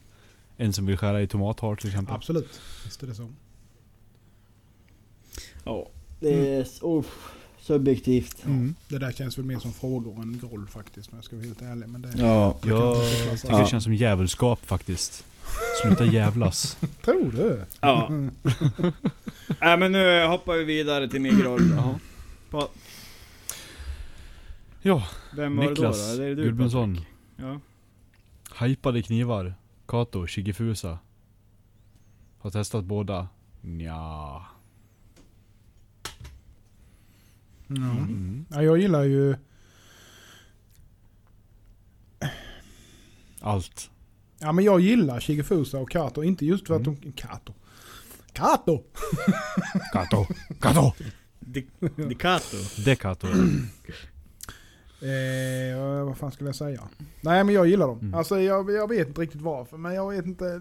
en 0.56 0.72
som 0.72 0.86
vill 0.86 0.96
skära 0.96 1.22
i 1.22 1.26
tomat 1.26 1.60
har 1.60 1.76
till 1.76 1.88
exempel. 1.90 2.14
Absolut. 2.14 2.60
Visst 2.84 3.02
är 3.02 3.06
det 3.06 3.14
så. 3.14 3.30
Ja. 5.64 5.88
Det 6.20 6.56
är 6.56 6.66
oh, 6.82 7.04
subjektivt. 7.64 8.44
Mm. 8.46 8.74
Det 8.88 8.98
där 8.98 9.12
känns 9.12 9.38
väl 9.38 9.44
mer 9.44 9.58
som 9.58 9.72
frågor 9.72 10.22
än 10.22 10.38
groll 10.38 10.66
faktiskt. 10.68 11.10
Men 11.12 11.18
jag 11.18 11.24
ska 11.24 11.36
vara 11.36 11.46
helt 11.46 11.62
ärlig. 11.62 11.88
Men 11.88 12.02
det, 12.02 12.12
Ja. 12.16 12.58
Jag 12.62 12.96
tycker 13.40 13.58
det 13.60 13.66
känns 13.66 13.84
som 13.84 13.94
djävulskap 13.94 14.66
faktiskt. 14.66 15.24
Sluta 15.82 16.04
jävlas. 16.04 16.78
Tror 17.04 17.32
du? 17.32 17.64
Ja. 17.80 18.08
Nej 19.60 19.78
men 19.78 19.92
nu 19.92 20.26
hoppar 20.26 20.54
vi 20.54 20.64
vidare 20.64 21.08
till 21.08 21.20
min 21.20 21.38
groll. 21.38 21.70
Jaha. 21.76 21.98
Ja, 24.82 25.06
Vem 25.36 25.56
var 25.56 25.64
Niklas 25.64 25.96
det 25.98 26.12
då? 26.12 26.16
då? 26.16 26.22
Det 26.22 26.30
är 26.30 26.34
du, 26.34 26.44
Gudmundsson. 26.44 27.00
Ja. 27.36 27.60
Hypade 28.66 29.02
knivar. 29.02 29.54
Kato, 29.86 30.26
Shigefusa. 30.26 30.98
Har 32.38 32.50
testat 32.50 32.84
båda. 32.84 33.28
Nja. 33.60 33.90
Ja. 33.92 34.46
Mm. 37.76 38.46
Ja, 38.50 38.62
jag 38.62 38.78
gillar 38.78 39.02
ju... 39.04 39.36
Allt. 43.40 43.90
Ja 44.38 44.52
men 44.52 44.64
jag 44.64 44.80
gillar 44.80 45.20
Shigefusa 45.20 45.78
och 45.78 45.90
Kato. 45.90 46.22
Inte 46.22 46.46
just 46.46 46.66
för 46.66 46.74
att 46.76 46.86
Mm. 46.86 47.00
de... 47.02 47.12
Kato. 47.12 47.54
Kato! 48.32 48.82
Kato. 49.92 50.26
Kato. 50.60 50.92
Di- 51.40 51.66
Dicato. 52.08 52.56
Det 52.84 52.96
Kato. 52.96 53.26
Eh, 55.02 56.04
vad 56.04 56.18
fan 56.18 56.32
skulle 56.32 56.48
jag 56.48 56.56
säga? 56.56 56.88
Nej 57.20 57.44
men 57.44 57.54
jag 57.54 57.66
gillar 57.66 57.86
dem. 57.86 57.98
Mm. 57.98 58.14
Alltså 58.14 58.40
jag, 58.40 58.70
jag 58.70 58.88
vet 58.88 59.08
inte 59.08 59.20
riktigt 59.20 59.40
varför 59.40 59.76
men 59.76 59.94
jag 59.94 60.10
vet 60.10 60.26
inte... 60.26 60.60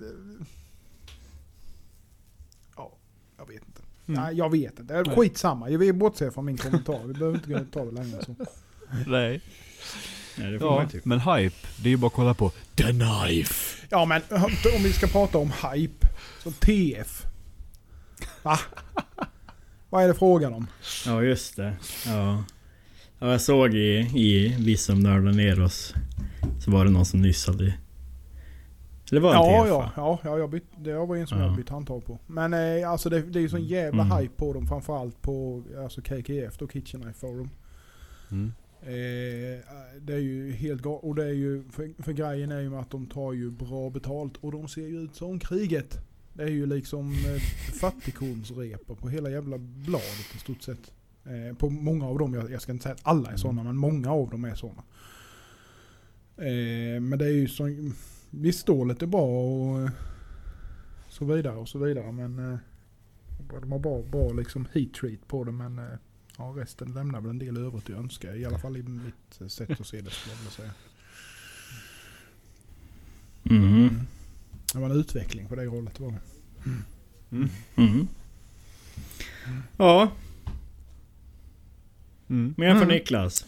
Ja, 2.76 2.98
jag 3.38 3.48
vet 3.48 3.66
inte. 3.68 3.73
Mm. 4.08 4.22
Nej 4.24 4.36
jag 4.38 4.52
vet 4.52 4.80
inte. 4.80 5.04
Nej. 5.08 5.16
Skitsamma. 5.16 5.70
Jag 5.70 5.80
vill 5.80 5.94
bortse 5.94 6.32
från 6.32 6.46
min 6.46 6.58
kommentar. 6.58 7.00
Vi 7.08 7.14
behöver 7.14 7.36
inte 7.38 7.50
gå- 7.50 7.66
ta 7.80 7.86
det 7.86 7.92
längre 7.92 8.24
så. 8.26 8.36
Nej. 9.08 9.42
Nej 10.38 10.52
det 10.52 10.60
får 10.60 10.66
man 10.66 10.76
Ja, 10.76 10.84
ju 10.84 10.90
tycka. 10.90 11.02
men 11.10 11.20
hype. 11.20 11.56
Det 11.78 11.88
är 11.88 11.92
ju 11.92 11.98
bara 11.98 12.08
att 12.08 12.14
kolla 12.14 12.34
på 12.34 12.52
The 12.76 12.84
Knife. 12.84 13.86
Ja 13.90 14.06
men 14.06 14.22
om 14.78 14.84
vi 14.84 14.94
ska 14.94 15.08
prata 15.08 15.38
om 15.38 15.52
hype. 15.74 16.08
Så 16.44 16.52
TF. 16.52 17.26
Va? 18.44 18.60
Vad 19.90 20.04
är 20.04 20.08
det 20.08 20.14
frågan 20.14 20.54
om? 20.54 20.68
Ja 21.06 21.22
just 21.24 21.56
det. 21.56 21.76
Ja. 22.06 22.44
ja 23.20 23.32
jag 23.32 23.42
såg 23.42 23.74
i, 23.76 23.98
i 24.16 24.56
Vi 24.60 24.78
som 24.78 25.00
nördar 25.00 25.32
ner 25.32 25.62
oss. 25.62 25.94
Så 26.66 26.72
var 26.72 26.86
det 26.86 26.92
någon 26.92 27.06
som 27.06 27.22
nyss 27.22 27.48
hade... 27.48 27.74
Var 29.20 29.30
det 29.34 29.38
en 29.38 29.44
Ja, 29.44 29.64
TF, 29.64 29.70
ja, 29.70 29.92
ja, 29.96 30.20
ja 30.24 30.38
jag 30.38 30.50
bytt, 30.50 30.64
det 30.78 30.94
var 30.94 31.16
en 31.16 31.28
som 31.28 31.40
Ja. 31.40 31.46
jag 31.46 31.56
bytt 31.56 31.70
handtag 31.70 32.06
på. 32.06 32.20
Men 32.28 32.54
eh, 32.54 32.90
alltså 32.92 33.10
det, 33.10 33.22
det 33.22 33.40
är 33.40 33.42
ju 33.42 33.50
sån 33.50 33.64
jävla 33.66 34.04
Mm. 34.04 34.18
hype 34.18 34.34
på 34.36 34.54
dem. 34.54 34.68
Framförallt 34.68 35.22
på 35.22 35.64
alltså 35.84 36.02
KKF 36.02 36.58
då, 36.58 36.68
Kitchen 36.68 37.02
Knife 37.02 37.20
Forum. 37.20 37.50
Mm. 38.32 38.52
Eh, 38.82 39.60
det 40.02 40.14
är 40.14 40.20
ju 40.20 40.52
helt 40.52 40.82
galet. 40.82 41.04
Och 41.04 41.16
det 41.16 41.24
är 41.26 41.34
ju, 41.34 41.64
för, 41.72 42.04
för 42.04 42.12
grejen 42.14 42.52
är 42.52 42.60
ju 42.60 42.76
att 42.76 42.90
de 42.92 43.06
tar 43.06 43.34
ju 43.34 43.52
bra 43.52 43.90
betalt 43.90 44.38
och 44.38 44.52
de 44.52 44.68
ser 44.68 44.88
ju 44.88 45.00
ut 45.02 45.16
som 45.16 45.40
kriget. 45.40 45.98
Det 46.34 46.44
är 46.44 46.48
ju 46.50 46.66
liksom 46.66 47.12
eh, 47.12 47.42
fattigkornsrepor 47.82 48.96
på 48.96 49.10
hela 49.10 49.30
jävla 49.30 49.58
bladet 49.58 50.36
i 50.36 50.40
stort 50.40 50.62
sett. 50.62 50.92
Eh, 51.26 51.58
på 51.58 51.70
många 51.70 52.08
av 52.08 52.20
dem, 52.20 52.34
jag, 52.34 52.52
jag 52.52 52.62
ska 52.62 52.72
inte 52.72 52.84
säga 52.84 52.94
att 52.96 53.02
alla 53.04 53.32
är 53.32 53.38
sådana, 53.38 53.64
men 53.64 53.78
många 53.78 54.12
av 54.12 54.30
dem 54.30 54.46
är 54.46 54.56
sådana. 54.56 54.84
Eh, 56.38 57.02
men 57.02 57.20
det 57.20 57.26
är 57.26 57.32
ju 57.32 57.48
så, 57.48 57.64
visst 58.36 58.60
stålet 58.60 59.02
är 59.02 59.08
bra 59.08 59.22
och 59.26 59.82
eh, 59.82 59.90
så 61.10 61.26
vidare 61.26 61.56
och 61.56 61.70
så 61.70 61.80
vidare 61.80 62.12
men 62.12 62.52
eh, 62.54 62.58
de 63.62 63.72
har 63.72 63.80
bra, 63.80 64.02
bra 64.02 64.34
liksom 64.34 64.68
heat 64.74 64.94
treat 64.94 65.28
på 65.28 65.44
det 65.44 65.52
men 65.52 65.80
eh, 65.80 65.86
ja, 66.38 66.54
resten 66.58 66.94
lämnar 66.94 67.22
väl 67.22 67.30
en 67.30 67.40
del 67.40 67.58
övrigt 67.58 67.84
att 67.90 67.96
önska. 67.96 68.36
I 68.36 68.46
alla 68.46 68.60
fall 68.60 68.78
i 68.78 68.84
mitt 68.84 69.52
sätt 69.52 69.80
att 69.82 69.88
se 69.88 70.02
det 70.02 70.10
skulle 70.12 70.34
jag 70.34 70.38
vilja 70.38 70.52
säga. 70.52 70.72
Mhm. 73.44 74.00
Det 74.74 74.80
var 74.80 74.90
en 74.90 75.00
utveckling 75.00 75.48
på 75.48 75.56
det 75.56 75.66
hållet 75.68 76.00
var 76.00 76.12
det. 76.12 76.20
Mhm. 77.76 78.08
Ja, 79.78 80.12
Mm. 82.30 82.54
mer 82.58 82.70
för 82.70 82.76
Mm. 82.82 82.88
Niklas. 82.88 83.46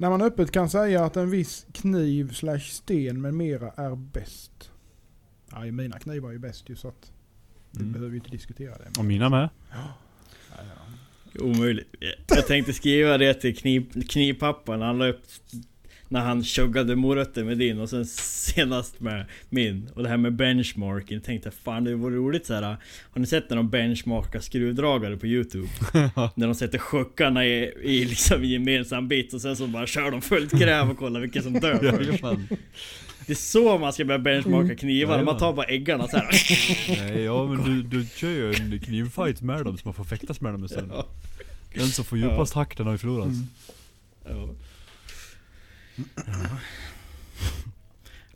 När 0.00 0.10
man 0.10 0.22
öppet 0.22 0.50
kan 0.50 0.70
säga 0.70 1.04
att 1.04 1.16
en 1.16 1.30
viss 1.30 1.66
kniv 1.72 2.32
slash 2.32 2.58
sten 2.60 3.20
med 3.20 3.34
mera 3.34 3.70
är 3.76 3.96
bäst. 3.96 4.70
Ja, 5.50 5.60
mina 5.64 5.98
knivar 5.98 6.28
är 6.28 6.32
ju 6.32 6.38
bäst 6.38 6.68
ju 6.68 6.76
så 6.76 6.88
att 6.88 7.12
vi 7.70 7.80
Mm. 7.80 7.92
behöver 7.92 8.10
ju 8.10 8.16
inte 8.16 8.30
diskutera 8.30 8.78
det. 8.78 8.98
Och 8.98 9.04
mina 9.04 9.28
med. 9.28 9.48
Omöjligt. 11.40 11.94
Jag 12.28 12.46
tänkte 12.46 12.72
skriva 12.72 13.18
det 13.18 13.34
till 13.34 13.56
kniv, 13.56 14.02
knivpappan. 14.08 14.80
Han 14.82 14.98
la 14.98 15.06
upp 15.08 15.22
när 16.08 16.20
han 16.20 16.44
chuggade 16.44 16.96
morötter 16.96 17.44
med 17.44 17.58
din 17.58 17.80
och 17.80 17.90
sen 17.90 18.06
senast 18.06 19.00
med 19.00 19.26
min. 19.48 19.90
Och 19.94 20.02
det 20.02 20.08
här 20.08 20.16
med 20.16 20.32
benchmarking. 20.32 21.20
Tänkte 21.20 21.50
fan 21.50 21.84
det 21.84 21.94
vore 21.94 22.16
roligt 22.16 22.46
så 22.46 22.54
här. 22.54 22.62
Har 22.62 23.20
ni 23.20 23.26
sett 23.26 23.50
när 23.50 23.56
de 23.56 23.70
benchmarkar 23.70 24.40
skruvdragare 24.40 25.16
på 25.16 25.26
youtube? 25.26 25.68
när 26.34 26.46
de 26.46 26.54
sätter 26.54 26.78
sjuckarna 26.78 27.46
i, 27.46 27.72
i 27.82 28.04
liksom 28.04 28.44
gemensam 28.44 29.08
bit 29.08 29.34
och 29.34 29.40
sen 29.40 29.56
så 29.56 29.66
bara 29.66 29.86
kör 29.86 30.10
de 30.10 30.22
fullt 30.22 30.52
gräv 30.52 30.90
och 30.90 30.98
kollar 30.98 31.20
vilken 31.20 31.42
som 31.42 31.52
dör. 31.52 31.84
Jajamän. 31.84 32.48
Det 33.26 33.32
är 33.32 33.36
så 33.36 33.78
man 33.78 33.92
ska 33.92 34.04
börja 34.04 34.18
benchmarka 34.18 34.76
knivar. 34.76 35.22
Man 35.22 35.38
tar 35.38 35.52
bara 35.52 35.66
äggarna 35.66 36.08
så 36.08 36.16
här. 36.16 36.28
Nej, 37.12 37.22
ja 37.22 37.46
men 37.46 37.64
du, 37.64 37.82
du 37.82 38.06
kör 38.16 38.28
ju 38.28 38.54
en 38.54 38.80
knivfight 38.80 39.42
med 39.42 39.64
dem 39.64 39.78
så 39.78 39.82
man 39.84 39.94
får 39.94 40.04
fäktas 40.04 40.40
med 40.40 40.52
dem 40.52 40.68
sen. 40.68 40.92
Ja. 40.94 41.06
Den 41.74 41.88
som 41.88 42.04
får 42.04 42.18
djupast 42.18 42.54
hack 42.54 42.76
den 42.76 42.86
har 42.86 42.92
ju 42.92 42.98
förlorat. 42.98 43.26
Mm. 43.26 43.46
Ja. 44.24 44.48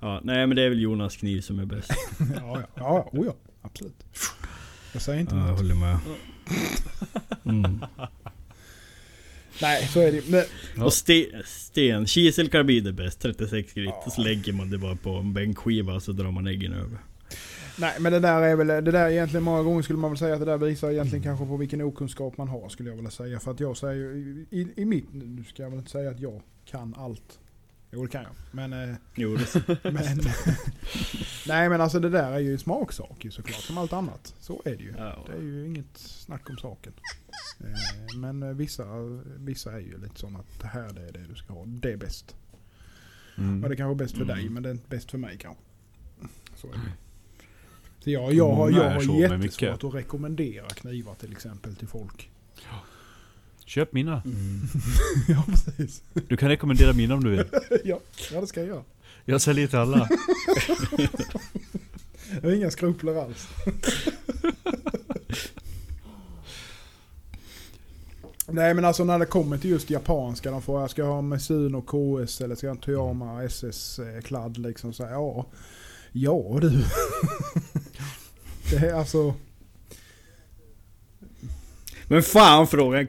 Ja, 0.01 0.21
nej 0.25 0.47
men 0.47 0.57
det 0.57 0.63
är 0.63 0.69
väl 0.69 0.81
Jonas 0.81 1.17
kniv 1.17 1.41
som 1.41 1.59
är 1.59 1.65
bäst. 1.65 1.91
Ja, 2.37 2.61
ja, 2.61 2.67
ja, 2.75 3.09
oh 3.13 3.27
ja, 3.27 3.35
absolut. 3.63 4.05
Jag 4.93 5.03
säger 5.03 5.21
inte 5.21 5.35
Ja, 5.35 5.47
jag 5.49 5.57
håller 5.57 5.75
med. 5.75 5.99
Mm. 7.45 7.85
Nej, 9.63 9.87
så 9.87 10.01
är 10.01 10.13
det 10.13 10.31
Men, 10.31 10.45
Ja. 10.77 10.85
Och 10.85 10.93
sten, 10.93 11.27
sten, 11.45 12.07
kiselkarbid 12.07 12.87
är 12.87 12.93
bäst, 12.93 13.21
36 13.21 13.73
grit. 13.73 13.89
Ja. 13.89 14.03
Och 14.07 14.13
så 14.13 14.21
lägger 14.21 14.53
man 14.53 14.71
det 14.71 14.79
bara 14.79 14.97
på 14.97 15.11
en 15.11 15.33
bänkskiva 15.33 15.95
och 15.95 16.03
så 16.03 16.13
drar 16.13 16.31
man 16.31 16.47
äggen 16.47 16.73
över. 16.73 16.99
Nej 17.79 17.93
men 18.01 18.13
det 18.13 18.21
där 18.21 18.43
är 18.43 18.57
väl, 18.57 18.67
det 18.67 18.81
där 18.81 19.07
är 19.07 19.11
egentligen 19.11 19.45
många 19.45 19.63
gånger 19.63 19.83
skulle 19.83 19.99
man 19.99 20.11
väl 20.11 20.19
säga 20.19 20.35
att 20.35 20.41
det 20.41 20.47
där 20.47 20.59
visar 20.59 20.91
egentligen 20.91 21.23
kanske 21.23 21.47
på 21.47 21.57
vilken 21.57 21.81
okunskap 21.83 22.37
man 22.37 22.49
har 22.49 22.69
skulle 22.69 22.89
jag 22.89 22.97
vilja 22.97 23.11
säga. 23.11 23.41
För 23.41 23.51
att 23.51 23.61
jag 23.61 23.77
säger 23.77 24.17
i, 24.51 24.69
i 24.77 24.85
mitt, 24.85 25.07
nu 25.13 25.45
ska 25.45 25.63
jag 25.63 25.71
väl 25.71 25.79
inte 25.79 25.91
säga 25.91 26.11
att 26.11 26.21
jag 26.21 26.43
kan 26.65 26.95
allt. 26.99 27.39
Jo 27.95 28.03
det 28.03 28.09
kan 28.09 28.23
jag. 28.23 28.33
Men, 28.51 28.73
eh, 28.73 28.97
Jo, 29.15 29.31
men 29.83 29.95
nej 31.47 31.69
men 31.69 31.81
alltså 31.81 32.01
det 32.01 32.09
där 32.09 32.33
är 32.33 32.39
ju 32.39 32.53
en 32.53 32.59
smaksak 32.59 33.25
ju 33.25 33.31
såklart 33.31 33.61
som 33.63 33.79
allt 33.79 33.93
annat. 33.93 34.35
Så 34.41 34.63
är 34.65 34.77
det 34.77 34.83
ju. 34.83 34.95
ja. 34.99 35.25
Det 35.27 35.33
är 35.37 35.43
ju 35.43 35.67
inget 35.67 35.99
snack 35.99 36.51
om 36.51 36.57
saken. 36.57 36.93
Eh, 37.61 38.17
men 38.19 38.43
eh, 38.43 38.49
vissa, 38.49 38.85
vissa 39.39 39.73
är 39.73 39.79
ju 39.79 39.99
lite 40.03 40.21
sådana 40.21 40.39
att 40.39 40.61
det 40.61 40.67
här 40.67 40.91
det 40.93 41.09
är 41.09 41.13
det 41.13 41.27
du 41.29 41.35
ska 41.35 41.53
ha. 41.53 41.65
Det 41.67 41.93
är 41.93 41.97
bäst. 41.97 42.37
Mm. 43.39 43.65
Och 43.65 43.71
det 43.71 43.77
kanske 43.77 43.93
är 43.93 44.05
bäst 44.07 44.15
för 44.17 44.23
Mm. 44.25 44.37
dig 44.37 44.49
men 44.49 44.63
det 44.63 44.69
är 44.69 44.73
inte 44.73 44.89
bäst 44.89 45.11
för 45.11 45.19
mig 45.19 45.37
kanske. 45.39 45.63
Så 46.57 46.69
är 46.69 46.73
det. 46.73 46.79
Så 48.01 48.11
jag, 48.11 48.33
jag 48.35 48.73
jag 48.73 48.87
är 48.87 48.95
har 48.95 49.21
jättesvårt 49.21 49.85
att 49.85 49.95
rekommendera 49.95 50.69
knivar 50.69 51.15
till 51.15 51.33
exempel 51.33 51.77
till 51.77 51.89
folk. 51.89 52.31
Köp 53.73 53.93
mina. 53.93 54.23
Mm. 54.25 54.61
ja 55.29 55.45
precis. 55.49 56.03
Du 56.29 56.37
kan 56.37 56.49
rekommendera 56.49 56.93
mina 56.93 57.15
om 57.15 57.25
du 57.25 57.31
vill. 57.31 57.45
ja, 57.85 58.01
ja 58.33 58.41
det 58.41 58.47
ska 58.47 58.61
jag 58.61 58.69
göra. 58.69 58.83
Jag 59.25 59.41
säljer 59.41 59.67
till 59.67 59.79
alla. 59.79 60.09
Jag 62.31 62.43
har 62.43 62.57
inga 62.57 62.71
skrupler 62.71 63.15
alls. 63.15 63.49
Nej 68.47 68.75
men 68.75 68.85
alltså 68.85 69.05
när 69.05 69.19
det 69.19 69.27
kommer 69.27 69.59
till 69.59 69.71
just 69.71 69.91
japanska, 69.91 70.51
de 70.51 70.63
får 70.63 70.81
jag 70.81 70.91
ska 70.91 71.05
ha 71.05 71.23
Mizuno 71.23 71.83
KS 71.83 72.41
eller 72.41 72.55
ska 72.55 72.67
jag 72.67 72.75
ha 72.75 72.83
Toyama 72.83 73.43
SS-kladd 73.45 74.59
liksom 74.59 74.93
så 74.93 75.05
här, 75.05 75.13
ja. 75.13 75.47
Ja 76.13 76.59
du. 76.61 76.85
det 78.71 78.77
är 78.77 78.95
alltså, 78.95 79.35
Men 82.13 82.23
fan 82.23 82.67
fråga 82.67 82.99
en 82.99 83.07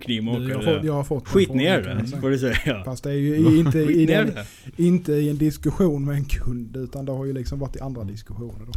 fått, 0.63 0.83
jag 0.83 0.93
har 0.93 1.03
fått 1.03 1.23
den 1.23 1.33
Skit 1.33 1.47
frågan, 1.47 1.63
ner 1.63 1.81
det, 1.81 2.21
får 2.21 2.29
du 2.29 2.39
säga. 2.39 2.83
Fast 2.83 3.03
det 3.03 3.09
är 3.09 3.13
ju 3.15 3.57
inte 3.59 3.79
i, 3.79 4.05
den, 4.05 4.31
inte 4.77 5.13
i 5.13 5.29
en 5.29 5.37
diskussion 5.37 6.05
med 6.05 6.15
en 6.15 6.25
kund 6.25 6.77
utan 6.77 7.05
det 7.05 7.11
har 7.11 7.25
ju 7.25 7.33
liksom 7.33 7.59
varit 7.59 7.75
i 7.75 7.79
andra 7.79 8.03
diskussioner 8.03 8.65
då. 8.65 8.71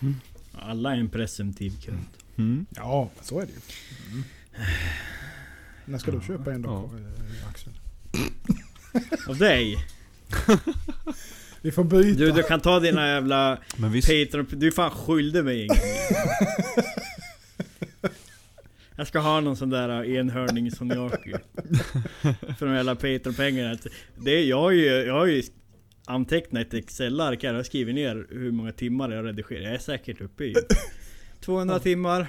Mm. 0.00 0.14
Alla 0.52 0.94
är 0.94 0.98
en 0.98 1.08
presumtiv 1.08 1.72
kund. 1.84 2.04
Mm. 2.36 2.66
Ja, 2.70 3.10
så 3.22 3.40
är 3.40 3.46
det 3.46 3.52
ju. 3.52 3.58
Mm. 4.12 4.24
När 5.84 5.98
ska 5.98 6.10
du 6.10 6.20
köpa 6.20 6.52
en 6.52 6.62
då, 6.62 6.90
Ja. 6.92 6.98
eh, 6.98 7.48
Axel? 7.48 7.72
Av 9.28 9.38
dig? 9.38 9.76
Vi 11.60 11.70
får 11.70 11.84
byta. 11.84 12.18
Du, 12.18 12.32
du 12.32 12.42
kan 12.42 12.60
ta 12.60 12.80
dina 12.80 13.08
jävla 13.08 13.58
Men 13.76 13.92
visst, 13.92 14.08
Patreon, 14.08 14.46
du 14.50 14.66
är 14.66 14.70
fan 14.70 14.90
skyldig 14.90 15.44
mig 15.44 15.62
en 15.62 15.68
kniv. 15.68 15.82
Jag 19.02 19.06
ska 19.08 19.18
ha 19.18 19.40
någon 19.40 19.56
sån 19.56 19.70
där 19.70 20.04
enhörning 20.04 20.70
Sonyaki. 20.70 21.32
För 22.58 22.66
de 22.66 22.74
jävla 22.74 22.94
Patreon-pengarna. 22.94 23.76
Det 24.16 24.30
är, 24.30 24.44
jag 24.44 24.60
har 24.60 24.70
ju, 24.70 24.84
jag 24.84 25.14
har 25.14 25.26
ju 25.26 25.42
antecknat 26.04 26.66
ett 26.66 26.74
Excel-ark 26.74 27.42
här. 27.42 27.50
Jag 27.50 27.58
har 27.58 27.62
skrivit 27.62 27.94
ner 27.94 28.26
hur 28.30 28.52
många 28.52 28.72
timmar 28.72 29.10
jag 29.10 29.26
redigerar. 29.26 29.62
Jag 29.62 29.74
är 29.74 29.78
säkert 29.78 30.20
uppe 30.20 30.44
i 30.44 30.54
200 31.40 31.78
timmar. 31.78 32.26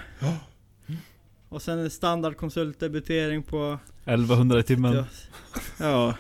Och 1.50 1.62
sen 1.62 1.80
en 1.80 1.90
standardkonsultdebitering 1.90 3.44
på... 3.44 3.80
1100 4.06 4.60
i 4.60 4.64
timmen. 4.64 5.04
Ja. 5.80 6.18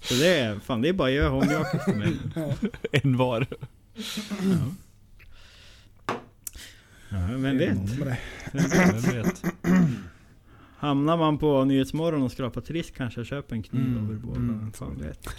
Så 0.00 0.14
det 0.14 0.38
är, 0.38 0.58
fan 0.58 0.82
det 0.82 0.88
är 0.88 0.92
bara 0.92 1.10
göra 1.10 1.28
Honjaki 1.28 1.78
för 1.78 1.94
mig. 1.94 2.12
En 2.92 3.16
var. 3.16 3.46
Ja, 3.94 4.74
vem 7.12 7.58
vet? 7.58 7.78
Vem 8.52 9.00
vet. 9.00 9.42
Hamnar 10.76 11.16
man 11.16 11.38
på 11.38 11.64
Nyhetsmorgon 11.64 12.22
och 12.22 12.32
skrapar 12.32 12.60
trist 12.60 12.94
kanske 12.94 13.20
jag 13.20 13.26
köper 13.26 13.56
en 13.56 13.62
kniv 13.62 13.82
Mm, 13.86 14.04
över 14.04 14.14
båda. 14.14 14.36
mm, 14.40 14.72
fan 14.72 14.98
vet. 14.98 15.26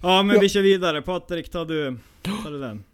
ja 0.00 0.22
men 0.22 0.34
Ja. 0.36 0.40
vi 0.42 0.48
kör 0.48 0.62
vidare. 0.62 1.02
Patrik, 1.02 1.50
tar 1.50 1.64
du, 1.66 1.98
tar 2.22 2.50
du 2.50 2.60
den? 2.60 2.84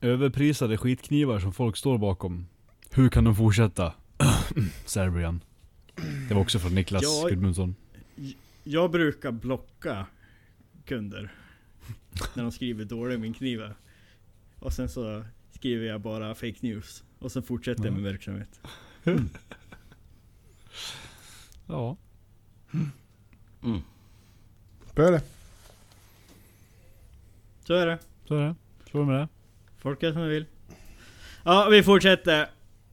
Överprisade 0.00 0.76
skitknivar 0.76 1.38
som 1.38 1.52
folk 1.52 1.76
står 1.76 1.98
bakom. 1.98 2.46
Hur 2.90 3.08
kan 3.08 3.24
de 3.24 3.36
fortsätta? 3.36 3.92
Serbian. 4.84 5.40
Det 6.28 6.34
var 6.34 6.40
också 6.42 6.58
från 6.58 6.74
Niklas 6.74 7.02
Ja. 7.02 7.28
Gudmundsson. 7.28 7.74
Jag 8.64 8.90
brukar 8.90 9.32
blocka 9.32 10.06
kunder. 10.84 11.32
När 12.34 12.42
de 12.42 12.52
skriver 12.52 12.84
dålig 12.84 13.20
min 13.20 13.34
kniv. 13.34 13.62
Och 14.58 14.72
sen 14.72 14.88
så 14.88 15.24
skriver 15.64 15.86
jag 15.86 16.00
bara 16.00 16.34
fake 16.34 16.54
news. 16.60 17.04
Och 17.18 17.32
sen 17.32 17.42
fortsätter 17.42 17.84
jag 17.84 17.92
Ja. 17.92 17.94
med 17.94 18.02
verksamhet. 18.12 18.60
Ja. 21.66 21.96
Så 24.94 25.02
är 25.02 25.12
det. 25.12 25.22
Så 27.66 27.74
är 27.74 27.86
det. 27.86 27.98
Så 28.28 28.34
är 28.34 28.46
det. 28.46 28.54
Så 28.90 28.98
är 28.98 29.00
det 29.02 29.06
med 29.06 29.20
det. 29.20 29.28
Folk 29.78 30.02
är 30.02 30.12
som 30.12 30.20
de 30.22 30.28
vill. 30.28 30.44
Ja, 31.44 31.68
vi 31.70 31.82
fortsätter. 31.82 32.46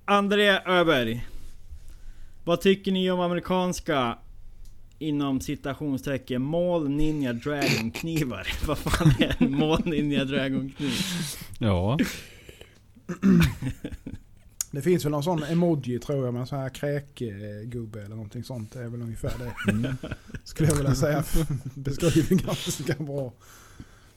André 0.05 0.59
Öberg. 0.65 1.27
Vad 2.43 2.61
tycker 2.61 2.91
ni 2.91 3.11
om 3.11 3.19
amerikanska 3.19 4.17
inom 4.99 5.41
citationstecken 5.41 6.41
mål 6.41 6.89
ninja 6.89 7.33
dragon 7.33 7.91
knivar? 7.91 8.47
Vad 8.67 8.77
fan 8.77 9.13
är 9.19 9.35
en 9.39 9.51
mål 9.55 9.81
ninja 9.85 10.25
dragon 10.25 10.69
kniv? 10.77 10.93
Ja. 11.59 11.97
Det 14.71 14.81
finns 14.81 15.05
väl 15.05 15.11
någon 15.11 15.23
sån 15.23 15.43
emoji 15.43 15.99
tror 15.99 16.25
jag 16.25 16.33
med 16.33 16.41
en 16.41 16.47
sån 16.47 16.59
här 16.59 16.69
kräkgubbe 16.69 17.99
eller 18.01 18.15
någonting 18.15 18.43
sånt. 18.43 18.71
Det 18.71 18.79
är 18.79 18.89
väl 18.89 19.01
ungefär 19.01 19.33
det. 19.37 19.71
Mm. 19.71 19.95
Skulle 20.43 20.69
jag 20.69 20.75
vilja 20.75 20.95
säga. 20.95 21.23
Beskriver 21.75 22.35
ganska 22.45 23.03
bra 23.03 23.33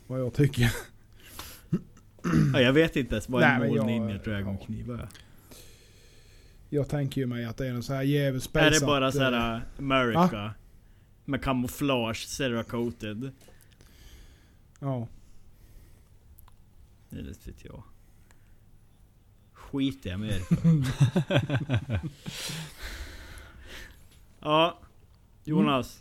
vad 0.06 0.20
jag 0.20 0.34
tycker. 0.34 0.72
Ja, 2.52 2.60
jag 2.60 2.72
vet 2.72 2.96
inte 2.96 3.14
ens 3.14 3.28
vad 3.28 3.42
en 3.42 3.74
jag- 3.74 3.86
ninja 3.86 4.18
dragon 4.18 4.56
ja. 4.60 4.66
kniv 4.66 4.90
är. 4.90 5.08
Jag 6.68 6.88
tänker 6.88 7.20
ju 7.20 7.26
mig 7.26 7.44
att 7.44 7.56
det 7.56 7.66
är 7.66 7.70
en 7.70 7.82
sån 7.82 7.96
här 7.96 8.02
jävel 8.02 8.40
Är 8.52 8.70
det 8.70 8.86
bara 8.86 9.06
eh, 9.06 9.12
såhär 9.12 9.62
America? 9.78 10.54
Med 11.24 11.42
camouflage, 11.42 12.38
coated 12.68 13.30
Ja. 14.80 15.08
Det 17.10 17.22
vet 17.22 17.64
jag. 17.64 17.82
Skit 19.74 20.06
i 20.06 20.10
Amerika. 20.10 20.56
ja. 24.40 24.78
Jonas. 25.44 26.00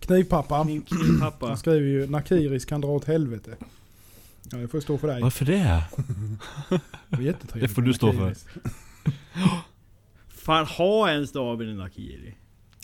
Knivpappa. 0.00 0.64
Min 0.64 0.82
killpappa. 0.82 1.46
Han 1.46 1.58
skriver 1.58 1.86
ju 1.86 2.06
Nakiris 2.06 2.64
kan 2.64 2.80
dra 2.80 2.88
åt 2.88 3.04
helvete. 3.04 3.56
Ja, 4.50 4.58
det 4.58 4.68
får 4.68 4.80
stå 4.80 4.98
för 4.98 5.08
dig. 5.08 5.22
Varför 5.22 5.44
det? 5.44 5.84
Det 7.08 7.16
var 7.16 7.20
jättetrevligt 7.22 7.70
Det 7.70 7.74
får 7.74 7.82
du 7.82 7.94
stå 7.94 8.12
för. 8.12 8.34
Fan 10.28 10.66
ha 10.66 11.10
ens 11.10 11.32
David 11.32 11.68
en 11.68 11.80
Akiri? 11.80 12.34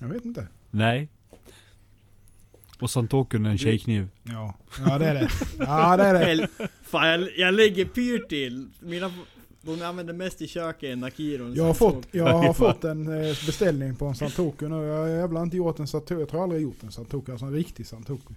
Jag 0.01 0.09
vet 0.09 0.25
inte. 0.25 0.47
Nej. 0.71 1.09
Och 2.79 2.91
Santokun 2.91 3.47
en 3.47 3.59
tjejkniv. 3.59 4.09
Ja, 4.23 4.55
ja 4.87 4.99
det 4.99 5.07
är 5.07 5.15
det. 5.15 5.31
Ja 5.59 5.97
det 5.97 6.05
är 6.05 6.15
det. 6.37 6.49
Fan 6.83 7.09
jag, 7.09 7.39
jag 7.39 7.55
lägger 7.55 7.85
pyr 7.85 8.19
till. 8.29 8.69
Mina, 8.81 9.13
de 9.63 9.83
använder 9.83 10.15
mest 10.15 10.43
i 10.43 10.49
köket 10.49 10.91
en 10.91 11.05
en 11.05 11.55
Jag 11.55 11.65
har 11.65 11.75
fått, 11.75 12.07
jag 12.11 12.25
har 12.33 12.53
fått 12.53 12.85
en 12.85 13.07
eh, 13.09 13.37
beställning 13.47 13.97
på 13.97 14.07
en 14.07 14.15
Santoku 14.15 14.69
nu. 14.69 14.77
Jag 14.77 14.97
har 14.97 15.09
jävlar 15.09 15.43
inte 15.43 15.57
gjort 15.57 15.79
en 15.79 15.87
Santoku. 15.87 16.21
Jag 16.21 16.29
tror 16.29 16.43
aldrig 16.43 16.63
jag 16.63 16.63
gjort 16.63 16.83
en 16.83 16.93
Santoku. 16.93 17.33
Alltså 17.33 17.47
en 17.47 17.53
riktig 17.53 17.87
Santoku. 17.87 18.35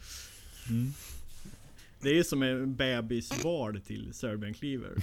Mm. 0.69 0.93
Det 2.01 2.09
är 2.09 2.13
ju 2.13 2.23
som 2.23 2.43
en 2.43 2.75
bebisval 2.75 3.81
till 3.81 4.13
Serbian 4.13 4.53
Cleaver. 4.53 4.91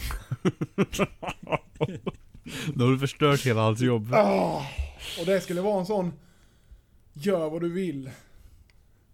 Då 2.74 2.84
har 2.84 2.92
du 2.92 2.98
förstört 2.98 3.46
hela 3.46 3.60
hans 3.60 3.80
jobb. 3.80 4.14
Ah, 4.14 4.66
och 5.20 5.26
det 5.26 5.40
skulle 5.40 5.60
vara 5.60 5.80
en 5.80 5.86
sån... 5.86 6.12
Gör 7.12 7.50
vad 7.50 7.60
du 7.60 7.68
vill. 7.68 8.10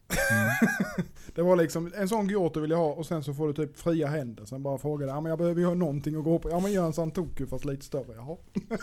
det 1.34 1.42
var 1.42 1.56
liksom 1.56 1.92
en 1.96 2.08
sån 2.08 2.28
Giotto 2.28 2.60
vill 2.60 2.70
jag 2.70 2.78
ha 2.78 2.92
och 2.92 3.06
sen 3.06 3.24
så 3.24 3.34
får 3.34 3.46
du 3.46 3.54
typ 3.54 3.78
fria 3.78 4.06
händer. 4.06 4.44
Sen 4.44 4.62
bara 4.62 4.78
frågade 4.78 5.12
ja 5.12 5.20
men 5.20 5.30
jag 5.30 5.38
behöver 5.38 5.60
ju 5.60 5.66
ha 5.66 5.74
någonting 5.74 6.16
att 6.16 6.24
gå 6.24 6.38
på. 6.38 6.50
Ja 6.50 6.60
men 6.60 6.72
gör 6.72 6.86
en 6.86 6.92
Santoku 6.92 7.46
fast 7.46 7.64
lite 7.64 7.84
större. 7.84 8.14
Jaha. 8.16 8.36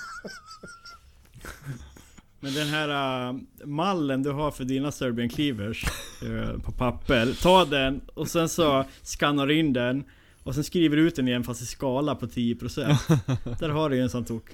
Men 2.40 2.54
den 2.54 2.68
här 2.68 2.90
äh, 3.30 3.36
mallen 3.66 4.24
du 4.24 4.32
har 4.32 4.52
för 4.52 4.64
dina 4.64 4.92
Serbian 4.92 5.30
Cleavers 5.30 5.86
äh, 6.24 6.60
på 6.60 6.72
papper. 6.72 7.42
Ta 7.42 7.66
den 7.66 8.02
och 8.14 8.28
sen 8.28 8.50
så 8.50 8.86
skannar 9.04 9.48
du 9.48 9.56
in 9.60 9.74
den. 9.74 10.04
Och 10.44 10.56
sen 10.56 10.64
skriver 10.64 10.98
du 10.98 11.08
ut 11.08 11.16
den 11.16 11.28
igen 11.28 11.44
fast 11.44 11.62
i 11.62 11.66
skala 11.66 12.16
på 12.16 12.26
10%. 12.26 13.60
Där 13.60 13.70
har 13.70 13.90
du 13.90 13.96
ju 13.96 14.02
en 14.02 14.10
sån 14.10 14.26
tok. 14.26 14.50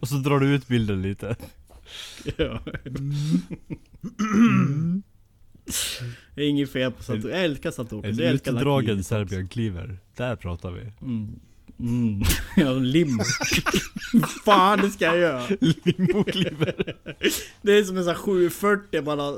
Och 0.00 0.08
så 0.08 0.14
drar 0.14 0.40
du 0.40 0.54
ut 0.54 0.68
bilden 0.68 1.02
lite. 1.02 1.36
Ja. 2.36 2.62
Det 6.34 6.42
är 6.42 6.48
inget 6.48 6.72
fel 6.72 6.92
på 6.92 7.02
Santoku. 7.02 7.28
Jag 7.28 7.44
älskar 7.44 7.70
Santoku. 7.70 8.08
En 8.08 8.16
Jag 8.16 8.28
älskar 8.28 8.52
utdragen 8.52 9.48
Cleaver. 9.48 9.98
Där 10.16 10.36
pratar 10.36 10.70
vi. 10.70 10.80
Mm. 11.02 11.40
Mm. 11.80 12.22
Ja, 12.56 12.72
limo. 12.72 13.22
Fan 14.44 14.80
det 14.80 14.90
ska 14.90 15.04
jag 15.04 15.18
göra. 15.18 15.46
Limbo 15.60 16.24
Cleaver. 16.24 16.96
Det 17.62 17.78
är 17.78 17.84
som 17.84 17.96
en 17.96 18.04
sån 18.04 18.14
här 18.14 18.20
740 18.20 19.02
bara 19.02 19.34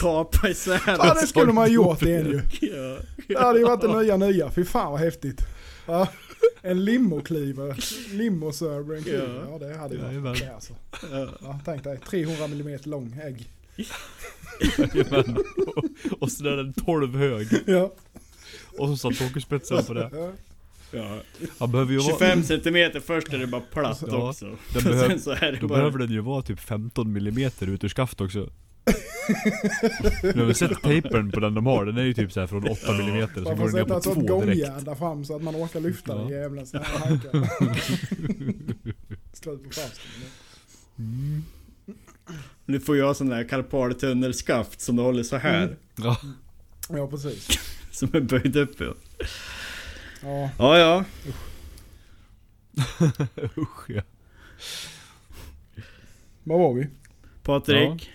kapa 0.00 0.48
isär. 0.48 0.80
Ja 0.86 1.14
det 1.14 1.26
skulle 1.26 1.52
man 1.52 1.56
ha 1.56 1.68
gjort 1.68 2.02
igen 2.02 2.26
ju. 2.26 2.68
Ja. 2.68 2.98
Det 3.28 3.38
hade 3.38 3.58
ju 3.58 3.64
varit 3.64 3.80
det 3.80 4.02
nya 4.02 4.16
nya. 4.16 4.50
Fy 4.50 4.64
fan 4.64 4.92
vad 4.92 5.00
häftigt. 5.00 5.40
Ja, 5.86 6.08
en 6.62 6.84
limokliver. 6.84 7.76
Limo 8.14 8.52
server. 8.52 9.02
Ja. 9.06 9.12
Ja. 9.14 9.50
ja 9.50 9.58
det 9.58 9.76
hade 9.76 10.12
ju 10.12 10.18
varit 10.20 10.40
det 10.40 10.54
alltså. 10.54 10.72
Ja. 11.12 11.28
Ja, 11.42 11.60
tänk 11.64 11.84
dig 11.84 11.98
300 12.10 12.44
mm 12.44 12.78
lång 12.84 13.20
ägg. 13.24 13.48
Jajamän. 14.78 15.36
Och- 15.76 15.84
Och 16.22 16.32
så 16.32 16.46
är 16.46 16.56
den 16.56 16.72
12 16.72 17.16
hög. 17.16 17.48
Ja. 17.66 17.92
Och 18.78 18.88
så 18.88 18.96
Santoku-spetsen 18.96 19.84
på 19.84 19.94
det. 19.94 20.10
Ja. 20.12 20.32
Ja. 20.90 21.18
Han 21.58 21.70
behöver 21.72 21.92
ju 21.92 21.98
vara... 21.98 22.08
25 22.10 22.42
centimeter 22.42 23.00
först 23.00 23.32
är 23.32 23.38
det 23.38 23.46
bara 23.46 23.60
platt 23.60 24.02
Ja. 24.06 24.28
också. 24.28 24.44
Den 24.44 24.56
Sen 24.82 24.92
behöv, 24.92 25.18
så 25.18 25.30
är 25.30 25.52
det 25.52 25.58
då 25.60 25.68
bara... 25.68 25.78
behöver 25.78 25.98
den 25.98 26.10
ju 26.10 26.20
vara 26.20 26.42
typ 26.42 26.60
15 26.60 27.12
millimeter 27.12 27.66
ut 27.66 27.84
ur 27.84 27.88
skaft 27.88 28.20
också. 28.20 28.50
Du 30.22 30.38
har 30.40 30.44
väl 30.46 30.54
sett 30.54 30.82
tapern 30.82 31.30
på 31.32 31.40
den 31.40 31.54
de 31.54 31.66
har? 31.66 31.84
Den 31.86 31.98
är 31.98 32.02
ju 32.02 32.14
typ 32.14 32.32
så 32.32 32.40
här 32.40 32.46
från 32.46 32.68
8 32.68 32.92
millimeter, 32.92 33.34
så 33.34 33.40
Man 33.40 33.56
går 33.56 33.56
får 33.56 33.64
den 33.66 33.74
ner 33.74 33.80
sätta 33.82 33.94
på 33.94 33.96
ett 33.98 34.04
sånt 34.04 34.28
2 34.28 34.40
direkt. 34.44 34.60
gångjärn 34.62 34.84
där 34.84 34.94
fram 34.94 35.24
så 35.24 35.36
att 35.36 35.42
man 35.42 35.56
orkar 35.56 35.80
lyfta 35.80 36.14
den 36.14 36.28
Ja. 36.28 36.36
jävlen. 36.36 36.66
Så 36.66 36.78
här 36.78 36.98
hankar. 37.08 37.30
Slut 39.32 39.64
på 39.64 39.70
fasten. 39.70 40.04
Nu 42.66 42.80
får 42.80 42.96
jag 42.96 43.16
sån 43.16 43.28
där 43.28 43.48
karpaltunnelskaft 43.48 44.80
som 44.80 44.96
du 44.96 45.02
håller 45.02 45.22
så 45.22 45.36
här. 45.36 45.62
Mm. 45.62 45.76
Ja. 45.96 46.16
Ja 46.88 47.06
precis. 47.06 47.48
Som 47.90 48.08
är 48.12 48.20
böjd 48.20 48.56
upp 48.56 48.80
ja. 48.80 48.94
Ja. 50.22 50.50
Ja 50.58 50.78
ja. 50.78 51.04
Usch 53.56 53.90
ja. 53.90 54.02
Var 56.44 56.58
var 56.58 56.74
vi? 56.74 56.86
Patrik. 57.42 58.10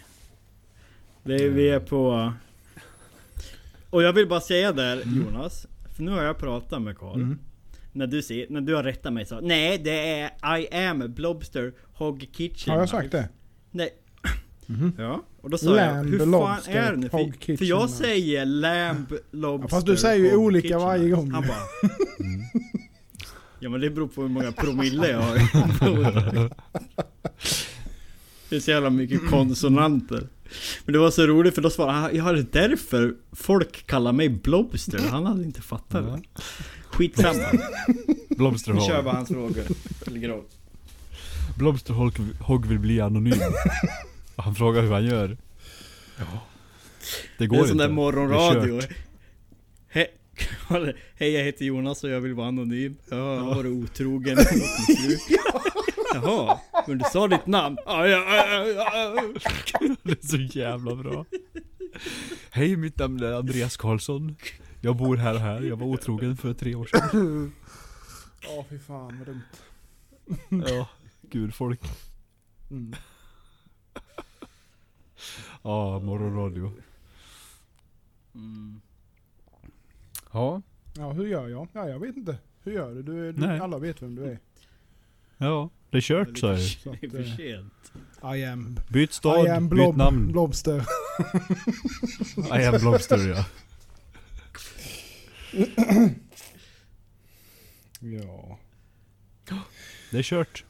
Det 1.23 1.35
är, 1.35 1.49
vi 1.49 1.69
är 1.69 1.79
på... 1.79 2.33
Och 3.89 4.03
jag 4.03 4.13
vill 4.13 4.27
bara 4.27 4.41
säga 4.41 4.71
där 4.71 5.03
Jonas. 5.05 5.67
För 5.95 6.03
nu 6.03 6.11
har 6.11 6.23
jag 6.23 6.37
pratat 6.37 6.81
med 6.81 6.97
Karl. 6.97 7.15
Mm. 7.15 7.39
När, 7.91 8.07
du 8.07 8.21
ser, 8.21 8.45
när 8.49 8.61
du 8.61 8.75
har 8.75 8.83
rättat 8.83 9.13
mig 9.13 9.25
så. 9.25 9.39
Nej 9.41 9.77
det 9.77 10.19
är 10.19 10.57
I 10.59 10.75
am 10.75 11.13
Blobster 11.13 11.73
Hog 11.93 12.27
Kitchen. 12.31 12.73
Har 12.73 12.79
jag 12.79 12.89
sagt 12.89 13.11
det? 13.11 13.29
Nej. 13.71 13.89
Mhm. 14.65 14.93
Ja. 14.97 15.23
Och 15.41 15.49
då 15.49 15.57
sa 15.57 15.75
Lamb, 15.75 16.13
jag, 16.13 16.19
hur 16.19 16.31
fan 16.31 16.59
är 16.67 16.91
det 16.91 16.97
nu? 16.97 17.09
För, 17.09 17.57
för 17.57 17.65
jag 17.65 17.81
ja. 17.81 17.87
säger 17.87 18.45
Lamb, 18.45 19.13
Lobster, 19.31 19.69
fast 19.69 19.85
du 19.85 19.97
säger 19.97 20.31
ju 20.31 20.35
olika 20.35 20.67
Kitchen. 20.67 20.81
varje 20.81 21.09
gång. 21.09 21.31
Han 21.31 21.41
bara... 21.41 21.57
Mm. 22.19 22.41
Ja 23.59 23.69
men 23.69 23.81
det 23.81 23.89
beror 23.89 24.07
på 24.07 24.21
hur 24.21 24.29
många 24.29 24.51
promille 24.51 25.09
jag 25.09 25.21
har. 25.21 25.35
Det 28.49 28.55
är 28.55 28.59
så 28.59 28.71
jävla 28.71 28.89
mycket 28.89 29.29
konsonanter. 29.29 30.27
Men 30.85 30.93
det 30.93 30.99
var 30.99 31.11
så 31.11 31.27
roligt 31.27 31.55
för 31.55 31.61
då 31.61 31.69
svarade 31.69 31.97
han, 31.97 32.15
ja 32.15 32.31
det 32.31 32.39
är 32.39 32.67
därför 32.69 33.15
folk 33.31 33.87
kallar 33.87 34.11
mig 34.11 34.29
Blobster. 34.29 34.99
Han 35.11 35.25
hade 35.25 35.43
inte 35.43 35.61
fattat 35.61 36.05
det. 36.05 36.41
Skitsamma. 36.85 37.43
Vi 38.29 38.85
kör 38.87 39.03
bara 39.03 39.15
hans 39.15 39.29
frågor. 39.29 39.63
Av. 40.31 40.43
Blomsterhogg 41.57 42.65
vill 42.65 42.79
bli 42.79 43.01
anonym. 43.01 43.39
Han 44.35 44.55
frågar 44.55 44.81
hur 44.81 44.91
han 44.91 45.05
gör. 45.05 45.37
Ja. 46.17 46.23
Det 47.37 47.43
Det 47.43 47.47
går 47.47 47.57
är 47.57 47.61
en 47.61 47.67
sån 47.67 47.75
inte. 47.75 47.87
där 47.87 47.93
morgonradio. 47.93 48.79
Det. 48.81 48.87
He 49.89 50.07
Hej 51.15 51.31
jag 51.31 51.43
heter 51.43 51.65
Jonas 51.65 52.03
och 52.03 52.09
jag 52.09 52.21
vill 52.21 52.33
vara 52.33 52.47
anonym. 52.47 52.95
Ja, 53.09 53.17
jag 53.17 53.41
har 53.41 53.55
varit 53.55 53.65
otrogen 53.71 54.35
mot 54.37 54.51
min 54.51 54.97
fru. 54.97 55.17
Jaha, 56.13 56.59
men 56.87 56.97
du 56.97 57.05
sa 57.11 57.27
ditt 57.27 57.47
namn. 57.47 57.77
Ja, 57.85 58.07
ja, 58.07 58.35
ja. 58.35 59.23
Det 60.03 60.11
är 60.23 60.27
så 60.27 60.37
jävla 60.37 60.95
bra. 60.95 61.25
Hej, 62.51 62.75
mitt 62.75 62.97
namn 62.99 63.23
är 63.23 63.33
Andreas 63.33 63.77
Karlsson. 63.77 64.35
Jag 64.81 64.95
bor 64.95 65.17
här 65.17 65.33
och 65.33 65.39
här. 65.39 65.61
Jag 65.61 65.75
var 65.75 65.87
otrogen 65.87 66.37
för 66.37 66.53
tre 66.53 66.75
år 66.75 66.85
sedan. 66.85 67.51
Ja 68.41 68.65
fy 68.69 68.79
fan 68.79 69.17
vad 69.17 69.27
dumt. 69.27 70.65
Ja, 70.67 70.87
gud 71.21 71.55
folk. 71.55 71.81
Mm. 72.71 72.95
Ja, 75.61 75.99
morgonradio. 75.99 76.73
Mm. 78.35 78.81
Ja. 80.33 80.61
Ja 80.97 81.11
hur 81.11 81.27
gör 81.27 81.47
jag? 81.47 81.67
Ja 81.73 81.89
jag 81.89 81.99
vet 81.99 82.17
inte. 82.17 82.37
Hur 82.63 82.71
gör 82.71 82.93
du? 82.95 83.03
du, 83.03 83.31
du 83.31 83.47
alla 83.47 83.77
vet 83.77 84.01
vem 84.01 84.15
du 84.15 84.25
är. 84.25 84.39
Ja, 85.37 85.69
det 85.89 85.97
är 85.97 86.01
kört 86.01 86.37
så 86.37 86.47
är 86.47 86.53
det. 86.53 87.05
Är 87.05 87.09
för 87.09 87.19
eh, 87.19 87.35
sent. 87.35 87.73
I 88.35 88.45
am, 88.45 88.79
Byt 88.89 89.09
I 89.09 89.13
stad, 89.13 89.47
am 89.47 89.63
byt 89.63 89.69
blob, 89.69 89.97
namn. 89.97 90.31
Blobster. 90.31 90.85
I 92.59 92.65
am 92.65 92.79
Blomster 92.79 93.29
ja. 93.29 93.45
Ja. 97.99 98.57
Det 100.11 100.17
är 100.17 100.23
kört. 100.23 100.63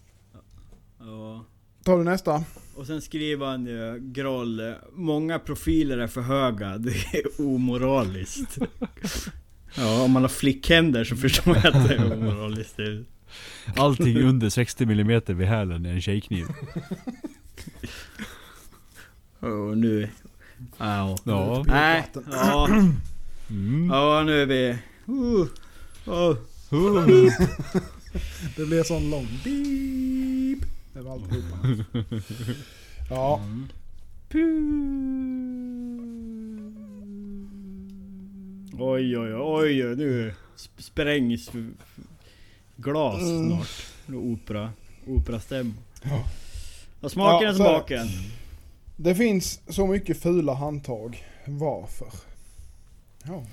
Ja. 0.99 1.45
Tar 1.83 1.97
du 1.97 2.03
nästa? 2.03 2.43
Och 2.75 2.87
sen 2.87 3.01
skriver 3.01 3.45
han 3.45 3.65
ju 3.65 3.99
Groll, 3.99 4.73
många 4.93 5.39
profiler 5.39 5.97
är 5.97 6.07
för 6.07 6.21
höga, 6.21 6.77
det 6.77 6.91
är 6.91 7.41
omoraliskt. 7.41 8.57
Ja, 9.77 10.03
om 10.03 10.11
man 10.11 10.21
har 10.21 10.29
flickhänder 10.29 11.03
så 11.03 11.15
förstår 11.15 11.55
jag 11.55 11.67
att 11.67 11.87
det 11.87 11.95
är 11.95 12.13
omoraliskt. 12.13 12.79
Allting 13.75 14.17
under 14.17 14.49
60 14.49 14.83
mm 14.83 15.21
vid 15.25 15.47
hälen 15.47 15.85
är 15.85 15.93
en 15.93 16.01
tjejkniv. 16.01 16.45
Och 19.39 19.77
nu... 19.77 20.09
Ja. 20.77 21.17
Ja. 21.23 21.63
Nej, 21.67 22.05
ja. 22.31 22.67
Mm. 23.49 23.89
Ja, 23.91 24.23
nu 24.25 24.41
är 24.41 24.45
vi... 24.45 24.77
Uh, 25.07 25.47
oh. 26.05 26.37
Det 28.55 28.65
blir 28.65 28.83
sån 28.83 29.09
lång 29.09 29.27
beep 29.43 30.59
över 30.95 31.11
alltihopa. 31.13 31.57
Ja, 33.09 33.41
Oj 38.81 39.17
oj 39.17 39.33
oj 39.33 39.85
oj 39.85 39.95
nu 39.95 40.33
sp- 40.57 40.81
sprängs 40.81 41.49
glas 42.81 43.19
snart. 43.21 43.67
Nu 44.05 44.17
Opera. 44.17 44.71
Operastämma. 45.07 45.73
Ja. 46.03 46.23
Ja, 47.01 47.09
smaken 47.09 47.47
Ja, 47.47 47.49
är 47.53 47.55
smaken. 47.55 48.07
det 48.95 49.15
finns 49.15 49.61
så 49.67 49.87
mycket 49.87 50.21
fula 50.21 50.53
handtag. 50.53 51.23
Varför? 51.45 52.07
Ja. 53.23 53.43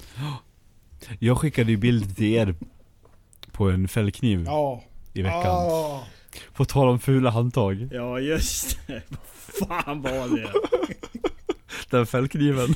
Jag 1.18 1.38
skickade 1.38 1.70
ju 1.70 1.76
bild 1.76 2.16
till 2.16 2.34
er 2.34 2.54
på 3.52 3.70
en 3.70 3.88
fällkniv 3.88 4.42
Ja. 4.46 4.82
i 5.12 5.22
veckan. 5.22 5.46
Ah. 5.46 6.04
På 6.54 6.64
tal 6.64 6.88
om 6.88 6.98
fula 7.00 7.30
handtag. 7.30 7.88
Ja 7.92 8.20
just 8.20 8.78
det. 8.86 9.02
Vad 9.08 9.68
fan 9.84 10.02
var 10.02 10.36
det? 10.36 10.52
Den 11.90 12.06
fällkniven. 12.06 12.74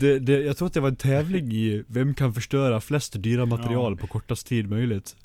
Det, 0.00 0.18
det, 0.18 0.32
jag 0.40 0.56
tror 0.56 0.66
att 0.68 0.74
det 0.74 0.80
var 0.80 0.88
en 0.88 0.96
tävling 0.96 1.52
i 1.52 1.84
vem 1.86 2.14
kan 2.14 2.34
förstöra 2.34 2.80
flest 2.80 3.22
dyra 3.22 3.46
material 3.46 3.96
på 3.96 4.06
kortast 4.06 4.46
tid 4.46 4.70
möjligt. 4.70 5.16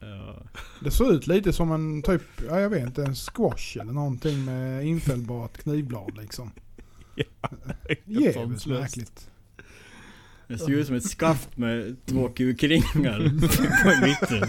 Ja. 0.00 0.42
Det 0.84 0.90
ser 0.90 1.12
ut 1.12 1.26
lite 1.26 1.52
som 1.52 1.72
en 1.72 2.02
typ, 2.02 2.22
ja 2.48 2.60
jag 2.60 2.70
vet 2.70 2.82
inte, 2.86 3.04
en 3.04 3.14
squash 3.14 3.78
eller 3.80 3.92
någonting 3.92 4.44
med 4.44 4.86
infällbart 4.86 5.58
knivblad 5.58 6.16
liksom. 6.20 6.50
Jävligt 8.06 8.34
sanslöst. 8.34 8.66
märkligt. 8.80 9.30
Det 10.48 10.58
ser 10.58 10.70
ut 10.70 10.86
som 10.86 10.96
ett 10.96 11.04
skaft 11.10 11.56
med 11.56 11.96
två 12.06 12.28
kukringar 12.28 13.18
på 13.84 14.06
mitten. 14.06 14.48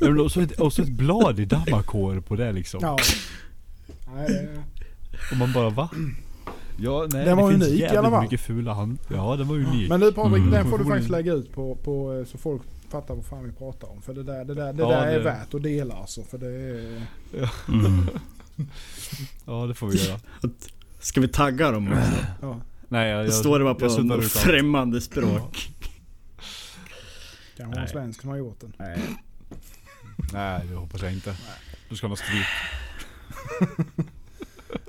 Ja, 0.00 0.22
Och 0.22 0.32
så 0.32 0.40
ett, 0.40 0.60
och 0.60 0.72
så 0.72 0.82
ett 0.82 0.88
blad 0.88 1.40
i 1.40 1.44
dammakår 1.44 2.20
på 2.20 2.36
det 2.36 2.52
liksom. 2.52 2.80
Ja. 2.82 2.98
Nej, 4.14 4.28
det- 4.28 4.62
Och 5.30 5.36
man 5.36 5.52
bara 5.52 5.70
va? 5.70 5.88
Ja, 6.76 7.06
nej, 7.12 7.24
Den 7.24 7.36
var 7.36 7.52
det 7.52 7.58
finns 7.58 7.68
unik 7.68 7.78
i 7.78 7.82
jävligt 7.82 7.98
alla 7.98 8.10
fall. 8.10 8.22
mycket 8.22 8.40
fula 8.40 8.74
hand... 8.74 8.98
Ja, 9.08 9.36
den 9.36 9.48
var 9.48 9.54
unik. 9.56 9.88
Men 9.88 10.00
du 10.00 10.12
Patrik, 10.12 10.36
Mm. 10.38 10.50
den 10.50 10.70
får 10.70 10.78
du 10.78 10.84
faktiskt 10.84 11.10
lägga 11.10 11.32
ut 11.32 11.52
på, 11.52 11.74
på 11.76 12.12
eh, 12.12 12.24
så 12.24 12.38
folk 12.38 12.62
fattar 12.90 13.14
vad 13.14 13.24
fan 13.24 13.44
vi 13.44 13.52
pratar 13.52 13.90
om. 13.90 14.02
För 14.02 14.14
det 14.14 14.22
där, 14.22 14.44
det 14.44 14.54
där, 14.54 14.72
det 14.72 14.82
Ja, 14.82 14.88
där 14.88 15.06
är 15.06 15.18
det- 15.18 15.24
värt 15.24 15.54
att 15.54 15.62
dela 15.62 15.94
alltså. 15.94 16.22
För 16.22 16.38
det 16.38 16.46
är... 16.46 17.02
Mm. 17.68 18.06
Ja, 19.46 19.66
det 19.66 19.74
får 19.74 19.86
vi 19.86 20.04
göra. 20.06 20.20
Ska 21.00 21.20
vi 21.20 21.28
tagga 21.28 21.70
dem 21.70 21.88
också? 21.92 22.02
Ja, 22.40 22.60
Nej, 22.88 23.10
jag, 23.10 23.20
Det 23.20 23.24
jag, 23.24 23.34
står 23.34 23.58
det 23.58 23.64
bara 23.64 23.74
på 23.74 23.84
jag 23.84 24.04
något 24.04 24.24
främmande 24.24 25.00
språk. 25.00 25.68
kan 27.56 27.66
vara 27.66 27.76
en 27.76 27.84
Nej. 27.84 27.92
svensk 27.92 28.20
som 28.20 28.30
har 28.30 28.36
gjort 28.36 28.60
den. 28.60 28.72
Nej. 28.78 29.00
Nej, 30.32 30.60
det 30.70 30.74
hoppas 30.76 31.02
jag 31.02 31.12
inte. 31.12 31.36
Då 31.88 31.96
ska 31.96 32.08
man 32.08 32.16
stryk. 32.16 32.46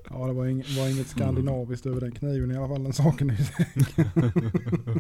Ja, 0.09 0.27
det 0.27 0.33
var, 0.33 0.45
ing, 0.47 0.63
var 0.77 0.87
inget 0.89 1.07
skandinaviskt 1.07 1.85
över 1.85 2.01
den 2.01 2.11
kniven 2.11 2.51
i 2.51 2.57
alla 2.57 2.67
fall. 2.67 2.83
Den 2.83 2.93
saken 2.93 3.29
är. 3.29 3.37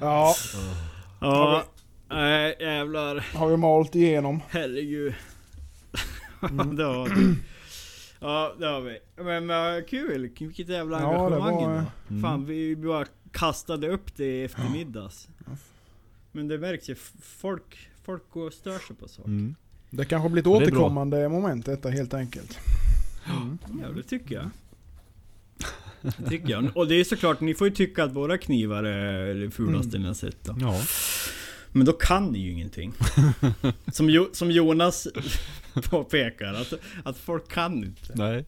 Ja, 0.00 0.34
Ja. 1.20 1.64
Nej 2.08 2.56
jävlar. 2.60 3.26
har 3.34 3.48
vi 3.48 3.56
malt 3.56 3.94
igenom. 3.94 4.40
Herregud. 4.48 5.14
Mm. 6.50 6.76
det 6.76 6.84
har 6.84 7.08
vi. 7.08 7.34
Ja 8.20 8.54
det 8.58 8.66
har 8.66 8.80
vi. 8.80 8.98
Men, 9.16 9.46
men 9.46 9.84
kul. 9.84 10.30
Vilket 10.38 10.68
jävla 10.68 11.00
Ja, 11.00 11.24
engagemang 11.26 11.54
var. 11.54 11.84
Mm. 12.10 12.22
Fan 12.22 12.46
vi 12.46 12.76
bara 12.76 13.06
kastade 13.32 13.88
upp 13.88 14.16
det 14.16 14.24
i 14.24 14.44
eftermiddags. 14.44 15.28
Ja. 15.46 15.52
Men 16.32 16.48
det 16.48 16.58
märks 16.58 16.90
ju. 16.90 16.94
Folk, 17.22 17.88
folk 18.04 18.30
går 18.30 18.46
och 18.46 18.52
stör 18.52 18.78
sig 18.78 18.96
på 18.96 19.08
saker. 19.08 19.28
Mm. 19.28 19.54
Det 19.90 20.04
kanske 20.04 20.28
blir 20.28 20.42
ett 20.42 20.46
återkommande 20.46 21.28
moment 21.28 21.66
detta 21.66 21.88
helt 21.90 22.14
enkelt. 22.14 22.58
Mm. 23.26 23.58
Ja 23.82 23.88
det 23.88 24.02
tycker 24.02 24.34
jag. 24.34 24.50
Det 26.02 26.28
tycker 26.28 26.48
jag. 26.48 26.76
Och 26.76 26.88
det 26.88 26.94
är 26.94 27.04
såklart, 27.04 27.40
ni 27.40 27.54
får 27.54 27.68
ju 27.68 27.74
tycka 27.74 28.04
att 28.04 28.12
våra 28.12 28.38
knivar 28.38 28.84
är 28.84 29.34
det 29.34 29.50
fulaste 29.50 29.88
Mm. 29.96 30.02
ni 30.02 30.06
har 30.08 30.14
sett 30.14 30.44
då. 30.44 30.56
Ja. 30.60 30.80
Men 31.72 31.86
då 31.86 31.92
kan 31.92 32.26
ni 32.26 32.38
ju 32.38 32.50
ingenting. 32.52 32.92
Som, 33.92 34.10
jo, 34.10 34.28
som 34.32 34.50
Jonas 34.50 35.08
påpekar, 35.90 36.54
att, 36.54 36.72
att 37.04 37.18
folk 37.18 37.48
kan 37.52 37.84
inte. 37.84 38.12
Nej. 38.14 38.44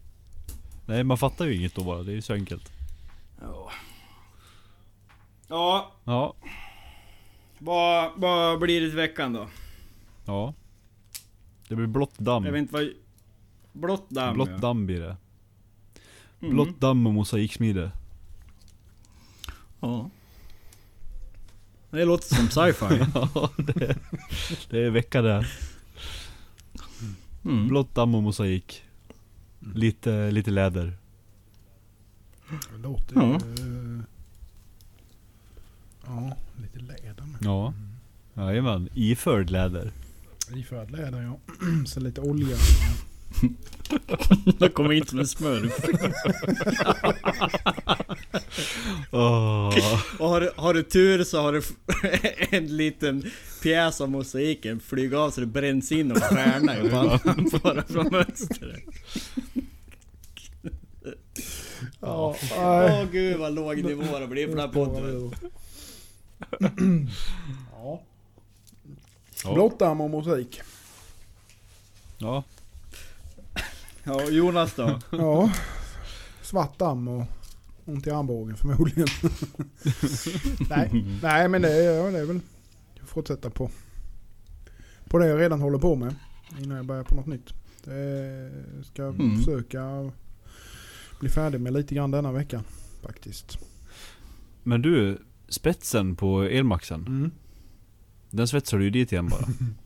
Nej, 0.86 1.04
man 1.04 1.18
fattar 1.18 1.46
ju 1.46 1.54
inget 1.54 1.74
då 1.74 1.84
bara. 1.84 2.02
Det 2.02 2.12
är 2.12 2.14
ju 2.14 2.22
så 2.22 2.32
enkelt. 2.32 2.72
Ja. 3.40 3.70
Ja, 5.48 5.92
Ja. 6.04 6.34
vad, 7.58 8.10
vad 8.16 8.58
blir 8.60 8.80
det 8.80 8.86
till 8.88 8.96
veckan 8.96 9.32
då? 9.32 9.48
Ja. 10.24 10.54
Det 11.68 11.76
blir 11.76 11.86
blått 11.86 12.18
damm. 12.18 12.44
Jag 12.44 12.52
vet 12.52 12.58
inte 12.58 12.72
vad... 12.74 12.88
Blått 13.72 14.10
damm 14.10 14.34
blått 14.34 14.48
ja. 14.50 14.56
damm 14.58 14.86
blir 14.86 15.00
det. 15.00 15.16
Mm. 16.40 16.54
Blått 16.54 16.80
damm 16.80 17.06
och 17.06 17.12
mosaiksmide. 17.14 17.90
Ja. 19.80 20.10
Det 21.90 22.04
låter 22.04 22.34
som 22.34 22.48
sci-fi. 22.50 23.04
Ja, 23.34 23.50
det, 23.56 23.96
det 24.70 24.78
är 24.86 24.90
vecka 24.90 25.22
det. 25.22 25.46
Mm. 27.44 27.68
Blått 27.68 27.94
damm 27.94 28.14
och 28.14 28.22
mosaik. 28.22 28.82
Lite, 29.74 30.30
lite 30.30 30.50
läder. 30.50 30.92
Det 32.72 32.78
låter 32.82 33.14
Ja. 33.16 33.38
ju... 33.56 33.98
eh, 33.98 34.04
Ja, 36.06 36.36
lite 36.62 36.78
läder 36.78 37.24
med. 37.24 37.38
Ja. 37.40 37.74
Jajamän. 38.34 38.88
Iförd 38.94 39.50
läder. 39.50 39.92
Iförd 40.54 40.90
läder 40.90 41.22
ja. 41.22 41.38
Så 41.86 42.00
lite 42.00 42.20
olja. 42.20 42.56
Det 44.58 44.68
kommer 44.68 44.92
in 44.92 45.06
som 45.06 45.18
en 45.18 45.26
smurf. 45.26 45.84
Åh. 49.10 49.76
Och 50.18 50.28
har, 50.28 50.40
du- 50.40 50.52
har 50.56 50.74
du 50.74 50.82
tur 50.82 51.24
så 51.24 51.40
har 51.42 51.52
du 51.52 51.62
en 52.56 52.76
liten 52.76 53.30
pjäs 53.62 54.00
av 54.00 54.10
mosaiken 54.10 54.80
flyga 54.80 55.18
av 55.20 55.30
så 55.30 55.40
det 55.40 55.46
bränns 55.46 55.92
in 55.92 56.12
och 56.12 56.18
stjärna 56.22 56.78
i 56.78 56.88
pannan 56.90 57.50
bara 57.62 57.82
från 57.86 58.06
mönstret. 58.12 58.80
Ja, 62.00 62.36
Åh 62.56 62.78
nej. 62.80 63.06
gud 63.12 63.38
vad 63.38 63.54
låg 63.54 63.84
nivå 63.84 64.18
det 64.18 64.26
blir 64.26 64.46
på 64.46 64.50
den 64.54 64.60
här 64.60 64.68
podden. 64.68 65.32
Ja. 67.72 68.02
Och 69.44 69.56
musik. 70.10 70.60
Ja. 72.18 72.44
Ja, 74.04 74.30
Jonas 74.30 74.74
då? 74.74 74.98
Ja. 75.10 75.52
Svart 76.42 76.78
damm 76.78 77.08
och 77.08 77.24
ont 77.84 78.06
i 78.06 78.10
armbågen 78.10 78.56
förmodligen. 78.56 79.06
nej, 80.70 81.04
nej 81.22 81.48
men 81.48 81.62
det 81.62 81.72
är, 81.72 81.92
ja, 81.96 82.10
det 82.10 82.18
är 82.18 82.24
väl 82.24 82.40
fortsätta 83.04 83.50
på, 83.50 83.70
på 85.04 85.18
det 85.18 85.26
jag 85.26 85.40
redan 85.40 85.60
håller 85.60 85.78
på 85.78 85.96
med. 85.96 86.14
Innan 86.60 86.76
jag 86.76 86.86
börjar 86.86 87.04
på 87.04 87.14
något 87.14 87.26
nytt. 87.26 87.54
Det 87.84 88.50
ska 88.84 89.02
Mm. 89.04 89.36
försöka 89.38 90.10
bli 91.20 91.28
färdig 91.28 91.60
med 91.60 91.72
lite 91.72 91.94
grann 91.94 92.10
denna 92.10 92.32
vecka 92.32 92.62
faktiskt. 93.02 93.58
Men 94.62 94.82
du, 94.82 95.18
spetsen 95.48 96.16
på 96.16 96.42
elmaxen. 96.42 97.00
Mm. 97.06 97.30
Den 98.30 98.48
svetsar 98.48 98.78
du 98.78 98.84
ju 98.84 98.90
dit 98.90 99.12
igen 99.12 99.28
bara. 99.28 99.46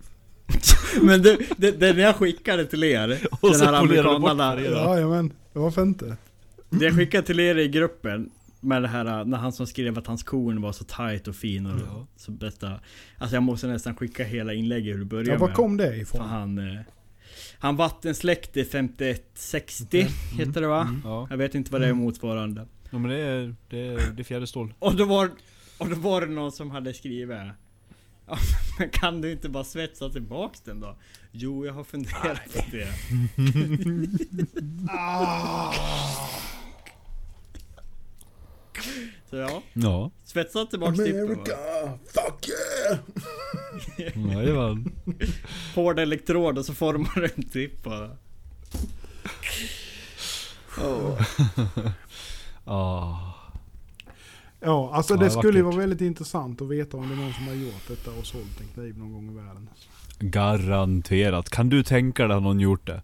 Men 1.03 1.23
du, 1.23 1.39
det, 1.57 1.71
den 1.71 1.99
jag 1.99 2.17
skickade 2.17 2.67
till 2.67 2.85
er, 2.85 3.21
Och 3.41 3.51
den 3.53 3.61
här 3.61 3.71
du 3.73 3.77
amerikanarna. 3.79 4.53
färgerna. 4.57 4.77
Jajamän, 4.77 5.33
varför 5.53 5.83
inte? 5.83 6.17
Det 6.71 6.85
jag 6.85 6.95
skickade 6.97 7.27
till 7.27 7.41
er 7.41 7.57
i 7.59 7.69
gruppen 7.69 8.31
med 8.61 8.83
det 8.83 8.89
här 8.89 9.25
när 9.25 9.39
han 9.39 9.53
som 9.53 9.67
skrev 9.67 9.99
att 9.99 10.07
hans 10.07 10.23
korn 10.23 10.61
var 10.63 10.73
så 10.73 10.85
tight 10.85 11.29
och 11.29 11.37
fin 11.37 11.67
och 11.67 11.81
Ja. 11.81 12.07
så 12.17 12.31
bästa 12.31 12.81
Alltså 13.19 13.37
jag 13.37 13.43
måste 13.43 13.67
nästan 13.67 13.97
skicka 13.97 14.25
hela 14.25 14.53
inlägget 14.55 14.95
hur 14.95 14.99
det 14.99 15.05
började 15.05 15.31
Ja, 15.33 15.39
var 15.39 15.47
med. 15.49 15.57
kom 15.57 15.77
det 15.77 15.87
För 15.91 15.95
ifrån? 15.97 16.29
han 16.29 16.59
eh, 16.59 16.81
Han 17.59 17.77
vattensläckte 17.77 18.65
5160 18.65 20.07
heter 20.39 20.61
det 20.61 20.67
va? 20.67 20.81
Mm. 20.83 21.01
Ja. 21.05 21.27
Jag 21.31 21.37
vet 21.37 21.55
inte 21.55 21.73
vad 21.73 21.81
det 21.81 21.87
är 21.89 21.93
motsvarande 21.93 22.67
ja 22.91 22.99
men 22.99 23.11
det 23.11 23.17
är, 23.19 23.55
det 23.71 23.87
är, 23.87 24.11
det 24.17 24.23
är 24.23 24.25
fjärde 24.25 24.47
stål. 24.47 24.75
Och 24.79 24.97
då 24.97 25.05
var 25.05 25.31
Och 25.79 25.89
då 25.89 25.97
var 25.97 26.21
det 26.21 26.27
någon 26.27 26.53
som 26.53 26.71
hade 26.71 26.95
skrivit 26.95 27.37
Ja, 28.27 28.39
men 28.79 28.91
kan 28.91 29.21
du 29.21 29.33
inte 29.33 29.49
bara 29.49 29.65
svetsa 29.65 30.11
tillbaks 30.11 30.61
den 30.61 30.81
då? 30.81 30.97
Jo, 31.33 31.67
jag 31.67 31.73
har 31.73 31.85
funderat 31.85 32.55
på 32.55 32.63
det. 32.71 32.89
Så 39.31 39.37
ja, 39.37 39.63
Ja. 39.73 40.11
svetsa 40.25 40.67
tillbaks 40.67 40.99
tippen 40.99 41.27
va? 41.29 41.33
America, 41.33 41.57
fuck 42.15 42.49
yeah! 42.49 42.99
Jajamän. 44.37 44.93
Hård 45.75 45.99
elektrod 45.99 46.59
och 46.59 46.67
så 46.67 46.75
formar 46.75 47.15
du 47.21 47.25
en 47.37 47.43
tipp 47.49 47.83
bara. 47.83 48.17
Ah. 52.65 53.17
Ja, 54.61 54.95
alltså 54.95 55.15
Ja, 55.15 55.19
det 55.19 55.25
det 55.25 55.31
skulle 55.31 55.59
ju 55.59 55.65
vara 55.65 55.77
väldigt 55.77 56.01
intressant 56.01 56.63
att 56.63 56.69
veta 56.69 56.97
om 56.97 57.09
det 57.09 57.15
är 57.15 57.19
någon 57.19 57.33
som 57.33 57.47
har 57.47 57.55
gjort 57.55 57.89
detta 57.89 58.11
och 58.11 58.27
sålt 58.27 58.61
en 58.61 58.67
kniv 58.75 58.99
någon 58.99 59.13
gång 59.13 59.31
i 59.31 59.35
världen. 59.35 59.69
Garanterat. 60.19 61.51
Kan 61.51 61.69
du 61.69 61.83
tänka 61.83 62.27
dig 62.27 62.37
att 62.37 62.43
någon 62.43 62.61
gjort 62.61 62.87
det? 62.87 63.03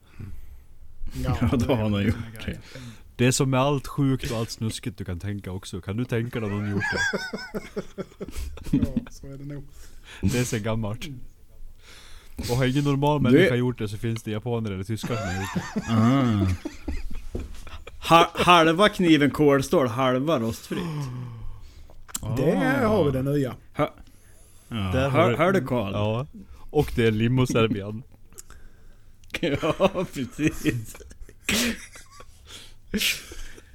Ja, 1.25 1.37
då 1.57 1.75
har 1.75 1.89
någon 1.89 2.03
gjort 2.05 2.47
det. 2.47 2.59
Det 3.17 3.27
är 3.27 3.33
som 3.33 3.51
med 3.51 3.61
allt 3.61 3.87
sjukt 3.87 4.31
och 4.31 4.39
allt 4.39 4.51
snuskigt 4.51 4.99
du 4.99 5.05
kan 5.05 5.21
tänka 5.21 5.53
också. 5.53 5.81
Kan 5.81 5.97
du 5.97 6.05
tänka 6.05 6.41
dig 6.41 6.47
att 6.47 6.57
någon 6.57 6.71
gjort 6.71 6.83
det? 6.93 7.19
Ja, 8.79 9.11
så 9.11 9.27
är 9.27 9.39
det 9.39 9.45
nog. 9.45 9.65
Det 10.21 10.39
är 10.39 10.45
så 10.45 10.59
gammalt. 10.59 11.09
Och 12.51 12.57
har 12.57 12.67
ingen 12.67 12.85
normal 12.85 13.21
människa 13.21 13.55
gjort 13.55 13.79
det 13.79 13.89
så 13.89 13.97
finns 13.97 14.23
det 14.23 14.31
japaner 14.31 14.71
eller 14.71 14.85
tyskar 14.85 15.17
som 15.17 15.27
har 15.27 15.35
gjort 15.35 15.55
det. 15.55 15.83
Ah. 15.91 16.47
Ha, 18.09 18.31
halva 18.35 18.89
kniven 18.89 19.31
kolstål, 19.31 19.87
halva 19.87 20.39
rostfritt. 20.39 20.83
Det 22.37 22.57
har 22.87 23.05
vi 23.05 23.11
det 23.11 23.23
nya. 23.23 23.55
Ja, 23.77 25.09
hör, 25.09 25.35
hör 25.35 25.53
du 25.53 25.67
Karl? 25.67 25.93
Ja. 25.93 26.27
Och 26.71 26.93
det 26.97 27.07
är 27.07 27.11
limo-serbian. 27.11 28.03
ja, 29.41 30.05
precis. 30.15 30.97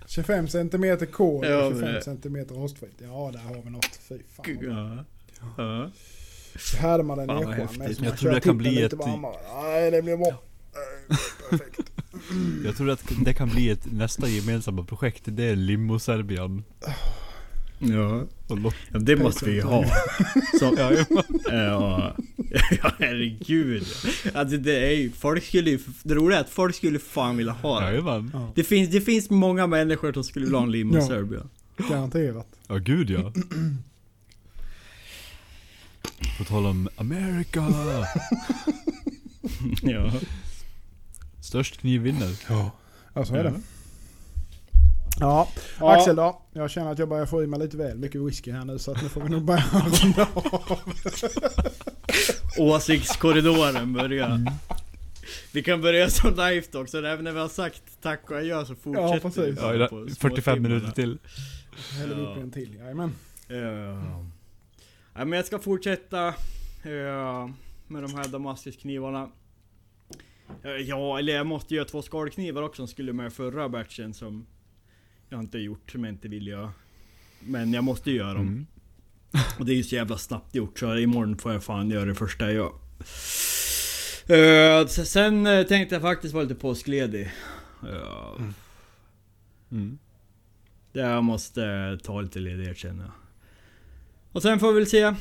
25 0.08 0.48
cm 0.48 1.08
kol 1.12 1.46
Ja, 1.46 1.66
och 1.66 1.74
25 1.74 1.94
men- 1.94 2.02
cm 2.02 2.46
rostfritt. 2.50 2.96
Ja, 3.02 3.32
där 3.34 3.40
har 3.40 3.62
vi 3.64 3.70
något. 3.70 4.00
Fy 4.10 4.18
fan. 4.36 4.58
Ja. 4.62 5.06
Ja. 5.58 5.92
Så 6.60 6.78
hade 6.78 7.04
man 7.04 7.20
en 7.20 7.28
nedskärm 7.28 7.78
med 7.78 7.96
Jag 8.02 8.18
tror 8.18 8.32
det 8.32 8.42
kan 8.42 8.58
bli 8.58 8.82
ett-. 8.84 8.94
Nej, 9.64 9.92
det 9.92 10.02
blir 10.02 10.18
bra. 10.18 10.42
Perfekt. 11.50 11.92
Jag 12.66 12.78
tror 12.78 12.90
att 12.90 13.04
det 13.26 13.34
kan 13.34 13.50
bli 13.50 13.70
ett 13.70 13.92
nästa 13.92 14.28
gemensamma 14.28 14.84
projekt. 14.84 15.22
Det 15.26 15.44
är 15.44 15.56
limo-serbian. 15.56 16.64
Ja. 17.80 18.24
Ja, 18.92 19.00
det 19.00 19.16
måste 19.16 19.46
vi 19.46 19.52
ju 19.52 19.62
ha. 19.62 19.86
Så, 20.60 20.76
Ja, 20.78 20.92
ja, 21.52 22.16
ja, 22.84 22.92
herregud. 23.00 23.86
Alltså 24.34 24.58
det 24.58 24.86
är 24.88 24.92
ju, 24.92 25.12
folk 25.12 25.44
skulle 25.44 25.70
ju, 25.70 25.80
det 26.04 26.16
roliga 26.16 26.38
är 26.38 26.42
att 26.44 26.50
folk 26.50 26.76
skulle 26.76 27.00
fan 27.00 27.38
vilja 27.38 27.54
ha 27.54 27.80
det. 27.80 27.86
Jajamän. 27.86 28.32
Det 28.56 28.64
finns, 28.64 28.90
det 28.90 29.02
finns 29.02 29.30
många 29.30 29.68
människor 29.68 30.14
som 30.14 30.24
skulle 30.24 30.46
vilja 30.46 30.58
ha 30.60 30.66
en 30.66 30.72
limo 30.72 30.96
Ja. 30.96 31.08
Serbia. 31.08 31.42
Garanterat. 31.90 32.48
Ja 32.68 32.76
gud 32.78 33.10
ja. 33.10 33.34
På 36.38 36.44
tal 36.44 36.66
om 36.66 36.90
America. 36.96 37.66
Ja. 39.82 40.12
Störst 41.42 41.78
kniv 41.78 42.02
vinner. 42.02 42.32
Ja. 42.50 42.72
Ja, 43.14 43.26
så 43.26 43.36
är 43.36 43.44
det. 43.44 43.54
Ja. 45.20 45.48
Ja, 45.56 45.62
Ja. 45.80 45.96
Axel 45.98 46.16
då. 46.16 46.42
Jag 46.54 46.70
känner 46.72 46.92
att 46.92 47.00
jag 47.00 47.10
börjar 47.10 47.26
få 47.26 47.44
i 47.44 47.48
mig 47.48 47.60
lite 47.60 47.78
väl 47.78 47.98
mycket 47.98 48.22
whisky 48.22 48.52
här 48.52 48.66
nu 48.66 48.80
så 48.80 48.92
att 48.92 49.02
nu 49.02 49.10
får 49.10 49.22
vi 49.22 49.30
nog 49.30 49.44
börja 49.44 49.64
runda 49.74 50.28
av. 50.34 50.80
Åsiktskorridoren 52.58 53.94
börjar. 53.94 54.42
Vi 55.52 55.64
kan 55.64 55.82
börja 55.82 56.10
som 56.10 56.30
live 56.30 56.62
talk, 56.62 56.90
så 56.90 56.98
även 57.06 57.24
när 57.24 57.32
vi 57.32 57.40
har 57.40 57.48
sagt 57.48 57.84
tack 58.02 58.32
och 58.32 58.38
adjö 58.38 58.66
så 58.66 58.76
fortsätter 58.76 59.14
Ja, 59.14 59.20
precis. 59.20 59.44
vi 59.44 59.50
Ja, 59.50 59.62
bara 59.62 59.76
i 59.76 59.78
det- 59.78 59.88
på 59.88 60.08
45 60.20 60.62
minuter 60.64 60.92
till. 60.92 61.18
Häller 62.00 62.16
vi 62.16 62.24
Ja. 62.24 62.30
upp 62.30 62.38
en 62.38 62.52
till. 62.52 62.76
Jajamän. 62.76 63.12
Ja. 63.48 63.56
ja, 65.16 65.26
men 65.26 65.32
jag 65.32 65.46
ska 65.46 65.60
fortsätta 65.60 66.34
ja, 66.84 67.52
med 67.88 68.04
de 68.04 68.14
här 68.14 68.28
Damaskusknivarna. 68.28 69.30
Eh, 70.64 70.72
Ja, 70.72 71.20
eller 71.20 71.34
jag 71.34 71.46
måste 71.48 71.76
göra 71.76 71.86
två 71.86 72.02
skalknivar 72.02 72.62
också 72.62 72.76
som 72.80 72.88
skulle 72.88 73.14
med 73.14 73.34
förra 73.34 73.70
batchen 73.70 74.14
som 74.14 74.46
jag 75.30 75.40
inte 75.40 75.58
gjort, 75.58 75.92
som 75.92 76.04
jag 76.04 76.14
inte 76.14 76.28
vill 76.28 76.48
göra. 76.48 76.72
Men 77.40 77.74
jag 77.74 77.84
måste 77.84 78.12
göra 78.12 78.34
dem. 78.34 78.48
Mm. 78.48 78.66
Och 79.60 79.66
det 79.66 79.74
är 79.74 79.76
ju 79.76 79.84
så 79.84 79.96
jävla 79.96 80.18
snabbt 80.18 80.56
gjort 80.56 80.80
så 80.80 80.98
imorgon 80.98 81.38
får 81.38 81.54
jag 81.54 81.64
fan 81.64 81.90
göra 81.90 82.06
det 82.06 82.16
första 82.16 82.46
jag 82.46 82.54
gör. 82.54 82.72
S- 84.86 85.12
sen 85.12 85.46
eh, 85.48 85.64
tänkte 85.64 85.96
jag 85.96 86.02
faktiskt 86.02 86.34
vara 86.34 86.44
lite 86.44 86.56
påskledig. 86.56 87.32
Ja, 87.84 88.38
Mm. 89.72 89.98
det 90.92 91.00
jag 91.00 91.24
måste 91.24 91.98
ta 92.04 92.22
lite 92.22 92.40
ledighet 92.40 92.78
känner 92.78 93.04
jag. 93.04 93.12
Och 94.32 94.42
sen 94.42 94.60
får 94.60 94.74
vi 94.74 94.80
väl 94.80 94.88
se. 94.90 95.16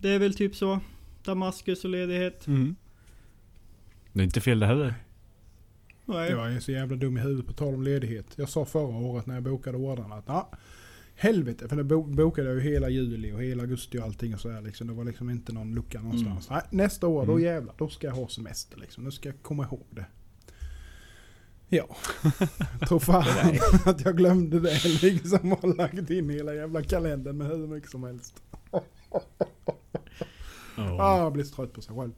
Det 0.00 0.08
är 0.08 0.18
väl 0.18 0.34
typ 0.34 0.56
så. 0.56 0.80
Damaskus 1.24 1.84
och 1.84 1.90
ledighet. 1.90 2.46
Mm. 2.46 2.76
Det 4.12 4.20
är 4.20 4.24
inte 4.24 4.40
fel 4.40 4.58
det 4.60 4.66
heller. 4.66 4.94
Nej. 6.10 6.30
Jag 6.30 6.52
är 6.52 6.60
så 6.60 6.72
jävla 6.72 6.96
dum 6.96 7.16
i 7.16 7.20
huvudet 7.20 7.46
på 7.46 7.52
tal 7.52 7.74
om 7.74 7.82
ledighet. 7.82 8.26
Jag 8.36 8.48
sa 8.48 8.64
förra 8.64 8.96
året 8.96 9.26
när 9.26 9.34
jag 9.34 9.42
bokade 9.42 9.78
ordrarna 9.78 10.14
att 10.14 10.24
ja, 10.26 10.50
helvete. 11.14 11.68
För 11.68 11.76
då 11.76 11.84
bo- 11.84 12.02
bokade 12.02 12.48
jag 12.48 12.56
ju 12.64 12.70
hela 12.72 12.88
juli 12.88 13.32
och 13.32 13.42
hela 13.42 13.62
augusti 13.62 13.98
och 13.98 14.02
allting 14.04 14.34
och 14.34 14.40
sådär 14.40 14.60
liksom. 14.60 14.86
Det 14.86 14.92
var 14.92 15.04
liksom 15.04 15.30
inte 15.30 15.52
någon 15.52 15.74
lucka 15.74 16.00
någonstans. 16.02 16.50
Nej, 16.50 16.62
nästa 16.70 17.06
år, 17.06 17.26
då 17.26 17.32
Mm. 17.32 17.44
jävlar. 17.44 17.74
Då 17.78 17.88
ska 17.88 18.06
jag 18.06 18.14
ha 18.14 18.28
semester 18.28 18.78
liksom. 18.78 19.04
Nu 19.04 19.10
ska 19.10 19.28
jag 19.28 19.42
komma 19.42 19.64
ihåg 19.64 19.86
det. 19.90 20.04
Ja. 21.68 21.96
Tror 22.88 22.98
fan 22.98 23.24
att 23.84 24.04
jag 24.04 24.16
glömde 24.16 24.60
det 24.60 24.84
liksom 25.02 25.52
och 25.52 25.76
lagt 25.76 26.10
in 26.10 26.30
hela 26.30 26.54
jävla 26.54 26.82
kalendern 26.82 27.36
med 27.36 27.46
hur 27.46 27.66
mycket 27.66 27.90
som 27.90 28.02
helst. 28.04 28.42
Ja. 30.76 31.02
Ah, 31.02 31.18
jag 31.18 31.32
blir 31.32 31.44
så 31.44 31.54
trött 31.54 31.72
på 31.72 31.80
sig 31.80 31.96
själv. 31.96 32.12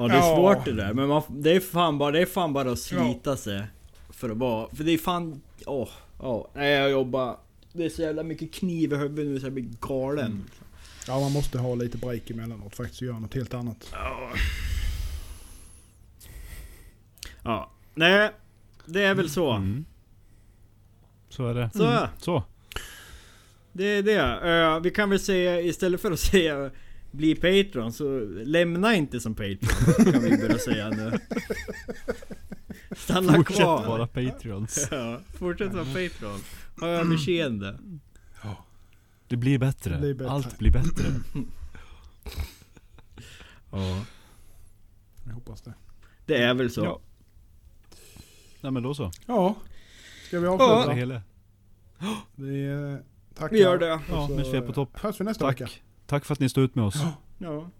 Ja 0.00 0.08
det 0.08 0.14
är 0.14 0.18
Ja. 0.18 0.36
svårt 0.36 0.64
det 0.64 0.72
där. 0.72 0.94
Men 0.94 1.08
man, 1.08 1.22
det 1.28 1.50
är 1.50 1.60
fan 1.60 1.98
bara, 1.98 2.10
det 2.10 2.20
är 2.20 2.26
fan 2.26 2.52
bara 2.52 2.70
att 2.72 2.78
slita 2.78 3.36
sig. 3.36 3.62
För 4.10 4.30
att 4.30 4.36
vara, 4.36 4.68
för 4.74 4.84
det 4.84 4.92
är 4.92 4.98
fan, 4.98 5.40
åh, 5.66 5.88
ja. 6.18 6.50
Nej 6.54 6.70
jag 6.72 6.90
jobbar, 6.90 7.36
det 7.72 7.84
är 7.84 7.88
så 7.88 8.02
jävla 8.02 8.22
mycket 8.22 8.52
kniv 8.54 8.92
i 8.92 8.96
huvudet 8.96 9.26
nu 9.26 9.40
så 9.40 9.46
jag 9.46 9.52
blir 9.52 9.68
galen. 9.80 10.44
Ja, 11.06 11.20
man 11.20 11.32
måste 11.32 11.58
ha 11.58 11.74
lite 11.74 11.98
break 11.98 12.30
emellanåt 12.30 12.76
faktiskt 12.76 13.02
och 13.02 13.06
göra 13.06 13.18
något 13.18 13.34
helt 13.34 13.54
annat. 13.54 13.88
Ja. 13.92 14.30
Ja, 17.42 17.70
nej. 17.94 18.30
Det 18.86 19.02
är 19.04 19.14
väl 19.14 19.30
så. 19.30 19.50
Mm. 19.50 19.84
Så 21.28 21.46
är 21.46 21.54
det. 21.54 21.70
Så. 21.74 21.84
Mm. 21.86 22.08
Så. 22.18 22.42
Det 23.72 23.84
är 23.84 24.02
det. 24.02 24.50
Eh, 24.74 24.80
vi 24.80 24.90
kan 24.90 25.10
väl 25.10 25.20
säga 25.20 25.60
istället 25.60 26.00
för 26.00 26.10
att 26.12 26.20
säga 26.30 26.70
bli 27.10 27.34
Patreon 27.34 27.92
så 27.92 28.20
lämna 28.44 28.94
inte 28.94 29.20
som 29.20 29.34
Patreon. 29.34 30.12
Kan 30.12 30.22
vi 30.22 30.36
börja 30.38 30.58
säga 30.58 30.90
nu. 30.90 31.18
Stanna 32.96 33.32
Fortsätt 33.34 33.56
kvar. 33.56 33.86
vara 33.86 34.06
Patreons. 34.06 34.88
Ja, 34.90 35.20
fortsätt 35.38 35.72
vara 35.72 35.84
Patreon. 35.84 36.40
Ha 36.80 36.88
överseende. 36.88 37.78
Det 39.28 39.36
blir 39.36 39.58
bättre. 39.58 39.94
Det 39.94 40.00
blir 40.00 40.14
bättre. 40.14 40.30
Allt 40.30 40.58
blir 40.58 40.70
bättre. 40.72 41.04
Ja. 43.72 44.04
Jag 45.26 45.32
hoppas 45.32 45.62
det. 45.62 45.74
Det 46.26 46.36
är 46.36 46.54
väl 46.54 46.70
så. 46.70 46.84
Ja. 46.84 47.00
Nej 48.60 48.72
men 48.72 48.82
då 48.82 48.94
så. 48.94 49.10
Ja. 49.26 49.54
Ska 50.26 50.38
vi 50.38 50.44
Det 50.46 50.50
avsluta? 50.52 50.92
hela. 50.92 51.22
Vi 52.34 52.64
eh, 52.66 52.96
tackar. 53.34 53.54
Vi 53.56 53.60
gör 53.60 53.78
det. 53.78 54.00
Ja, 54.10 54.28
vi 54.36 54.56
är 54.56 54.60
på 54.60 54.72
topp. 54.72 54.98
Hörs 55.00 55.20
vi 55.20 55.24
nästa 55.24 55.46
vecka. 55.46 55.68
Tack. 56.10 56.24
För 56.24 56.32
att 56.32 56.40
ni 56.40 56.48
stod 56.48 56.64
ut 56.64 56.74
med 56.74 56.84
oss. 56.84 56.94
Ja. 57.38 57.70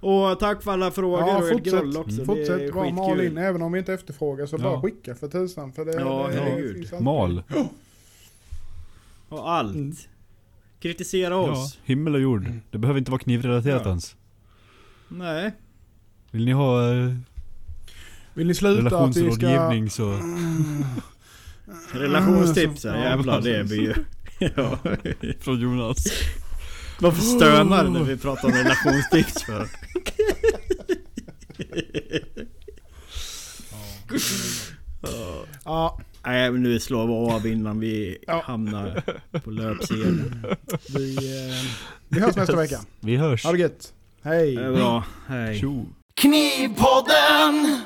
Och 0.00 0.38
tack 0.38 0.62
för 0.62 0.72
alla 0.72 0.90
frågor 0.90 1.20
Ja, 1.20 1.36
och 1.38 1.48
fortsätt. 1.48 1.72
groll 1.72 1.96
också. 1.96 2.20
är 2.20 2.24
Fortsätt 2.24 2.74
bara 2.74 2.90
mal 2.90 3.20
in. 3.20 3.38
Även 3.38 3.62
om 3.62 3.72
vi 3.72 3.78
inte 3.78 3.92
efterfrågar 3.94 4.46
så 4.46 4.56
Ja. 4.56 4.62
bara 4.62 4.80
skicka 4.82 5.14
för 5.14 5.28
tusan. 5.28 5.72
För 5.72 5.84
det, 5.84 5.92
Ja, 5.92 6.28
det, 6.32 6.38
herregud. 6.40 6.76
finns 6.76 6.92
alltid- 6.92 7.04
Mal. 7.04 7.42
Och 9.28 9.50
allt. 9.50 9.74
Mm. 9.74 9.96
Kritisera 10.80 11.34
Ja, 11.34 11.50
oss. 11.50 11.78
himmel 11.84 12.14
och 12.14 12.20
jord. 12.20 12.50
Det 12.70 12.78
behöver 12.78 12.98
inte 12.98 13.10
vara 13.10 13.18
knivrelaterat 13.20 13.82
Ja. 13.84 13.88
ens. 13.88 14.16
Nej. 15.08 15.52
Vill 16.30 16.44
ni 16.44 16.52
ha 16.52 16.94
eh, 16.94 17.14
Vill 18.34 18.46
ni 18.46 18.54
sluta 18.54 18.98
att 18.98 19.16
vi 19.16 19.32
ska... 19.32 19.86
så... 19.90 20.18
Relationstips 21.92 22.84
ja, 22.84 22.96
Ja, 22.96 23.02
jävlar 23.04 23.40
det 23.40 23.56
är 23.56 23.62
vi 23.64 23.76
ju. 23.76 23.94
ja. 24.38 24.78
Från 25.40 25.60
Jonas. 25.60 26.04
Varför 27.00 27.20
stönar 27.22 27.84
du 27.84 27.90
när 27.90 28.02
vi 28.02 28.16
pratar 28.16 28.48
om 28.48 28.54
relationstips 28.54 29.42
för? 29.42 29.68
Ja, 35.64 35.98
Nej 36.26 36.50
men 36.50 36.62
nu 36.62 36.80
slår 36.80 37.06
vi 37.06 37.32
av 37.34 37.46
innan 37.46 37.80
vi 37.80 38.18
Ja. 38.26 38.42
hamnar 38.44 39.02
på 39.44 39.50
löpsedeln. 39.50 40.46
vi, 40.94 41.16
eh, 41.16 41.66
vi 42.08 42.20
hörs 42.20 42.36
nästa 42.36 42.56
vecka. 42.56 42.80
Vi 43.00 43.16
hörs. 43.16 43.44
Ha 43.44 43.52
det 43.52 43.58
gött. 43.58 43.92
Hej. 44.22 44.56
Det 44.56 44.64
är 44.64 44.72
bra, 44.72 45.04
hej. 45.28 45.60
Tjo. 45.60 45.86
Knivpodden! 46.14 47.80